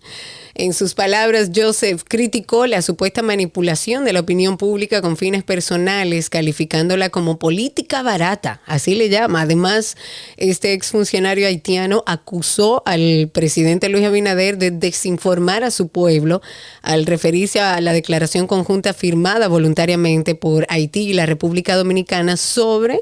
En 0.55 0.73
sus 0.73 0.93
palabras, 0.93 1.49
Joseph 1.55 2.03
criticó 2.07 2.67
la 2.67 2.83
supuesta 2.83 3.23
manipulación 3.23 4.05
de 4.05 4.13
la 4.13 4.19
opinión 4.19 4.57
pública 4.57 5.01
con 5.01 5.17
fines 5.17 5.43
personales, 5.43 6.29
calificándola 6.29 7.09
como 7.09 7.39
política 7.39 8.03
barata, 8.03 8.61
así 8.67 8.93
le 8.93 9.09
llama. 9.09 9.41
Además, 9.41 9.97
este 10.37 10.73
exfuncionario 10.73 11.47
haitiano 11.47 12.03
acusó 12.05 12.83
al 12.85 13.31
presidente 13.33 13.89
Luis 13.89 14.05
Abinader 14.05 14.59
de 14.59 14.69
desinformar 14.69 15.63
a 15.63 15.71
su 15.71 15.87
pueblo 15.87 16.43
al 16.83 17.07
referirse 17.07 17.59
a 17.59 17.81
la 17.81 17.91
declaración 17.91 18.45
conjunta 18.45 18.93
firmada 18.93 19.47
voluntariamente 19.47 20.35
por 20.35 20.67
Haití 20.69 21.09
y 21.09 21.13
la 21.13 21.25
República 21.25 21.75
Dominicana 21.75 22.37
sobre 22.37 23.01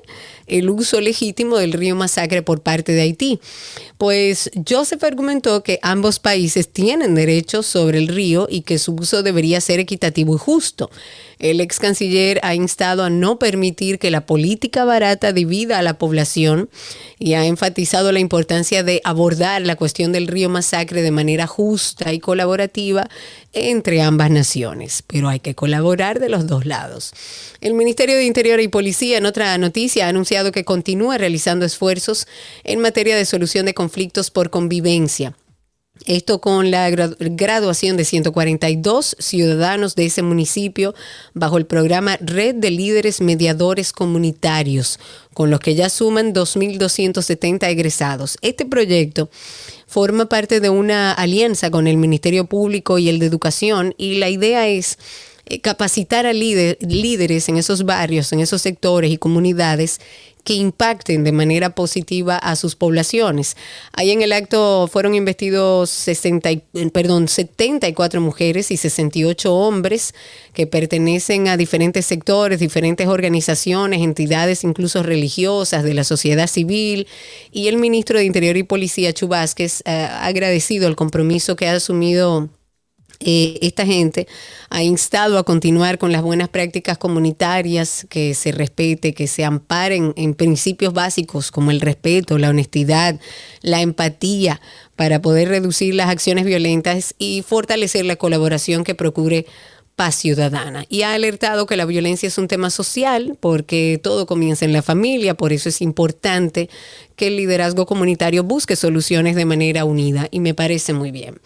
el 0.51 0.69
uso 0.69 1.01
legítimo 1.01 1.57
del 1.57 1.73
río 1.73 1.95
Masacre 1.95 2.41
por 2.41 2.61
parte 2.61 2.91
de 2.91 3.01
Haití. 3.01 3.39
Pues 3.97 4.51
Joseph 4.67 5.03
argumentó 5.03 5.63
que 5.63 5.79
ambos 5.81 6.19
países 6.19 6.71
tienen 6.71 7.15
derechos 7.15 7.65
sobre 7.65 7.97
el 7.97 8.07
río 8.07 8.47
y 8.49 8.61
que 8.61 8.77
su 8.77 8.93
uso 8.93 9.23
debería 9.23 9.61
ser 9.61 9.79
equitativo 9.79 10.35
y 10.35 10.37
justo. 10.37 10.89
El 11.39 11.59
ex 11.59 11.79
canciller 11.79 12.39
ha 12.43 12.53
instado 12.53 13.03
a 13.03 13.09
no 13.09 13.39
permitir 13.39 13.97
que 13.97 14.11
la 14.11 14.27
política 14.27 14.85
barata 14.85 15.33
divida 15.33 15.79
a 15.79 15.81
la 15.81 15.97
población 15.97 16.69
y 17.17 17.33
ha 17.33 17.45
enfatizado 17.45 18.11
la 18.11 18.19
importancia 18.19 18.83
de 18.83 19.01
abordar 19.03 19.61
la 19.63 19.75
cuestión 19.75 20.11
del 20.11 20.27
río 20.27 20.49
Masacre 20.49 21.01
de 21.01 21.11
manera 21.11 21.47
justa 21.47 22.13
y 22.13 22.19
colaborativa 22.19 23.09
entre 23.53 24.01
ambas 24.01 24.31
naciones. 24.31 25.03
Pero 25.05 25.29
hay 25.29 25.39
que 25.39 25.55
colaborar 25.55 26.19
de 26.19 26.29
los 26.29 26.47
dos 26.47 26.65
lados. 26.65 27.13
El 27.59 27.73
Ministerio 27.73 28.15
de 28.15 28.25
Interior 28.25 28.59
y 28.59 28.67
Policía, 28.67 29.17
en 29.17 29.25
otra 29.25 29.57
noticia, 29.57 30.05
ha 30.05 30.09
anunciado 30.09 30.51
que 30.51 30.65
continúa 30.65 31.17
realizando 31.17 31.65
esfuerzos 31.65 32.27
en 32.63 32.79
materia 32.79 33.15
de 33.15 33.25
solución 33.25 33.65
de 33.65 33.73
conflictos 33.73 34.31
por 34.31 34.49
convivencia. 34.49 35.35
Esto 36.07 36.41
con 36.41 36.71
la 36.71 36.89
graduación 36.89 37.95
de 37.95 38.05
142 38.05 39.15
ciudadanos 39.19 39.95
de 39.95 40.07
ese 40.07 40.23
municipio 40.23 40.95
bajo 41.35 41.59
el 41.59 41.67
programa 41.67 42.17
Red 42.21 42.55
de 42.55 42.71
Líderes 42.71 43.21
Mediadores 43.21 43.93
Comunitarios, 43.93 44.99
con 45.35 45.51
los 45.51 45.59
que 45.59 45.75
ya 45.75 45.89
suman 45.89 46.33
2.270 46.33 47.69
egresados. 47.69 48.37
Este 48.41 48.65
proyecto 48.65 49.29
forma 49.91 50.27
parte 50.27 50.61
de 50.61 50.69
una 50.69 51.11
alianza 51.11 51.69
con 51.69 51.85
el 51.85 51.97
Ministerio 51.97 52.45
Público 52.45 52.97
y 52.97 53.09
el 53.09 53.19
de 53.19 53.26
Educación 53.26 53.93
y 53.97 54.19
la 54.19 54.30
idea 54.30 54.65
es 54.65 54.97
eh, 55.47 55.59
capacitar 55.59 56.26
a 56.26 56.31
líderes 56.31 57.49
en 57.49 57.57
esos 57.57 57.84
barrios, 57.84 58.31
en 58.31 58.39
esos 58.39 58.61
sectores 58.61 59.11
y 59.11 59.18
comunidades 59.18 59.99
que 60.43 60.53
impacten 60.53 61.23
de 61.23 61.31
manera 61.31 61.76
positiva 61.76 62.38
a 62.38 62.55
sus 62.55 62.76
poblaciones. 62.76 63.57
Ahí 63.93 64.11
en 64.11 64.22
el 64.22 64.34
acto 64.34 64.88
fueron 64.91 65.13
investidos 65.15 65.89
60, 65.89 66.49
perdón, 66.93 67.27
74 67.27 68.22
mujeres 68.22 68.72
y 68.72 68.77
68 68.77 69.53
hombres 69.53 70.13
que 70.53 70.68
pertenecen 70.68 71.47
a 71.47 71.57
diferentes 71.57 72.05
sectores, 72.05 72.59
diferentes 72.59 73.07
organizaciones, 73.07 74.01
entidades 74.01 74.63
incluso 74.63 75.03
religiosas 75.03 75.84
de 75.84 75.93
la 75.93 76.03
sociedad 76.03 76.47
civil 76.47 77.07
y 77.51 77.68
el 77.68 77.77
ministro 77.77 78.18
de 78.18 78.26
Interior 78.26 78.57
y 78.57 78.63
Policía, 78.63 79.13
Chubásquez, 79.13 79.81
eh, 79.85 79.91
ha 79.91 80.26
agradecido 80.26 80.88
el 80.88 80.95
compromiso 80.95 81.55
que 81.55 81.68
ha 81.68 81.73
asumido 81.73 82.49
eh, 83.23 83.60
esta 83.61 83.85
gente 83.85 84.27
ha 84.69 84.84
instado 84.84 85.38
a 85.38 85.43
continuar 85.43 85.98
con 85.98 86.11
las 86.11 86.22
buenas 86.22 86.49
prácticas 86.49 86.98
comunitarias, 86.98 88.06
que 88.10 88.34
se 88.34 88.52
respete, 88.52 89.14
que 89.14 89.27
se 89.27 89.43
amparen 89.43 90.14
en 90.15 90.34
principios 90.34 90.93
básicos 90.93 91.52
como 91.52 91.72
el 91.72 91.81
respeto, 91.81 92.38
la 92.38 92.49
honestidad, 92.49 93.19
la 93.61 93.81
empatía, 93.81 94.61
para 94.95 95.22
poder 95.22 95.49
reducir 95.49 95.95
las 95.95 96.10
acciones 96.10 96.45
violentas 96.45 97.15
y 97.18 97.41
fortalecer 97.41 98.06
la 98.06 98.18
colaboración 98.18 98.84
que 98.84 98.95
procure 98.95 99.45
ciudadana 100.09 100.85
y 100.89 101.03
ha 101.03 101.13
alertado 101.13 101.67
que 101.67 101.77
la 101.77 101.85
violencia 101.85 102.25
es 102.25 102.39
un 102.39 102.47
tema 102.47 102.71
social 102.71 103.37
porque 103.39 103.99
todo 104.01 104.25
comienza 104.25 104.65
en 104.65 104.73
la 104.73 104.81
familia, 104.81 105.35
por 105.35 105.53
eso 105.53 105.69
es 105.69 105.81
importante 105.81 106.69
que 107.15 107.27
el 107.27 107.37
liderazgo 107.37 107.85
comunitario 107.85 108.43
busque 108.43 108.75
soluciones 108.75 109.35
de 109.35 109.45
manera 109.45 109.85
unida 109.85 110.27
y 110.31 110.39
me 110.39 110.55
parece 110.55 110.93
muy 110.93 111.11
bien. 111.11 111.39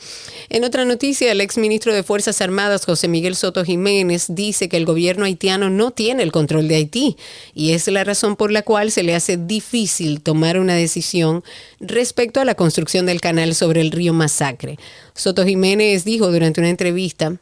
En 0.48 0.64
otra 0.64 0.86
noticia, 0.86 1.30
el 1.30 1.42
exministro 1.42 1.94
de 1.94 2.04
Fuerzas 2.04 2.40
Armadas, 2.40 2.86
José 2.86 3.10
Miguel 3.10 3.36
Soto 3.36 3.66
Jiménez, 3.66 4.28
dice 4.30 4.70
que 4.70 4.78
el 4.78 4.86
gobierno 4.86 5.26
haitiano 5.26 5.70
no 5.70 5.92
tiene 5.92 6.24
el 6.24 6.32
control 6.32 6.70
de 6.70 6.76
Haití 6.76 7.18
y 7.54 7.72
es 7.72 7.90
la 7.90 8.06
razón 8.06 8.38
por 8.38 8.54
la 8.54 8.62
cual 8.62 8.90
se 8.92 9.04
le 9.04 9.16
hace 9.16 9.36
difícil 9.36 10.22
tomar 10.22 10.60
una 10.60 10.76
decisión 10.76 11.44
respecto 11.82 12.40
a 12.40 12.46
la 12.46 12.56
construcción 12.56 13.06
del 13.06 13.20
canal 13.20 13.54
sobre 13.54 13.82
el 13.82 13.92
río 13.92 14.14
Masacre. 14.14 14.78
Soto 15.14 15.46
Jiménez 15.46 16.06
dijo 16.06 16.32
durante 16.32 16.62
una 16.62 16.70
entrevista 16.70 17.38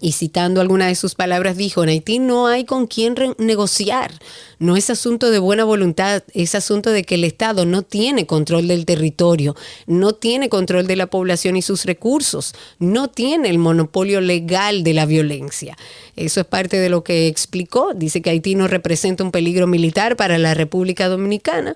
y 0.00 0.12
citando 0.12 0.60
alguna 0.60 0.86
de 0.86 0.94
sus 0.94 1.16
palabras, 1.16 1.56
dijo, 1.56 1.82
en 1.82 1.88
Haití 1.88 2.20
no 2.20 2.46
hay 2.46 2.64
con 2.64 2.86
quién 2.86 3.16
negociar. 3.38 4.12
No 4.60 4.76
es 4.76 4.88
asunto 4.88 5.30
de 5.30 5.40
buena 5.40 5.64
voluntad, 5.64 6.22
es 6.32 6.54
asunto 6.54 6.90
de 6.90 7.02
que 7.02 7.16
el 7.16 7.24
Estado 7.24 7.66
no 7.66 7.82
tiene 7.82 8.24
control 8.26 8.68
del 8.68 8.84
territorio, 8.84 9.56
no 9.86 10.12
tiene 10.12 10.48
control 10.48 10.86
de 10.86 10.94
la 10.94 11.08
población 11.08 11.56
y 11.56 11.62
sus 11.62 11.86
recursos, 11.86 12.54
no 12.78 13.08
tiene 13.08 13.50
el 13.50 13.58
monopolio 13.58 14.20
legal 14.20 14.84
de 14.84 14.94
la 14.94 15.06
violencia. 15.06 15.76
Eso 16.14 16.40
es 16.40 16.46
parte 16.46 16.76
de 16.76 16.88
lo 16.88 17.02
que 17.02 17.26
explicó. 17.26 17.92
Dice 17.94 18.22
que 18.22 18.30
Haití 18.30 18.54
no 18.54 18.68
representa 18.68 19.24
un 19.24 19.32
peligro 19.32 19.66
militar 19.66 20.14
para 20.16 20.38
la 20.38 20.54
República 20.54 21.08
Dominicana. 21.08 21.74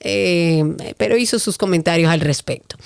Eh, 0.00 0.64
pero 0.96 1.18
hizo 1.18 1.38
sus 1.38 1.58
comentarios 1.58 2.10
al 2.10 2.20
respecto. 2.20 2.76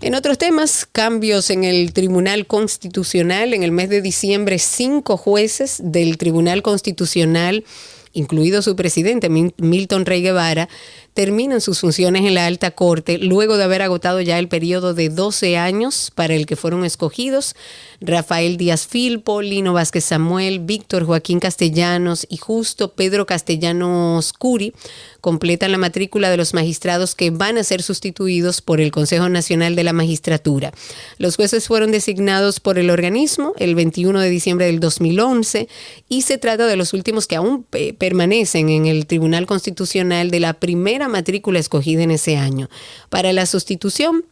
En 0.00 0.14
otros 0.14 0.38
temas, 0.38 0.86
cambios 0.90 1.50
en 1.50 1.64
el 1.64 1.92
Tribunal 1.92 2.46
Constitucional. 2.46 3.54
En 3.54 3.62
el 3.62 3.72
mes 3.72 3.88
de 3.88 4.00
diciembre, 4.00 4.58
cinco 4.58 5.16
jueces 5.16 5.80
del 5.82 6.16
Tribunal 6.16 6.62
Constitucional 6.62 7.64
incluido 8.12 8.62
su 8.62 8.74
presidente 8.74 9.28
Milton 9.28 10.04
Rey 10.04 10.22
Guevara, 10.22 10.68
terminan 11.14 11.60
sus 11.60 11.80
funciones 11.80 12.24
en 12.24 12.34
la 12.34 12.46
alta 12.46 12.70
corte 12.70 13.18
luego 13.18 13.56
de 13.56 13.64
haber 13.64 13.82
agotado 13.82 14.20
ya 14.20 14.38
el 14.38 14.48
periodo 14.48 14.94
de 14.94 15.08
12 15.08 15.56
años 15.58 16.10
para 16.14 16.34
el 16.34 16.46
que 16.46 16.56
fueron 16.56 16.84
escogidos 16.84 17.54
Rafael 18.00 18.56
Díaz 18.56 18.86
Filpo, 18.86 19.42
Lino 19.42 19.72
Vázquez 19.72 20.04
Samuel, 20.04 20.60
Víctor 20.60 21.04
Joaquín 21.04 21.40
Castellanos 21.40 22.26
y 22.28 22.36
justo 22.38 22.94
Pedro 22.94 23.26
Castellanos 23.26 24.32
Curi 24.32 24.72
completan 25.20 25.72
la 25.72 25.78
matrícula 25.78 26.30
de 26.30 26.36
los 26.36 26.54
magistrados 26.54 27.14
que 27.14 27.30
van 27.30 27.58
a 27.58 27.64
ser 27.64 27.82
sustituidos 27.82 28.60
por 28.60 28.80
el 28.80 28.90
Consejo 28.90 29.28
Nacional 29.28 29.76
de 29.76 29.84
la 29.84 29.92
Magistratura. 29.92 30.72
Los 31.18 31.36
jueces 31.36 31.66
fueron 31.66 31.92
designados 31.92 32.60
por 32.60 32.78
el 32.78 32.90
organismo 32.90 33.52
el 33.58 33.74
21 33.74 34.20
de 34.20 34.30
diciembre 34.30 34.66
del 34.66 34.80
2011 34.80 35.68
y 36.08 36.22
se 36.22 36.38
trata 36.38 36.66
de 36.66 36.76
los 36.76 36.92
últimos 36.92 37.26
que 37.26 37.36
aún 37.36 37.66
eh, 37.72 37.92
permanecen 37.92 38.68
en 38.68 38.86
el 38.86 39.06
Tribunal 39.06 39.46
Constitucional 39.46 40.30
de 40.30 40.40
la 40.40 40.54
primera 40.54 41.08
matrícula 41.08 41.58
escogida 41.58 42.02
en 42.02 42.10
ese 42.10 42.36
año. 42.36 42.68
Para 43.08 43.32
la 43.32 43.46
sustitución 43.46 44.24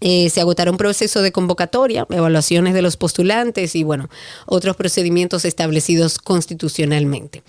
eh, 0.00 0.30
se 0.30 0.40
agotará 0.40 0.70
un 0.70 0.76
proceso 0.76 1.22
de 1.22 1.32
convocatoria, 1.32 2.06
evaluaciones 2.10 2.74
de 2.74 2.82
los 2.82 2.96
postulantes 2.96 3.74
y, 3.74 3.82
bueno, 3.82 4.08
otros 4.46 4.76
procedimientos 4.76 5.44
establecidos 5.44 6.18
constitucionalmente. 6.18 7.42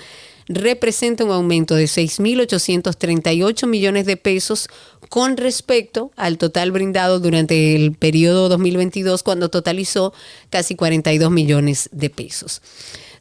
representa 0.52 1.24
un 1.24 1.30
aumento 1.30 1.76
de 1.76 1.84
6.838 1.84 3.68
millones 3.68 4.04
de 4.04 4.16
pesos 4.16 4.68
con 5.08 5.36
respecto 5.36 6.10
al 6.16 6.38
total 6.38 6.72
brindado 6.72 7.20
durante 7.20 7.76
el 7.76 7.92
periodo 7.92 8.48
2022 8.48 9.22
cuando 9.22 9.48
totalizó 9.48 10.12
casi 10.50 10.74
42 10.74 11.30
millones 11.30 11.88
de 11.92 12.10
pesos. 12.10 12.62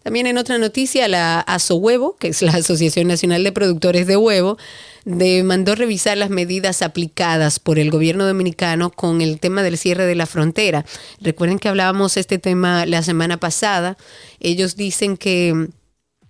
También 0.02 0.26
en 0.26 0.40
otra 0.40 0.58
noticia, 0.58 1.08
la 1.08 1.42
ASOHUEVO, 1.42 2.16
que 2.18 2.30
es 2.30 2.42
la 2.42 2.54
Asociación 2.54 3.08
Nacional 3.08 3.44
de 3.44 3.52
Productores 3.52 4.08
de 4.08 4.18
Huevo, 4.18 4.58
demandó 5.06 5.76
revisar 5.76 6.18
las 6.18 6.32
medidas 6.32 6.82
aplicadas 6.82 7.60
por 7.60 7.78
el 7.78 7.92
gobierno 7.92 8.26
dominicano 8.26 8.90
con 8.90 9.22
el 9.22 9.40
tema 9.40 9.62
del 9.62 9.78
cierre 9.78 10.06
de 10.06 10.16
la 10.16 10.26
frontera. 10.26 10.84
Recuerden 11.22 11.60
que 11.60 11.70
hablábamos 11.70 12.18
este 12.18 12.40
tema 12.40 12.88
la 12.88 13.04
semana 13.04 13.38
pasada. 13.38 13.98
Ellos 14.40 14.78
dicen 14.78 15.16
que 15.16 15.70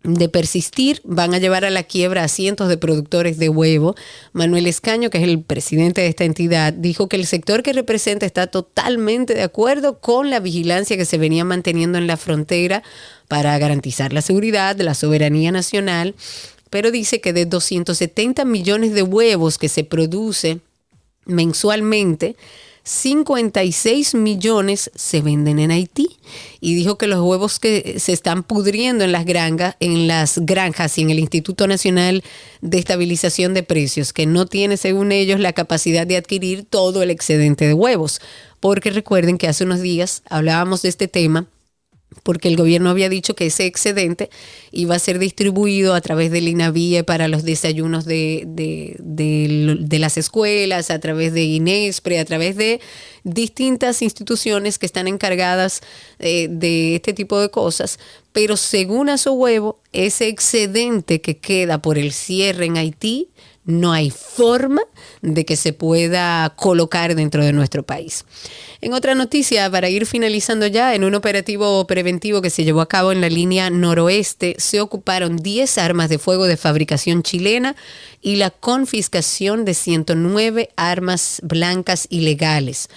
de 0.04 0.30
persistir 0.30 1.02
van 1.04 1.34
a 1.34 1.40
llevar 1.40 1.66
a 1.66 1.70
la 1.70 1.84
quiebra 1.84 2.24
a 2.24 2.28
cientos 2.30 2.70
de 2.70 2.78
productores 2.78 3.38
de 3.38 3.50
huevo. 3.50 3.96
Manuel 4.32 4.68
Escaño, 4.68 5.10
que 5.10 5.18
es 5.18 5.26
el 5.26 5.42
presidente 5.42 6.02
de 6.02 6.08
esta 6.08 6.24
entidad, 6.24 6.72
dijo 6.72 7.10
que 7.10 7.18
el 7.18 7.26
sector 7.26 7.64
que 7.64 7.74
representa 7.74 8.26
está 8.26 8.48
totalmente 8.48 9.34
de 9.34 9.44
acuerdo 9.44 10.00
con 10.00 10.30
la 10.30 10.40
vigilancia 10.40 10.96
que 10.96 11.06
se 11.06 11.18
venía 11.18 11.44
manteniendo 11.44 11.98
en 11.98 12.08
la 12.08 12.18
frontera 12.18 12.82
para 13.28 13.58
garantizar 13.58 14.14
la 14.14 14.22
seguridad, 14.22 14.78
la 14.80 14.94
soberanía 14.94 15.52
nacional, 15.52 16.16
pero 16.70 16.92
dice 16.92 17.20
que 17.20 17.34
de 17.34 17.46
270 17.46 18.46
millones 18.46 18.94
de 18.94 19.04
huevos 19.04 19.58
que 19.58 19.70
se 19.70 19.84
produce 19.84 20.60
mensualmente, 21.26 22.36
56 22.90 24.16
millones 24.16 24.90
se 24.96 25.22
venden 25.22 25.60
en 25.60 25.70
Haití. 25.70 26.18
Y 26.60 26.74
dijo 26.74 26.98
que 26.98 27.06
los 27.06 27.22
huevos 27.22 27.60
que 27.60 28.00
se 28.00 28.14
están 28.14 28.42
pudriendo 28.42 29.04
en 29.04 29.12
las 29.12 29.26
granjas, 29.26 29.76
en 29.80 30.08
las 30.08 30.40
granjas 30.40 30.98
y 30.98 31.04
en 31.04 31.12
el 31.12 31.20
Instituto 31.20 31.68
Nacional 31.68 32.24
de 32.62 32.80
Estabilización 32.80 33.54
de 33.54 33.62
Precios, 33.62 34.12
que 34.12 34.26
no 34.26 34.48
tiene, 34.48 34.76
según 34.76 35.12
ellos, 35.12 35.40
la 35.40 35.54
capacidad 35.54 36.08
de 36.08 36.18
adquirir 36.18 36.66
todo 36.66 37.04
el 37.04 37.12
excedente 37.12 37.68
de 37.68 37.76
huevos. 37.76 38.22
Porque 38.60 38.90
recuerden 38.90 39.38
que 39.38 39.48
hace 39.48 39.66
unos 39.66 39.82
días 39.82 40.24
hablábamos 40.28 40.82
de 40.82 40.90
este 40.90 41.08
tema 41.08 41.46
porque 42.24 42.48
el 42.48 42.56
gobierno 42.56 42.90
había 42.90 43.10
dicho 43.10 43.36
que 43.36 43.48
ese 43.48 43.66
excedente 43.66 44.30
iba 44.72 44.96
a 44.96 45.00
ser 45.00 45.20
distribuido 45.20 45.94
a 45.94 46.02
través 46.02 46.32
del 46.32 46.48
INAVIE 46.48 47.04
para 47.04 47.28
los 47.28 47.44
desayunos 47.44 48.06
de, 48.06 48.44
de, 48.48 48.96
de, 49.00 50.00
las 50.00 50.18
escuelas, 50.18 50.90
a 50.90 51.00
través 51.00 51.34
de 51.34 51.44
INESPRE, 51.44 52.20
a 52.20 52.26
través 52.26 52.56
de 52.56 52.82
distintas 53.24 54.02
instituciones 54.02 54.80
que 54.80 54.86
están 54.86 55.08
encargadas 55.08 55.82
eh, 56.20 56.48
de 56.50 56.96
este 56.96 57.14
tipo 57.14 57.40
de 57.40 57.50
cosas. 57.50 58.00
Pero 58.32 58.58
según 58.58 59.10
a 59.10 59.18
su 59.18 59.34
huevo, 59.34 59.80
ese 59.92 60.28
excedente 60.28 61.22
que 61.22 61.38
queda 61.38 61.82
por 61.82 61.98
el 61.98 62.12
cierre 62.12 62.66
en 62.66 62.78
Haití, 62.78 63.30
no 63.70 63.94
hay 63.94 64.10
forma 64.10 64.82
de 65.22 65.46
que 65.46 65.56
se 65.56 65.74
pueda 65.74 66.54
colocar 66.56 67.16
dentro 67.16 67.44
de 67.44 67.54
nuestro 67.54 67.84
país. 67.84 68.26
En 68.82 68.94
otra 68.94 69.14
noticia, 69.16 69.70
para 69.70 69.90
ir 69.90 70.06
finalizando 70.06 70.66
ya, 70.68 70.96
en 70.96 71.04
un 71.04 71.16
operativo 71.16 71.86
preventivo 71.86 72.42
que 72.42 72.50
se 72.50 72.64
llevó 72.64 72.82
a 72.82 72.90
cabo 72.90 73.12
en 73.12 73.22
la 73.22 73.30
línea 73.30 73.70
noroeste, 73.70 74.56
se 74.58 74.82
ocuparon 74.82 75.38
10 75.38 75.78
armas 75.78 76.10
de 76.10 76.18
fuego 76.18 76.48
de 76.48 76.58
fabricación 76.58 77.22
chilena 77.22 77.76
y 78.22 78.38
la 78.38 78.50
confiscación 78.50 79.66
de 79.66 79.74
109 79.74 80.70
armas 80.76 81.40
blancas 81.44 82.08
ilegales. 82.10 82.90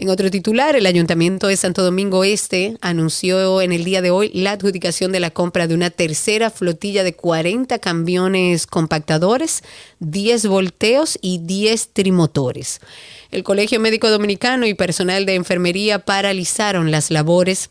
En 0.00 0.10
otro 0.10 0.30
titular, 0.30 0.76
el 0.76 0.86
Ayuntamiento 0.86 1.48
de 1.48 1.56
Santo 1.56 1.82
Domingo 1.82 2.22
Este 2.22 2.76
anunció 2.80 3.60
en 3.60 3.72
el 3.72 3.82
día 3.82 4.00
de 4.00 4.12
hoy 4.12 4.30
la 4.32 4.52
adjudicación 4.52 5.10
de 5.10 5.18
la 5.18 5.32
compra 5.32 5.66
de 5.66 5.74
una 5.74 5.90
tercera 5.90 6.50
flotilla 6.50 7.02
de 7.02 7.14
40 7.14 7.80
camiones 7.80 8.68
compactadores, 8.68 9.64
10 9.98 10.46
volteos 10.46 11.18
y 11.20 11.38
10 11.38 11.88
trimotores. 11.94 12.80
El 13.32 13.42
Colegio 13.42 13.80
Médico 13.80 14.08
Dominicano 14.08 14.66
y 14.66 14.74
personal 14.74 15.26
de 15.26 15.34
enfermería 15.34 15.98
paralizaron 15.98 16.92
las 16.92 17.10
labores 17.10 17.68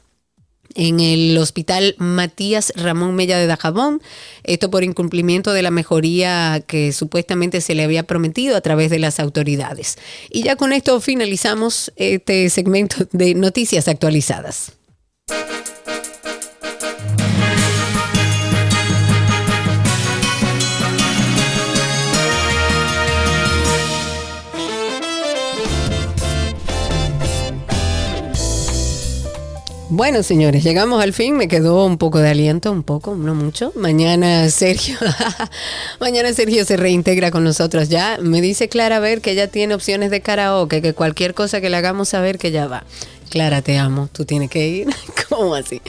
en 0.75 0.99
el 0.99 1.37
hospital 1.37 1.95
Matías 1.97 2.73
Ramón 2.75 3.15
Mella 3.15 3.37
de 3.37 3.47
Dajabón, 3.47 4.01
esto 4.43 4.69
por 4.69 4.83
incumplimiento 4.83 5.53
de 5.53 5.61
la 5.61 5.71
mejoría 5.71 6.63
que 6.65 6.91
supuestamente 6.93 7.61
se 7.61 7.75
le 7.75 7.83
había 7.83 8.03
prometido 8.03 8.55
a 8.55 8.61
través 8.61 8.89
de 8.89 8.99
las 8.99 9.19
autoridades. 9.19 9.97
Y 10.29 10.43
ya 10.43 10.55
con 10.55 10.73
esto 10.73 10.99
finalizamos 11.01 11.91
este 11.95 12.49
segmento 12.49 13.07
de 13.11 13.33
noticias 13.35 13.87
actualizadas. 13.87 14.73
Bueno, 29.89 30.21
señores, 30.21 30.65
llegamos 30.65 31.01
al 31.01 31.13
fin. 31.13 31.37
Me 31.37 31.47
quedó 31.47 31.85
un 31.85 31.97
poco 31.97 32.19
de 32.19 32.29
aliento, 32.29 32.73
un 32.73 32.83
poco, 32.83 33.15
no 33.15 33.33
mucho. 33.33 33.71
Mañana 33.73 34.49
Sergio, 34.49 34.97
mañana 36.01 36.33
Sergio 36.33 36.65
se 36.65 36.75
reintegra 36.75 37.31
con 37.31 37.45
nosotros 37.45 37.87
ya. 37.87 38.17
Me 38.21 38.41
dice 38.41 38.67
Clara 38.67 38.99
ver 38.99 39.21
que 39.21 39.33
ya 39.33 39.47
tiene 39.47 39.73
opciones 39.73 40.11
de 40.11 40.19
karaoke, 40.19 40.81
que 40.81 40.93
cualquier 40.93 41.33
cosa 41.33 41.61
que 41.61 41.69
le 41.69 41.77
hagamos 41.77 42.09
saber 42.09 42.37
que 42.37 42.51
ya 42.51 42.67
va. 42.67 42.83
Clara, 43.27 43.61
te 43.61 43.77
amo. 43.77 44.09
Tú 44.11 44.25
tienes 44.25 44.49
que 44.49 44.67
ir. 44.67 44.87
¿Cómo 45.29 45.55
así? 45.55 45.81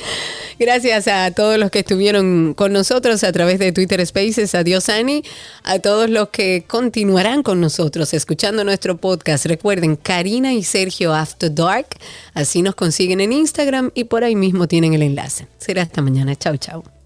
Gracias 0.59 1.09
a 1.09 1.31
todos 1.31 1.59
los 1.59 1.71
que 1.71 1.81
estuvieron 1.81 2.55
con 2.55 2.73
nosotros 2.73 3.23
a 3.25 3.33
través 3.33 3.59
de 3.59 3.73
Twitter 3.73 4.05
Spaces. 4.05 4.55
Adiós, 4.55 4.89
Ani. 4.89 5.23
A 5.63 5.79
todos 5.79 6.11
los 6.11 6.31
que 6.31 6.65
continuarán 6.67 7.43
con 7.43 7.61
nosotros 7.61 8.13
escuchando 8.15 8.65
nuestro 8.65 8.97
podcast. 8.97 9.47
Recuerden, 9.47 9.97
Karina 9.97 10.53
y 10.53 10.65
Sergio 10.65 11.15
After 11.15 11.55
Dark. 11.55 11.89
Así 12.35 12.63
nos 12.63 12.75
consiguen 12.75 13.21
en 13.21 13.33
Instagram 13.33 13.91
y 13.95 14.05
por 14.05 14.25
ahí 14.25 14.35
mismo 14.35 14.67
tienen 14.67 14.95
el 14.95 15.03
enlace. 15.03 15.47
Será 15.59 15.83
hasta 15.83 16.03
mañana. 16.03 16.35
Chau, 16.37 16.57
chau. 16.57 16.98